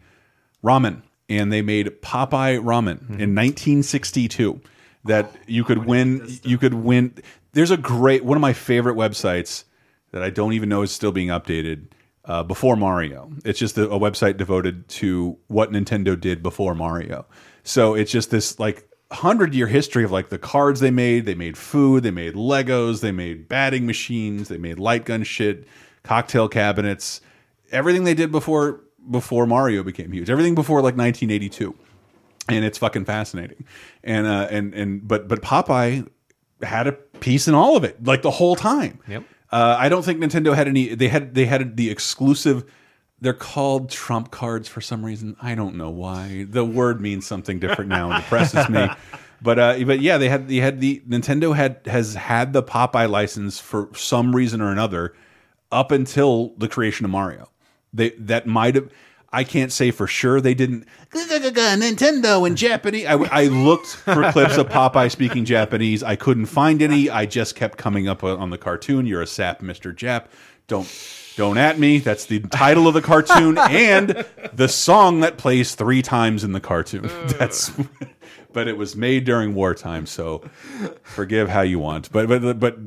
ramen, 0.63 1.03
and 1.29 1.53
they 1.53 1.63
made 1.63 2.01
Popeye 2.03 2.59
ramen 2.59 3.01
in 3.09 3.35
1962. 3.35 4.61
That 5.05 5.33
you 5.47 5.63
could 5.63 5.87
win. 5.87 6.27
You 6.43 6.59
could 6.59 6.75
win. 6.75 7.15
There's 7.53 7.71
a 7.71 7.77
great 7.77 8.25
one 8.25 8.37
of 8.37 8.41
my 8.43 8.53
favorite 8.53 8.97
websites 8.97 9.65
that 10.11 10.23
I 10.23 10.31
don't 10.31 10.53
even 10.53 10.69
know 10.69 10.83
is 10.83 10.91
still 10.91 11.13
being 11.13 11.29
updated. 11.29 11.87
Uh, 12.27 12.43
before 12.43 12.75
Mario, 12.75 13.31
it's 13.45 13.59
just 13.59 13.79
a, 13.79 13.89
a 13.89 13.99
website 14.01 14.37
devoted 14.37 14.89
to 14.89 15.39
what 15.47 15.71
Nintendo 15.71 16.21
did 16.21 16.43
before 16.43 16.75
Mario. 16.75 17.25
So 17.63 17.95
it's 17.95 18.11
just 18.11 18.33
this 18.33 18.59
like 18.59 18.89
hundred 19.13 19.55
year 19.55 19.69
history 19.69 20.03
of 20.03 20.11
like 20.11 20.29
the 20.29 20.39
cards 20.39 20.81
they 20.81 20.91
made. 20.91 21.25
They 21.25 21.37
made 21.37 21.57
food. 21.57 22.03
They 22.03 22.11
made 22.11 22.35
Legos. 22.35 23.01
They 23.01 23.13
made 23.13 23.49
batting 23.49 23.87
machines. 23.87 24.49
They 24.49 24.59
made 24.59 24.81
light 24.81 25.05
gun 25.05 25.23
shit, 25.23 25.69
cocktail 26.03 26.49
cabinets, 26.49 27.21
everything 27.71 28.05
they 28.05 28.15
did 28.15 28.33
before 28.33 28.81
before 29.09 29.47
Mario 29.47 29.85
became 29.85 30.11
huge. 30.11 30.29
Everything 30.29 30.57
before 30.57 30.79
like 30.79 30.97
1982 30.97 31.77
and 32.49 32.65
it's 32.65 32.79
fucking 32.79 33.05
fascinating. 33.05 33.65
And 34.05 34.27
uh, 34.27 34.49
and 34.51 34.75
and 34.75 35.07
but 35.07 35.29
but 35.29 35.43
Popeye 35.43 36.09
had 36.63 36.87
a 36.87 36.93
piece 36.93 37.49
in 37.49 37.55
all 37.55 37.77
of 37.77 37.85
it, 37.85 38.03
like 38.05 38.23
the 38.23 38.31
whole 38.31 38.57
time. 38.57 39.01
Yep. 39.09 39.25
Uh, 39.57 39.75
I 39.79 39.89
don't 39.89 40.05
think 40.05 40.21
Nintendo 40.21 40.55
had 40.55 40.69
any. 40.69 40.95
They 40.95 41.09
had 41.09 41.35
they 41.35 41.47
had 41.47 41.79
the 41.79 41.89
exclusive. 41.89 42.71
They're 43.23 43.33
called 43.33 43.89
trump 43.89 44.31
cards 44.31 44.69
for 44.69 44.83
some 44.83 45.03
reason. 45.03 45.35
I 45.41 45.55
don't 45.55 45.77
know 45.77 45.89
why. 45.89 46.45
The 46.47 46.63
word 46.63 47.01
means 47.01 47.27
something 47.27 47.59
different 47.59 47.89
now 47.89 48.11
and 48.11 48.23
depresses 48.23 48.69
me. 48.69 48.89
But 49.43 49.59
uh, 49.59 49.85
but 49.85 50.01
yeah, 50.01 50.17
they 50.17 50.31
had 50.31 50.49
they 50.49 50.57
had 50.57 50.81
the 50.81 51.03
Nintendo 51.07 51.55
had 51.55 51.81
has 51.85 52.15
had 52.15 52.55
the 52.55 52.63
Popeye 52.63 53.09
license 53.09 53.61
for 53.61 53.91
some 53.95 54.35
reason 54.35 54.63
or 54.63 54.73
another 54.73 55.15
up 55.71 55.93
until 55.93 56.55
the 56.57 56.69
creation 56.69 57.05
of 57.05 57.11
Mario. 57.11 57.51
They 57.93 58.11
that 58.19 58.47
might 58.47 58.77
have. 58.77 58.91
I 59.37 59.45
can't 59.45 59.71
say 59.71 59.91
for 59.91 60.07
sure 60.07 60.41
they 60.41 60.55
didn't. 60.55 60.87
Nintendo 61.13 62.47
in 62.47 62.57
Japanese. 62.57 63.05
I, 63.05 63.17
I 63.17 63.45
looked 63.49 63.89
for 63.89 64.33
clips 64.33 64.57
of 64.57 64.71
Popeye 64.71 65.11
speaking 65.11 65.45
Japanese. 65.45 66.03
I 66.03 66.17
couldn't 66.17 66.47
find 66.47 66.81
any. 66.81 67.11
I 67.11 67.27
just 67.27 67.55
kept 67.55 67.77
coming 67.77 68.09
up 68.09 68.25
on 68.25 68.49
the 68.49 68.57
cartoon. 68.57 69.05
You're 69.05 69.21
a 69.21 69.27
sap, 69.27 69.61
Mr. 69.61 69.95
Jap. 69.95 70.29
Don't 70.69 70.91
don't 71.37 71.59
at 71.59 71.79
me. 71.79 71.99
That's 71.99 72.25
the 72.25 72.41
title 72.41 72.89
of 72.89 72.95
the 72.95 73.03
cartoon 73.03 73.59
and 73.71 74.25
the 74.55 74.69
song 74.69 75.21
that 75.21 75.37
plays 75.37 75.75
three 75.75 76.01
times 76.01 76.43
in 76.43 76.53
the 76.53 76.61
cartoon. 76.61 77.03
That's. 77.39 77.71
But 78.55 78.69
it 78.69 78.79
was 78.79 78.97
made 78.97 79.27
during 79.27 79.55
wartime, 79.55 80.07
so 80.07 80.49
forgive 81.03 81.51
how 81.51 81.61
you 81.61 81.79
want. 81.79 82.11
But 82.11 82.29
but 82.29 82.59
but 82.59 82.79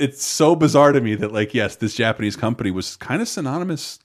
it's 0.00 0.24
so 0.24 0.56
bizarre 0.56 0.90
to 0.90 1.00
me 1.00 1.14
that 1.14 1.30
like 1.30 1.54
yes, 1.54 1.76
this 1.76 1.94
Japanese 1.94 2.34
company 2.34 2.72
was 2.72 2.96
kind 2.96 3.22
of 3.22 3.28
synonymous 3.28 4.00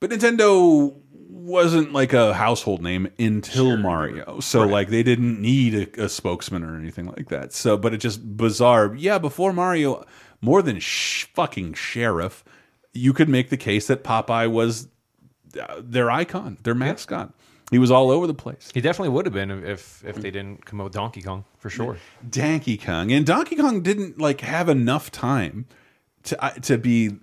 but 0.00 0.10
Nintendo 0.10 0.94
wasn't 1.28 1.92
like 1.92 2.12
a 2.12 2.34
household 2.34 2.82
name 2.82 3.10
until 3.18 3.76
Mario. 3.76 4.40
So 4.40 4.66
like 4.66 4.88
they 4.88 5.02
didn't 5.02 5.40
need 5.40 5.74
a, 5.74 6.04
a 6.04 6.08
spokesman 6.08 6.62
or 6.62 6.76
anything 6.76 7.06
like 7.06 7.28
that. 7.28 7.52
So 7.52 7.76
but 7.76 7.94
it 7.94 7.98
just 7.98 8.36
bizarre. 8.36 8.94
Yeah, 8.94 9.18
before 9.18 9.52
Mario, 9.52 10.04
more 10.40 10.62
than 10.62 10.78
sh 10.78 11.24
fucking 11.34 11.74
sheriff, 11.74 12.44
you 12.92 13.12
could 13.12 13.28
make 13.28 13.50
the 13.50 13.56
case 13.56 13.86
that 13.86 14.04
Popeye 14.04 14.50
was 14.50 14.88
uh, 15.60 15.80
their 15.82 16.10
icon, 16.10 16.58
their 16.62 16.74
mascot. 16.74 17.32
He 17.70 17.78
was 17.78 17.90
all 17.90 18.10
over 18.10 18.26
the 18.26 18.34
place. 18.34 18.70
He 18.72 18.80
definitely 18.80 19.10
would 19.10 19.26
have 19.26 19.34
been 19.34 19.50
if 19.50 20.02
if 20.04 20.16
they 20.16 20.30
didn't 20.30 20.64
come 20.64 20.80
out 20.80 20.84
with 20.84 20.92
Donkey 20.94 21.22
Kong 21.22 21.44
for 21.58 21.68
sure. 21.68 21.98
Donkey 22.28 22.78
Kong 22.78 23.12
and 23.12 23.26
Donkey 23.26 23.56
Kong 23.56 23.82
didn't 23.82 24.18
like 24.18 24.40
have 24.40 24.68
enough 24.68 25.10
time 25.10 25.66
to 26.24 26.42
uh, 26.42 26.50
to 26.50 26.78
be 26.78 27.18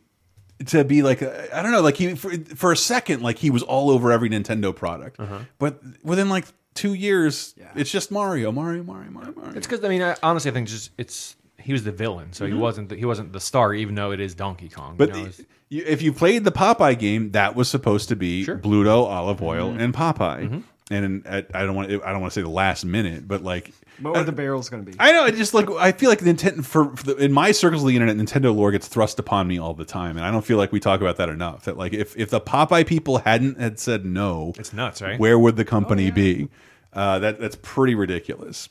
to 0.67 0.83
be 0.83 1.01
like 1.03 1.21
uh, 1.21 1.31
I 1.53 1.61
don't 1.61 1.71
know 1.71 1.81
like 1.81 1.97
he 1.97 2.15
for, 2.15 2.31
for 2.55 2.71
a 2.71 2.77
second 2.77 3.21
like 3.21 3.37
he 3.37 3.49
was 3.49 3.63
all 3.63 3.89
over 3.89 4.11
every 4.11 4.29
Nintendo 4.29 4.75
product, 4.75 5.19
Uh-huh. 5.19 5.39
but 5.59 5.81
within 6.03 6.29
like 6.29 6.45
two 6.73 6.93
years 6.93 7.55
it's 7.75 7.91
just 7.91 8.11
Mario, 8.11 8.51
Mario, 8.51 8.83
Mario, 8.83 9.11
Mario, 9.11 9.33
Mario. 9.35 9.53
It's 9.55 9.67
because 9.67 9.83
I 9.83 9.89
mean, 9.89 10.01
I, 10.01 10.15
honestly, 10.23 10.51
I 10.51 10.53
think 10.53 10.67
just 10.67 10.91
it's 10.97 11.35
he 11.57 11.73
was 11.73 11.83
the 11.83 11.91
villain, 11.91 12.31
so 12.31 12.45
he 12.45 12.53
Mhm. 12.53 12.59
wasn't 12.59 12.89
the, 12.89 12.95
he 12.95 13.05
wasn't 13.05 13.33
the 13.33 13.39
star, 13.39 13.73
even 13.73 13.95
though 13.95 14.11
it 14.11 14.19
is 14.19 14.35
Donkey 14.35 14.69
Kong. 14.69 14.95
But 14.97 15.09
you 15.09 15.13
know, 15.15 15.19
it's- 15.29 15.41
you, 15.67 15.83
if 15.87 16.01
you 16.03 16.13
played 16.13 16.43
the 16.43 16.51
Popeye 16.51 16.97
game, 16.99 17.31
that 17.31 17.55
was 17.55 17.67
supposed 17.67 18.07
to 18.09 18.15
be 18.15 18.45
Bluto, 18.45 19.05
Olive 19.05 19.41
Oyl, 19.41 19.71
Mhm. 19.73 19.79
and 19.81 19.93
Popeye. 19.93 20.47
Mhm. 20.49 20.63
And 20.91 21.25
at, 21.25 21.47
I 21.55 21.65
don't 21.65 21.75
want 21.75 21.91
I 21.91 22.11
don't 22.11 22.21
want 22.21 22.31
to 22.31 22.39
say 22.39 22.43
the 22.43 22.49
last 22.49 22.85
minute, 22.85 23.27
but 23.27 23.41
like 23.43 23.73
What 23.99 24.17
are 24.17 24.23
the 24.23 24.31
barrels 24.31 24.69
going 24.69 24.85
to 24.85 24.91
be? 24.91 24.95
I 24.99 25.11
know. 25.13 25.23
I 25.23 25.31
just 25.31 25.55
like 25.55 25.67
I 25.71 25.91
feel 25.91 26.09
like 26.09 26.19
Nintendo 26.19 26.63
for, 26.63 26.95
for 26.95 27.03
the, 27.03 27.15
in 27.15 27.31
my 27.31 27.51
circles 27.51 27.81
of 27.81 27.87
the 27.87 27.95
internet, 27.95 28.15
Nintendo 28.17 28.55
lore 28.55 28.71
gets 28.71 28.87
thrust 28.87 29.17
upon 29.17 29.47
me 29.47 29.57
all 29.57 29.73
the 29.73 29.85
time, 29.85 30.15
and 30.15 30.23
I 30.23 30.29
don't 30.29 30.45
feel 30.45 30.57
like 30.57 30.71
we 30.71 30.79
talk 30.79 31.01
about 31.01 31.17
that 31.17 31.29
enough. 31.29 31.65
That 31.65 31.75
like 31.75 31.93
if 31.93 32.15
if 32.15 32.29
the 32.29 32.39
Popeye 32.39 32.85
people 32.85 33.17
hadn't 33.19 33.59
had 33.59 33.79
said 33.79 34.05
no, 34.05 34.53
It's 34.59 34.73
nuts, 34.73 35.01
right? 35.01 35.19
Where 35.19 35.39
would 35.39 35.55
the 35.55 35.65
company 35.65 36.11
be? 36.11 36.49
Uh, 36.93 37.17
that 37.17 37.39
that's 37.39 37.57
pretty 37.63 37.95
ridiculous, 37.95 38.69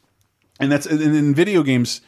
and 0.61 0.71
that's 0.71 0.87
and 0.87 1.03
in 1.03 1.35
video 1.35 1.65
games 1.65 2.01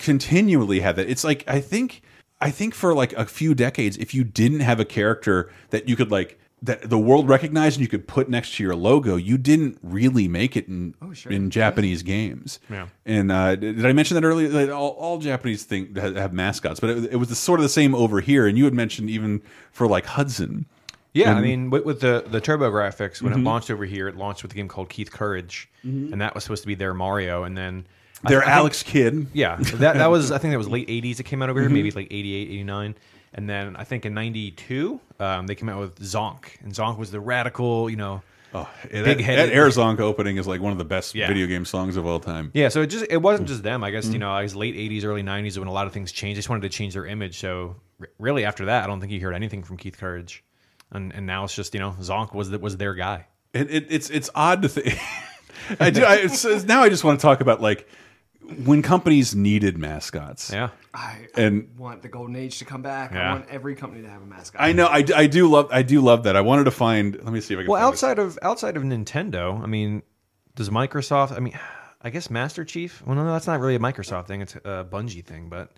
continually 0.00 0.80
have 0.80 0.96
that. 0.96 1.08
It's 1.08 1.22
like 1.22 1.44
I 1.46 1.60
think 1.60 2.02
I 2.40 2.50
think 2.50 2.74
for 2.74 2.94
like 2.94 3.12
a 3.12 3.26
few 3.26 3.54
decades, 3.54 3.96
if 3.96 4.12
you 4.12 4.24
didn't 4.24 4.60
have 4.60 4.80
a 4.80 4.84
character 4.84 5.52
that 5.70 5.88
you 5.88 5.96
could 5.96 6.10
like 6.10 6.38
that 6.66 6.88
the 6.90 6.98
world 6.98 7.28
recognized 7.28 7.76
and 7.76 7.82
you 7.82 7.88
could 7.88 8.06
put 8.06 8.28
next 8.28 8.54
to 8.56 8.62
your 8.62 8.76
logo, 8.76 9.16
you 9.16 9.38
didn't 9.38 9.78
really 9.82 10.28
make 10.28 10.56
it 10.56 10.68
in 10.68 10.94
in 11.28 11.50
Japanese 11.50 12.02
games. 12.02 12.60
Yeah. 12.70 12.88
And 13.04 13.32
uh, 13.32 13.56
did 13.56 13.84
I 13.86 13.92
mention 13.92 14.14
that 14.16 14.24
earlier? 14.24 14.48
That 14.48 14.70
all, 14.70 14.90
all 14.90 15.18
Japanese 15.18 15.64
thing 15.64 15.94
have, 15.96 16.14
have 16.16 16.32
mascots, 16.32 16.78
but 16.80 16.90
it, 16.90 17.12
it 17.12 17.16
was 17.16 17.28
the, 17.28 17.34
sort 17.34 17.58
of 17.60 17.62
the 17.64 17.68
same 17.70 17.94
over 17.94 18.20
here. 18.20 18.46
And 18.46 18.56
you 18.58 18.64
had 18.64 18.74
mentioned 18.74 19.08
even 19.10 19.42
for 19.72 19.86
like 19.88 20.06
Hudson. 20.06 20.66
Yeah, 21.14 21.32
I 21.32 21.40
mean, 21.40 21.70
with, 21.70 21.86
with 21.86 22.00
the 22.00 22.24
the 22.26 22.42
TurboGrafx, 22.42 23.22
when 23.22 23.32
Mhm. 23.32 23.38
it 23.38 23.42
launched 23.42 23.70
over 23.70 23.86
here, 23.86 24.06
it 24.06 24.16
launched 24.16 24.42
with 24.42 24.52
a 24.52 24.54
game 24.54 24.68
called 24.68 24.90
Keith 24.90 25.10
Courage, 25.10 25.66
Mhm. 25.82 26.12
and 26.12 26.20
that 26.20 26.34
was 26.34 26.44
supposed 26.44 26.62
to 26.62 26.66
be 26.66 26.74
their 26.74 26.92
Mario, 26.92 27.44
and 27.44 27.56
then 27.56 27.86
I 28.22 28.28
Their 28.28 28.40
thi- 28.40 28.44
I 28.44 28.48
think- 28.48 28.56
Alex 28.58 28.82
Kidd. 28.82 29.26
Yeah, 29.32 29.56
that 29.56 29.94
that 29.96 30.10
was 30.10 30.30
I 30.36 30.38
think 30.38 30.52
that 30.52 30.58
was 30.58 30.68
late 30.68 30.88
'80s. 30.88 31.18
It 31.18 31.22
came 31.24 31.40
out 31.42 31.48
over 31.48 31.58
here, 31.60 31.70
Mhm. 31.70 31.74
maybe 31.74 31.90
like 31.92 32.08
'88, 32.10 32.48
'89, 32.50 32.94
and 33.34 33.48
then 33.48 33.76
I 33.76 33.84
think 33.84 34.06
in 34.06 34.14
'92 34.14 35.00
um, 35.20 35.46
they 35.46 35.54
came 35.54 35.68
out 35.68 35.80
with 35.80 35.98
Zonk, 36.00 36.60
and 36.62 36.72
Zonk 36.72 36.98
was 36.98 37.10
the 37.10 37.20
radical, 37.20 37.88
you 37.90 37.96
know, 37.96 38.22
Oh, 38.54 38.68
big 38.90 39.18
that, 39.18 39.18
that 39.18 39.48
Air 39.50 39.68
Zonk 39.68 39.98
opening 40.00 40.36
is 40.38 40.46
like 40.46 40.60
one 40.62 40.72
of 40.72 40.78
the 40.78 40.84
best 40.84 41.14
Yeah. 41.14 41.26
video 41.26 41.46
game 41.46 41.64
songs 41.64 41.96
of 41.96 42.06
all 42.06 42.20
time. 42.20 42.50
Yeah, 42.54 42.68
so 42.68 42.80
it 42.80 42.86
just 42.86 43.04
it 43.10 43.18
wasn't 43.18 43.48
just 43.48 43.62
them. 43.62 43.82
I 43.84 43.90
guess 43.90 44.06
Mhm. 44.06 44.12
you 44.14 44.18
know, 44.20 44.34
it 44.36 44.42
was 44.44 44.56
late 44.56 44.74
'80s, 44.76 45.04
early 45.04 45.22
'90s 45.22 45.58
when 45.58 45.68
a 45.68 45.72
lot 45.72 45.86
of 45.86 45.92
things 45.92 46.12
changed. 46.12 46.36
They 46.36 46.38
just 46.38 46.48
wanted 46.48 46.62
to 46.62 46.68
change 46.70 46.94
their 46.94 47.04
image. 47.06 47.38
So 47.38 47.76
really, 48.18 48.44
after 48.44 48.66
that, 48.66 48.84
I 48.84 48.86
don't 48.86 49.00
think 49.00 49.12
you 49.12 49.20
heard 49.20 49.34
anything 49.34 49.62
from 49.62 49.76
Keith 49.76 49.98
Courage, 49.98 50.42
and 50.92 51.12
and 51.14 51.26
now 51.26 51.44
it's 51.44 51.54
just 51.54 51.74
you 51.74 51.80
know 51.80 51.96
Zonk 52.00 52.34
was 52.34 52.48
the, 52.50 52.58
was 52.58 52.76
their 52.78 52.94
guy. 52.94 53.26
It, 53.52 53.70
it, 53.70 53.86
it's 53.90 54.08
it's 54.10 54.30
odd 54.34 54.62
to 54.62 54.68
think. 54.68 54.96
I 55.80 55.90
do. 55.90 56.04
I, 56.04 56.28
now 56.66 56.82
I 56.82 56.88
just 56.88 57.04
want 57.04 57.18
to 57.18 57.22
talk 57.22 57.40
about 57.40 57.60
like 57.60 57.86
when 58.64 58.82
companies 58.82 59.34
needed 59.34 59.76
mascots. 59.78 60.50
Yeah. 60.52 60.70
I, 60.94 61.26
And- 61.34 61.68
want 61.76 62.02
the 62.02 62.08
golden 62.08 62.36
age 62.36 62.58
to 62.60 62.64
come 62.64 62.82
back. 62.82 63.12
Yeah. 63.12 63.30
I 63.30 63.32
want 63.34 63.48
every 63.50 63.74
company 63.74 64.02
to 64.02 64.08
have 64.08 64.22
a 64.22 64.26
mascot. 64.26 64.60
I 64.62 64.72
know. 64.72 64.86
I, 64.86 65.02
do- 65.02 65.14
I 65.14 65.26
do 65.26 65.48
love. 65.48 65.68
I 65.70 65.82
do 65.82 66.00
love 66.00 66.22
that. 66.24 66.36
I 66.36 66.40
wanted 66.40 66.64
to 66.64 66.70
find. 66.70 67.14
Let 67.16 67.32
me 67.32 67.40
see 67.40 67.54
if 67.54 67.58
I 67.58 67.62
can. 67.64 67.70
Well, 67.70 67.80
find 67.80 67.92
outside 67.92 68.18
of 68.18 68.38
outside 68.42 68.76
of 68.76 68.82
Nintendo, 68.82 69.60
I 69.62 69.66
mean, 69.66 70.02
does 70.54 70.70
Microsoft? 70.70 71.32
I 71.36 71.40
mean, 71.40 71.58
I 72.02 72.10
guess 72.10 72.30
Master 72.30 72.64
Chief. 72.64 73.02
Well, 73.04 73.16
no, 73.16 73.24
that's 73.30 73.46
not 73.46 73.60
really 73.60 73.74
a 73.74 73.78
Microsoft 73.80 74.26
thing. 74.26 74.40
It's 74.40 74.54
a 74.56 74.86
Bungie 74.90 75.24
thing. 75.24 75.48
But 75.48 75.72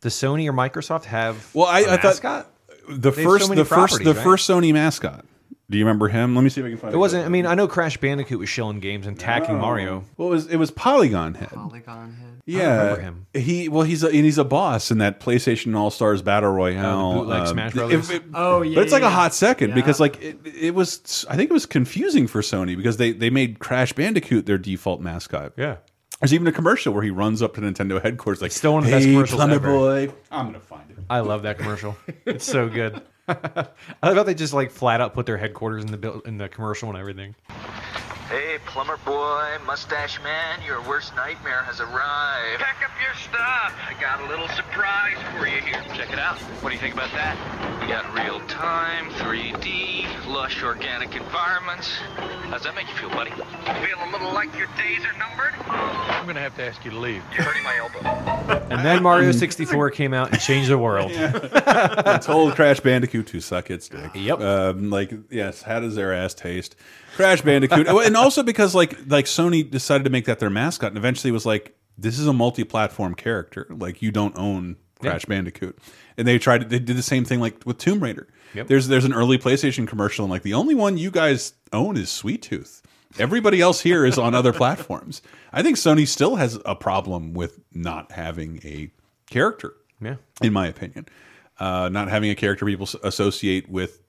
does 0.00 0.14
Sony 0.14 0.46
or 0.48 0.52
Microsoft 0.52 1.04
have? 1.04 1.48
Well, 1.54 1.66
I, 1.66 1.80
a 1.80 1.82
I 1.82 1.96
thought 1.96 2.02
mascot? 2.04 2.50
the 2.88 3.10
They 3.10 3.24
first, 3.24 3.44
so 3.44 3.48
many 3.48 3.62
the 3.62 3.64
first, 3.64 4.02
the 4.04 4.14
right? 4.14 4.22
first 4.24 4.48
Sony 4.48 4.72
mascot. 4.72 5.24
Do 5.70 5.76
you 5.76 5.84
remember 5.84 6.08
him? 6.08 6.34
Let 6.34 6.42
me 6.42 6.48
see 6.48 6.62
if 6.62 6.66
I 6.66 6.70
can 6.70 6.78
find. 6.78 6.94
It 6.94 6.96
It 6.96 6.98
wasn't. 6.98 7.26
I 7.26 7.28
mean, 7.28 7.44
I 7.44 7.54
know 7.54 7.68
Crash 7.68 7.98
Bandicoot 7.98 8.38
was 8.38 8.48
shilling 8.48 8.80
games 8.80 9.06
and 9.06 9.16
attacking 9.18 9.56
No. 9.56 9.60
Mario. 9.60 10.04
Well, 10.16 10.28
it 10.28 10.30
was 10.30 10.46
it 10.46 10.56
was 10.56 10.70
Polygon 10.70 11.34
Head. 11.34 11.50
Polygon 11.50 12.14
Head. 12.14 12.24
Yeah, 12.46 12.80
remember 12.80 13.00
him. 13.02 13.26
He 13.34 13.68
well, 13.68 13.82
he's 13.82 14.02
a, 14.02 14.06
and 14.06 14.14
he's 14.24 14.38
a 14.38 14.44
boss 14.44 14.90
in 14.90 14.96
that 14.98 15.20
PlayStation 15.20 15.76
All 15.76 15.90
Stars 15.90 16.22
Battle 16.22 16.50
Royale. 16.52 17.12
bootleg 17.12 17.40
um, 17.42 17.46
Smash 17.48 17.72
it- 17.72 17.74
Brothers? 17.74 18.08
it- 18.10 18.22
Oh, 18.32 18.62
yeah, 18.62 18.76
but 18.76 18.84
it's 18.84 18.92
like 18.94 19.02
yeah, 19.02 19.08
a 19.08 19.10
hot 19.10 19.34
second 19.34 19.68
yeah. 19.70 19.74
because 19.74 20.00
like 20.00 20.22
it, 20.22 20.38
it 20.46 20.74
was. 20.74 21.26
I 21.28 21.36
think 21.36 21.50
it 21.50 21.52
was 21.52 21.66
confusing 21.66 22.26
for 22.26 22.40
Sony 22.40 22.74
because 22.74 22.96
they 22.96 23.12
they 23.12 23.28
made 23.28 23.58
Crash 23.58 23.92
Bandicoot 23.92 24.46
their 24.46 24.56
default 24.58 25.02
mascot. 25.02 25.52
Yeah. 25.58 25.76
There's 26.20 26.32
even 26.32 26.46
a 26.48 26.52
commercial 26.52 26.94
where 26.94 27.02
he 27.02 27.10
runs 27.10 27.42
up 27.42 27.54
to 27.56 27.60
Nintendo 27.60 28.02
headquarters 28.02 28.40
like, 28.42 28.50
Still 28.50 28.72
one 28.72 28.82
of 28.82 28.86
the 28.86 28.90
hey, 28.92 28.96
best 29.04 29.08
commercials 29.08 29.36
Plumber 29.38 29.54
ever. 29.56 29.68
boy. 29.70 30.12
I'm 30.32 30.46
gonna 30.46 30.58
find 30.60 30.90
it. 30.90 30.96
I 31.10 31.20
love 31.20 31.42
that 31.42 31.58
commercial. 31.58 31.96
it's 32.24 32.46
so 32.46 32.68
good. 32.70 33.02
I 33.28 33.66
love 34.08 34.16
how 34.16 34.22
they 34.22 34.34
just 34.34 34.54
like 34.54 34.70
flat 34.70 35.00
out 35.00 35.12
put 35.14 35.26
their 35.26 35.36
headquarters 35.36 35.84
in 35.84 35.90
the 35.90 35.98
buil- 35.98 36.20
in 36.20 36.38
the 36.38 36.48
commercial 36.48 36.88
and 36.88 36.96
everything. 36.98 37.34
Hey, 38.28 38.58
plumber 38.66 38.98
boy, 39.06 39.56
mustache 39.64 40.20
man, 40.22 40.60
your 40.62 40.82
worst 40.82 41.16
nightmare 41.16 41.62
has 41.62 41.80
arrived. 41.80 42.60
Pack 42.60 42.84
up 42.84 42.90
your 43.00 43.14
stuff. 43.14 43.72
I 43.88 43.96
got 43.98 44.20
a 44.20 44.28
little 44.28 44.48
surprise 44.48 45.16
for 45.32 45.46
you 45.46 45.62
here. 45.62 45.82
Check 45.96 46.12
it 46.12 46.18
out. 46.18 46.36
What 46.60 46.68
do 46.68 46.74
you 46.74 46.80
think 46.80 46.92
about 46.92 47.10
that? 47.12 47.38
We 47.80 47.86
got 47.88 48.04
real 48.12 48.40
time, 48.46 49.08
3D, 49.12 50.26
lush 50.26 50.62
organic 50.62 51.16
environments. 51.16 51.88
How's 52.50 52.64
that 52.64 52.74
make 52.74 52.86
you 52.88 52.94
feel, 52.96 53.08
buddy? 53.08 53.30
Feel 53.30 53.96
a 54.04 54.10
little 54.12 54.34
like 54.34 54.54
your 54.58 54.68
days 54.76 55.06
are 55.06 55.16
numbered? 55.16 55.54
I'm 55.66 56.26
gonna 56.26 56.40
have 56.40 56.54
to 56.56 56.64
ask 56.64 56.84
you 56.84 56.90
to 56.90 56.98
leave. 56.98 57.22
You're 57.32 57.44
hurting 57.44 57.62
my 57.64 57.76
elbow. 57.78 58.58
And 58.70 58.84
then 58.84 59.02
Mario 59.02 59.32
64 59.32 59.90
came 59.90 60.12
out 60.12 60.30
and 60.30 60.40
changed 60.40 60.70
the 60.70 60.76
world. 60.78 61.10
I 61.14 62.18
told 62.18 62.54
Crash 62.54 62.80
Bandicoot 62.80 63.26
to 63.28 63.40
suck 63.40 63.70
its 63.70 63.88
dick. 63.88 64.10
Yep. 64.14 64.40
Um, 64.40 64.90
like, 64.90 65.12
yes, 65.30 65.62
how 65.62 65.80
does 65.80 65.94
their 65.94 66.12
ass 66.12 66.34
taste? 66.34 66.76
Crash 67.18 67.42
Bandicoot, 67.42 67.86
Oh, 67.88 67.98
and 68.00 68.16
also 68.16 68.42
because 68.42 68.74
like 68.74 68.96
like 69.08 69.24
Sony 69.26 69.68
decided 69.68 70.04
to 70.04 70.10
make 70.10 70.24
that 70.26 70.38
their 70.38 70.48
mascot, 70.50 70.90
and 70.92 70.96
eventually 70.96 71.30
was 71.32 71.44
like, 71.44 71.76
this 71.98 72.18
is 72.18 72.26
a 72.28 72.32
multi-platform 72.32 73.14
character. 73.16 73.66
Like, 73.70 74.00
you 74.00 74.12
don't 74.12 74.38
own 74.38 74.76
Crash 75.00 75.24
Bandicoot, 75.24 75.76
and 76.16 76.26
they 76.28 76.38
tried. 76.38 76.70
They 76.70 76.78
did 76.78 76.96
the 76.96 77.02
same 77.02 77.24
thing 77.24 77.40
like 77.40 77.60
with 77.66 77.78
Tomb 77.78 78.00
Raider. 78.00 78.28
Yep. 78.54 78.68
There's 78.68 78.86
there's 78.88 79.04
an 79.04 79.12
early 79.12 79.36
PlayStation 79.36 79.86
commercial, 79.86 80.24
and 80.24 80.30
like 80.30 80.42
the 80.42 80.54
only 80.54 80.74
one 80.76 80.96
you 80.96 81.10
guys 81.10 81.54
own 81.72 81.96
is 81.96 82.08
Sweet 82.08 82.40
Tooth. 82.42 82.82
Everybody 83.18 83.60
else 83.60 83.80
here 83.80 84.06
is 84.06 84.16
on 84.16 84.34
other 84.34 84.52
platforms. 84.62 85.20
I 85.52 85.62
think 85.62 85.76
Sony 85.76 86.06
still 86.06 86.36
has 86.36 86.58
a 86.64 86.76
problem 86.76 87.34
with 87.34 87.58
not 87.72 88.12
having 88.12 88.60
a 88.64 88.90
character. 89.28 89.74
Yeah. 90.00 90.16
in 90.40 90.52
my 90.52 90.68
opinion, 90.68 91.06
uh, 91.58 91.88
not 91.88 92.08
having 92.08 92.30
a 92.30 92.36
character 92.36 92.64
people 92.64 92.88
associate 93.02 93.68
with 93.68 94.00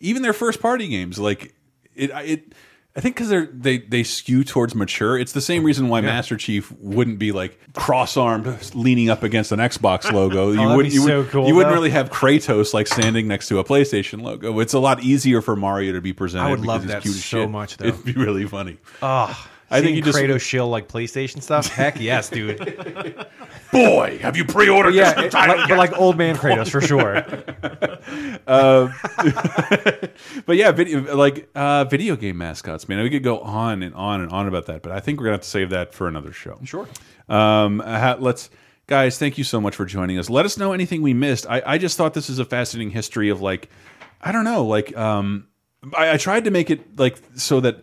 even 0.00 0.22
their 0.22 0.32
first 0.32 0.60
party 0.60 0.88
games. 0.88 1.16
Like 1.20 1.54
it, 1.94 2.10
it. 2.10 2.52
I 2.94 3.00
think 3.00 3.16
because 3.16 3.30
they 3.30 3.46
they 3.46 3.78
they 3.78 4.02
skew 4.02 4.44
towards 4.44 4.74
mature. 4.74 5.18
It's 5.18 5.32
the 5.32 5.40
same 5.40 5.64
reason 5.64 5.88
why 5.88 6.02
Master 6.02 6.36
Chief 6.36 6.70
wouldn't 6.72 7.18
be 7.18 7.32
like 7.32 7.58
cross 7.72 8.18
armed, 8.18 8.46
leaning 8.74 9.08
up 9.08 9.22
against 9.22 9.50
an 9.50 9.60
Xbox 9.60 10.12
logo. 10.12 10.50
you 10.52 10.60
Oh, 10.60 10.62
that'd 10.62 10.76
wouldn't. 10.76 10.94
You, 10.94 11.06
so 11.06 11.18
would, 11.20 11.30
cool, 11.30 11.48
you 11.48 11.54
wouldn't 11.54 11.74
really 11.74 11.88
have 11.88 12.10
Kratos 12.10 12.74
like 12.74 12.86
standing 12.86 13.26
next 13.28 13.48
to 13.48 13.58
a 13.58 13.64
PlayStation 13.64 14.20
logo. 14.20 14.60
It's 14.60 14.74
a 14.74 14.78
lot 14.78 15.02
easier 15.02 15.40
for 15.40 15.56
Mario 15.56 15.92
to 15.92 16.02
be 16.02 16.12
presented. 16.12 16.48
I 16.48 16.50
would 16.50 16.60
love 16.60 16.86
that 16.88 17.02
cute 17.02 17.14
so 17.14 17.20
shit. 17.20 17.50
much, 17.50 17.78
though. 17.78 17.86
It'd 17.86 18.04
be 18.04 18.12
really 18.12 18.46
funny. 18.46 18.76
Oh, 19.00 19.48
I 19.72 19.80
think 19.80 19.96
you 19.96 20.02
just 20.02 20.18
Kratos 20.18 20.40
shield 20.40 20.70
like 20.70 20.88
PlayStation 20.88 21.42
stuff. 21.42 21.68
Heck 21.68 22.00
yes, 22.00 22.28
dude. 22.28 22.58
boy, 23.72 24.18
have 24.20 24.36
you 24.36 24.44
pre-ordered 24.44 24.94
yeah, 24.94 25.14
this 25.14 25.26
it- 25.26 25.30
title 25.32 25.56
like, 25.56 25.68
but 25.68 25.78
like 25.78 25.98
old 25.98 26.16
man 26.16 26.36
Kratos 26.36 26.70
for 26.70 26.80
sure. 26.80 27.16
Uh, 28.46 28.92
but 30.46 30.56
yeah, 30.56 30.70
video 30.72 31.16
like 31.16 31.48
uh, 31.54 31.84
video 31.84 32.16
game 32.16 32.38
mascots, 32.38 32.88
man. 32.88 33.02
We 33.02 33.10
could 33.10 33.24
go 33.24 33.40
on 33.40 33.82
and 33.82 33.94
on 33.94 34.20
and 34.20 34.30
on 34.30 34.46
about 34.46 34.66
that, 34.66 34.82
but 34.82 34.92
I 34.92 35.00
think 35.00 35.18
we're 35.18 35.24
gonna 35.26 35.34
have 35.34 35.42
to 35.42 35.48
save 35.48 35.70
that 35.70 35.94
for 35.94 36.06
another 36.06 36.32
show. 36.32 36.58
Sure. 36.64 36.88
Um, 37.28 37.80
ha- 37.80 38.16
let's 38.18 38.50
guys, 38.86 39.18
thank 39.18 39.38
you 39.38 39.44
so 39.44 39.60
much 39.60 39.74
for 39.74 39.84
joining 39.84 40.18
us. 40.18 40.28
Let 40.28 40.44
us 40.44 40.58
know 40.58 40.72
anything 40.72 41.02
we 41.02 41.14
missed. 41.14 41.46
I, 41.48 41.62
I 41.64 41.78
just 41.78 41.96
thought 41.96 42.14
this 42.14 42.28
is 42.28 42.38
a 42.38 42.44
fascinating 42.44 42.90
history 42.90 43.30
of 43.30 43.40
like, 43.40 43.70
I 44.20 44.32
don't 44.32 44.44
know, 44.44 44.66
like 44.66 44.96
um, 44.96 45.46
I, 45.96 46.12
I 46.12 46.16
tried 46.16 46.44
to 46.44 46.50
make 46.50 46.70
it 46.70 46.98
like 46.98 47.18
so 47.36 47.60
that 47.60 47.82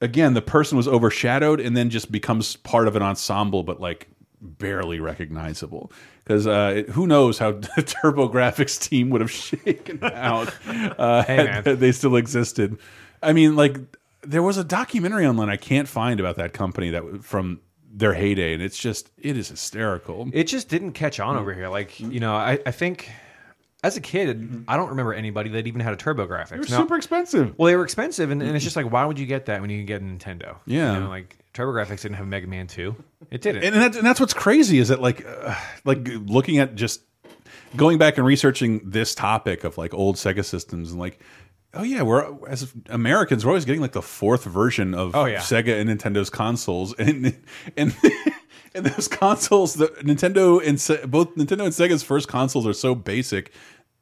again 0.00 0.34
the 0.34 0.42
person 0.42 0.76
was 0.76 0.86
overshadowed 0.88 1.60
and 1.60 1.76
then 1.76 1.90
just 1.90 2.10
becomes 2.12 2.56
part 2.56 2.88
of 2.88 2.96
an 2.96 3.02
ensemble, 3.02 3.62
but 3.62 3.80
like 3.80 4.08
barely 4.40 5.00
recognizable 5.00 5.90
because 6.22 6.46
uh, 6.46 6.82
who 6.90 7.06
knows 7.06 7.38
how 7.38 7.52
the 7.76 7.82
TurboGrafx 7.82 8.80
team 8.88 9.10
would 9.10 9.20
have 9.20 9.30
shaken 9.50 10.02
out 10.04 10.54
uh, 10.66 11.22
Hey, 11.24 11.36
had- 11.36 11.66
had 11.66 11.80
they 11.80 11.92
still 11.92 12.16
existed. 12.16 12.78
I 13.22 13.32
mean, 13.32 13.56
like 13.56 13.78
there 14.22 14.42
was 14.42 14.56
a 14.58 14.64
documentary 14.64 15.26
online 15.26 15.48
I 15.48 15.56
can't 15.56 15.88
find 15.88 16.20
about 16.20 16.36
that 16.36 16.52
company 16.52 16.90
that 16.90 17.24
from 17.24 17.60
their 17.90 18.12
heyday, 18.12 18.52
and 18.52 18.62
it's 18.62 18.78
just 18.78 19.10
it 19.16 19.36
is 19.38 19.48
hysterical. 19.48 20.28
It 20.32 20.44
just 20.44 20.68
didn't 20.68 20.92
catch 20.92 21.18
on 21.18 21.36
over 21.36 21.54
here. 21.54 21.68
Like 21.68 21.98
you 21.98 22.20
know, 22.20 22.34
I, 22.34 22.58
I 22.66 22.70
think 22.70 23.10
as 23.86 23.96
a 23.96 24.00
kid, 24.00 24.64
I 24.68 24.76
don't 24.76 24.88
remember 24.90 25.14
anybody 25.14 25.50
that 25.50 25.66
even 25.66 25.80
had 25.80 25.92
a 25.92 25.96
TurboGrafx. 25.96 26.48
They 26.48 26.56
were 26.58 26.62
Now- 26.68 26.78
super 26.78 26.96
expensive. 26.96 27.54
Well, 27.56 27.66
they 27.66 27.76
were 27.76 27.84
expensive, 27.84 28.30
and, 28.30 28.42
and 28.42 28.54
it's 28.56 28.64
just 28.64 28.76
like, 28.76 28.90
why 28.90 29.04
would 29.04 29.18
you 29.18 29.26
get 29.26 29.46
that 29.46 29.60
when 29.60 29.70
you 29.70 29.78
can 29.78 29.86
get 29.86 30.00
a 30.00 30.04
Nintendo? 30.04 30.56
Yeah. 30.66 30.94
you 30.94 31.00
know, 31.00 31.08
like 31.08 31.36
TurboGrafx 31.54 32.00
didn't 32.02 32.14
have 32.16 32.26
Mega 32.26 32.46
Man 32.46 32.66
Two. 32.66 32.96
It 33.30 33.40
didn't. 33.42 33.62
and, 33.64 33.74
that's, 33.76 33.96
and 33.96 34.06
that's 34.06 34.20
what's 34.20 34.34
crazy 34.34 34.78
is 34.78 34.88
that 34.88 35.00
like 35.00 35.24
uh, 35.26 35.54
like 35.84 36.06
looking 36.06 36.58
at 36.58 36.74
just 36.74 37.02
going 37.76 37.98
back 37.98 38.16
and 38.18 38.26
researching 38.26 38.80
this 38.90 39.14
topic 39.14 39.64
of 39.64 39.76
like 39.78 39.92
old 39.94 40.16
Sega 40.16 40.44
systems 40.44 40.90
and 40.92 41.00
like 41.00 41.20
oh 41.74 41.82
yeah 41.82 42.00
we're 42.02 42.24
as 42.48 42.72
Americans 42.88 43.44
we're 43.44 43.50
always 43.50 43.64
getting 43.66 43.80
like 43.82 43.92
the 43.92 44.00
fourth 44.02 44.44
version 44.44 44.94
of 44.94 45.14
Oh, 45.14 45.24
yeah. 45.26 45.38
Sega 45.40 45.78
and 45.80 45.90
Nintendo's 45.90 46.30
consoles 46.30 46.94
and 46.98 47.36
and 47.76 47.94
and 48.74 48.86
those 48.86 49.08
consoles 49.08 49.74
the 49.74 49.88
Nintendo 50.02 50.60
and 50.64 51.10
both 51.10 51.34
Nintendo 51.34 51.64
and 51.64 51.72
Sega's 51.74 52.02
first 52.02 52.28
consoles 52.28 52.66
are 52.66 52.72
so 52.72 52.94
basic 52.94 53.52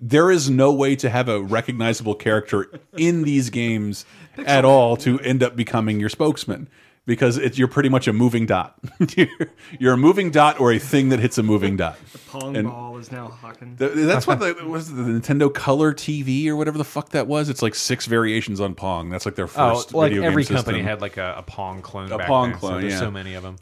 there 0.01 0.31
is 0.31 0.51
no 0.51 0.73
way 0.73 0.97
to 0.97 1.09
have 1.11 1.29
a 1.29 1.41
recognizable 1.41 2.15
character 2.15 2.69
in 2.97 3.23
these 3.23 3.51
games 3.51 4.05
at 4.47 4.65
all 4.65 4.97
to 4.99 5.19
end 5.21 5.43
up 5.43 5.57
becoming 5.57 6.01
your 6.01 6.09
spokesman 6.09 6.69
because 7.07 7.37
it's 7.37 7.59
you're 7.59 7.69
pretty 7.69 7.89
much 7.91 8.09
a 8.09 8.13
moving 8.13 8.47
dot. 8.47 8.79
you're, 9.17 9.29
you're 9.79 9.93
a 9.93 9.97
moving 9.97 10.31
dot 10.31 10.59
or 10.59 10.73
a 10.73 10.79
thing 10.79 11.11
that 11.11 11.21
hits 11.21 11.37
a 11.39 11.43
moving 11.43 11.77
dot. 11.77 11.99
The 12.13 12.19
Pong 12.19 12.57
And 12.57 12.67
ball 12.69 12.97
is 12.97 13.13
now 13.13 13.29
Hawking. 13.29 13.77
th- 13.77 13.93
that's 13.95 14.27
what 14.27 14.41
the 14.41 14.55
was 14.67 14.91
the 14.93 15.03
Nintendo 15.03 15.53
Color 15.53 15.93
TV 15.95 16.47
or 16.49 16.57
whatever 16.57 16.79
the 16.79 16.85
fuck 16.85 17.11
that 17.11 17.27
was. 17.27 17.49
It's 17.49 17.61
like 17.63 17.75
six 17.75 18.07
variations 18.07 18.59
on 18.61 18.75
Pong. 18.75 19.11
That's 19.11 19.27
like 19.27 19.35
their 19.37 19.47
first. 19.47 19.59
oh, 19.59 19.75
first 19.75 19.95
like 19.95 20.11
video 20.13 20.25
every 20.25 20.45
game 20.45 20.57
company 20.57 20.79
system. 20.79 20.87
had 20.87 21.01
like 21.03 21.17
a, 21.19 21.35
a 21.39 21.43
Pong 21.43 21.83
clone. 21.83 22.11
A 22.11 22.19
back 22.19 22.27
Pong 22.27 22.51
then, 22.51 22.59
clone, 22.59 22.73
So 22.73 22.81
there's 22.81 22.93
yeah. 22.95 22.99
so 22.99 23.11
many 23.11 23.35
of 23.35 23.43
them. 23.43 23.57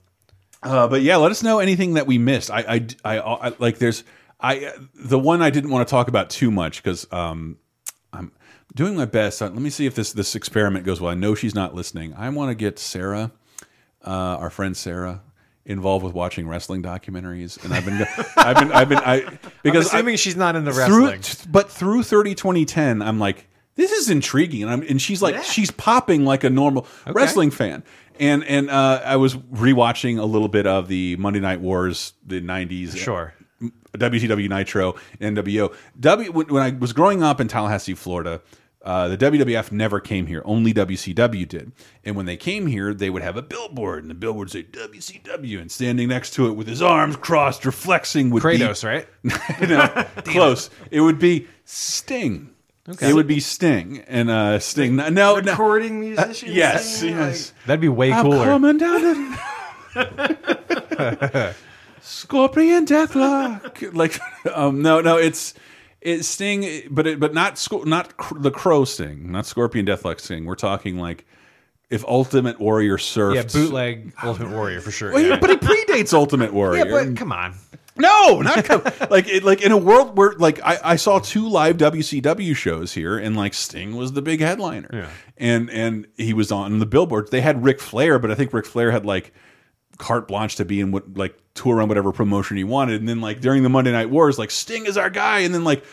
Uh, 0.63 0.87
but 0.87 1.03
yeah, 1.03 1.17
let 1.17 1.33
us 1.33 1.43
know 1.43 1.59
anything 1.59 1.95
that 1.95 2.07
we 2.07 2.19
missed. 2.19 2.49
I, 2.51 2.61
I, 3.05 3.17
I, 3.17 3.19
I- 3.19 3.53
like. 3.59 3.79
There's, 3.79 4.05
I, 4.43 4.73
the 4.94 5.19
one 5.19 5.40
I 5.40 5.51
didn't 5.51 5.70
want 5.70 5.86
to 5.86 5.90
talk 5.90 6.09
about 6.09 6.28
too 6.28 6.51
much 6.51 6.82
because 6.82 7.06
um, 7.12 7.59
I'm 8.12 8.32
doing 8.74 8.97
my 8.97 9.05
best. 9.05 9.40
Uh, 9.40 9.47
let 9.47 9.62
me 9.62 9.70
see 9.70 9.86
if 9.86 9.94
this 9.94 10.12
this 10.12 10.35
experiment 10.35 10.85
goes 10.85 11.01
well. 11.01 11.10
I 11.10 11.14
know 11.14 11.35
she's 11.35 11.55
not 11.55 11.74
listening. 11.74 12.12
I 12.14 12.28
want 12.31 12.51
to 12.51 12.55
get 12.55 12.78
Sarah, 12.78 13.31
uh, 14.05 14.10
our 14.10 14.51
friend 14.51 14.77
Sarah, 14.77 15.23
involved 15.64 16.05
with 16.05 16.12
watching 16.12 16.48
wrestling 16.48 16.82
documentaries, 16.82 17.62
and 17.64 17.73
I've 17.73 17.85
been, 17.85 18.05
I've 18.36 18.56
been, 18.56 18.73
I've 18.73 18.89
been, 18.89 18.98
I 18.98 19.39
because 19.62 19.93
I'm 19.93 19.98
assuming 20.01 20.16
she's 20.16 20.36
not 20.36 20.56
into 20.56 20.73
through, 20.73 21.09
wrestling. 21.09 21.51
but 21.52 21.70
through 21.70 22.02
30 22.02 22.35
2010 22.35 23.01
i'm 23.02 23.19
like 23.20 23.48
this 23.77 23.93
is 23.93 24.10
intriguing 24.10 24.62
and, 24.64 24.70
I'm, 24.73 24.82
and 24.82 25.01
she's 25.01 25.23
like 25.23 25.43
she's 25.44 25.70
popping 25.70 26.24
like 26.24 26.43
a 26.44 26.51
normal 26.51 26.86
wrestling 27.06 27.51
fan 27.52 27.85
and 28.19 28.43
and 28.44 28.69
uh, 28.70 29.01
i 29.05 29.16
was 29.16 29.36
rewatching 29.36 30.19
a 30.19 30.24
little 30.24 30.48
bit 30.48 30.66
of 30.66 30.89
the 30.89 31.16
monday 31.16 31.40
night 31.40 31.60
wars 31.60 32.14
the 32.27 32.40
90s 32.40 32.97
Sure. 32.97 33.35
WCW 33.98 34.48
Nitro, 34.48 34.94
NWO. 35.20 35.74
W 36.01 36.32
when, 36.32 36.47
when 36.48 36.62
I 36.62 36.70
was 36.70 36.93
growing 36.93 37.23
up 37.23 37.40
in 37.40 37.48
Tallahassee, 37.48 37.94
Florida, 37.94 38.40
uh, 38.85 39.09
the 39.09 39.16
WWF 39.16 39.70
never 39.70 40.01
came 40.01 40.27
here. 40.27 40.43
Only 40.44 40.74
WCW 40.74 41.47
did. 41.47 41.73
And 42.05 42.16
when 42.16 42.27
they 42.27 42.36
came 42.36 42.66
here, 42.66 42.93
they 42.93 43.10
would 43.10 43.23
have 43.23 43.36
a 43.36 43.43
billboard, 43.43 44.02
and 44.02 44.10
the 44.10 44.14
billboard 44.14 44.47
would 44.47 44.51
say 44.51 44.64
WCW, 44.64 45.60
and 45.60 45.70
standing 45.70 46.09
next 46.09 46.31
to 46.35 46.48
it 46.48 46.52
with 46.52 46.66
his 46.66 46.82
arms 46.82 47.16
crossed, 47.16 47.64
reflexing 47.64 48.31
would 48.31 48.43
Kratos, 48.43 48.82
be 48.82 48.89
right? 48.89 49.06
no, 49.69 49.86
close. 50.24 50.69
It 50.90 51.01
would 51.01 51.19
be 51.20 51.47
Sting. 51.64 52.51
Okay. 52.89 53.10
It 53.10 53.14
would 53.14 53.28
be 53.28 53.39
Sting 53.39 54.01
and 54.09 54.28
uh, 54.28 54.59
Sting. 54.59 54.97
No, 54.97 55.09
no, 55.09 55.39
no. 55.39 55.52
Recording 55.52 56.01
musician. 56.01 56.48
yes, 56.52 56.97
singing, 56.98 57.16
yes. 57.16 57.52
That'd 57.66 57.81
be 57.81 57.89
way 57.89 58.12
I'm 58.12 58.24
cooler. 58.24 58.44
coming 58.47 58.78
down 58.78 59.01
to 59.94 61.55
Scorpion 62.03 62.85
Deathlock. 62.85 63.95
like, 63.95 64.19
um, 64.55 64.83
no, 64.83 65.01
no, 65.01 65.16
it's 65.16 65.55
it's 66.01 66.27
Sting, 66.27 66.89
but 66.91 67.07
it, 67.07 67.20
but 67.20 67.33
not 67.33 67.65
not 67.87 68.16
cr 68.16 68.39
the 68.39 68.51
Crow 68.51 68.85
Sting, 68.85 69.31
not 69.31 69.47
Scorpion 69.47 69.87
Deathlock 69.87 70.20
Sting. 70.20 70.45
We're 70.45 70.57
talking 70.57 70.99
like 70.99 71.24
if 71.91 72.05
Ultimate 72.05 72.59
Warrior 72.59 72.97
surfed. 72.97 73.37
Yeah, 73.37 73.43
bootleg 73.43 74.12
Ultimate 74.23 74.51
Warrior 74.51 74.81
for 74.81 74.91
sure. 74.91 75.12
Well, 75.12 75.23
yeah. 75.23 75.39
but 75.39 75.51
he 75.51 75.57
predates 75.57 76.12
Ultimate 76.12 76.53
Warrior. 76.53 76.87
yeah, 76.87 76.91
but 76.91 77.16
come 77.16 77.33
on. 77.33 77.55
No, 77.95 78.41
not 78.41 78.69
like 79.11 79.29
it, 79.29 79.45
like 79.45 79.62
in 79.62 79.70
a 79.70 79.77
world 79.77 80.16
where 80.16 80.33
like 80.33 80.61
I, 80.65 80.79
I 80.83 80.97
saw 80.97 81.19
two 81.19 81.49
live 81.49 81.77
WCW 81.77 82.57
shows 82.57 82.95
here, 82.95 83.19
and 83.19 83.37
like 83.37 83.55
Sting 83.55 83.95
was 83.97 84.15
the 84.15 84.23
big 84.23 84.41
headliner, 84.41 84.89
Yeah. 84.93 85.09
and 85.37 85.70
and 85.70 86.07
he 86.16 86.33
was 86.33 86.51
on 86.51 86.79
the 86.79 86.87
billboards. 86.87 87.31
They 87.31 87.43
had 87.43 87.62
Ric 87.62 87.81
Flair, 87.81 88.19
but 88.19 88.31
I 88.31 88.35
think 88.35 88.53
Ric 88.53 88.66
Flair 88.66 88.91
had 88.91 89.05
like 89.05 89.33
carte 89.98 90.28
blanche 90.28 90.56
to 90.56 90.64
be 90.64 90.81
in 90.81 90.90
what 90.93 91.16
like 91.16 91.36
tour 91.55 91.81
on 91.82 91.89
whatever 91.89 92.12
promotion 92.12 92.56
he 92.56 92.64
wanted. 92.64 93.01
And 93.01 93.09
then 93.09 93.20
like 93.20 93.40
during 93.40 93.62
the 93.62 93.69
Monday 93.69 93.93
Night 93.93 94.10
Wars, 94.10 94.39
like 94.39 94.51
Sting 94.51 94.86
is 94.86 94.97
our 94.97 95.10
guy, 95.10 95.40
and 95.40 95.55
then 95.55 95.64
like 95.64 95.85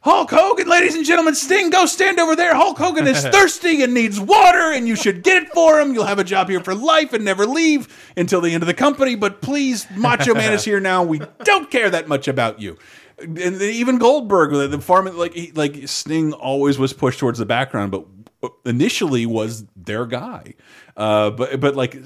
Hulk 0.00 0.30
Hogan, 0.30 0.68
ladies 0.68 0.94
and 0.94 1.04
gentlemen, 1.04 1.34
Sting, 1.34 1.70
go 1.70 1.84
stand 1.84 2.20
over 2.20 2.36
there. 2.36 2.54
Hulk 2.54 2.78
Hogan 2.78 3.06
is 3.08 3.20
thirsty 3.26 3.82
and 3.82 3.92
needs 3.92 4.20
water, 4.20 4.72
and 4.72 4.86
you 4.86 4.94
should 4.94 5.22
get 5.24 5.42
it 5.42 5.48
for 5.50 5.80
him. 5.80 5.92
You'll 5.92 6.06
have 6.06 6.20
a 6.20 6.24
job 6.24 6.48
here 6.48 6.60
for 6.62 6.74
life 6.74 7.12
and 7.12 7.24
never 7.24 7.46
leave 7.46 7.88
until 8.16 8.40
the 8.40 8.54
end 8.54 8.62
of 8.62 8.68
the 8.68 8.74
company. 8.74 9.16
But 9.16 9.42
please, 9.42 9.86
Macho 9.96 10.34
Man 10.34 10.52
is 10.52 10.64
here 10.64 10.78
now. 10.78 11.02
We 11.02 11.20
don't 11.42 11.68
care 11.70 11.90
that 11.90 12.06
much 12.06 12.28
about 12.28 12.60
you. 12.60 12.78
And 13.18 13.60
even 13.60 13.98
Goldberg, 13.98 14.52
the- 14.52 14.68
the 14.68 14.80
farm, 14.80 15.06
like 15.16 15.34
he, 15.34 15.50
like 15.50 15.88
Sting, 15.88 16.32
always 16.32 16.78
was 16.78 16.92
pushed 16.92 17.18
towards 17.18 17.40
the 17.40 17.46
background, 17.46 17.90
but 17.90 18.17
initially 18.64 19.26
was 19.26 19.64
their 19.76 20.06
guy. 20.06 20.54
Uh, 20.96 21.30
but 21.30 21.60
but 21.60 21.76
like 21.76 21.96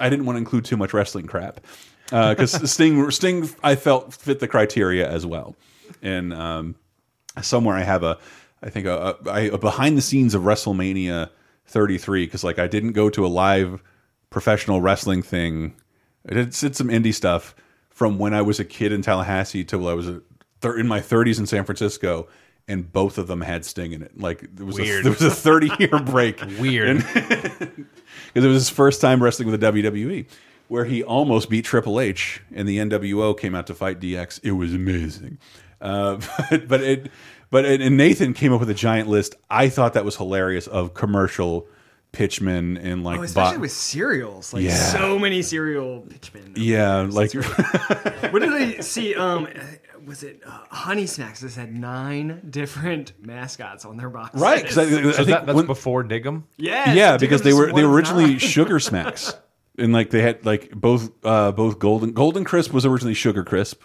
I 0.00 0.08
didn't 0.08 0.26
want 0.26 0.36
to 0.36 0.38
include 0.38 0.64
too 0.64 0.76
much 0.76 0.92
wrestling 0.92 1.26
crap 1.26 1.60
because 2.06 2.70
Sting 2.70 3.10
Sting 3.10 3.48
I 3.62 3.76
felt 3.76 4.14
fit 4.14 4.40
the 4.40 4.48
criteria 4.48 5.08
as 5.08 5.26
well, 5.26 5.56
and 6.02 6.32
um, 6.32 6.74
somewhere 7.42 7.76
I 7.76 7.82
have 7.82 8.02
a 8.02 8.18
I 8.62 8.70
think 8.70 8.86
a, 8.86 9.16
a, 9.26 9.50
a 9.50 9.58
behind 9.58 9.96
the 9.96 10.02
scenes 10.02 10.34
of 10.34 10.42
WrestleMania 10.42 11.30
33 11.66 12.26
because 12.26 12.44
like 12.44 12.58
I 12.58 12.66
didn't 12.66 12.92
go 12.92 13.10
to 13.10 13.24
a 13.24 13.28
live 13.28 13.82
professional 14.30 14.80
wrestling 14.80 15.22
thing. 15.22 15.74
I 16.28 16.34
did, 16.34 16.50
did 16.50 16.76
some 16.76 16.88
indie 16.88 17.14
stuff 17.14 17.54
from 17.90 18.18
when 18.18 18.34
I 18.34 18.42
was 18.42 18.60
a 18.60 18.64
kid 18.64 18.92
in 18.92 19.02
Tallahassee 19.02 19.64
till 19.64 19.88
I 19.88 19.92
was 19.92 20.08
a, 20.08 20.22
in 20.62 20.88
my 20.88 21.00
30s 21.00 21.38
in 21.38 21.46
San 21.46 21.64
Francisco, 21.64 22.28
and 22.68 22.92
both 22.92 23.18
of 23.18 23.26
them 23.26 23.40
had 23.40 23.64
Sting 23.64 23.92
in 23.92 24.02
it. 24.02 24.20
Like 24.20 24.54
there 24.54 24.66
was 24.66 24.76
Weird. 24.78 25.00
A, 25.00 25.02
there 25.04 25.12
was 25.12 25.22
a 25.22 25.30
30 25.30 25.70
year 25.78 25.88
break. 26.04 26.40
Weird. 26.60 26.98
because 26.98 27.64
it 28.34 28.40
was 28.46 28.54
his 28.54 28.70
first 28.70 29.00
time 29.00 29.22
wrestling 29.22 29.50
with 29.50 29.60
the 29.60 29.66
WWE, 29.72 30.26
where 30.68 30.84
he 30.84 31.02
almost 31.02 31.48
beat 31.50 31.64
Triple 31.64 31.98
H, 32.00 32.42
and 32.54 32.68
the 32.68 32.78
NWO 32.78 33.38
came 33.38 33.54
out 33.54 33.66
to 33.68 33.74
fight 33.74 34.00
DX. 34.00 34.40
It 34.42 34.52
was 34.52 34.74
amazing, 34.74 35.38
uh, 35.80 36.20
but, 36.50 36.68
but 36.68 36.80
it, 36.82 37.10
but 37.50 37.64
it, 37.64 37.80
and 37.80 37.96
Nathan 37.96 38.34
came 38.34 38.52
up 38.52 38.60
with 38.60 38.68
a 38.70 38.74
giant 38.74 39.08
list. 39.08 39.34
I 39.48 39.68
thought 39.70 39.94
that 39.94 40.04
was 40.04 40.16
hilarious 40.16 40.66
of 40.66 40.92
commercial 40.94 41.66
pitchmen 42.12 42.78
and 42.78 43.04
like 43.04 43.18
oh, 43.20 43.22
especially 43.22 43.58
with 43.58 43.70
cereals, 43.72 44.52
like 44.54 44.62
Yeah. 44.64 44.74
so 44.74 45.18
many 45.18 45.42
cereal 45.42 46.00
pitchmen. 46.08 46.54
yeah, 46.56 47.06
like 47.10 47.32
what 47.34 48.40
did 48.40 48.52
I 48.52 48.80
see? 48.80 49.14
Um, 49.14 49.46
was 50.06 50.22
it 50.22 50.42
uh, 50.46 50.50
Honey 50.70 51.06
Smacks? 51.06 51.40
This 51.40 51.56
had 51.56 51.74
nine 51.76 52.40
different 52.50 53.12
mascots 53.24 53.84
on 53.84 53.96
their 53.96 54.10
boxes. 54.10 54.40
Right, 54.40 54.64
'cause 54.64 54.78
I- 54.78 54.82
I 54.82 54.86
So 54.86 55.12
think 55.12 55.28
that, 55.28 55.46
that's 55.46 55.56
when- 55.56 55.66
before 55.66 56.04
Dig'em. 56.04 56.44
Yeah, 56.56 56.92
yeah, 56.94 57.12
so 57.12 57.18
because 57.18 57.42
they 57.42 57.52
were 57.52 57.72
they 57.72 57.84
were 57.84 57.92
originally 57.92 58.26
nine. 58.26 58.38
Sugar 58.38 58.78
Smacks, 58.80 59.34
and 59.78 59.92
like 59.92 60.10
they 60.10 60.22
had 60.22 60.44
like 60.46 60.70
both 60.72 61.10
uh 61.24 61.52
both 61.52 61.78
Golden 61.78 62.12
Golden 62.12 62.44
Crisp 62.44 62.72
was 62.72 62.84
originally 62.86 63.14
Sugar 63.14 63.44
Crisp, 63.44 63.82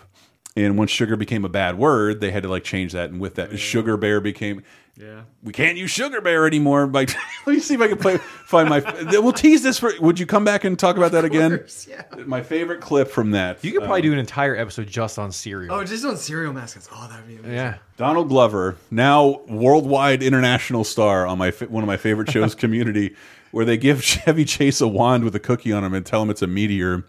and 0.56 0.78
once 0.78 0.92
sugar 0.92 1.16
became 1.16 1.46
a 1.46 1.50
bad 1.50 1.78
word, 1.78 2.22
they 2.22 2.32
had 2.32 2.44
to 2.44 2.50
like 2.50 2.64
change 2.64 2.92
that, 2.94 3.10
and 3.10 3.20
with 3.20 3.36
that, 3.36 3.58
Sugar 3.60 3.98
Bear 3.98 4.22
became. 4.22 4.64
Yeah. 4.96 5.24
We 5.42 5.52
can't 5.52 5.76
use 5.76 5.90
Sugar 5.90 6.22
Bear 6.22 6.46
anymore. 6.46 6.86
Like, 6.86 7.10
let 7.48 7.56
me 7.56 7.60
see 7.60 7.74
if 7.74 7.82
I 7.82 7.88
can 7.88 7.98
play, 7.98 8.18
find 8.18 8.70
my. 8.70 8.80
We'll 9.10 9.34
tease 9.34 9.64
this 9.64 9.80
for. 9.80 9.92
Would 10.00 10.20
you 10.20 10.28
come 10.28 10.46
back 10.46 10.64
and 10.66 10.78
talk 10.78 10.98
about 10.98 11.14
that 11.14 11.26
again? 11.26 11.66
Yeah. 11.88 12.04
My 12.28 12.44
favorite 12.44 12.80
clip 12.82 13.08
from 13.10 13.32
that. 13.32 13.64
You 13.64 13.72
could 13.72 13.80
probably 13.82 14.02
um, 14.02 14.08
do 14.08 14.14
an 14.14 14.20
entire 14.20 14.56
episode 14.56 14.88
just 14.88 15.18
on 15.18 15.32
cereal. 15.32 15.74
Oh, 15.74 15.84
just 15.84 16.06
on 16.06 16.16
cereal 16.18 16.54
mascots. 16.54 16.88
Oh, 16.92 17.08
that'd 17.10 17.28
be 17.28 17.38
amazing. 17.38 17.54
yeah. 17.54 17.78
Donald 17.98 18.30
Glover, 18.30 18.78
now 18.92 19.42
worldwide 19.48 20.22
international 20.22 20.84
star 20.84 21.26
on 21.26 21.40
my 21.40 21.50
one 21.50 21.84
of 21.84 21.88
my 21.88 21.98
favorite 21.98 22.30
shows, 22.30 22.54
Community, 22.64 23.16
where 23.50 23.66
they 23.66 23.78
give 23.78 24.04
Chevy 24.04 24.46
Chase 24.46 24.80
a 24.80 24.88
wand 24.88 25.24
with 25.24 25.34
a 25.36 25.40
cookie 25.40 25.72
on 25.72 25.84
him 25.84 25.96
and 25.96 26.06
tell 26.06 26.22
him 26.22 26.30
it's 26.30 26.44
a 26.44 26.48
meteor. 26.48 27.04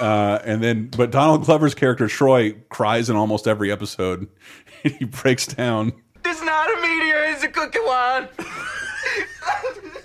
Uh, 0.00 0.38
and 0.44 0.62
then, 0.62 0.88
but 0.96 1.10
Donald 1.10 1.44
Glover's 1.44 1.74
character 1.74 2.06
Troy 2.08 2.52
cries 2.68 3.08
in 3.08 3.16
almost 3.16 3.46
every 3.48 3.72
episode. 3.72 4.28
he 4.82 5.04
breaks 5.04 5.46
down. 5.46 5.92
This 6.22 6.42
not 6.42 6.68
a 6.68 6.80
meteor, 6.80 7.24
it's 7.26 7.42
a 7.44 7.48
cookie 7.48 7.78
wand. 7.80 8.28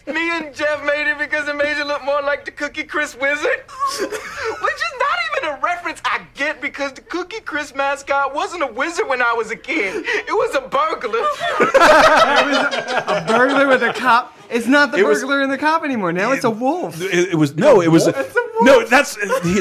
Me 0.07 0.29
and 0.31 0.53
Jeff 0.53 0.83
made 0.83 1.09
it 1.09 1.17
because 1.17 1.47
it 1.47 1.55
made 1.55 1.77
you 1.77 1.85
look 1.85 2.03
more 2.03 2.21
like 2.21 2.43
the 2.43 2.51
Cookie 2.51 2.83
Crisp 2.83 3.21
Wizard. 3.21 3.63
Which 3.99 4.09
is 4.09 4.93
not 4.99 5.17
even 5.37 5.49
a 5.53 5.59
reference 5.61 6.01
I 6.03 6.21
get 6.35 6.59
because 6.61 6.93
the 6.93 7.01
Cookie 7.01 7.39
Crisp 7.41 7.75
mascot 7.75 8.33
wasn't 8.33 8.63
a 8.63 8.67
wizard 8.67 9.07
when 9.07 9.21
I 9.21 9.33
was 9.33 9.51
a 9.51 9.55
kid. 9.55 10.03
It 10.05 10.31
was 10.31 10.55
a 10.55 10.61
burglar. 10.61 11.19
A 13.11 13.25
burglar 13.27 13.67
with 13.67 13.83
a 13.83 13.93
cop. 13.93 14.35
It's 14.51 14.67
not 14.67 14.91
the 14.91 14.97
It 14.99 15.05
was- 15.05 15.19
burglar 15.21 15.41
and 15.41 15.51
the 15.51 15.57
cop 15.57 15.83
anymore. 15.83 16.11
Now 16.13 16.31
it's 16.31 16.43
a 16.43 16.49
wolf. 16.49 17.01
It, 17.01 17.29
it 17.29 17.35
was 17.35 17.55
no, 17.55 17.81
it 17.81 17.87
was 17.89 18.07
no. 18.61 18.85
That's 18.85 19.17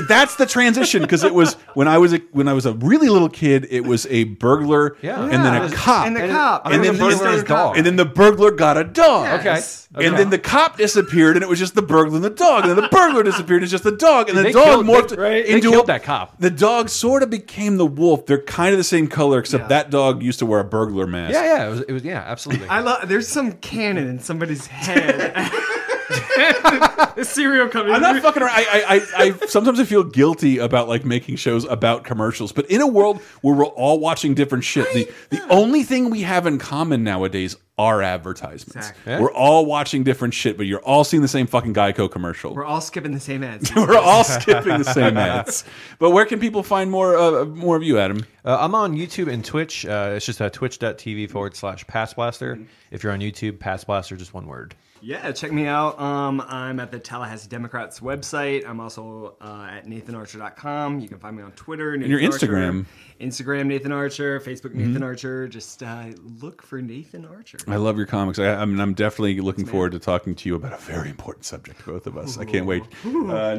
that's 0.09 0.35
the 0.37 0.47
transition 0.47 1.03
because 1.03 1.25
it 1.25 1.33
was 1.35 1.55
when 1.75 1.89
I 1.89 1.99
was 1.99 2.12
a 2.12 2.19
when 2.33 2.49
I 2.49 2.53
was 2.53 2.67
a 2.67 2.73
really 2.75 3.09
little 3.09 3.29
kid. 3.29 3.67
It 3.71 3.85
was 3.85 4.07
a 4.07 4.25
burglar, 4.25 4.97
Yeah. 5.03 5.23
and 5.23 5.33
then 5.33 5.62
a 5.62 5.71
cop, 5.71 6.07
And 6.07 6.17
the 6.17 6.29
cop. 6.29 6.67
and 6.67 6.75
And 6.75 6.85
then 6.85 6.95
the 6.95 6.99
burglar 6.99 7.31
his 7.33 7.45
dog. 7.45 7.77
and 7.77 7.87
then 7.87 7.97
the 7.97 8.05
burglar 8.05 8.51
got 8.51 8.77
a 8.77 8.85
dog. 8.85 9.25
Yes. 9.45 9.89
Okay. 9.97 10.07
And 10.07 10.17
then 10.17 10.31
the 10.31 10.39
cop 10.39 10.77
disappeared, 10.77 11.37
and 11.37 11.43
it 11.43 11.49
was 11.49 11.59
just 11.59 11.75
the 11.75 11.83
burglar 11.83 12.15
and 12.17 12.25
the 12.25 12.31
dog. 12.31 12.65
And 12.65 12.71
then 12.71 12.77
the 12.83 12.89
burglar 12.89 13.25
disappeared, 13.25 13.57
and 13.59 13.65
it's 13.65 13.73
just 13.73 13.83
the 13.85 13.91
dog. 13.97 14.29
And 14.29 14.39
the 14.39 14.53
dog 14.53 14.85
killed- 14.85 14.87
morphed 14.87 15.09
they- 15.09 15.17
right, 15.17 15.45
into 15.47 15.71
killed 15.71 15.85
a- 15.85 15.87
that 15.89 16.05
cop. 16.05 16.39
The 16.41 16.51
dog 16.51 16.89
sort 16.89 17.25
of 17.25 17.31
became 17.31 17.77
the 17.77 17.87
wolf. 17.87 18.27
They're 18.27 18.41
kind 18.43 18.73
of 18.73 18.79
the 18.79 18.85
same 18.85 19.09
color, 19.09 19.39
except 19.41 19.65
Yeah. 19.65 19.69
that 19.69 19.91
dog 19.91 20.23
used 20.23 20.39
to 20.41 20.47
wear 20.47 20.61
a 20.61 20.65
burglar 20.65 21.07
mask. 21.09 21.35
Yeah, 21.35 21.45
yeah. 21.45 21.67
It 21.67 21.71
was, 21.71 21.81
it 21.81 21.93
was 21.93 22.05
yeah, 22.05 22.23
absolutely. 22.27 22.69
I 22.69 22.81
love. 22.81 23.09
There's 23.09 23.27
some 23.27 23.53
canon 23.53 24.07
in 24.09 24.21
somebody's 24.21 24.67
head 24.69 24.80
head. 24.81 25.51
the 27.16 27.24
cereal 27.24 27.69
company. 27.69 27.95
I'm 27.95 28.01
not 28.01 28.20
fucking 28.23 28.43
around. 28.43 28.55
I, 28.55 28.65
I, 28.65 28.95
I, 28.95 29.24
I 29.24 29.31
sometimes 29.47 29.81
I 29.81 29.85
feel 29.85 30.05
guilty 30.05 30.59
about 30.59 30.89
like 30.89 31.05
making 31.05 31.37
shows 31.37 31.65
about 31.65 32.05
commercials, 32.05 32.53
but 32.53 32.66
in 32.70 32.81
a 32.81 32.87
world 32.87 33.20
where 33.43 33.55
we're 33.55 33.65
all 33.65 33.99
watching 33.99 34.35
different 34.35 34.65
shit, 34.65 34.93
the 34.93 35.11
the 35.31 35.47
only 35.49 35.82
thing 35.82 36.11
we 36.11 36.23
have 36.23 36.47
in 36.47 36.59
common 36.59 37.05
nowadays 37.05 37.57
are 37.81 38.03
advertisements. 38.03 38.91
Exactly. 38.91 39.16
We're 39.19 39.32
all 39.32 39.65
watching 39.65 40.05
different 40.05 40.35
shit, 40.35 40.59
but 40.59 40.66
you're 40.66 40.82
all 40.82 41.03
seeing 41.03 41.23
the 41.23 41.28
same 41.28 41.47
fucking 41.47 41.73
Geico 41.73 42.11
commercial. 42.11 42.55
We're 42.55 42.65
all 42.65 42.82
skipping 42.82 43.12
the 43.12 43.20
same 43.20 43.43
ads. 43.43 43.74
We're 43.74 43.97
all 43.97 44.23
skipping 44.23 44.77
the 44.77 44.85
same 44.85 45.16
ads. 45.16 45.65
But 45.99 46.11
where 46.11 46.27
can 46.27 46.41
people 46.41 46.62
find 46.62 46.91
more 46.91 47.16
uh, 47.16 47.47
more 47.47 47.77
of 47.77 47.82
you, 47.82 47.99
Adam? 47.99 48.27
Uh, 48.45 48.59
I'm 48.61 48.74
on 48.74 48.97
YouTube 48.97 49.32
and 49.32 49.43
Twitch. 49.43 49.87
Uh, 49.87 50.12
it's 50.16 50.27
just 50.27 50.43
uh, 50.43 50.51
twitch.tv 50.51 51.31
forward 51.31 51.57
slash 51.57 51.87
Pass 51.87 52.12
Blaster. 52.12 52.59
If 52.91 53.03
you're 53.03 53.12
on 53.12 53.20
YouTube, 53.20 53.59
Pass 53.59 53.85
Blaster, 53.85 54.16
just 54.16 54.35
one 54.35 54.47
word. 54.47 54.74
Yeah, 55.03 55.32
check 55.32 55.51
me 55.51 55.66
out. 55.66 55.99
Um, 55.99 56.43
I'm 56.43 56.78
at 56.81 56.91
the 56.91 56.99
Tallahassee 57.05 57.48
Democrats 57.48 58.01
website. 58.01 58.66
I'm 58.68 58.81
also 58.81 59.35
uh, 59.40 59.68
at 59.70 59.86
nathanarcher.com. 59.86 61.01
You 61.01 61.09
can 61.09 61.18
find 61.18 61.36
me 61.36 61.43
on 61.43 61.52
Twitter. 61.52 61.97
Nathan 61.97 62.10
your 62.10 62.22
Archer. 62.32 62.47
Instagram. 62.47 62.86
Instagram 63.20 63.66
Nathan 63.66 63.93
Archer. 63.93 64.40
Facebook 64.40 64.70
Mm-hmm. 64.70 64.86
Nathan 64.89 65.02
Archer. 65.02 65.48
Just 65.48 65.82
uh, 65.82 66.05
look 66.40 66.62
for 66.62 66.81
Nathan 66.81 67.27
Archer. 67.27 67.59
I 67.66 67.77
love 67.77 67.97
your 67.97 68.06
comics. 68.06 68.39
I, 68.39 68.55
I 68.55 68.64
mean, 68.64 68.81
I'm 68.81 68.94
definitely 68.94 69.40
looking 69.40 69.66
forward 69.66 69.93
to 69.93 69.98
talking 69.98 70.35
to 70.36 70.48
you 70.48 70.55
about 70.55 70.72
a 70.72 70.77
very 70.78 71.09
important 71.10 71.44
subject, 71.44 71.85
both 71.85 72.06
of 72.06 72.16
us. 72.16 72.39
I 72.39 72.44
can't 72.44 72.66
wait. 72.66 72.82
Uh, 73.05 73.59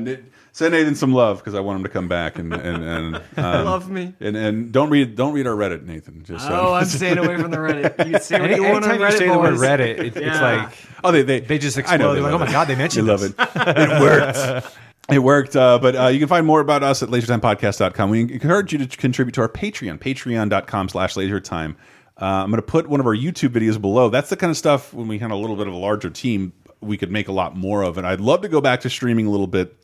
send 0.54 0.74
Nathan 0.74 0.96
some 0.96 1.14
love 1.14 1.38
because 1.40 1.54
I 1.54 1.60
want 1.60 1.78
him 1.78 1.84
to 1.84 1.90
come 1.90 2.08
back 2.08 2.40
and 2.40 2.54
and, 2.54 2.84
and 2.84 3.16
um, 3.38 3.66
Love 3.66 3.90
me. 3.90 4.14
And 4.20 4.36
and 4.36 4.72
don't 4.72 4.90
read 4.90 5.16
don't 5.16 5.34
read 5.34 5.48
our 5.48 5.56
Reddit, 5.56 5.84
Nathan. 5.86 6.24
Just 6.24 6.46
so- 6.48 6.52
Oh, 6.62 6.74
I'm 6.74 6.86
staying 6.86 7.18
away 7.18 7.38
from 7.38 7.52
the 7.52 7.58
Reddit. 7.58 8.08
You 8.12 8.20
say 8.20 8.40
what 8.40 8.52
Any, 8.52 8.62
you 8.64 8.72
want 8.72 8.84
on 8.86 8.92
anytime 8.92 9.10
Reddit, 9.10 9.12
you 9.14 9.18
say 9.18 9.30
the 9.30 9.40
word. 9.40 9.54
Reddit, 9.56 10.00
it, 10.00 10.18
it's 10.18 10.42
like 10.42 10.74
oh, 11.04 11.12
they 11.12 11.22
they 11.24 11.40
they 11.40 11.58
just 11.58 11.78
explode. 11.78 11.98
they 12.16 12.22
They're 12.22 12.24
like, 12.24 12.34
oh 12.34 12.38
my 12.40 12.52
god, 12.52 12.68
they 12.68 12.76
mentioned 12.76 13.08
They 13.08 13.12
love 13.12 13.22
this. 13.22 13.31
It. 13.38 14.02
Worked. 14.02 14.78
It 15.10 15.20
worked, 15.20 15.56
uh, 15.56 15.78
but 15.80 15.96
uh, 15.96 16.08
you 16.08 16.20
can 16.20 16.28
find 16.28 16.46
more 16.46 16.62
about 16.62 16.84
us 16.84 17.04
at 17.04 17.10
lasertimepodcast.com. 17.10 18.10
We 18.10 18.22
encourage 18.22 18.72
you 18.72 18.86
to 18.86 18.98
contribute 18.98 19.34
to 19.34 19.42
our 19.42 19.50
Patreon, 19.50 20.00
patreon.com 20.00 20.90
slash 20.90 21.16
lasertime. 21.16 21.76
Uh, 22.22 22.44
I'm 22.44 22.52
going 22.52 22.58
to 22.58 22.62
put 22.62 22.88
one 22.88 23.00
of 23.00 23.08
our 23.08 23.16
YouTube 23.16 23.50
videos 23.50 23.82
below. 23.82 24.10
That's 24.10 24.30
the 24.30 24.38
kind 24.38 24.52
of 24.52 24.58
stuff 24.58 24.94
when 24.94 25.08
we 25.08 25.18
had 25.18 25.32
a 25.32 25.36
little 25.36 25.56
bit 25.56 25.68
of 25.68 25.74
a 25.74 25.78
larger 25.78 26.10
team, 26.10 26.54
we 26.80 26.98
could 26.98 27.12
make 27.12 27.28
a 27.28 27.32
lot 27.32 27.58
more 27.58 27.84
of. 27.84 27.98
And 27.98 28.06
I'd 28.06 28.22
love 28.22 28.42
to 28.42 28.48
go 28.48 28.62
back 28.62 28.82
to 28.82 28.90
streaming 28.90 29.26
a 29.26 29.32
little 29.32 29.48
bit. 29.48 29.76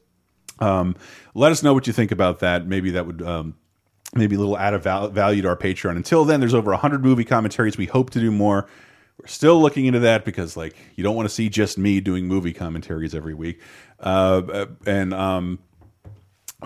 Um, 0.60 0.96
let 1.34 1.52
us 1.52 1.64
know 1.64 1.74
what 1.74 1.88
you 1.88 1.94
think 1.94 2.12
about 2.12 2.40
that. 2.40 2.68
Maybe 2.68 2.92
that 2.92 3.06
would 3.06 3.22
um, 3.22 3.56
maybe 4.14 4.36
a 4.36 4.40
little 4.40 4.58
add 4.58 4.74
of 4.74 4.84
val 4.84 5.10
value 5.10 5.42
to 5.42 5.50
our 5.50 5.58
Patreon. 5.58 5.96
Until 5.96 6.26
then, 6.26 6.40
there's 6.40 6.54
over 6.54 6.72
100 6.72 7.04
movie 7.04 7.26
commentaries. 7.26 7.78
We 7.78 7.86
hope 7.86 8.12
to 8.12 8.20
do 8.20 8.32
more. 8.32 8.68
We're 9.20 9.28
still 9.28 9.60
looking 9.62 9.86
into 9.86 10.00
that 10.00 10.26
because, 10.26 10.56
like, 10.56 10.76
you 10.96 11.04
don't 11.04 11.16
want 11.16 11.28
to 11.28 11.34
see 11.34 11.50
just 11.50 11.78
me 11.78 12.00
doing 12.00 12.28
movie 12.28 12.54
commentaries 12.54 13.16
every 13.16 13.34
week. 13.34 13.62
Uh, 14.00 14.68
and 14.86 15.14
um, 15.14 15.60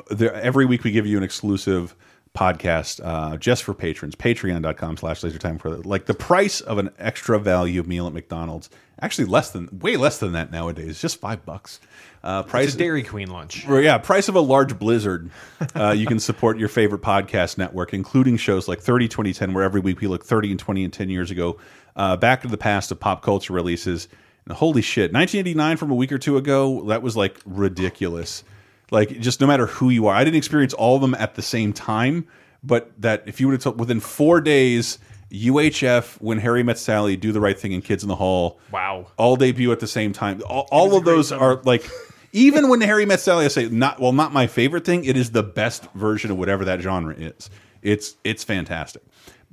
there, 0.10 0.34
every 0.34 0.66
week 0.66 0.84
we 0.84 0.92
give 0.92 1.06
you 1.06 1.18
an 1.18 1.24
exclusive 1.24 1.96
podcast 2.36 3.02
uh, 3.04 3.38
just 3.38 3.64
for 3.64 3.74
patrons. 3.74 4.16
Patreon.com 4.16 4.98
slash 4.98 5.24
laser 5.24 5.38
time 5.38 5.58
for 5.58 5.78
like 5.78 6.06
the 6.06 6.14
price 6.14 6.62
of 6.62 6.78
an 6.78 6.90
extra 6.98 7.40
value 7.40 7.84
meal 7.84 8.08
at 8.08 8.14
McDonald's. 8.14 8.70
Actually, 9.02 9.26
less 9.26 9.52
than 9.52 9.68
way 9.80 9.98
less 9.98 10.20
than 10.20 10.34
that 10.34 10.52
nowadays. 10.52 11.02
Just 11.02 11.20
five 11.20 11.44
bucks. 11.46 11.80
Uh, 12.24 12.44
price 12.44 12.68
It's 12.68 12.76
a 12.76 12.78
Dairy 12.78 13.02
Queen 13.02 13.30
lunch. 13.32 13.66
Yeah, 13.68 13.98
price 13.98 14.30
of 14.30 14.36
a 14.36 14.40
large 14.40 14.78
blizzard. 14.78 15.32
Uh, 15.76 15.90
you 15.92 16.06
can 16.06 16.20
support 16.20 16.60
your 16.60 16.68
favorite 16.70 17.02
podcast 17.02 17.58
network, 17.58 17.94
including 17.94 18.38
shows 18.38 18.68
like 18.68 18.80
30 18.80 19.08
2010, 19.08 19.54
where 19.54 19.64
every 19.64 19.82
week 19.82 20.02
we 20.02 20.08
look 20.08 20.24
30 20.24 20.52
and 20.52 20.60
20 20.60 20.84
and 20.84 20.94
10 20.94 21.10
years 21.10 21.32
ago, 21.32 21.58
uh, 21.96 22.18
back 22.18 22.42
to 22.42 22.48
the 22.48 22.58
past 22.58 22.92
of 22.92 23.00
pop 23.00 23.22
culture 23.22 23.54
releases. 23.54 24.08
And 24.46 24.56
holy 24.56 24.82
shit, 24.82 25.14
1989 25.14 25.78
from 25.78 25.92
a 25.92 25.96
week 25.96 26.12
or 26.12 26.18
two 26.18 26.38
ago, 26.38 26.84
that 26.88 27.02
was 27.02 27.16
like 27.16 27.40
ridiculous. 27.46 28.44
Like, 28.90 29.20
just 29.20 29.40
no 29.40 29.48
matter 29.48 29.68
who 29.68 29.90
you 29.90 30.08
are, 30.08 30.16
I 30.16 30.24
didn't 30.24 30.38
experience 30.38 30.74
all 30.74 30.96
of 30.96 31.02
them 31.02 31.14
at 31.16 31.36
the 31.36 31.42
same 31.42 31.72
time, 31.74 32.28
but 32.64 32.92
that 33.00 33.24
if 33.26 33.40
you 33.40 33.48
would 33.48 33.54
have 33.54 33.62
told 33.64 33.80
within 33.80 34.00
four 34.00 34.42
days, 34.42 35.00
UHF, 35.32 36.20
When 36.22 36.40
Harry 36.40 36.62
Met 36.64 36.78
Sally, 36.78 37.16
Do 37.16 37.32
the 37.32 37.40
Right 37.40 37.58
Thing, 37.58 37.74
and 37.74 37.84
Kids 37.84 38.04
in 38.04 38.10
the 38.10 38.16
Hall, 38.18 38.60
Wow. 38.72 39.08
all 39.18 39.38
debut 39.38 39.72
at 39.72 39.80
the 39.80 39.88
same 39.88 40.12
time. 40.12 40.42
All, 40.46 40.68
all 40.72 40.98
of 40.98 41.06
those 41.06 41.32
are 41.32 41.62
like, 41.64 41.90
even 42.34 42.68
when 42.68 42.82
Harry 42.82 43.06
Met 43.06 43.22
Sally, 43.22 43.46
I 43.46 43.48
say 43.48 43.70
not 43.70 44.00
well, 44.00 44.12
not 44.12 44.34
my 44.34 44.48
favorite 44.48 44.84
thing. 44.86 45.06
It 45.06 45.16
is 45.16 45.32
the 45.32 45.44
best 45.44 45.88
version 45.94 46.32
of 46.32 46.38
whatever 46.38 46.66
that 46.66 46.82
genre 46.82 47.14
is. 47.14 47.50
It's 47.82 48.16
it's 48.26 48.44
fantastic. 48.44 49.04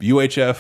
UHF, 0.01 0.57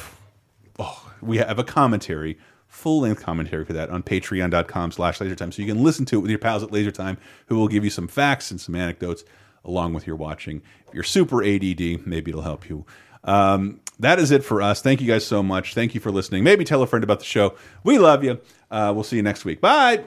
we 1.21 1.39
have 1.39 1.59
a 1.59 1.65
commentary, 1.65 2.39
full 2.67 3.01
length 3.01 3.23
commentary 3.23 3.65
for 3.65 3.73
that 3.73 3.91
on 3.91 4.03
patreon.com 4.03 4.93
slash 4.93 5.19
lasertime. 5.19 5.53
So 5.53 5.63
you 5.63 5.69
can 5.69 5.83
listen 5.83 6.05
to 6.07 6.17
it 6.17 6.21
with 6.21 6.31
your 6.31 6.39
pals 6.39 6.63
at 6.63 6.71
Lasertime, 6.71 7.17
who 7.47 7.57
will 7.57 7.69
give 7.69 7.85
you 7.85 7.91
some 7.91 8.09
facts 8.09 8.51
and 8.51 8.61
some 8.61 8.75
anecdotes 8.75 9.25
along 9.65 9.95
with 9.95 10.07
your 10.07 10.17
watching. 10.17 10.63
If 10.87 10.95
you're 10.95 11.03
super 11.03 11.43
ADD, 11.43 12.07
maybe 12.07 12.31
it'll 12.31 12.43
help 12.43 12.69
you. 12.69 12.85
Um, 13.25 13.81
that 13.99 14.19
is 14.19 14.31
it 14.31 14.45
for 14.45 14.63
us. 14.63 14.81
Thank 14.81 15.01
you 15.01 15.07
guys 15.07 15.27
so 15.27 15.43
much. 15.43 15.75
Thank 15.75 15.95
you 15.95 16.01
for 16.01 16.11
listening. 16.11 16.45
Maybe 16.45 16.65
tell 16.65 16.83
a 16.83 16.87
friend 16.87 17.03
about 17.05 17.19
the 17.19 17.27
show. 17.27 17.57
We 17.85 17.99
love 17.99 18.25
you. 18.25 18.41
Uh, 18.71 18.93
we'll 18.95 19.05
see 19.05 19.17
you 19.17 19.23
next 19.23 19.45
week. 19.45 19.61
Bye. 19.61 20.05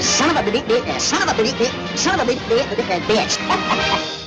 Son 0.00 0.36
of 0.36 0.46
a 0.46 0.50
bitch, 0.50 1.00
son 1.00 1.28
of 1.28 1.38
a 1.38 1.42
bitch, 1.42 1.96
son 1.96 2.20
of 2.20 2.28
a 2.28 2.32
bitch, 2.32 3.00
bitch. 3.00 4.14